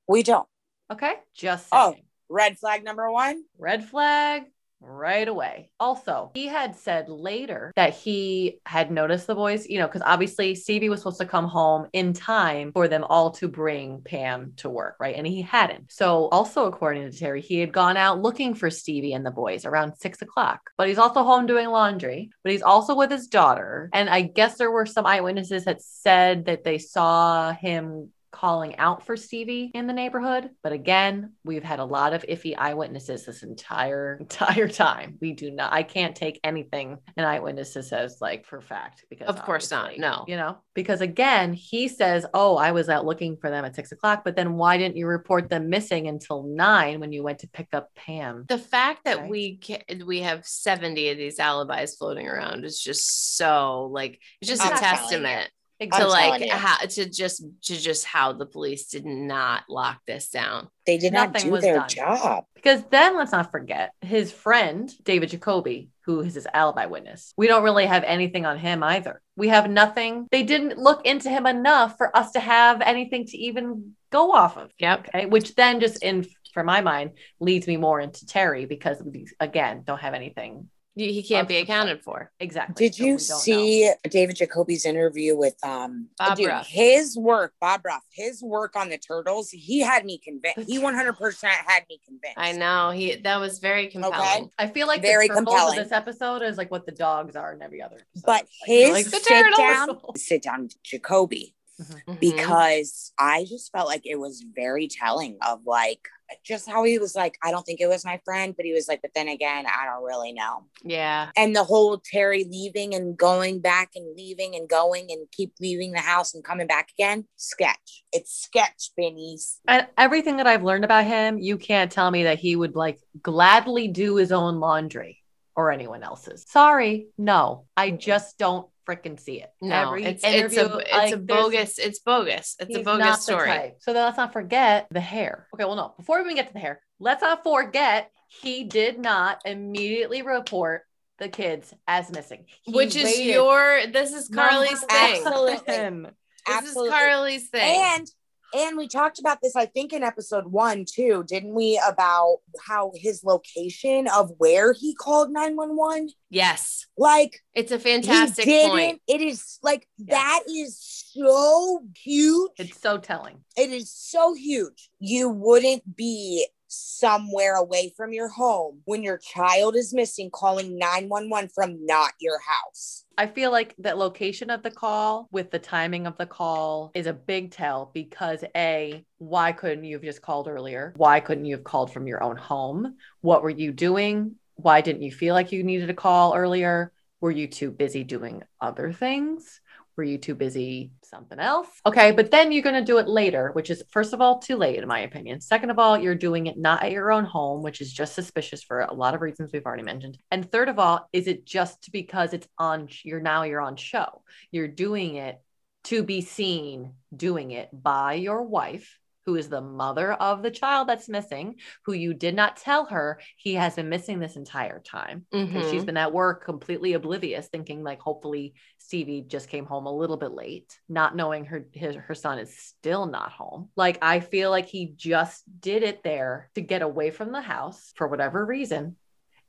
We 0.09 0.23
don't. 0.23 0.49
Okay. 0.91 1.15
Just 1.35 1.69
Oh. 1.71 1.95
Red 2.29 2.59
flag 2.59 2.85
number 2.85 3.11
one. 3.11 3.45
red 3.59 3.85
flag 3.89 4.45
right 4.81 5.29
away. 5.29 5.71
Also, 5.79 6.31
he 6.35 6.47
had 6.47 6.75
said 6.75 7.09
later 7.09 7.73
that 7.77 7.95
he 7.95 8.61
had 8.65 8.91
noticed 8.91 9.27
the 9.27 9.35
boys, 9.35 9.69
you 9.69 9.79
know, 9.79 9.87
because 9.87 10.03
obviously 10.05 10.55
Stevie 10.55 10.89
was 10.89 11.01
supposed 11.01 11.21
to 11.21 11.27
come 11.27 11.47
home 11.47 11.87
in 11.93 12.13
time 12.13 12.73
for 12.73 12.89
them 12.89 13.05
all 13.05 13.31
to 13.33 13.49
bring 13.49 14.01
Pam 14.03 14.55
to 14.57 14.71
work, 14.71 14.97
right? 14.99 15.17
And 15.17 15.27
he 15.27 15.43
hadn't. 15.43 15.93
So, 15.93 16.29
also 16.29 16.67
according 16.67 17.11
to 17.11 17.17
Terry, 17.17 17.41
he 17.41 17.61
had 17.61 17.73
gone 17.73 17.97
out 17.97 18.23
looking 18.23 18.55
for 18.55 18.71
Stevie 18.71 19.13
and 19.13 19.25
the 19.25 19.31
boys 19.31 19.65
around 19.65 19.97
six 19.97 20.23
o'clock, 20.23 20.71
but 20.77 20.89
he's 20.89 20.99
also 20.99 21.23
home 21.23 21.47
doing 21.47 21.69
laundry, 21.69 22.31
but 22.43 22.53
he's 22.53 22.63
also 22.63 22.95
with 22.95 23.11
his 23.11 23.27
daughter. 23.27 23.91
And 23.93 24.09
I 24.09 24.23
guess 24.23 24.57
there 24.57 24.71
were 24.71 24.87
some 24.87 25.07
eyewitnesses 25.07 25.65
that 25.65 25.83
said 25.83 26.47
that 26.47 26.65
they 26.65 26.79
saw 26.79 27.53
him 27.53 28.11
calling 28.31 28.77
out 28.77 29.05
for 29.05 29.17
Stevie 29.17 29.71
in 29.75 29.87
the 29.87 29.93
neighborhood. 29.93 30.51
But 30.63 30.73
again, 30.73 31.33
we've 31.45 31.65
had 31.65 31.81
a 31.81 31.85
lot 31.85 32.13
of 32.13 32.23
iffy 32.23 32.55
eyewitnesses 32.57 33.27
this 33.27 33.43
entire 33.43 34.17
entire 34.21 34.69
time. 34.69 35.19
We 35.21 35.33
do 35.33 35.51
not 35.51 35.73
I 35.73 35.83
can't 35.83 36.15
take 36.17 36.41
anything 36.45 36.99
an 37.17 37.25
eyewitness 37.25 37.73
says 37.73 38.19
like 38.21 38.47
for 38.47 38.61
fact 38.61 39.05
because 39.11 39.29
Of 39.29 39.43
course 39.43 39.71
not, 39.71 39.99
no. 39.99 40.25
You 40.29 40.37
know, 40.37 40.59
because 40.75 41.01
again, 41.01 41.53
he 41.53 41.89
says, 41.89 42.27
Oh, 42.35 42.57
I 42.57 42.73
was 42.73 42.89
out 42.89 43.05
looking 43.05 43.37
for 43.37 43.51
them 43.51 43.65
at 43.65 43.75
six 43.75 43.93
o'clock, 43.93 44.23
but 44.25 44.37
then 44.37 44.55
why 44.55 44.79
didn't 44.79 44.97
you 44.97 45.07
report 45.07 45.49
them 45.49 45.69
missing 45.69 46.09
until 46.09 46.43
nine 46.45 47.01
when 47.01 47.13
you 47.13 47.23
went 47.23 47.41
to 47.41 47.49
pick 47.49 47.69
up 47.73 47.89
Pam? 47.95 48.45
The 48.49 48.59
fact 48.59 49.05
that 49.05 49.19
Okay. 49.19 49.29
we 49.29 49.61
ca- 49.63 50.05
we 50.05 50.21
have 50.21 50.47
70 50.47 51.11
of 51.11 51.19
these 51.19 51.39
alibis 51.39 51.97
floating 51.97 52.29
around 52.29 52.65
is 52.65 52.81
just 52.81 53.37
so 53.37 53.89
like 53.93 54.21
it's 54.41 54.49
just 54.49 54.63
I'm 54.65 54.73
a 54.77 54.79
testament 54.79 55.51
to 55.89 55.97
I'm 55.97 56.09
like 56.09 56.49
how 56.49 56.77
to 56.77 57.09
just 57.09 57.43
to 57.63 57.77
just 57.77 58.05
how 58.05 58.33
the 58.33 58.47
police 58.47 58.87
did 58.89 59.07
not 59.07 59.65
lock 59.69 60.01
this 60.07 60.29
down. 60.31 60.69
They 60.87 60.99
did 60.99 61.13
not 61.13 61.33
do 61.33 61.59
their 61.59 61.77
done. 61.77 61.89
job. 61.89 62.45
Because 62.55 62.83
then 62.91 63.17
let's 63.17 63.33
not 63.33 63.51
forget 63.51 63.93
his 64.03 64.31
friend, 64.31 64.93
David 65.03 65.31
Jacoby, 65.31 65.89
who 66.05 66.21
is 66.21 66.35
his 66.35 66.47
alibi 66.53 66.87
witness. 66.87 67.33
We 67.37 67.47
don't 67.47 67.65
really 67.65 67.87
have 67.87 68.05
anything 68.05 68.45
on 68.45 68.59
him 68.59 68.83
either. 68.83 69.23
We 69.37 69.49
have 69.49 69.71
nothing. 69.71 70.27
They 70.31 70.43
didn't 70.43 70.79
look 70.79 71.07
into 71.07 71.31
him 71.31 71.47
enough 71.47 71.97
for 71.97 72.15
us 72.15 72.33
to 72.33 72.41
have 72.41 72.83
anything 72.83 73.25
to 73.27 73.39
even 73.39 73.93
go 74.13 74.33
off 74.33 74.59
of. 74.59 74.71
Yep. 74.79 75.09
Okay. 75.09 75.27
Which 75.27 75.55
then 75.55 75.81
just 75.81 76.03
in 76.03 76.27
for 76.53 76.65
my 76.65 76.81
mind 76.81 77.13
leads 77.39 77.67
me 77.67 77.77
more 77.77 78.01
into 78.01 78.27
Terry 78.27 78.67
because 78.67 79.03
we 79.03 79.27
again 79.39 79.83
don't 79.87 80.01
have 80.01 80.15
anything 80.15 80.69
He 80.97 81.13
he 81.13 81.23
can't 81.23 81.47
be 81.49 81.57
Of- 81.59 81.63
accounted 81.65 82.03
for. 82.03 82.33
exactly. 82.41 82.89
Did 82.89 82.95
So 82.97 83.05
you 83.05 83.05
we 83.05 83.11
don't 83.19 83.29
know. 83.29 83.37
see 83.39 83.93
David 84.11 84.37
Jacoby's 84.37 84.85
interview 84.85 85.37
with 85.37 85.55
um 85.65 86.09
Bob 86.19 86.37
dude, 86.37 86.49
Ruff. 86.49 86.67
his 86.67 87.17
work, 87.17 87.55
Bob 87.61 87.83
Ruff, 87.85 88.03
his 88.13 88.43
work 88.43 88.75
on 88.77 88.89
the 88.89 88.99
turtles, 88.99 89.51
he 89.51 89.81
had 89.81 90.05
me 90.05 90.19
convinced. 90.19 90.69
He 90.69 90.79
100% 90.79 91.43
had 91.45 91.85
me 91.89 92.01
convinced. 92.05 92.37
I 92.37 92.53
know 92.53 92.91
he 92.91 93.15
that 93.17 93.37
was 93.39 93.61
very 93.61 93.87
compelling. 93.87 94.51
I 94.59 94.67
feel 94.67 94.87
like 94.89 95.01
Very 95.01 95.29
the 95.29 95.35
purpose 95.35 95.45
compelling. 95.47 95.79
of 95.79 95.85
this 95.85 95.93
episode 95.93 96.43
is 96.43 96.59
like 96.59 96.71
what 96.73 96.87
the 96.87 96.93
dogs 96.93 97.37
are 97.37 97.53
in 97.55 97.63
every 97.63 97.81
other. 97.83 97.97
episode. 97.97 98.27
But 98.27 98.43
Like, 98.43 98.49
his 98.65 98.91
like 98.91 99.05
the 99.07 99.11
sit 99.11 99.25
turtles. 99.29 99.57
down, 99.59 99.99
sit 100.17 100.43
down 100.43 100.63
with 100.65 100.83
Jacoby 100.83 101.55
Mhm. 101.81 102.21
because 102.21 103.13
I 103.19 103.45
just 103.49 103.73
felt 103.73 103.87
like 103.89 104.05
it 104.05 104.17
was 104.17 104.45
very 104.55 104.87
telling 104.89 105.39
of 105.41 105.61
like 105.67 106.09
just 106.45 106.69
how 106.69 106.85
he 106.85 106.99
was 106.99 107.15
like, 107.15 107.37
I 107.43 107.51
don't 107.51 107.65
think 107.65 107.81
it 107.81 107.89
was 107.89 108.05
my 108.05 108.21
friend, 108.25 108.55
but 108.57 108.65
he 108.65 108.73
was 108.73 108.89
like, 108.89 109.03
but 109.03 109.11
then 109.15 109.29
again, 109.29 109.67
I 109.67 109.85
don't 109.85 110.05
really 110.05 110.33
know. 110.33 110.67
yeah. 110.85 111.31
And 111.37 111.55
the 111.55 111.65
whole 111.65 112.03
Terry 112.05 112.45
leaving 112.45 112.95
and 112.95 113.17
going 113.17 113.61
back 113.61 113.91
and 113.95 114.17
leaving 114.17 114.55
and 114.55 114.69
going 114.69 115.09
and 115.11 115.27
keep 115.33 115.53
leaving 115.61 115.93
the 115.93 116.01
house 116.01 116.35
and 116.35 116.45
coming 116.45 116.67
back 116.67 116.91
again, 116.99 117.27
sketch. 117.37 118.05
It's 118.13 118.33
sketch, 118.33 118.91
Benny's. 118.97 119.61
And 119.67 119.87
everything 119.99 120.37
that 120.39 120.47
I've 120.47 120.65
learned 120.65 120.85
about 120.85 121.05
him, 121.05 121.39
you 121.39 121.59
can't 121.59 121.91
tell 121.91 122.11
me 122.11 122.25
that 122.25 122.39
he 122.39 122.57
would 122.57 122.75
like 122.77 122.99
gladly 123.23 123.89
do 123.89 124.17
his 124.17 124.33
own 124.33 124.61
laundry 124.61 125.19
or 125.57 125.71
anyone 125.71 126.03
else's. 126.03 126.45
Sorry, 126.49 127.09
no, 127.19 127.67
I 127.77 127.91
just 127.91 128.39
don't 128.39 128.70
freaking 128.89 129.19
see 129.19 129.41
it. 129.41 129.51
No, 129.61 129.89
Every 129.89 130.05
it's 130.05 130.23
it's 130.25 130.57
a 130.57 130.79
it's 130.79 130.93
like, 130.93 131.15
a 131.15 131.17
bogus 131.17 131.79
it's 131.79 131.99
bogus. 131.99 132.57
It's 132.59 132.77
a 132.77 132.83
bogus 132.83 133.23
story. 133.23 133.75
So 133.81 133.93
then 133.93 134.05
let's 134.05 134.17
not 134.17 134.33
forget 134.33 134.87
the 134.91 135.01
hair. 135.01 135.47
Okay, 135.55 135.65
well, 135.65 135.77
no, 135.77 135.95
before 135.97 136.19
we 136.19 136.25
even 136.25 136.37
get 136.37 136.49
to 136.49 136.53
the 136.53 136.59
hair, 136.59 136.81
let's 136.99 137.23
not 137.23 137.43
forget 137.43 138.11
he 138.29 138.65
did 138.65 138.99
not 138.99 139.41
immediately 139.45 140.23
report 140.23 140.83
the 141.19 141.29
kids 141.29 141.73
as 141.87 142.11
missing. 142.11 142.47
He 142.63 142.73
Which 142.73 142.97
is 142.97 143.05
waited 143.05 143.35
your 143.35 143.87
this 143.93 144.13
is 144.13 144.29
Carly's 144.29 144.81
number 144.81 144.87
thing. 144.87 145.23
Absolutely. 145.27 146.11
This 146.47 146.57
Absolutely. 146.57 146.89
is 146.89 146.95
Carly's 146.95 147.49
thing. 147.51 147.83
And 147.83 148.11
and 148.55 148.77
we 148.77 148.89
talked 148.89 149.19
about 149.19 149.39
this, 149.43 149.55
I 149.57 149.67
think, 149.67 149.93
in 149.93 150.03
episode 150.03 150.47
one 150.49 150.85
too, 150.85 151.25
didn't 151.27 151.55
we? 151.55 151.81
About 151.87 152.39
how 152.67 152.93
his 152.95 153.23
location 153.25 154.09
of 154.09 154.31
where 154.39 154.73
he 154.73 154.95
called 154.95 155.31
911. 155.31 156.11
yes. 156.31 156.87
Like 156.99 157.41
It's 157.55 157.73
a 157.73 157.79
fantastic 157.79 158.45
point. 158.47 159.01
It 159.09 159.21
is 159.21 159.59
like 159.63 159.89
Yeah. 159.99 160.17
that 160.17 160.41
is 160.49 160.79
so 161.13 161.81
huge. 161.97 162.51
It's 162.59 162.81
so 162.81 162.99
telling. 162.99 163.45
It 163.57 163.71
is 163.71 163.93
so 163.93 164.35
huge. 164.35 164.91
You 164.99 165.29
wouldn't 165.29 165.97
be 165.97 166.47
somewhere 166.71 167.57
away 167.57 167.93
from 167.97 168.13
your 168.13 168.29
home 168.29 168.81
when 168.85 169.03
your 169.03 169.19
child 169.19 169.77
is 169.77 169.93
missing, 169.93 170.31
calling 170.33 170.79
911 170.79 171.51
from 171.55 171.85
not 171.85 172.13
your 172.21 172.39
house. 172.41 173.05
I 173.19 173.27
feel 173.27 173.51
like 173.51 173.75
the 173.79 173.95
location 173.95 174.49
of 174.49 174.63
the 174.63 174.71
call 174.71 175.29
with 175.31 175.51
the 175.51 175.59
timing 175.59 176.07
of 176.07 176.17
the 176.17 176.27
call 176.27 176.91
is 176.95 177.07
a 177.07 177.13
big 177.13 177.51
tell 177.51 177.91
because 177.93 178.45
A, 178.57 179.05
why 179.19 179.53
couldn't 179.53 179.85
you 179.85 179.97
have 179.97 180.05
just 180.05 180.23
called 180.23 180.49
earlier? 180.49 180.95
Why 180.97 181.21
couldn't 181.21 181.45
you 181.45 181.57
have 181.57 181.65
called 181.65 181.93
from 181.93 182.07
your 182.07 182.23
own 182.23 182.37
home? 182.37 182.97
What 183.21 183.43
were 183.43 183.51
you 183.51 183.73
doing? 183.73 184.37
Why 184.55 184.81
didn't 184.81 185.03
you 185.03 185.13
feel 185.13 185.35
like 185.35 185.53
you 185.53 185.63
needed 185.63 185.91
a 185.91 185.95
call 185.95 186.35
earlier? 186.35 186.93
Were 187.21 187.31
you 187.31 187.47
too 187.47 187.71
busy 187.71 188.05
doing 188.05 188.43
other 188.61 188.93
things? 188.93 189.61
Were 190.01 190.05
you 190.05 190.17
too 190.17 190.35
busy 190.35 190.93
something 191.03 191.39
else? 191.39 191.69
Okay, 191.85 192.13
but 192.13 192.31
then 192.31 192.53
you're 192.53 192.63
going 192.63 192.75
to 192.75 192.83
do 192.83 192.97
it 192.97 193.07
later, 193.07 193.51
which 193.53 193.69
is, 193.69 193.83
first 193.91 194.15
of 194.15 194.23
all, 194.23 194.39
too 194.39 194.57
late, 194.57 194.79
in 194.79 194.89
my 194.89 195.01
opinion. 195.01 195.43
Second 195.43 195.69
of 195.69 195.79
all, 195.79 195.99
you're 195.99 196.15
doing 196.15 196.47
it 196.47 196.57
not 196.57 196.83
at 196.83 196.91
your 196.91 197.13
own 197.13 197.27
home, 197.27 197.61
which 197.61 197.83
is 197.83 197.93
just 197.93 198.15
suspicious 198.15 198.63
for 198.63 198.81
a 198.81 198.95
lot 198.95 199.15
of 199.15 199.21
reasons 199.21 199.53
we've 199.53 199.67
already 199.67 199.83
mentioned. 199.83 200.17
And 200.31 200.51
third 200.51 200.71
of 200.71 200.79
all, 200.79 201.07
is 201.13 201.27
it 201.27 201.45
just 201.45 201.93
because 201.93 202.33
it's 202.33 202.49
on, 202.57 202.89
you're 203.03 203.21
now 203.21 203.43
you're 203.43 203.61
on 203.61 203.77
show? 203.77 204.23
You're 204.51 204.69
doing 204.69 205.17
it 205.17 205.39
to 205.85 206.03
be 206.03 206.23
seen 206.23 206.95
doing 207.15 207.51
it 207.51 207.69
by 207.71 208.15
your 208.15 208.43
wife 208.43 208.99
who 209.31 209.37
is 209.37 209.49
the 209.49 209.61
mother 209.61 210.13
of 210.15 210.43
the 210.43 210.51
child 210.51 210.89
that's 210.89 211.09
missing, 211.09 211.55
who 211.85 211.93
you 211.93 212.13
did 212.13 212.35
not 212.35 212.57
tell 212.57 212.87
her 212.87 213.21
he 213.37 213.55
has 213.55 213.77
been 213.77 213.89
missing 213.89 214.19
this 214.19 214.35
entire 214.35 214.81
time. 214.81 215.25
Because 215.31 215.71
she's 215.71 215.83
mm-hmm. 215.83 215.87
been 215.87 215.97
at 215.97 216.13
work 216.13 216.45
completely 216.45 216.95
oblivious, 216.95 217.47
thinking 217.47 217.85
like 217.85 218.01
hopefully 218.01 218.55
Stevie 218.79 219.23
just 219.23 219.49
came 219.49 219.67
home 219.67 219.87
a 219.87 219.97
little 219.97 220.17
bit 220.17 220.33
late, 220.33 220.77
not 220.89 221.15
knowing 221.15 221.45
her 221.45 221.65
his, 221.73 221.95
her 221.95 222.15
son 222.17 222.41
is 222.41 222.59
still 222.59 223.07
not 223.07 223.31
home. 223.31 223.69
Like 223.77 223.99
I 224.03 224.19
feel 224.19 224.51
like 224.51 224.67
he 224.67 224.95
just 224.97 225.45
did 225.61 225.85
it 225.85 226.03
there 226.03 226.51
to 226.57 226.61
get 226.61 226.83
away 226.83 227.13
from 227.13 227.31
the 227.31 227.41
house 227.41 227.93
for 227.95 228.09
whatever 228.09 228.45
reason. 228.45 228.97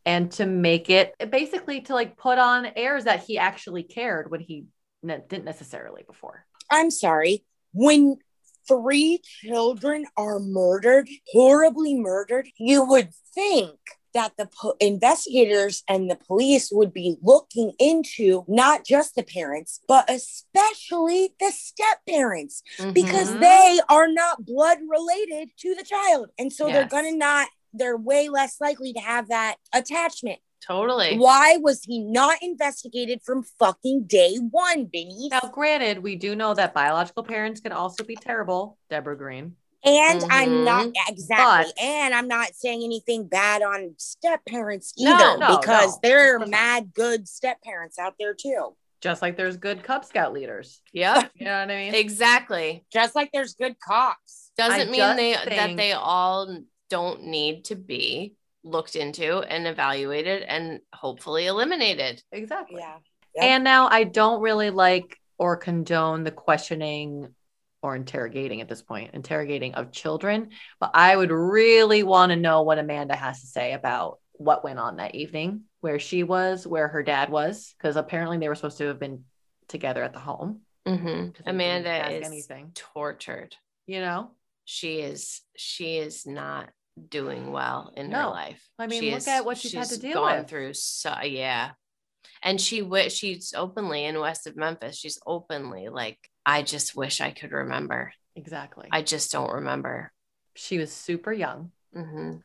And 0.05 0.31
to 0.33 0.45
make 0.45 0.91
it 0.91 1.15
basically 1.31 1.81
to 1.81 1.95
like 1.95 2.17
put 2.17 2.37
on 2.37 2.67
airs 2.75 3.05
that 3.05 3.23
he 3.23 3.39
actually 3.39 3.81
cared 3.81 4.29
when 4.29 4.41
he 4.41 4.65
ne- 5.01 5.21
didn't 5.27 5.45
necessarily 5.45 6.03
before. 6.05 6.45
I'm 6.69 6.91
sorry. 6.91 7.45
When 7.73 8.17
three 8.79 9.19
children 9.23 10.05
are 10.17 10.39
murdered, 10.39 11.09
horribly 11.31 11.95
murdered, 11.95 12.47
you 12.57 12.85
would 12.85 13.09
think 13.33 13.77
that 14.13 14.33
the 14.37 14.45
po- 14.47 14.75
investigators 14.81 15.83
and 15.87 16.11
the 16.11 16.15
police 16.17 16.69
would 16.71 16.91
be 16.93 17.15
looking 17.21 17.71
into 17.79 18.43
not 18.47 18.85
just 18.85 19.15
the 19.15 19.23
parents, 19.23 19.79
but 19.87 20.09
especially 20.09 21.33
the 21.39 21.51
step 21.51 21.99
parents 22.07 22.61
because 22.93 23.29
Mhm. 23.29 23.39
they 23.39 23.79
are 23.87 24.07
not 24.09 24.45
blood 24.45 24.79
related 24.87 25.51
to 25.59 25.75
the 25.75 25.83
child. 25.83 26.29
And 26.37 26.51
so 26.51 26.65
they're 26.73 26.85
going 26.85 27.05
to 27.11 27.17
not, 27.17 27.47
they're 27.73 27.97
way 27.97 28.27
less 28.27 28.59
likely 28.59 28.91
to 28.93 28.99
have 28.99 29.29
that 29.29 29.55
attachment. 29.73 30.39
Totally. 30.65 31.17
Why 31.17 31.57
was 31.57 31.83
he 31.83 31.99
not 31.99 32.37
investigated 32.41 33.21
from 33.23 33.43
fucking 33.59 34.03
day 34.05 34.37
one, 34.37 34.85
Benny? 34.85 35.27
Now, 35.31 35.49
granted, 35.51 35.99
we 35.99 36.15
do 36.15 36.35
know 36.35 36.53
that 36.53 36.73
biological 36.73 37.23
parents 37.23 37.59
can 37.61 37.71
also 37.71 38.03
be 38.03 38.15
terrible, 38.15 38.77
Debora 38.91 39.17
Green. 39.17 39.55
And 39.83 40.23
I'm 40.29 40.63
not 40.63 40.85
Mm-hmm. 40.87 41.11
exactly, 41.13 41.71
But- 41.75 41.81
and 41.83 42.13
I'm 42.13 42.27
not 42.27 42.53
saying 42.53 42.83
anything 42.83 43.27
bad 43.27 43.63
on 43.63 43.95
step 43.97 44.41
parents 44.47 44.93
either, 44.97 45.39
no, 45.39 45.57
because 45.57 45.93
no. 45.93 45.99
there 46.03 46.33
are 46.33 46.35
Of 46.35 46.41
course 46.41 46.49
not. 46.51 46.57
mad 46.59 46.93
good 46.93 47.27
step 47.27 47.61
parents 47.63 47.97
out 47.97 48.13
there 48.19 48.35
too. 48.35 48.75
Just 49.01 49.23
like 49.23 49.35
there's 49.37 49.57
good 49.57 49.81
Cub 49.81 50.05
Scout 50.05 50.31
leaders. 50.33 50.81
Yeah. 50.93 51.27
You 51.33 51.45
know 51.45 51.59
what 51.59 51.71
I 51.71 51.75
mean? 51.75 51.95
exactly. 51.95 52.85
Just 52.93 53.15
like 53.15 53.31
there's 53.33 53.55
good 53.55 53.79
cops. 53.79 54.51
Doesn't 54.55 54.79
I 54.79 54.85
mean 54.85 54.95
just 54.95 55.17
they 55.17 55.33
that 55.55 55.75
they 55.75 55.93
all 55.93 56.59
don't 56.91 57.23
need 57.23 57.65
to 57.65 57.75
be 57.75 58.35
looked 58.63 58.95
into 58.95 59.39
and 59.39 59.67
evaluated 59.67 60.43
and 60.43 60.79
hopefully 60.93 61.47
eliminated. 61.47 62.21
exactly. 62.31 62.79
Yeah. 62.79 62.97
Yep. 63.35 63.43
And 63.45 63.63
now 63.63 63.87
I 63.89 64.03
don't 64.03 64.41
really 64.41 64.69
like 64.69 65.17
or 65.37 65.57
condone 65.57 66.23
the 66.23 66.31
questioning 66.31 67.33
or 67.81 67.95
interrogating 67.95 68.61
at 68.61 68.67
this 68.69 68.81
point, 68.83 69.11
interrogating 69.13 69.73
of 69.73 69.91
children, 69.91 70.49
but 70.79 70.91
I 70.93 71.15
would 71.15 71.31
really 71.31 72.03
want 72.03 72.31
to 72.31 72.35
know 72.35 72.61
what 72.61 72.77
Amanda 72.77 73.15
has 73.15 73.41
to 73.41 73.47
say 73.47 73.73
about 73.73 74.19
what 74.33 74.63
went 74.63 74.77
on 74.79 74.97
that 74.97 75.15
evening, 75.15 75.61
where 75.79 75.97
she 75.97 76.23
was, 76.23 76.67
where 76.67 76.87
her 76.89 77.01
dad 77.03 77.29
was, 77.29 77.73
because 77.77 77.95
apparently 77.95 78.37
they 78.37 78.47
were 78.49 78.55
supposed 78.55 78.77
to 78.79 78.87
have 78.87 78.99
been 78.99 79.23
together 79.67 80.03
at 80.03 80.13
the 80.13 80.19
home. 80.19 80.61
Mhm. 80.85 81.33
'cause 81.33 81.45
they 81.45 81.51
didn't 81.51 81.85
Amanda 81.85 82.11
is 82.11 82.27
anything, 82.27 82.71
tortured. 82.75 83.55
you 83.87 83.99
know? 84.01 84.31
She 84.65 84.99
is 84.99 85.41
she 85.55 85.97
is 85.97 86.27
not 86.27 86.69
doing 87.09 87.51
well 87.51 87.91
in 87.95 88.11
her 88.11 88.23
No. 88.23 88.29
life. 88.31 88.61
I 88.79 88.87
mean, 88.87 89.01
She 89.01 89.09
look 89.11 89.17
is- 89.19 89.27
at 89.27 89.45
what 89.45 89.57
she's 89.57 89.73
had 89.73 89.87
to 89.89 89.97
deal 89.99 90.15
gone 90.15 90.39
with. 90.39 90.49
through. 90.49 90.73
So 90.73 91.15
yeah, 91.23 91.71
and 92.43 92.59
she 92.59 92.79
wi- 92.81 93.07
she's 93.09 93.53
openly 93.55 94.05
in 94.05 94.19
west 94.19 94.47
of 94.47 94.55
Memphis. 94.55 94.97
She's 94.97 95.19
openly 95.25 95.89
like, 95.89 96.17
I 96.45 96.61
just 96.63 96.95
wish 96.95 97.21
I 97.21 97.31
could 97.31 97.51
remember. 97.51 98.13
Exactly. 98.35 98.87
I 98.91 99.01
just 99.01 99.31
don't 99.31 99.51
remember. 99.51 100.11
she 100.55 100.77
was 100.77 100.91
super 100.91 101.31
young. 101.33 101.71
hmm 101.93 102.37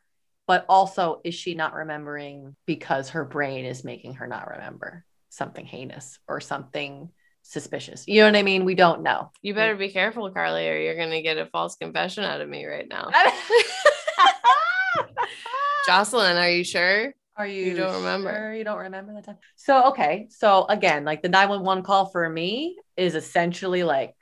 but 0.47 0.65
also 0.69 1.19
is 1.25 1.35
she 1.35 1.55
not 1.55 1.73
remembering 1.73 2.55
because 2.65 3.09
her 3.09 3.25
brain 3.25 3.65
is 3.65 3.83
making 3.83 4.13
her 4.13 4.27
not 4.27 4.49
remember 4.49 5.03
something 5.27 5.65
heinous 5.65 6.19
or 6.25 6.39
something 6.39 7.09
suspicious 7.41 8.07
you 8.07 8.21
know 8.21 8.27
what 8.27 8.35
i 8.37 8.43
mean 8.43 8.63
we 8.63 8.73
don't 8.73 9.01
know 9.03 9.29
You 9.41 9.53
better 9.53 9.75
be 9.75 9.89
careful, 9.89 10.31
Carly, 10.31 10.69
or 10.69 10.77
you're 10.77 10.95
gonna 10.95 11.21
get 11.21 11.37
a 11.37 11.47
false 11.47 11.75
confession 11.75 12.23
out 12.23 12.39
of 12.39 12.47
me 12.47 12.63
right 12.65 12.87
now. 12.87 13.09
Jocelyn, 15.87 16.37
are 16.37 16.49
you 16.49 16.63
sure? 16.63 17.13
are 17.37 17.45
you, 17.47 17.65
you 17.65 17.75
don't 17.75 17.93
remember. 17.93 18.33
sure 18.33 18.53
you 18.55 18.63
don't 18.63 18.79
remember 18.79 19.13
that 19.13 19.23
time 19.23 19.37
so 19.55 19.89
okay 19.89 20.27
so 20.31 20.65
again 20.69 21.05
like 21.05 21.21
the 21.21 21.29
911 21.29 21.83
call 21.83 22.07
for 22.07 22.27
me 22.27 22.75
is 22.97 23.13
essentially 23.13 23.83
like 23.83 24.15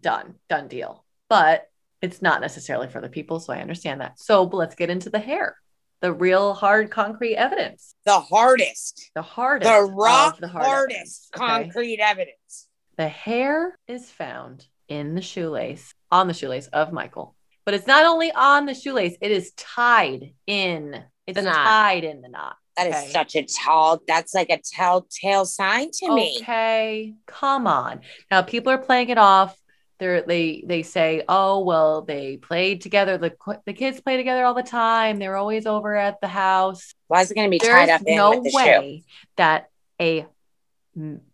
done 0.00 0.34
done 0.48 0.66
deal 0.66 1.04
but 1.28 1.68
it's 2.02 2.20
not 2.20 2.40
necessarily 2.40 2.88
for 2.88 3.00
the 3.00 3.08
people 3.08 3.38
so 3.38 3.52
i 3.52 3.60
understand 3.60 4.00
that 4.00 4.18
so 4.18 4.42
let's 4.42 4.74
get 4.74 4.90
into 4.90 5.08
the 5.10 5.18
hair 5.20 5.54
the 6.00 6.12
real 6.12 6.52
hard 6.54 6.90
concrete 6.90 7.36
evidence 7.36 7.94
The 8.04 8.18
hardest, 8.18 9.10
the 9.14 9.22
hardest 9.22 9.70
the 9.70 9.82
rock 9.92 10.40
the 10.40 10.48
hard 10.48 10.66
hardest 10.66 10.90
evidence, 10.90 11.30
okay? 11.36 11.46
concrete 11.46 12.00
evidence. 12.00 12.66
The 12.96 13.08
hair 13.08 13.78
is 13.86 14.10
found 14.10 14.66
in 14.88 15.14
the 15.14 15.22
shoelace, 15.22 15.94
on 16.10 16.26
the 16.26 16.34
shoelace 16.34 16.66
of 16.68 16.92
Michael. 16.92 17.34
But 17.64 17.74
it's 17.74 17.86
not 17.86 18.04
only 18.04 18.32
on 18.32 18.66
the 18.66 18.74
shoelace, 18.74 19.16
it 19.20 19.30
is 19.30 19.52
tied 19.52 20.32
in. 20.46 21.02
It's 21.26 21.40
tied 21.40 22.04
in 22.04 22.22
the 22.22 22.28
knot. 22.28 22.56
That 22.76 22.86
is 22.88 22.94
okay? 22.94 23.10
such 23.10 23.36
a 23.36 23.42
tall, 23.42 24.00
that's 24.06 24.34
like 24.34 24.48
a 24.50 24.58
telltale 24.58 25.44
sign 25.44 25.90
to 25.98 26.14
me. 26.14 26.38
Okay, 26.40 27.14
come 27.26 27.66
on. 27.66 28.00
Now 28.30 28.42
people 28.42 28.72
are 28.72 28.78
playing 28.78 29.10
it 29.10 29.18
off. 29.18 29.56
They're, 29.98 30.22
they 30.22 30.64
they 30.66 30.82
say, 30.82 31.22
oh 31.28 31.60
well, 31.60 32.02
they 32.02 32.38
played 32.38 32.80
together. 32.80 33.18
The 33.18 33.34
the 33.66 33.74
kids 33.74 34.00
play 34.00 34.16
together 34.16 34.44
all 34.44 34.54
the 34.54 34.62
time. 34.62 35.18
They're 35.18 35.36
always 35.36 35.66
over 35.66 35.94
at 35.94 36.20
the 36.22 36.28
house. 36.28 36.94
Why 37.08 37.20
is 37.20 37.30
it 37.30 37.34
going 37.34 37.48
to 37.48 37.50
be 37.50 37.58
tied 37.58 37.90
up 37.90 38.02
in 38.06 38.16
no 38.16 38.42
the 38.42 38.48
shoe? 38.48 38.56
way 38.56 39.04
that 39.36 39.68
a 40.00 40.26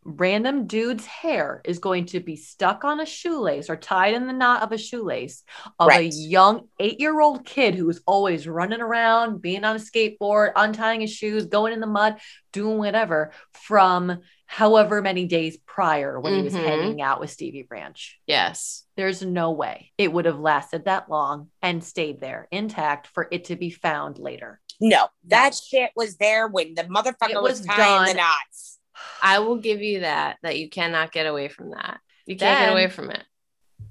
random 0.05 0.67
dude's 0.67 1.07
hair 1.07 1.63
is 1.65 1.79
going 1.79 2.05
to 2.07 2.21
be 2.21 2.37
stuck 2.37 2.85
on 2.85 3.01
a 3.01 3.07
shoelace 3.07 3.71
or 3.71 3.77
tied 3.77 4.15
in 4.15 4.27
the 4.27 4.33
knot 4.33 4.63
of 4.63 4.71
a 4.73 4.79
shoelace 4.79 5.43
of 5.79 5.91
a 5.91 6.03
young 6.03 6.69
eight-year-old 6.79 7.45
kid 7.47 7.75
who 7.75 7.89
is 7.89 8.03
always 8.07 8.47
running 8.47 8.81
around, 8.81 9.41
being 9.41 9.65
on 9.65 9.77
a 9.77 9.79
skateboard, 9.79 10.53
untying 10.57 11.01
his 11.01 11.13
shoes, 11.13 11.47
going 11.47 11.73
in 11.73 11.81
the 11.81 11.87
mud, 11.87 12.17
doing 12.53 12.79
whatever 12.79 13.33
from 13.53 14.21
however 14.45 15.03
many 15.03 15.25
days 15.25 15.57
prior 15.67 16.21
when 16.21 16.35
he 16.35 16.43
was 16.43 16.55
Mhm. 16.55 16.65
hanging 16.65 17.03
out 17.03 17.19
with 17.19 17.31
Stevie 17.31 17.63
Branch. 17.63 18.21
Yes. 18.27 18.85
There's 18.97 19.23
no 19.23 19.51
way 19.51 19.93
it 19.99 20.13
would 20.13 20.27
have 20.27 20.39
lasted 20.39 20.85
that 20.85 21.11
long 21.11 21.51
and 21.63 21.83
stayed 21.83 22.21
there 22.21 22.47
intact 22.53 23.09
for 23.09 23.27
it 23.33 23.47
to 23.47 23.57
be 23.57 23.71
found 23.71 24.19
later. 24.19 24.61
No, 24.81 25.09
that 25.25 25.55
shit 25.55 25.91
was 25.97 26.19
there 26.19 26.47
when 26.47 26.75
the 26.75 26.85
motherfucker 26.85 27.31
It 27.31 27.43
was, 27.43 27.61
was 27.61 27.67
tying 27.67 28.15
the 28.15 28.23
knots. 28.23 28.76
I 29.23 29.39
will 29.41 29.57
give 29.59 29.83
you 29.83 30.01
that, 30.01 30.39
that 30.43 30.59
you 30.59 30.69
cannot 30.71 31.13
get 31.13 31.27
away 31.27 31.49
from 31.49 31.71
that. 31.71 32.01
You 32.27 32.37
can't 32.37 32.59
Then- 32.59 32.69
get 32.69 32.73
away 32.73 32.89
from 32.89 33.11
it. 33.11 33.23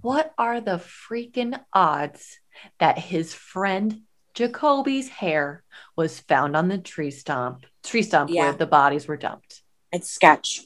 What 0.01 0.33
are 0.37 0.61
the 0.61 0.77
freaking 0.77 1.59
odds 1.73 2.39
that 2.79 2.97
his 2.99 3.33
friend 3.33 4.01
Jacoby's 4.33 5.07
hair 5.09 5.63
was 5.95 6.19
found 6.19 6.55
on 6.55 6.67
the 6.67 6.77
tree 6.77 7.11
stump, 7.11 7.65
tree 7.83 8.03
stump 8.03 8.29
Yeah. 8.29 8.43
where 8.43 8.53
the 8.53 8.65
bodies 8.67 9.07
were 9.07 9.17
dumped? 9.17 9.61
It's 9.91 10.09
sketch. 10.09 10.61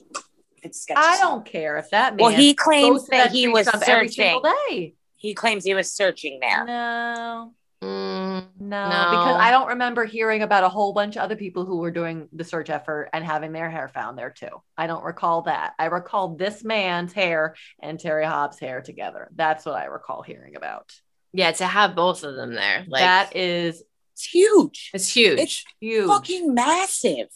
It's 0.64 0.82
sketch. 0.82 0.98
I 0.98 1.20
don't 1.20 1.46
care 1.46 1.78
if 1.78 1.90
that 1.92 2.16
man 2.16 2.26
Well, 2.26 2.36
he 2.36 2.54
claims 2.54 3.04
to 3.06 3.12
that 3.12 3.32
he 3.32 3.48
was 3.48 3.68
stump 3.68 3.88
every 3.88 4.08
searching. 4.10 4.24
single 4.42 4.42
day. 4.70 4.96
He 5.16 5.34
claims 5.34 5.64
he 5.64 5.74
was 5.74 5.92
searching 5.92 6.40
there. 6.42 6.66
No, 6.66 7.54
Mm, 7.84 8.48
no, 8.60 8.90
No. 8.90 9.08
because 9.12 9.36
I 9.40 9.52
don't 9.52 9.70
remember 9.70 10.04
hearing 10.06 10.42
about 10.42 10.64
a 10.66 10.70
whole 10.70 10.92
bunch 10.94 11.16
of 11.16 11.22
other 11.22 11.36
people 11.38 11.66
who 11.66 11.78
were 11.78 11.92
doing 11.92 12.28
the 12.34 12.44
search 12.44 12.70
effort 12.70 13.10
and 13.14 13.24
having 13.24 13.54
their 13.54 13.70
hair 13.70 13.88
found 13.88 14.18
there 14.18 14.32
too. 14.32 14.50
I 14.78 14.88
don't 14.88 15.04
recall 15.04 15.44
that. 15.44 15.74
I 15.80 15.86
recall 15.86 16.36
this 16.36 16.64
man's 16.64 17.14
hair 17.14 17.56
and 17.82 17.98
Terry 18.00 18.26
Hobbs' 18.26 18.60
hair 18.60 18.82
together. 18.82 19.30
That's 19.34 19.66
what 19.66 19.76
I 19.76 19.86
recall 19.86 20.22
hearing 20.24 20.56
about. 20.58 20.92
yeah, 21.32 21.52
to 21.52 21.66
have 21.66 21.96
both 21.96 22.24
of 22.24 22.36
them 22.36 22.54
there, 22.56 22.86
like 22.90 23.02
that 23.02 23.36
is 23.36 23.82
It's 24.14 24.26
huge. 24.26 24.90
It's 24.94 25.08
huge. 25.16 25.40
It's 25.40 25.64
Huge. 25.80 26.08
fucking 26.08 26.54
massive. 26.54 27.28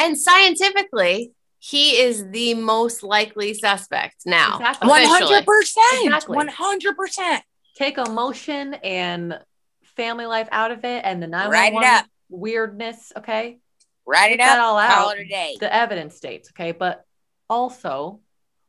and 0.00 0.18
scientifically, 0.18 1.32
he 1.60 2.00
is 2.00 2.28
the 2.30 2.54
most 2.54 3.04
likely 3.04 3.54
suspect 3.54 4.22
now. 4.26 4.56
Exactly. 4.58 4.88
Hundred 5.04 5.46
percent. 5.46 6.04
Exactly. 6.06 6.34
One 6.36 6.48
hundred 6.48 6.96
percent. 6.96 7.44
Take 7.76 7.98
a 7.98 8.10
motion 8.10 8.74
and 8.74 9.38
family 9.96 10.26
life 10.26 10.48
out 10.50 10.70
of 10.70 10.84
it 10.84 11.02
and 11.04 11.22
the 11.22 11.28
Write 11.28 11.72
911 11.72 12.04
weirdness, 12.28 13.12
okay? 13.16 13.58
Write 14.06 14.32
it 14.32 14.38
that 14.38 14.58
up. 14.58 14.64
all 14.64 14.80
Call 14.80 15.10
out. 15.10 15.18
it. 15.18 15.60
The 15.60 15.72
evidence 15.72 16.16
states, 16.16 16.50
okay? 16.50 16.72
But 16.72 17.04
also, 17.48 18.20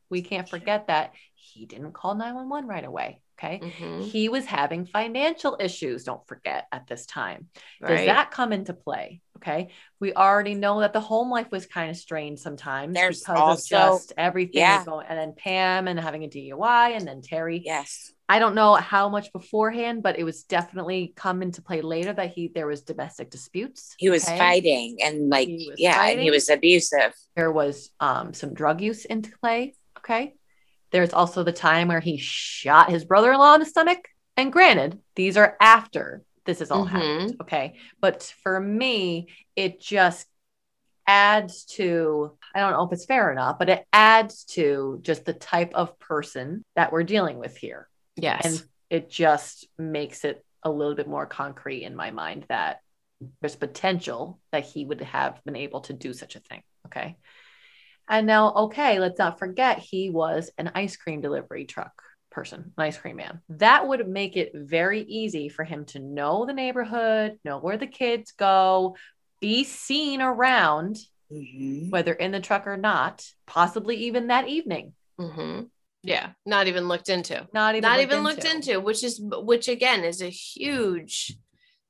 we 0.09 0.21
can't 0.21 0.47
forget 0.47 0.87
that 0.87 1.13
he 1.33 1.65
didn't 1.65 1.93
call 1.93 2.13
911 2.15 2.69
right 2.69 2.85
away, 2.85 3.21
okay? 3.43 3.59
Mhm, 3.59 4.03
He 4.03 4.29
was 4.29 4.45
having 4.45 4.85
financial 4.85 5.57
issues, 5.59 6.03
don't 6.03 6.25
forget, 6.27 6.67
at 6.71 6.87
this 6.87 7.05
time. 7.05 7.49
Does 7.85 8.05
that 8.05 8.31
come 8.31 8.53
into 8.53 8.73
play? 8.73 9.21
Okay. 9.37 9.69
We 9.99 10.13
already 10.13 10.53
know 10.55 10.79
that 10.79 10.93
the 10.93 11.01
home 11.01 11.29
life 11.29 11.51
was 11.51 11.65
kind 11.65 11.89
of 11.89 11.97
strained 11.97 12.39
sometimes 12.39 12.93
There's 12.93 13.19
because 13.19 13.37
also- 13.37 13.75
of 13.77 13.91
just 13.99 14.13
everything 14.17 14.61
yeah. 14.61 14.85
going 14.85 15.05
and 15.09 15.19
then 15.19 15.33
Pam 15.37 15.87
and 15.89 15.99
having 15.99 16.23
a 16.23 16.29
DUI 16.29 16.95
and 16.95 17.05
then 17.05 17.21
Terry. 17.21 17.61
Yes. 17.65 18.11
I 18.29 18.39
don't 18.39 18.55
know 18.55 18.75
how 18.75 19.09
much 19.09 19.33
beforehand, 19.33 20.01
but 20.01 20.17
it 20.17 20.23
was 20.23 20.43
definitely 20.43 21.11
come 21.15 21.41
into 21.41 21.61
play 21.61 21.81
later 21.81 22.13
that 22.13 22.31
he 22.31 22.47
there 22.47 22.67
was 22.67 22.81
domestic 22.83 23.29
disputes. 23.29 23.95
He 23.97 24.09
was 24.09 24.25
okay? 24.25 24.37
fighting 24.37 24.99
and 25.03 25.29
like 25.29 25.49
yeah, 25.49 26.01
and 26.07 26.21
he 26.21 26.31
was 26.31 26.49
abusive. 26.49 27.13
There 27.35 27.51
was 27.51 27.89
um 27.99 28.33
some 28.33 28.53
drug 28.53 28.79
use 28.79 29.03
into 29.03 29.31
play. 29.39 29.75
Okay. 29.99 30.35
There's 30.93 31.11
also 31.11 31.43
the 31.43 31.51
time 31.51 31.89
where 31.89 31.99
he 31.99 32.17
shot 32.17 32.89
his 32.89 33.03
brother-in-law 33.03 33.55
in 33.55 33.59
the 33.59 33.65
stomach. 33.65 34.07
And 34.37 34.53
granted, 34.53 34.99
these 35.15 35.35
are 35.35 35.57
after 35.59 36.23
this 36.45 36.61
is 36.61 36.71
all 36.71 36.85
Mhm. 36.85 36.89
happened. 36.89 37.37
Okay. 37.41 37.79
But 37.99 38.23
for 38.43 38.59
me, 38.59 39.27
it 39.55 39.81
just 39.81 40.27
adds 41.07 41.65
to, 41.65 42.37
I 42.53 42.59
don't 42.59 42.71
know 42.71 42.85
if 42.85 42.93
it's 42.93 43.05
fair 43.05 43.29
or 43.29 43.33
not, 43.33 43.59
but 43.59 43.69
it 43.69 43.85
adds 43.91 44.43
to 44.45 44.99
just 45.01 45.25
the 45.25 45.33
type 45.33 45.73
of 45.73 45.97
person 45.99 46.63
that 46.75 46.91
we're 46.91 47.03
dealing 47.03 47.37
with 47.39 47.57
here. 47.57 47.89
Yes. 48.15 48.45
And 48.45 48.69
it 48.89 49.09
just 49.09 49.67
makes 49.77 50.23
it 50.23 50.45
a 50.61 50.69
little 50.69 50.95
bit 50.95 51.07
more 51.07 51.25
concrete 51.25 51.83
in 51.83 51.95
my 51.95 52.11
mind 52.11 52.45
that 52.49 52.81
there's 53.41 53.55
potential 53.55 54.39
that 54.51 54.65
he 54.65 54.85
would 54.85 55.01
have 55.01 55.43
been 55.43 55.55
able 55.55 55.81
to 55.81 55.93
do 55.93 56.13
such 56.13 56.35
a 56.35 56.39
thing. 56.39 56.61
Okay. 56.85 57.17
And 58.07 58.27
now, 58.27 58.53
okay, 58.53 58.99
let's 58.99 59.19
not 59.19 59.39
forget 59.39 59.79
he 59.79 60.09
was 60.09 60.51
an 60.57 60.71
ice 60.75 60.97
cream 60.97 61.21
delivery 61.21 61.65
truck 61.65 61.93
person, 62.31 62.73
an 62.77 62.83
ice 62.83 62.97
cream 62.97 63.17
man. 63.17 63.41
That 63.49 63.87
would 63.87 64.07
make 64.07 64.35
it 64.35 64.51
very 64.53 65.01
easy 65.01 65.49
for 65.49 65.63
him 65.63 65.85
to 65.87 65.99
know 65.99 66.45
the 66.45 66.53
neighborhood, 66.53 67.39
know 67.45 67.59
where 67.59 67.77
the 67.77 67.87
kids 67.87 68.31
go, 68.33 68.95
be 69.39 69.63
seen 69.63 70.21
around, 70.21 70.97
Mhm. 71.31 71.89
whether 71.91 72.13
in 72.13 72.31
the 72.31 72.39
truck 72.39 72.67
or 72.67 72.77
not, 72.77 73.25
possibly 73.45 73.95
even 74.05 74.27
that 74.27 74.47
evening. 74.47 74.93
Mhm. 75.19 75.69
Yeah. 76.01 76.31
Not 76.45 76.67
even 76.67 76.87
looked 76.87 77.09
into. 77.09 77.47
Not 77.53 77.75
even 77.75 77.89
Not 77.89 77.99
looked 77.99 78.11
even 78.11 78.23
looked 78.23 78.45
into, 78.45 78.79
which 78.81 79.03
is 79.03 79.21
which 79.21 79.67
again 79.67 80.03
is 80.03 80.21
a 80.21 80.29
huge 80.29 81.37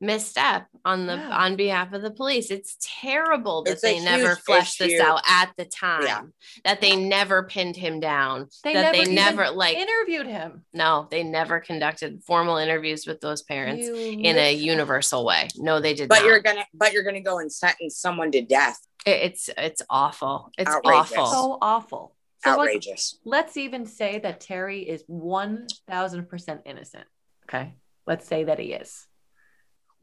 misstep 0.02 0.68
on 0.84 1.06
the 1.07 1.15
Yeah. 1.15 1.30
on 1.38 1.56
behalf 1.56 1.94
of 1.94 2.02
the 2.02 2.11
police. 2.11 2.52
It's 2.52 2.76
terrible 2.82 3.64
that 3.64 3.74
It's 3.74 3.82
they 3.82 3.99
never 4.03 4.36
fleshed 4.36 4.80
this 4.80 4.99
out 4.99 5.22
at 5.28 5.53
the 5.57 5.65
time. 5.65 6.03
Yeah. 6.03 6.22
That 6.65 6.82
they 6.82 6.95
never 6.95 7.44
pinned 7.44 7.78
him 7.78 7.99
down. 7.99 8.49
They 8.64 8.74
that 8.74 8.91
never 8.94 9.06
they 9.06 9.14
never 9.14 9.49
like 9.52 9.78
interviewed 9.78 10.28
him. 10.28 10.65
no, 10.74 11.07
they 11.10 11.24
never 11.24 11.60
conducted 11.61 12.22
formal 12.26 12.57
interviews 12.57 13.07
with 13.07 13.22
those 13.22 13.44
parents 13.44 13.86
You 13.88 13.95
in 13.95 14.38
a 14.38 14.53
universal 14.53 15.24
way. 15.26 15.48
No, 15.56 15.80
they 15.80 15.94
did 15.94 16.10
But 16.10 16.20
not. 16.20 16.26
you're 16.26 16.41
gonna 16.41 16.65
but 16.74 16.91
you're 16.91 17.03
gonna 17.03 17.22
go 17.22 17.40
and 17.40 17.52
sentence 17.52 17.98
someone 17.98 18.32
to 18.32 18.41
death. 18.41 18.80
It- 19.06 19.22
it's 19.24 19.49
it's 19.57 19.82
awful. 19.90 20.52
It's 20.57 20.70
Outrageous. 20.70 21.14
awful. 21.18 21.28
so 21.28 21.57
awful. 21.61 22.15
So 22.44 22.49
let's, 22.49 22.60
Outrageous. 22.60 23.20
let's 23.24 23.56
even 23.56 23.86
say 23.86 24.20
that 24.20 24.41
Terry 24.41 24.82
is 24.82 25.06
1000% 25.07 26.61
innocent. 26.65 27.06
Okay. 27.48 27.74
Let's 28.06 28.28
say 28.28 28.44
that 28.44 28.60
he 28.60 28.74
is. 28.74 29.07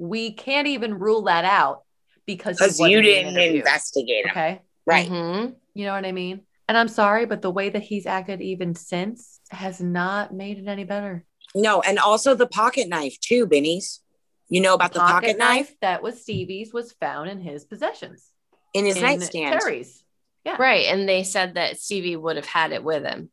We 0.00 0.32
can't 0.32 0.66
even 0.66 0.98
rule 0.98 1.22
that 1.22 1.44
out 1.44 1.82
because 2.26 2.58
you 2.80 3.02
didn't 3.02 3.36
investigate 3.36 4.24
him. 4.24 4.30
Okay. 4.30 4.60
Right. 4.86 5.08
Mhm. 5.08 5.54
You 5.74 5.84
know 5.84 5.92
what 5.92 6.06
I 6.06 6.12
mean? 6.12 6.40
And 6.68 6.78
I'm 6.78 6.88
sorry, 6.88 7.26
but 7.26 7.42
the 7.42 7.50
way 7.50 7.68
that 7.68 7.82
he's 7.82 8.06
acted 8.06 8.40
even 8.40 8.74
since 8.74 9.40
has 9.50 9.80
not 9.80 10.32
made 10.32 10.58
it 10.58 10.66
any 10.68 10.84
better. 10.84 11.24
No, 11.54 11.80
and 11.82 11.98
also 11.98 12.34
the 12.34 12.46
pocket 12.46 12.88
knife 12.88 13.18
too, 13.20 13.46
Benny's. 13.46 14.00
You 14.48 14.60
know 14.60 14.74
about 14.74 14.92
the 14.92 15.00
pocket, 15.00 15.36
knife? 15.38 15.74
that 15.80 16.02
was 16.02 16.22
Stevie's 16.22 16.72
was 16.72 16.92
found 16.92 17.28
in 17.28 17.40
his 17.40 17.64
possessions. 17.64 18.30
in 18.72 18.84
his 18.84 18.96
in 18.96 19.02
nightstand. 19.02 19.60
Terry's. 19.60 20.02
Right. 20.46 20.86
And 20.86 21.08
they 21.08 21.24
said 21.24 21.54
that 21.54 21.78
Stevie 21.78 22.16
would 22.16 22.36
have 22.36 22.46
had 22.46 22.72
it 22.72 22.82
with 22.82 23.04
him. 23.04 23.30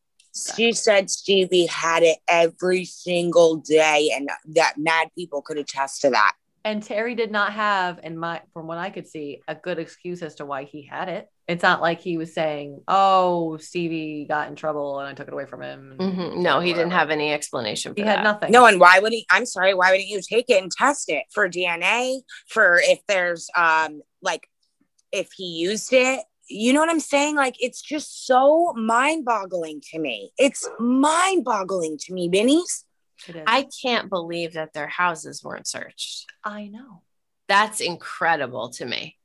She 0.55 0.73
said 0.73 1.09
Stevie 1.09 1.65
had 1.67 2.03
it 2.03 2.17
every 2.27 2.85
single 2.85 3.55
day, 3.57 4.11
and 4.13 4.29
that 4.55 4.77
mad 4.77 5.09
people 5.15 5.41
could 5.41 5.57
attest 5.57 6.01
to 6.01 6.09
that. 6.11 6.33
And 6.63 6.83
Terry 6.83 7.15
did 7.15 7.31
not 7.31 7.53
have, 7.53 7.99
in 8.03 8.17
my 8.17 8.41
from 8.53 8.67
what 8.67 8.77
I 8.77 8.89
could 8.89 9.07
see, 9.07 9.41
a 9.47 9.55
good 9.55 9.79
excuse 9.79 10.21
as 10.21 10.35
to 10.35 10.45
why 10.45 10.63
he 10.65 10.81
had 10.83 11.07
it. 11.07 11.29
It's 11.47 11.63
not 11.63 11.81
like 11.81 12.01
he 12.01 12.17
was 12.17 12.33
saying, 12.33 12.83
"Oh, 12.89 13.55
Stevie 13.57 14.25
got 14.27 14.49
in 14.49 14.55
trouble 14.55 14.99
and 14.99 15.07
I 15.07 15.13
took 15.13 15.29
it 15.29 15.33
away 15.33 15.45
from 15.45 15.61
him." 15.61 15.95
Mhm. 15.97 16.37
No, 16.37 16.59
he 16.59 16.73
didn't 16.73 16.91
have 16.91 17.09
any 17.09 17.31
explanation 17.31 17.93
for 17.93 18.01
He 18.01 18.05
that. 18.05 18.17
had 18.17 18.23
nothing. 18.23 18.51
No, 18.51 18.65
and 18.65 18.81
why 18.81 18.99
would 18.99 19.13
he? 19.13 19.25
I'm 19.29 19.45
sorry, 19.45 19.73
why 19.73 19.91
wouldn't 19.91 20.09
you 20.09 20.21
take 20.21 20.49
it 20.49 20.61
and 20.61 20.69
test 20.71 21.09
it 21.09 21.23
for 21.31 21.47
DNA? 21.47 22.21
For 22.47 22.81
if 22.83 22.99
there's 23.07 23.49
um 23.55 24.01
like 24.21 24.49
if 25.13 25.31
he 25.31 25.45
used 25.45 25.93
it, 25.93 26.19
you 26.49 26.73
know 26.73 26.81
what 26.81 26.89
I'm 26.89 26.99
saying? 26.99 27.37
Like 27.37 27.55
it's 27.61 27.81
just 27.81 28.25
so 28.25 28.73
mind-boggling 28.75 29.81
to 29.91 29.99
me. 29.99 30.31
It's 30.37 30.67
mind-boggling 30.79 31.97
to 31.99 32.13
me, 32.13 32.27
Benny's. 32.27 32.83
It 33.29 33.35
is. 33.37 33.43
I 33.47 33.67
can't 33.83 34.09
believe 34.09 34.53
that 34.53 34.73
their 34.73 34.87
houses 34.87 35.43
weren't 35.43 35.67
searched. 35.67 36.25
I 36.43 36.67
know. 36.67 37.01
That's 37.47 37.79
incredible 37.81 38.69
to 38.71 38.85
me. 38.85 39.17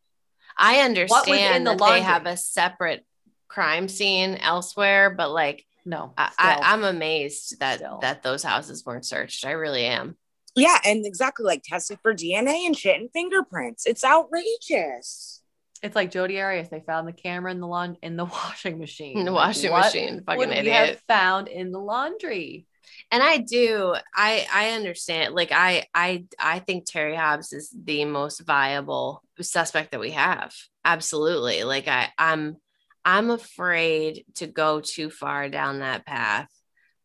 I 0.56 0.80
understand 0.80 1.66
the 1.66 1.74
that 1.76 1.90
they 1.90 2.00
have 2.02 2.26
a 2.26 2.36
separate 2.36 3.04
crime 3.48 3.88
scene 3.88 4.36
elsewhere, 4.36 5.10
but 5.10 5.30
like 5.30 5.64
No, 5.84 6.12
I, 6.16 6.30
I, 6.38 6.58
I'm 6.62 6.84
amazed 6.84 7.58
that 7.60 7.78
Still. 7.78 7.98
that 8.02 8.22
those 8.22 8.42
houses 8.42 8.84
weren't 8.86 9.04
searched. 9.06 9.44
I 9.46 9.52
really 9.52 9.84
am. 9.86 10.16
Yeah, 10.54 10.76
and 10.84 11.06
exactly 11.06 11.44
like 11.46 11.62
tested 11.64 11.98
for 12.02 12.14
DNA 12.14 12.66
and 12.66 12.76
shit 12.76 13.00
and 13.00 13.10
fingerprints. 13.12 13.86
It's 13.86 14.04
outrageous. 14.04 15.40
It's 15.82 15.96
like 15.96 16.10
Jodi 16.12 16.40
Arias. 16.40 16.68
They 16.68 16.80
found 16.80 17.08
the 17.08 17.12
camera 17.12 17.50
in 17.50 17.58
the 17.60 17.66
lawn 17.66 17.96
in 18.02 18.16
the 18.16 18.24
washing 18.26 18.78
machine. 18.78 19.18
In 19.18 19.24
the 19.24 19.32
Like, 19.32 19.48
washing 19.48 19.70
what 19.72 19.86
machine, 19.86 20.22
fucking 20.24 20.38
would 20.38 20.48
we 20.50 20.54
idiot. 20.56 20.74
have 20.90 21.00
found 21.08 21.48
in 21.48 21.72
the 21.72 21.80
laundry? 21.80 22.66
And 23.10 23.22
i 23.22 23.38
do 23.38 23.94
i 24.14 24.46
i 24.52 24.70
understand 24.70 25.34
like 25.34 25.52
i 25.52 25.86
i 25.94 26.24
i 26.38 26.59
think 26.59 26.84
terry 26.84 27.16
hobbs 27.16 27.52
is 27.52 27.74
the 27.84 28.04
most 28.04 28.40
viable 28.40 29.22
suspect 29.40 29.90
that 29.90 30.00
we 30.00 30.10
have 30.10 30.54
absolutely 30.84 31.64
like 31.64 31.88
i 31.88 32.09
i'm 32.18 32.56
i'm 33.04 33.30
afraid 33.30 34.24
to 34.34 34.46
go 34.46 34.80
too 34.80 35.10
far 35.10 35.48
down 35.48 35.80
that 35.80 36.06
path 36.06 36.48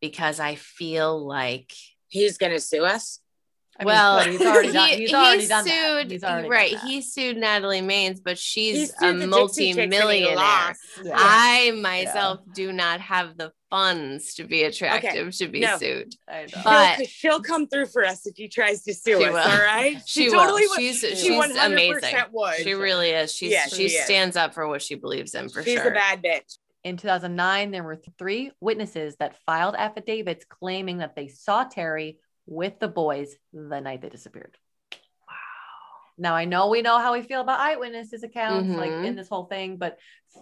because 0.00 0.38
i 0.40 0.54
feel 0.54 1.26
like 1.26 1.72
He's 2.08 2.38
gonna 2.38 2.60
sue 2.60 2.84
us. 2.84 3.20
I 3.80 3.84
mean, 3.84 3.86
well 3.86 4.20
he's 4.20 4.40
already 4.40 4.72
done. 4.72 4.88
he- 4.88 4.96
He's 4.96 5.14
already 5.14 5.42
he 5.42 5.46
done 5.48 5.64
that. 5.64 6.00
sued 6.02 6.10
He's 6.10 6.24
already 6.24 6.48
right 6.48 6.72
done 6.72 6.80
that. 6.84 6.90
he 6.90 7.00
sued 7.00 7.36
natalie 7.36 7.80
maines 7.80 8.18
but 8.24 8.36
she's 8.38 8.76
He 8.76 8.82
a 8.84 8.86
sued 8.86 9.20
the 9.20 9.26
Dixie 9.26 9.66
Chicks 9.72 9.78
and 9.78 9.90
multi-millionaire 9.90 10.34
lost. 10.36 10.80
Yeah. 11.04 11.12
i 11.16 11.70
myself 11.80 12.40
do 12.54 12.72
not 12.72 13.00
have 13.00 13.36
the 13.36 13.52
funds 13.70 14.34
to 14.34 14.44
be 14.44 14.64
attractive 14.64 15.36
to 15.36 15.46
be 15.46 15.60
no. 15.60 15.76
sued 15.78 16.14
But- 16.64 16.96
she'll, 16.96 17.06
she'll 17.06 17.40
come 17.40 17.68
through 17.68 17.86
for 17.86 18.04
us 18.04 18.26
if 18.26 18.36
he 18.36 18.48
tries 18.48 18.82
to 18.84 18.94
sue 18.94 19.18
She 19.18 19.24
us. 19.26 19.32
will. 19.32 19.38
All 19.38 19.58
right, 19.62 19.96
she, 20.06 20.28
totally 20.30 20.62
will 20.62 20.70
would. 20.70 20.78
she's 20.80 21.00
She 21.00 21.14
she's 21.14 21.30
100% 21.30 21.66
amazing 21.66 22.14
would. 22.32 22.54
She 22.56 22.72
really 22.74 23.10
is. 23.10 23.32
She's 23.32 23.52
Yeah, 23.52 23.66
she, 23.66 23.88
she 23.88 23.94
is. 23.96 24.04
stands 24.06 24.36
up 24.36 24.54
for 24.54 24.66
what 24.66 24.82
she 24.82 24.94
believes 24.96 25.34
in 25.34 25.48
for 25.50 25.62
She's 25.62 25.74
sure. 25.74 25.82
She's 25.84 25.90
a 25.90 25.94
bad 25.94 26.22
bitch. 26.22 26.58
In 26.84 26.96
2009, 26.96 27.70
there 27.72 27.82
were 27.82 28.00
three 28.18 28.52
witnesses 28.60 29.16
that 29.20 29.36
filed 29.44 29.74
affidavits 29.74 30.46
claiming 30.48 30.98
that 30.98 31.14
they 31.14 31.28
saw 31.28 31.64
Terry 31.64 32.16
with 32.50 32.78
the 32.80 32.88
boys 32.88 33.36
the 33.52 33.80
night 33.80 34.00
they 34.00 34.08
disappeared. 34.08 34.56
Wow. 34.90 34.96
Now, 36.16 36.34
I 36.34 36.46
know 36.46 36.68
we 36.68 36.80
know 36.82 36.98
how 36.98 37.12
we 37.12 37.22
feel 37.22 37.42
about 37.42 37.60
eyewitnesses 37.60 38.22
accounts, 38.22 38.70
like 38.70 38.90
Mhm. 38.90 39.04
in 39.06 39.16
this 39.16 39.28
whole 39.28 39.44
thing, 39.44 39.76
but 39.76 39.98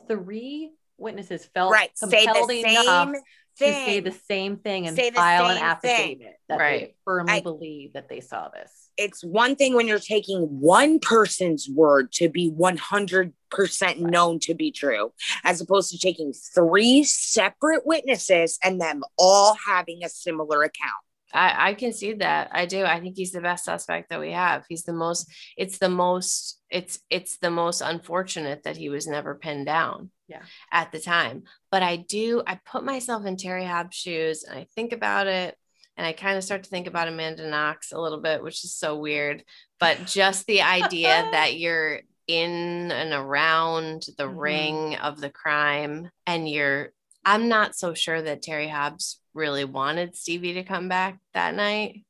three 0.07 0.73
witnesses 0.99 1.45
felt 1.47 1.73
Right. 1.73 1.91
Say 1.99 2.25
compelled 2.25 2.49
the 2.49 2.61
enough 2.61 3.09
same 3.09 3.13
to 3.59 3.73
say 3.73 4.01
the 4.01 4.13
same 4.13 4.59
thing 4.59 4.87
and 4.87 4.95
Say 4.97 5.11
file 5.11 5.47
an 5.47 5.57
same 5.57 5.65
affidavit 5.65 6.37
that 6.49 6.59
they 6.59 6.95
firmly 7.05 7.33
I- 7.33 7.41
believe 7.41 7.95
that 7.95 8.09
they 8.09 8.21
saw 8.21 8.49
this. 8.51 8.91
it's 8.99 9.23
one 9.25 9.57
thing 9.57 9.75
when 9.75 9.87
you're 9.89 9.99
taking 9.99 10.43
one 10.61 10.99
person's 11.01 11.69
word 11.69 12.13
to 12.13 12.29
be 12.29 12.49
100% 12.51 14.01
known 14.01 14.39
to 14.41 14.55
be 14.55 14.71
true, 14.71 15.13
as 15.45 15.61
opposed 15.61 15.91
to 15.91 15.99
taking 15.99 16.33
three 16.33 17.03
separate 17.05 17.85
witnesses 17.87 18.59
and 18.63 18.81
them 18.81 19.03
all 19.19 19.55
having 19.67 20.05
a 20.05 20.09
similar 20.09 20.63
account. 20.63 20.95
I, 21.33 21.71
I 21.71 21.75
can 21.75 21.93
see 21.93 22.15
that. 22.15 22.51
I 22.53 22.67
do. 22.67 22.85
I 22.85 23.01
think 23.01 23.17
he's 23.17 23.33
the 23.33 23.41
best 23.41 23.65
suspect 23.65 24.11
that 24.11 24.21
we 24.21 24.33
have. 24.33 24.65
He's 24.69 24.85
the 24.85 24.93
most, 24.93 25.29
it's 25.57 25.79
the 25.79 25.89
most, 25.89 26.61
it's 26.71 26.99
it's 27.11 27.39
the 27.39 27.51
most 27.51 27.81
unfortunate 27.81 28.63
that 28.65 28.77
he 28.77 28.89
was 28.89 29.07
never 29.07 29.35
pinned 29.35 29.67
down. 29.67 30.11
Yeah. 30.29 30.43
At 30.73 30.91
the 30.93 30.99
time. 31.01 31.45
But 31.71 31.83
I 31.83 31.97
do, 31.97 32.43
I 32.47 32.59
put 32.65 32.85
myself 32.85 33.25
in 33.27 33.37
Terry 33.37 33.65
Hobbs' 33.65 33.97
shoes 33.97 34.43
and 34.45 34.59
I 34.59 34.67
think 34.75 34.93
about 34.93 35.27
it. 35.29 35.57
And 35.97 36.07
I 36.07 36.13
kind 36.13 36.37
of 36.37 36.45
start 36.45 36.65
to 36.65 36.71
think 36.71 36.87
about 36.89 37.09
Amanda 37.09 37.49
Knox 37.49 37.93
a 37.93 38.01
little 38.01 38.21
bit, 38.21 38.43
which 38.43 38.65
is 38.65 38.75
so 38.75 38.99
weird. 38.99 39.45
But 39.81 40.07
just 40.07 40.47
the 40.47 40.63
idea 40.63 41.29
that 41.33 41.59
you're 41.59 42.01
in 42.27 42.91
and 42.91 43.13
around 43.13 44.05
the 44.19 44.25
Mhm. 44.25 44.35
ring 44.41 44.97
of 44.97 45.21
the 45.21 45.31
crime 45.31 46.11
and 46.27 46.49
you're 46.49 46.93
I'm 47.25 47.49
not 47.49 47.75
so 47.77 47.95
sure 47.95 48.21
that 48.23 48.43
Terry 48.43 48.69
Hobbs 48.69 49.21
really 49.37 49.65
wanted 49.65 50.17
Stevie 50.17 50.55
to 50.55 50.65
come 50.65 50.89
back 50.89 51.19
that 51.35 51.55
night. 51.55 52.05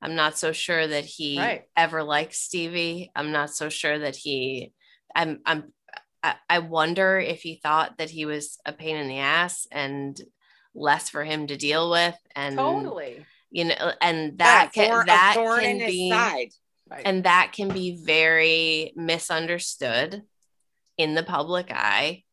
I'm 0.00 0.14
not 0.14 0.38
so 0.38 0.52
sure 0.52 0.86
that 0.86 1.04
he 1.04 1.38
Right. 1.38 1.64
ever 1.76 2.02
liked 2.04 2.34
Stevie. 2.34 3.10
I'm 3.16 3.32
not 3.32 3.50
so 3.50 3.68
sure 3.68 3.98
that 3.98 4.16
he 4.16 4.72
I'm 5.14 5.40
I'm 5.44 5.72
I, 6.50 6.58
wonder 6.58 7.18
if 7.18 7.42
he 7.42 7.60
thought 7.62 7.98
that 7.98 8.10
he 8.10 8.24
was 8.26 8.58
a 8.66 8.72
pain 8.72 8.96
in 8.96 9.08
the 9.08 9.18
ass 9.18 9.66
and 9.70 10.20
less 10.74 11.08
for 11.08 11.24
him 11.24 11.46
to 11.46 11.56
deal 11.56 11.90
with 11.90 12.16
and 12.34 12.56
Totally. 12.58 13.24
you 13.50 13.64
know 13.66 13.92
and 14.00 14.36
that 14.38 14.70
Yeah, 14.74 14.82
can 14.84 14.90
thorn- 14.92 15.06
that 15.06 15.34
can 15.36 15.78
be. 15.78 16.10
Right. 16.90 17.02
and 17.04 17.24
that 17.24 17.52
can 17.52 17.68
be 17.68 18.02
very 18.04 18.92
misunderstood 18.96 20.22
in 20.96 21.14
the 21.14 21.22
public 21.22 21.70
eye 21.70 22.24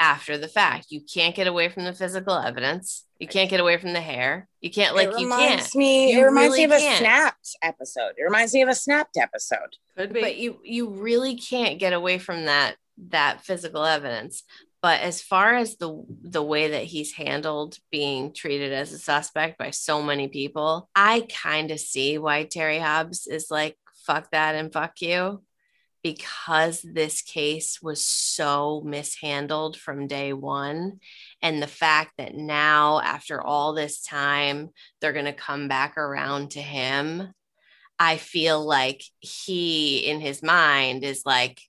after 0.00 0.36
the 0.38 0.48
fact. 0.48 0.86
You 0.90 1.00
can't 1.00 1.34
get 1.34 1.46
away 1.46 1.68
from 1.68 1.84
the 1.84 1.92
physical 1.92 2.34
evidence. 2.34 3.04
You 3.18 3.28
can't 3.28 3.50
get 3.50 3.60
away 3.60 3.76
from 3.78 3.92
the 3.92 4.00
hair. 4.00 4.48
You 4.60 4.70
can't 4.70 4.94
like 4.94 5.08
it 5.08 5.18
you 5.18 5.24
reminds 5.26 5.70
can't. 5.70 5.74
me. 5.76 6.12
You 6.12 6.20
it 6.20 6.24
reminds 6.24 6.52
really 6.52 6.58
me 6.58 6.64
of 6.64 6.70
a 6.72 6.78
can't. 6.78 6.98
snapped 6.98 7.56
episode. 7.62 8.12
It 8.18 8.22
reminds 8.24 8.54
me 8.54 8.62
of 8.62 8.68
a 8.68 8.74
snapped 8.74 9.16
episode. 9.16 9.76
Could 9.96 10.12
be. 10.12 10.20
But 10.20 10.36
you 10.36 10.58
you 10.64 10.90
really 10.90 11.36
can't 11.36 11.78
get 11.78 11.92
away 11.92 12.18
from 12.18 12.46
that 12.46 12.76
that 13.10 13.42
physical 13.44 13.84
evidence. 13.84 14.42
But 14.82 15.00
as 15.00 15.22
far 15.22 15.54
as 15.54 15.76
the 15.76 16.04
the 16.22 16.42
way 16.42 16.68
that 16.72 16.84
he's 16.84 17.12
handled 17.12 17.78
being 17.90 18.32
treated 18.32 18.72
as 18.72 18.92
a 18.92 18.98
suspect 18.98 19.58
by 19.58 19.70
so 19.70 20.02
many 20.02 20.28
people, 20.28 20.90
I 20.94 21.26
kind 21.32 21.70
of 21.70 21.80
see 21.80 22.18
why 22.18 22.44
Terry 22.44 22.78
Hobbs 22.78 23.26
is 23.26 23.50
like 23.50 23.78
fuck 24.06 24.30
that 24.32 24.54
and 24.54 24.70
fuck 24.70 25.00
you 25.00 25.42
because 26.04 26.82
this 26.82 27.22
case 27.22 27.80
was 27.82 28.04
so 28.04 28.82
mishandled 28.84 29.74
from 29.74 30.06
day 30.06 30.34
1 30.34 31.00
and 31.40 31.62
the 31.62 31.66
fact 31.66 32.12
that 32.18 32.34
now 32.34 33.00
after 33.00 33.40
all 33.40 33.72
this 33.72 34.02
time 34.02 34.68
they're 35.00 35.14
going 35.14 35.24
to 35.24 35.32
come 35.32 35.66
back 35.66 35.96
around 35.96 36.52
to 36.52 36.60
him 36.60 37.32
I 37.98 38.18
feel 38.18 38.64
like 38.64 39.02
he 39.20 39.98
in 39.98 40.20
his 40.20 40.42
mind 40.42 41.04
is 41.04 41.22
like 41.24 41.60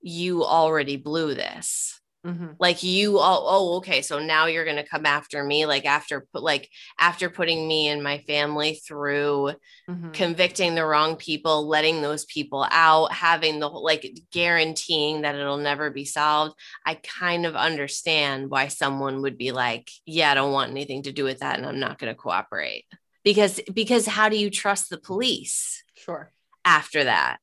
you 0.00 0.44
already 0.44 0.96
blew 0.96 1.34
this 1.34 2.00
Mhm. 2.24 2.54
like 2.60 2.84
you 2.84 3.18
oh, 3.18 3.22
oh 3.46 3.76
okay 3.78 4.00
so 4.00 4.20
now 4.20 4.46
you're 4.46 4.64
going 4.64 4.76
to 4.76 4.86
come 4.86 5.06
after 5.06 5.42
me 5.42 5.66
like 5.66 5.84
after 5.84 6.24
like 6.32 6.70
after 6.96 7.28
putting 7.28 7.66
me 7.66 7.88
and 7.88 8.00
my 8.02 8.18
family 8.18 8.74
through 8.86 9.54
Mhm. 9.90 10.12
convicting 10.14 10.76
the 10.76 10.84
wrong 10.86 11.16
people 11.16 11.66
letting 11.66 12.00
those 12.00 12.24
people 12.24 12.64
out 12.70 13.12
having 13.12 13.58
the 13.58 13.68
whole- 13.68 13.82
like 13.84 14.06
guaranteeing 14.30 15.22
that 15.22 15.34
it'll 15.34 15.56
never 15.56 15.90
be 15.90 16.04
solved 16.04 16.54
i 16.86 16.94
kind 16.94 17.44
of 17.44 17.56
understand 17.56 18.50
why 18.50 18.68
someone 18.68 19.22
would 19.22 19.36
be 19.36 19.50
like 19.50 19.90
yeah 20.06 20.30
i 20.30 20.34
don't 20.34 20.52
want 20.52 20.70
anything 20.70 21.02
to 21.02 21.12
do 21.12 21.24
with 21.24 21.40
that 21.40 21.58
and 21.58 21.66
i'm 21.66 21.80
not 21.80 21.98
going 21.98 22.12
to 22.12 22.14
cooperate 22.16 22.84
because 23.24 23.60
because 23.74 24.06
how 24.06 24.28
do 24.28 24.36
you 24.36 24.48
trust 24.50 24.90
the 24.90 24.98
police 24.98 25.82
Sure. 25.96 26.32
after 26.64 27.04
that. 27.04 27.38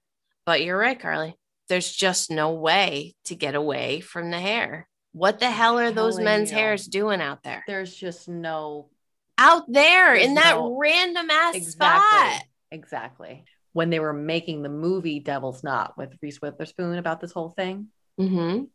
But 0.45 0.63
you're 0.63 0.77
right, 0.77 0.99
Carly. 0.99 1.35
There's 1.69 1.91
just 1.95 2.29
no 2.31 2.51
way 2.53 3.15
to 3.25 3.35
get 3.35 3.55
away 3.55 4.01
from 4.01 4.31
the 4.31 4.39
hair. 4.39 4.87
What 5.13 5.39
the 5.39 5.49
hell 5.49 5.79
are 5.79 5.91
those 5.91 6.19
men's 6.19 6.51
you. 6.51 6.57
hairs 6.57 6.85
doing 6.85 7.21
out 7.21 7.43
there? 7.43 7.63
There's 7.67 7.95
just 7.95 8.27
no 8.27 8.89
Out 9.37 9.63
there 9.71 10.13
in 10.15 10.33
that 10.35 10.55
no- 10.55 10.77
random 10.77 11.29
ass 11.29 11.55
exactly. 11.55 12.07
spot. 12.29 12.43
Exactly. 12.71 13.43
When 13.73 13.89
they 13.89 13.99
were 13.99 14.13
making 14.13 14.61
the 14.63 14.69
movie 14.69 15.19
Devil's 15.19 15.63
Knot 15.63 15.93
with 15.97 16.13
Reese 16.21 16.41
Witherspoon 16.41 16.97
about 16.97 17.21
this 17.21 17.31
whole 17.31 17.49
thing, 17.49 17.87
Mm-hmm. 18.19 18.65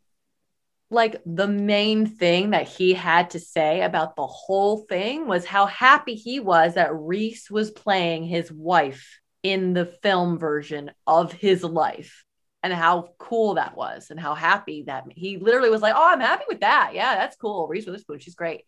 like 0.90 1.20
the 1.26 1.48
main 1.48 2.06
thing 2.06 2.50
that 2.50 2.68
he 2.68 2.94
had 2.94 3.30
to 3.30 3.40
say 3.40 3.82
about 3.82 4.16
the 4.16 4.26
whole 4.26 4.78
thing 4.88 5.26
was 5.26 5.44
how 5.44 5.66
happy 5.66 6.14
he 6.14 6.40
was 6.40 6.74
that 6.74 6.94
Reese 6.94 7.50
was 7.50 7.70
playing 7.70 8.24
his 8.24 8.50
wife 8.52 9.20
in 9.42 9.74
the 9.74 9.86
film 10.02 10.38
version 10.38 10.90
of 11.06 11.32
his 11.32 11.62
life 11.62 12.24
and 12.64 12.72
how 12.72 13.10
cool 13.18 13.54
that 13.56 13.76
was 13.76 14.06
and 14.10 14.18
how 14.18 14.34
happy 14.34 14.84
that 14.84 15.04
he 15.10 15.36
literally 15.36 15.68
was 15.68 15.82
like, 15.82 15.92
Oh, 15.94 16.08
I'm 16.12 16.20
happy 16.20 16.44
with 16.48 16.60
that. 16.60 16.92
Yeah, 16.94 17.14
that's 17.14 17.36
cool. 17.36 17.68
Reese 17.68 17.84
Witherspoon, 17.84 18.18
she's 18.20 18.34
great. 18.34 18.62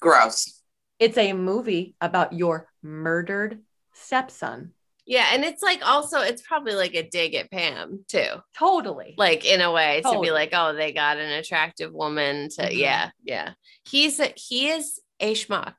Gross. 0.00 0.60
It's 0.98 1.16
a 1.16 1.32
movie 1.32 1.96
about 2.00 2.34
your 2.34 2.68
murdered 2.82 3.60
stepson. 3.94 4.72
Yeah, 5.06 5.26
and 5.32 5.44
it's 5.44 5.62
like 5.62 5.80
also 5.84 6.20
it's 6.20 6.42
probably 6.42 6.74
like 6.74 6.94
a 6.94 7.08
dig 7.08 7.34
at 7.34 7.50
Pam 7.50 8.04
too. 8.06 8.26
Totally. 8.56 9.14
Like 9.16 9.46
in 9.46 9.62
a 9.62 9.72
way 9.72 10.02
to 10.04 10.20
be 10.20 10.30
like, 10.30 10.50
oh, 10.52 10.74
they 10.74 10.92
got 10.92 11.16
an 11.16 11.30
attractive 11.30 11.92
woman 11.92 12.50
to 12.50 12.62
Mhm. 12.62 12.76
yeah, 12.76 13.10
yeah. 13.24 13.54
He's 13.88 14.20
a, 14.20 14.32
he 14.36 14.68
is 14.68 15.00
a 15.18 15.32
schmuck. 15.34 15.74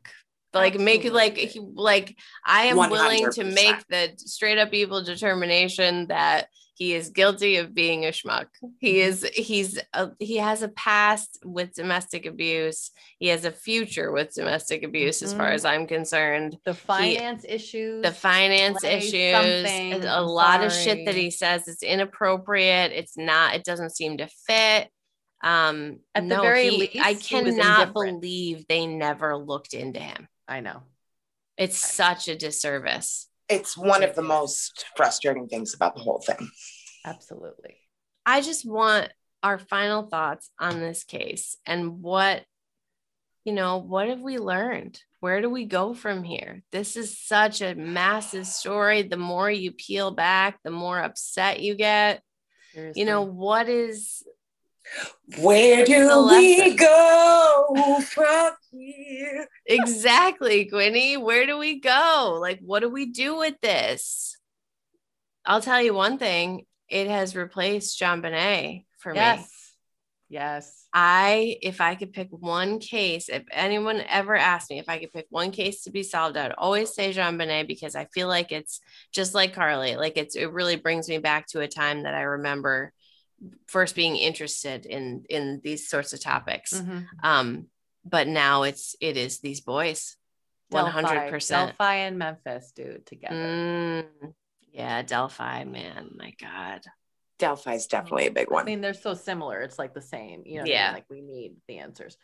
Like 0.53 0.79
make 0.79 1.05
like 1.11 1.37
he 1.37 1.59
like 1.59 2.17
I 2.45 2.65
am 2.65 2.77
willing 2.77 3.31
to 3.31 3.43
make 3.43 3.87
the 3.89 4.13
straight 4.17 4.57
up 4.57 4.73
evil 4.73 5.03
determination 5.03 6.07
that 6.07 6.47
he 6.75 6.93
is 6.95 7.09
guilty 7.09 7.57
of 7.57 7.73
being 7.75 8.05
a 8.05 8.09
schmuck. 8.09 8.47
He 8.79 8.99
is 8.99 9.23
he's 9.33 9.79
a, 9.93 10.11
he 10.19 10.37
has 10.37 10.63
a 10.63 10.69
past 10.69 11.37
with 11.45 11.73
domestic 11.75 12.25
abuse. 12.25 12.89
He 13.19 13.27
has 13.27 13.45
a 13.45 13.51
future 13.51 14.11
with 14.11 14.33
domestic 14.33 14.83
abuse 14.83 15.21
as 15.21 15.33
far 15.33 15.51
Mhm. 15.51 15.53
as 15.53 15.65
I'm 15.65 15.85
concerned. 15.87 16.57
the 16.65 16.73
finance 16.73 17.45
issues. 17.47 18.03
The 18.03 18.11
finance 18.11 18.83
issues, 18.83 19.31
something. 19.31 20.03
a 20.05 20.21
lot 20.21 20.63
of 20.63 20.73
shit 20.73 21.05
that 21.05 21.15
he 21.15 21.29
says 21.29 21.67
it's 21.67 21.83
inappropriate. 21.83 22.91
It's 22.91 23.17
not, 23.17 23.55
it 23.55 23.63
doesn't 23.63 23.95
seem 23.95 24.17
to 24.17 24.27
fit. 24.47 24.89
Um 25.43 25.99
At 26.15 26.27
the 26.27 26.41
very 26.41 26.69
he- 26.69 26.77
least, 26.77 26.95
I 27.05 27.13
he 27.13 27.19
cannot 27.19 27.93
believe 27.93 28.65
they 28.67 28.87
never 28.87 29.37
looked 29.37 29.73
into 29.73 29.99
him. 29.99 30.27
I 30.47 30.61
know. 30.61 30.81
It's 31.57 31.77
such 31.77 32.27
a 32.29 32.35
disservice. 32.35 33.27
It's 33.53 33.77
one 33.77 34.03
of 34.03 34.15
the 34.15 34.23
most 34.23 34.85
frustrating 34.95 35.47
things 35.47 35.75
about 35.75 35.95
the 35.95 36.01
whole 36.01 36.19
thing. 36.19 36.49
Absolutely. 37.05 37.77
I 38.25 38.41
just 38.41 38.65
want 38.65 39.09
our 39.43 39.59
final 39.59 40.07
thoughts 40.07 40.49
on 40.59 40.79
this 40.79 41.03
case 41.03 41.57
and 41.65 42.01
what, 42.01 42.43
you 43.45 43.53
know, 43.53 43.77
what 43.77 44.07
have 44.07 44.21
we 44.21 44.39
learned? 44.39 44.99
Where 45.19 45.39
do 45.41 45.49
we 45.49 45.65
go 45.65 45.93
from 45.93 46.23
here? 46.23 46.63
This 46.71 46.97
is 46.97 47.19
such 47.19 47.61
a 47.61 47.75
massive 47.75 48.47
story. 48.47 49.03
The 49.03 49.17
more 49.17 49.51
you 49.51 49.71
peel 49.71 50.11
back, 50.11 50.59
the 50.63 50.71
more 50.71 50.99
upset 50.99 51.59
you 51.59 51.75
get. 51.75 52.23
You 52.95 53.05
know, 53.05 53.21
what 53.21 53.69
is 53.69 54.23
Where 55.39 55.85
do 55.85 56.27
we 56.27 56.75
go 56.75 58.01
from 58.05 58.51
here? 58.71 59.47
exactly, 59.65 60.69
Gwynny? 60.71 61.21
Where 61.21 61.45
do 61.45 61.57
we 61.57 61.79
go? 61.79 62.37
Like, 62.39 62.59
what 62.61 62.81
do 62.81 62.89
we 62.89 63.07
do 63.07 63.37
with 63.37 63.59
this? 63.61 64.37
I'll 65.45 65.61
tell 65.61 65.81
you 65.81 65.93
one 65.93 66.17
thing 66.17 66.65
it 66.89 67.07
has 67.07 67.35
replaced 67.35 67.99
JonBenét 67.99 68.85
for 68.99 69.11
me. 69.13 69.17
yes. 69.17 69.49
Yes. 70.29 70.87
I, 70.91 71.57
if 71.61 71.79
I 71.79 71.93
could 71.93 72.11
pick 72.11 72.29
one 72.31 72.79
case, 72.79 73.29
if 73.29 73.43
anyone 73.51 74.01
ever 74.09 74.35
asked 74.35 74.71
me 74.71 74.79
if 74.79 74.89
I 74.89 74.97
could 74.97 75.13
pick 75.13 75.27
one 75.29 75.51
case 75.51 75.83
to 75.83 75.91
be 75.91 76.01
solved, 76.01 76.37
I'd 76.37 76.53
always 76.53 76.93
say 76.93 77.13
JonBenét 77.13 77.67
because 77.67 77.95
I 77.95 78.05
feel 78.05 78.27
like 78.27 78.51
it's 78.51 78.79
just 79.11 79.35
like 79.35 79.53
Carly. 79.53 79.95
Like 79.95 80.17
it's, 80.17 80.35
it 80.35 80.51
really 80.51 80.75
brings 80.75 81.07
me 81.07 81.19
back 81.19 81.45
to 81.49 81.61
a 81.61 81.67
time 81.67 82.03
that 82.03 82.15
I 82.15 82.21
remember 82.21 82.93
first 83.67 83.95
being 83.95 84.15
interested 84.15 84.85
in 84.85 85.25
in 85.29 85.61
these 85.63 85.89
sorts 85.89 86.13
of 86.13 86.21
topics. 86.21 86.73
Mhm. 86.73 87.05
Um, 87.23 87.67
but 88.05 88.27
now 88.27 88.63
it's 88.63 88.95
it 88.99 89.17
is 89.17 89.39
these 89.39 89.61
boys, 89.61 90.17
100 90.69 91.29
percent 91.29 91.69
Delphi 91.69 91.95
and 91.95 92.17
Memphis, 92.17 92.71
dude, 92.75 93.05
together. 93.05 93.35
Mm, 93.35 94.33
Yeah, 94.71 95.01
Delphi, 95.03 95.63
man, 95.65 96.11
my 96.15 96.33
God. 96.41 96.81
Delphi's 97.39 97.87
definitely 97.87 98.27
a 98.27 98.31
big 98.31 98.49
one 98.49 98.63
I 98.63 98.65
mean, 98.65 98.81
they're 98.81 98.93
so 98.93 99.13
similar. 99.13 99.61
It's 99.61 99.77
like 99.77 99.93
the 99.93 100.01
same. 100.01 100.43
You 100.45 100.55
know, 100.55 100.61
what 100.61 100.61
I 100.61 100.63
mean? 100.63 100.73
Yeah. 100.73 100.91
like 100.93 101.09
we 101.09 101.21
need 101.21 101.55
the 101.67 101.79
answers. 101.79 102.17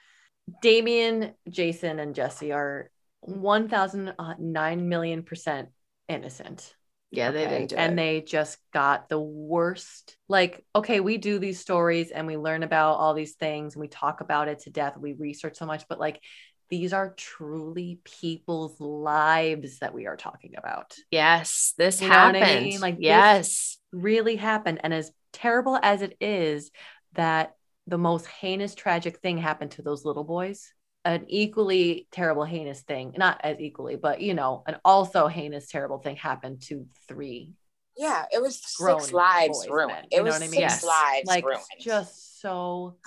Damien, 0.61 1.33
Jason, 1.49 1.99
and 1.99 2.15
Jesse 2.15 2.51
are 2.51 2.89
1009 3.21 4.89
million 4.89 5.23
percent 5.23 5.69
innocent. 6.07 6.75
Yeah, 7.11 7.31
they 7.31 7.47
didn't 7.47 7.69
do 7.69 7.75
it. 7.75 7.79
and 7.79 7.93
it. 7.93 7.95
they 7.95 8.21
just 8.21 8.57
got 8.71 9.09
the 9.09 9.19
worst. 9.19 10.15
Like, 10.27 10.63
okay, 10.75 10.99
we 10.99 11.17
do 11.17 11.39
these 11.39 11.59
stories 11.59 12.11
and 12.11 12.27
we 12.27 12.37
learn 12.37 12.63
about 12.63 12.95
all 12.95 13.13
these 13.13 13.33
things 13.33 13.73
and 13.75 13.81
we 13.81 13.87
talk 13.87 14.21
about 14.21 14.47
it 14.47 14.59
to 14.59 14.69
death. 14.69 14.97
We 14.97 15.13
research 15.13 15.57
so 15.57 15.65
much, 15.65 15.85
but 15.89 15.99
like 15.99 16.21
these 16.69 16.93
are 16.93 17.13
truly 17.17 17.99
people's 18.03 18.79
lives 18.79 19.79
that 19.79 19.93
we 19.93 20.05
are 20.05 20.17
talking 20.17 20.53
about. 20.55 20.95
Yes, 21.09 21.73
this 21.77 21.99
You 22.01 22.09
what 22.09 22.17
I 22.17 22.33
happened. 22.33 22.65
mean? 22.65 22.79
Like, 22.79 22.95
this- 22.95 23.03
yes. 23.03 23.77
Really 23.91 24.35
happened. 24.35 24.81
And 24.83 24.93
as 24.93 25.11
terrible 25.33 25.79
as 25.81 26.03
it 26.03 26.15
is 26.21 26.69
that 27.13 27.55
the 27.87 27.97
most 27.97 28.27
heinous, 28.27 28.75
tragic 28.75 29.17
thing 29.17 29.39
happened 29.39 29.71
to 29.71 29.81
those 29.81 30.05
little 30.05 30.23
boys, 30.23 30.71
an 31.05 31.25
equally 31.27 32.07
terrible, 32.11 32.43
heinous 32.43 32.81
thing, 32.81 33.13
not 33.17 33.39
as 33.43 33.59
equally, 33.59 33.95
but 33.95 34.21
you 34.21 34.33
know, 34.33 34.63
an 34.67 34.77
also 34.83 35.27
heinous, 35.27 35.67
terrible 35.67 35.99
thing 35.99 36.15
happened 36.17 36.61
to 36.63 36.85
three 37.07 37.53
Yeah, 37.97 38.25
it 38.31 38.41
was 38.41 38.57
six 38.61 39.11
lives 39.13 39.65
ruined. 39.69 39.91
then, 39.91 40.05
It 40.11 40.23
was 40.23 40.33
what 40.33 40.43
I 40.43 40.47
mean? 40.47 40.51
six 40.69 40.83
Yes. 40.83 40.83
lives 40.83 41.27
like 41.27 41.45
ruined. 41.45 41.63
just 41.79 42.41
so 42.41 42.97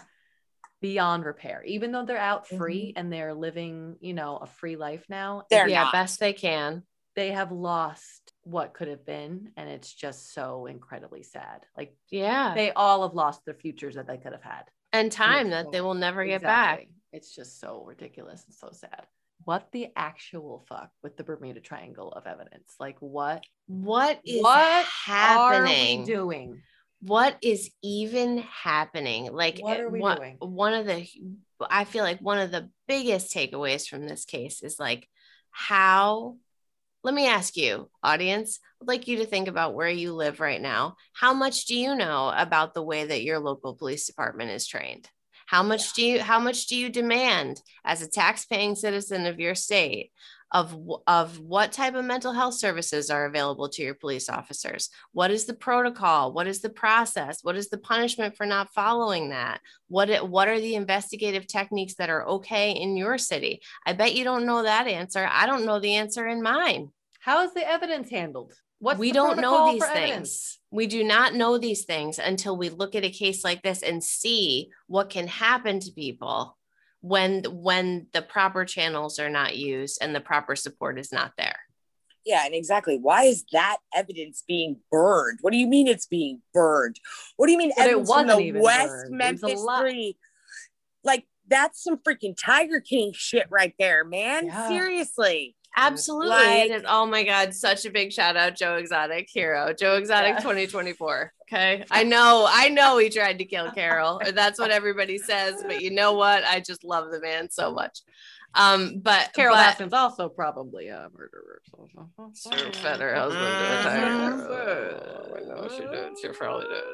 beyond 0.81 1.25
repair 1.25 1.63
even 1.65 1.93
though 1.93 2.05
they're 2.05 2.19
out 2.19 2.49
free 2.49 2.87
mm-hmm. 2.89 2.99
and 2.99 3.13
they're 3.13 3.35
living 3.35 3.97
you 4.01 4.15
know 4.15 4.37
a 4.39 4.47
free 4.47 4.75
life 4.75 5.05
now 5.09 5.45
They're 5.49 5.69
yeah, 5.69 5.85
not. 5.85 5.93
best 5.93 6.19
they 6.19 6.33
can. 6.33 6.83
they 7.15 7.31
have 7.31 7.53
lost 7.53 8.33
what 8.43 8.75
could 8.75 8.89
have 8.89 9.07
been 9.07 9.53
and 9.57 9.69
it's 9.71 9.93
just 9.95 10.35
so 10.35 10.67
incredibly 10.67 11.23
sad 11.23 11.65
like 11.77 11.95
Yeah. 12.11 12.55
they 12.57 12.73
all 12.73 13.03
have 13.07 13.15
lost 13.15 13.45
their 13.45 13.55
futures 13.55 13.95
that 13.95 14.09
they 14.09 14.17
could 14.17 14.33
have 14.33 14.43
had 14.43 14.65
and 14.93 15.13
time 15.13 15.51
that 15.51 15.71
they 15.71 15.81
will 15.81 15.95
never 15.95 16.25
get 16.25 16.43
back. 16.43 16.89
It's 17.13 17.35
just 17.35 17.61
so 17.61 17.85
ridiculous 17.87 18.45
and 18.47 18.55
so 18.55 18.71
sad. 18.73 19.07
What 19.45 19.69
the 19.73 19.89
actual 19.97 20.65
fuck 20.69 20.91
with 21.03 21.17
the 21.17 21.25
bermuda 21.25 21.61
triangle 21.61 22.13
of 22.13 22.27
evidence? 22.27 22.75
Like 22.79 22.97
what 23.01 23.45
What 23.67 24.21
is 24.25 24.43
what 24.43 24.55
are 24.55 24.85
happening? 24.85 26.01
we 26.01 26.07
doing? 26.07 26.63
What 27.01 27.37
is 27.43 27.71
even 27.83 28.39
happening? 28.39 29.33
Like 29.33 29.59
What 29.61 29.81
are 29.81 29.91
we 29.91 30.01
one, 30.01 30.17
doing? 30.17 30.37
one 30.39 30.75
of 30.75 30.87
the 30.87 31.07
i 31.71 31.85
feel 31.85 32.03
like 32.03 32.19
one 32.21 32.39
of 32.39 32.51
the 32.51 32.69
biggest 32.89 33.33
takeaways 33.33 33.87
from 33.89 34.07
this 34.07 34.25
case 34.25 34.65
is 34.65 34.81
like 34.81 35.09
how 35.53 36.37
let 37.05 37.15
me 37.15 37.29
ask 37.29 37.57
you 37.57 37.89
audience 38.03 38.59
i'd 38.81 38.89
like 38.89 39.07
you 39.07 39.19
to 39.19 39.27
think 39.27 39.47
about 39.47 39.75
where 39.75 39.89
you 39.89 40.13
live 40.13 40.41
right 40.41 40.61
now. 40.61 40.97
How 41.13 41.35
much 41.35 41.67
do 41.67 41.77
you 41.77 41.95
know 41.95 42.33
about 42.37 42.75
the 42.75 42.83
way 42.83 43.05
that 43.05 43.23
your 43.23 43.39
local 43.39 43.75
police 43.75 44.07
department 44.07 44.51
is 44.51 44.67
trained 44.67 45.09
how 45.53 45.63
much 45.63 45.93
do 45.93 46.03
you 46.03 46.21
how 46.23 46.41
much 46.41 46.67
do 46.67 46.75
you 46.75 46.89
demand 46.89 47.61
as 47.85 48.01
a 48.01 48.09
tax-paying 48.09 48.75
citizen 48.75 49.27
of 49.27 49.39
your 49.39 49.55
state 49.55 50.11
of 50.51 50.75
of 51.07 51.39
what 51.41 51.73
type 51.73 51.95
of 51.95 52.07
mental 52.07 52.33
health 52.33 52.55
services 52.55 53.11
are 53.11 53.27
available 53.27 53.69
to 53.69 53.83
your 53.83 53.95
police 53.95 54.31
officers? 54.31 54.89
What 55.13 55.31
is 55.31 55.45
the 55.45 55.53
protocol? 55.53 56.33
What 56.33 56.47
is 56.47 56.63
the 56.63 56.71
process? 56.71 57.41
What 57.43 57.57
is 57.57 57.69
the 57.69 57.77
punishment 57.77 58.35
for 58.35 58.47
not 58.47 58.73
following 58.73 59.29
that? 59.29 59.61
What 59.89 60.09
it, 60.09 60.27
what 60.27 60.49
are 60.49 60.59
the 60.59 60.75
investigative 60.75 61.47
techniques 61.47 61.97
that 61.97 62.09
are 62.09 62.27
okay 62.29 62.73
in 62.73 62.97
your 62.97 63.19
city? 63.19 63.61
I 63.85 63.93
bet 63.93 64.15
you 64.15 64.25
don't 64.25 64.47
know 64.47 64.63
that 64.63 64.87
answer. 64.87 65.29
I 65.31 65.45
don't 65.45 65.67
know 65.67 65.81
the 65.81 65.97
answer 65.97 66.27
in 66.27 66.43
mine. 66.43 66.89
How 67.21 67.45
is 67.45 67.53
the 67.53 67.69
evidence 67.69 68.09
handled 68.09 68.55
What's 68.83 68.99
we 68.99 69.13
don't 69.13 69.39
know 69.39 69.73
these 69.73 69.83
for 69.83 69.91
evidence? 69.91 70.11
things 70.11 70.59
we 70.73 70.89
do 70.89 71.05
not 71.05 71.35
know 71.35 71.57
these 71.59 71.85
things 71.85 72.19
until 72.19 72.57
we 72.57 72.69
look 72.69 72.97
at 72.97 73.05
a 73.05 73.11
case 73.11 73.45
like 73.45 73.63
this 73.63 73.83
and 73.83 74.03
see 74.03 74.71
what 74.89 75.11
can 75.11 75.29
happen 75.29 75.79
to 75.79 75.93
people 75.93 76.59
when 77.01 77.45
when 77.45 78.09
the 78.13 78.23
proper 78.23 78.65
channels 78.65 79.21
are 79.21 79.31
not 79.31 79.57
used 79.57 79.99
and 80.03 80.13
the 80.13 80.21
proper 80.21 80.57
support 80.57 80.99
is 80.99 81.13
not 81.13 81.33
there 81.39 81.59
Yeah, 82.25 82.45
and 82.45 82.55
exactly. 82.55 82.99
Why 82.99 83.25
is 83.25 83.45
that 83.53 83.77
evidence 83.95 84.43
being 84.49 84.79
burned? 84.91 85.39
What 85.43 85.53
do 85.53 85.59
you 85.59 85.67
mean 85.69 85.87
it's 85.87 86.07
being 86.07 86.41
burned? 86.53 86.99
What 87.37 87.47
do 87.47 87.53
you 87.53 87.59
mean 87.59 87.73
But 87.77 87.87
it 87.87 87.91
evidence 87.91 88.09
from 88.09 88.27
wasn't 88.27 88.39
the 88.39 88.47
even 88.47 88.63
West 88.63 88.89
burned. 88.89 89.21
It 89.21 89.33
was 89.33 89.43
a 89.43 89.47
Memphis 89.47 89.67
Three? 89.81 90.17
Like 91.05 91.27
that's 91.49 91.83
some 91.85 91.99
freaking 91.99 92.35
Tiger 92.37 92.81
King 92.81 93.13
shit 93.15 93.47
right 93.49 93.75
there, 93.79 94.05
man. 94.05 94.47
Yeah. 94.47 94.69
Seriously. 94.69 95.55
Absolutely. 95.77 96.29
Like- 96.29 96.71
And 96.71 96.85
oh 96.89 97.07
my 97.07 97.23
God, 97.25 97.55
such 97.55 97.85
a 97.87 97.91
big 97.91 98.13
shout 98.13 98.37
out, 98.37 98.57
Joe 98.57 98.77
Exotic 98.77 99.29
hero. 99.33 99.73
Joe 99.73 99.97
Exotic 99.97 100.35
Yeah. 100.35 100.41
2024. 100.41 101.33
Okay. 101.43 101.85
I 101.91 102.05
know, 102.05 102.47
I 102.49 102.69
know 102.69 102.99
he 102.99 103.09
tried 103.11 103.39
to 103.39 103.45
kill 103.45 103.71
Carol, 103.73 104.21
or 104.25 104.33
that's 104.33 104.59
what 104.59 104.71
everybody 104.71 105.19
says, 105.19 105.63
but 105.67 105.81
you 105.83 105.91
know 105.91 106.13
what? 106.15 106.45
I 106.45 106.61
just 106.61 106.83
love 106.85 107.11
the 107.11 107.21
man 107.21 107.51
so 107.51 107.73
much. 107.73 108.01
Um, 108.55 108.99
but 109.01 109.33
Carol 109.35 109.55
but, 109.55 109.77
Baskin's 109.79 109.93
also 109.95 110.29
probably 110.29 110.89
a 110.89 111.09
murderer. 111.17 111.63
Her 111.75 112.71
better 112.83 113.15
husband 113.15 113.45
to 113.45 113.89
Mhm. 113.89 114.45
attack. 114.45 115.37
I 115.37 115.41
know 115.49 115.69
she 115.69 115.81
did. 115.87 116.19
She 116.21 116.29
probably 116.39 116.69
did. 116.69 116.85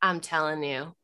I'm 0.00 0.20
telling 0.20 0.62
you. 0.64 0.94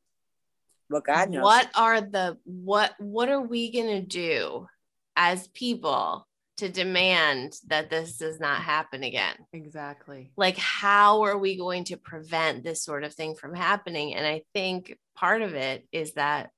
Well, 0.89 1.02
God 1.02 1.28
knows. 1.31 1.43
What 1.43 1.70
are 1.74 2.01
the 2.01 2.39
what 2.44 2.94
what 2.98 3.28
are 3.28 3.40
we 3.43 3.70
gonna 3.70 4.01
do 4.01 4.66
as 5.14 5.48
people 5.48 6.26
to 6.59 6.69
demand 6.69 7.55
that 7.66 7.91
this 7.91 8.16
does 8.16 8.41
not 8.41 8.62
happen 8.62 9.03
again? 9.03 9.37
Exactly. 9.53 10.33
like 10.37 10.57
how 10.57 11.23
are 11.23 11.39
we 11.39 11.57
going 11.57 11.85
to 11.85 11.97
prevent 11.97 12.65
this 12.65 12.83
sort 12.83 13.05
of 13.05 13.15
thing 13.15 13.35
from 13.35 13.55
happening? 13.55 14.15
And 14.15 14.27
i 14.27 14.43
think 14.55 14.97
part 15.15 15.43
of 15.43 15.55
it 15.55 15.87
is 15.93 16.15
that 16.15 16.51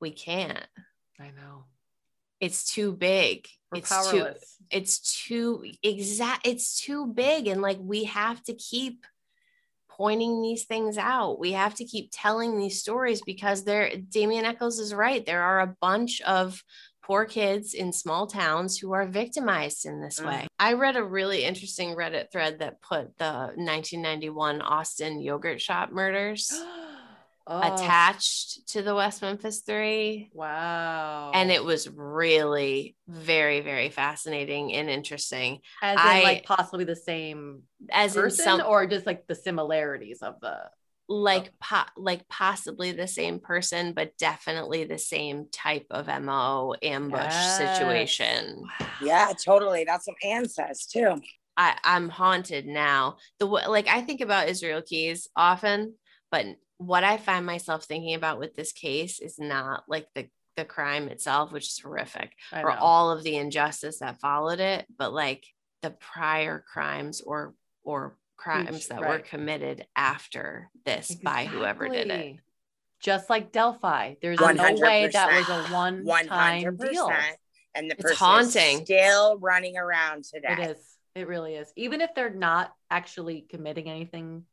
we 0.00 0.10
can't. 0.10 0.66
I 1.20 1.30
know. 1.30 1.64
it's 2.40 2.72
too 2.74 2.92
big. 2.92 3.46
We're 3.70 3.78
it's 3.78 4.10
too 4.10 4.26
it's 4.70 5.24
too 5.26 5.64
exact 5.82 6.46
it's 6.46 6.80
too 6.80 7.06
big. 7.06 7.46
And 7.46 7.62
like 7.62 7.78
we 7.80 8.04
have 8.04 8.42
to 8.44 8.54
keep 8.54 9.06
pointing 9.88 10.42
these 10.42 10.64
things 10.64 10.98
out. 10.98 11.38
We 11.38 11.52
have 11.52 11.74
to 11.76 11.84
keep 11.84 12.10
telling 12.12 12.58
these 12.58 12.80
stories 12.80 13.22
because 13.22 13.64
there 13.64 13.92
damien 13.96 14.44
echols 14.44 14.80
is 14.80 14.92
right. 14.92 15.24
There 15.24 15.42
are 15.42 15.60
a 15.60 15.76
bunch 15.80 16.20
of 16.22 16.62
poor 17.02 17.24
kids 17.24 17.74
in 17.74 17.92
small 17.92 18.26
towns 18.26 18.78
who 18.78 18.92
are 18.92 19.06
victimized 19.06 19.86
in 19.86 20.00
this 20.00 20.20
mm. 20.20 20.26
way. 20.26 20.46
I 20.58 20.74
read 20.74 20.96
a 20.96 21.04
really 21.04 21.44
interesting 21.44 21.96
reddit 21.96 22.30
thread 22.30 22.60
that 22.60 22.80
put 22.80 23.18
the 23.18 23.52
1991 23.56 24.62
austin 24.62 25.20
yogurt 25.20 25.60
shop 25.60 25.90
murders 25.90 26.52
Oh, 27.44 27.74
attached 27.74 28.68
to 28.68 28.82
the 28.82 28.94
west 28.94 29.20
memphis 29.20 29.62
three. 29.62 30.30
Wow. 30.32 31.32
and 31.34 31.50
it 31.50 31.64
was 31.64 31.88
really 31.90 32.94
very 33.08 33.60
very 33.60 33.90
fascinating 33.90 34.72
and 34.74 34.88
interesting. 34.88 35.58
As 35.82 35.94
in 35.94 36.06
I- 36.06 36.22
like 36.22 36.44
possibly 36.44 36.84
the 36.84 36.94
same 36.94 37.62
as 37.90 38.14
in 38.14 38.22
person 38.22 38.44
some 38.44 38.62
or 38.64 38.86
just 38.86 39.06
like 39.06 39.26
the 39.26 39.34
similarities 39.34 40.22
of 40.22 40.38
the 40.40 40.70
like 41.08 41.52
po- 41.60 41.90
like 41.96 42.26
possibly 42.28 42.92
the 42.92 43.06
same 43.06 43.38
person 43.40 43.92
but 43.92 44.16
definitely 44.18 44.84
the 44.84 44.98
same 44.98 45.46
type 45.52 45.86
of 45.90 46.06
mo 46.22 46.74
ambush 46.82 47.20
Yes. 47.20 47.56
situation 47.56 48.64
Yeah, 49.02 49.32
totally. 49.44 49.84
That's 49.84 50.06
what 50.06 50.16
Anne 50.22 50.48
says 50.48 50.86
too. 50.86 51.20
I, 51.56 51.76
I'm 51.84 52.08
haunted 52.08 52.66
now. 52.66 53.16
The 53.38 53.46
w- 53.46 53.68
like 53.68 53.88
I 53.88 54.00
think 54.00 54.20
about 54.20 54.48
Israel 54.48 54.82
Keyes 54.82 55.28
often, 55.36 55.94
but 56.30 56.46
what 56.78 57.04
I 57.04 57.16
find 57.16 57.44
myself 57.44 57.84
thinking 57.84 58.14
about 58.14 58.38
with 58.38 58.54
this 58.54 58.72
case 58.72 59.20
is 59.20 59.38
not 59.38 59.84
like 59.88 60.06
the 60.14 60.28
the 60.56 60.64
crime 60.64 61.08
itself, 61.08 61.50
which 61.50 61.66
is 61.66 61.78
horrific, 61.78 62.32
I 62.52 62.62
or 62.62 62.70
all 62.70 63.10
of 63.10 63.22
the 63.22 63.36
injustice 63.36 63.98
that 64.00 64.20
followed 64.20 64.60
it, 64.60 64.86
but 64.98 65.12
like 65.12 65.44
the 65.82 65.90
prior 65.90 66.64
crimes 66.72 67.20
or 67.20 67.54
or 67.84 68.16
crimes 68.42 68.88
that 68.88 69.00
were 69.00 69.18
committed 69.20 69.86
after 69.96 70.70
this 70.84 71.14
by 71.14 71.44
whoever 71.44 71.88
did 71.88 72.08
it. 72.10 72.36
Just 73.00 73.28
like 73.30 73.50
Delphi, 73.52 74.14
there's 74.22 74.38
no 74.38 74.46
100%. 74.46 74.80
way 74.80 75.08
that 75.08 75.32
was 75.32 75.48
a 75.48 75.62
one 75.72 76.04
One 76.04 76.26
time 76.26 76.62
hundred 76.62 76.78
deal. 76.78 77.08
percent. 77.08 77.36
And 77.74 77.90
the 77.90 77.94
It's 77.94 78.02
person 78.02 78.16
haunting. 78.16 78.76
is 78.78 78.84
still 78.84 79.38
running 79.38 79.76
around 79.76 80.24
today. 80.24 80.52
It 80.58 80.58
is. 80.76 80.76
It 81.14 81.26
really 81.26 81.54
is. 81.56 81.72
Even 81.76 82.00
if 82.00 82.14
they're 82.14 82.30
not 82.32 82.72
actually 82.90 83.46
committing 83.50 83.88
anything 83.88 84.44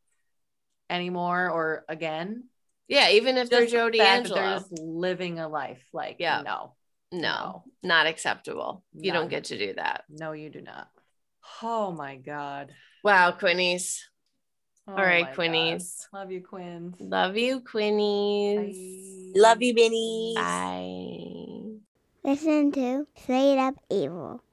anymore 0.89 1.49
or 1.49 1.85
again, 1.87 2.45
Yeah, 2.87 3.09
even 3.11 3.37
if 3.37 3.49
they're 3.49 3.61
just 3.61 3.71
the 3.71 3.77
Joe 3.77 3.91
fact 3.97 4.23
that 4.29 4.31
DeAngelo. 4.31 4.35
they're 4.35 4.57
just 4.59 4.71
living 4.79 5.39
a 5.39 5.47
life. 5.47 5.83
Like, 5.93 6.15
Yeah. 6.19 6.41
no, 6.43 6.73
no, 7.11 7.63
not 7.83 8.07
acceptable. 8.07 8.83
You 8.93 9.11
don't 9.11 9.29
get 9.29 9.45
to 9.45 9.57
do 9.57 9.73
that. 9.75 10.05
no, 10.09 10.31
you 10.31 10.49
do 10.49 10.61
not. 10.61 10.89
Oh 11.61 11.91
my 11.91 12.15
God. 12.15 12.73
Wow, 13.03 13.31
Quinnies. 13.31 14.01
Oh 14.87 14.93
All 14.93 15.03
right, 15.03 15.21
my 15.21 15.31
God. 15.31 15.35
Quinnies. 15.35 16.07
Love 16.11 16.31
you, 16.31 16.41
Quins. 16.41 16.95
Love 16.99 17.37
you, 17.37 17.61
Quinnies. 17.61 19.33
Bye. 19.33 19.39
Love 19.39 19.61
you, 19.61 19.73
Benny. 19.73 20.33
Bye. 20.35 21.79
Listen 22.23 22.71
to 22.73 23.07
Straight 23.15 23.57
Up 23.57 23.75
Evil. 23.89 24.43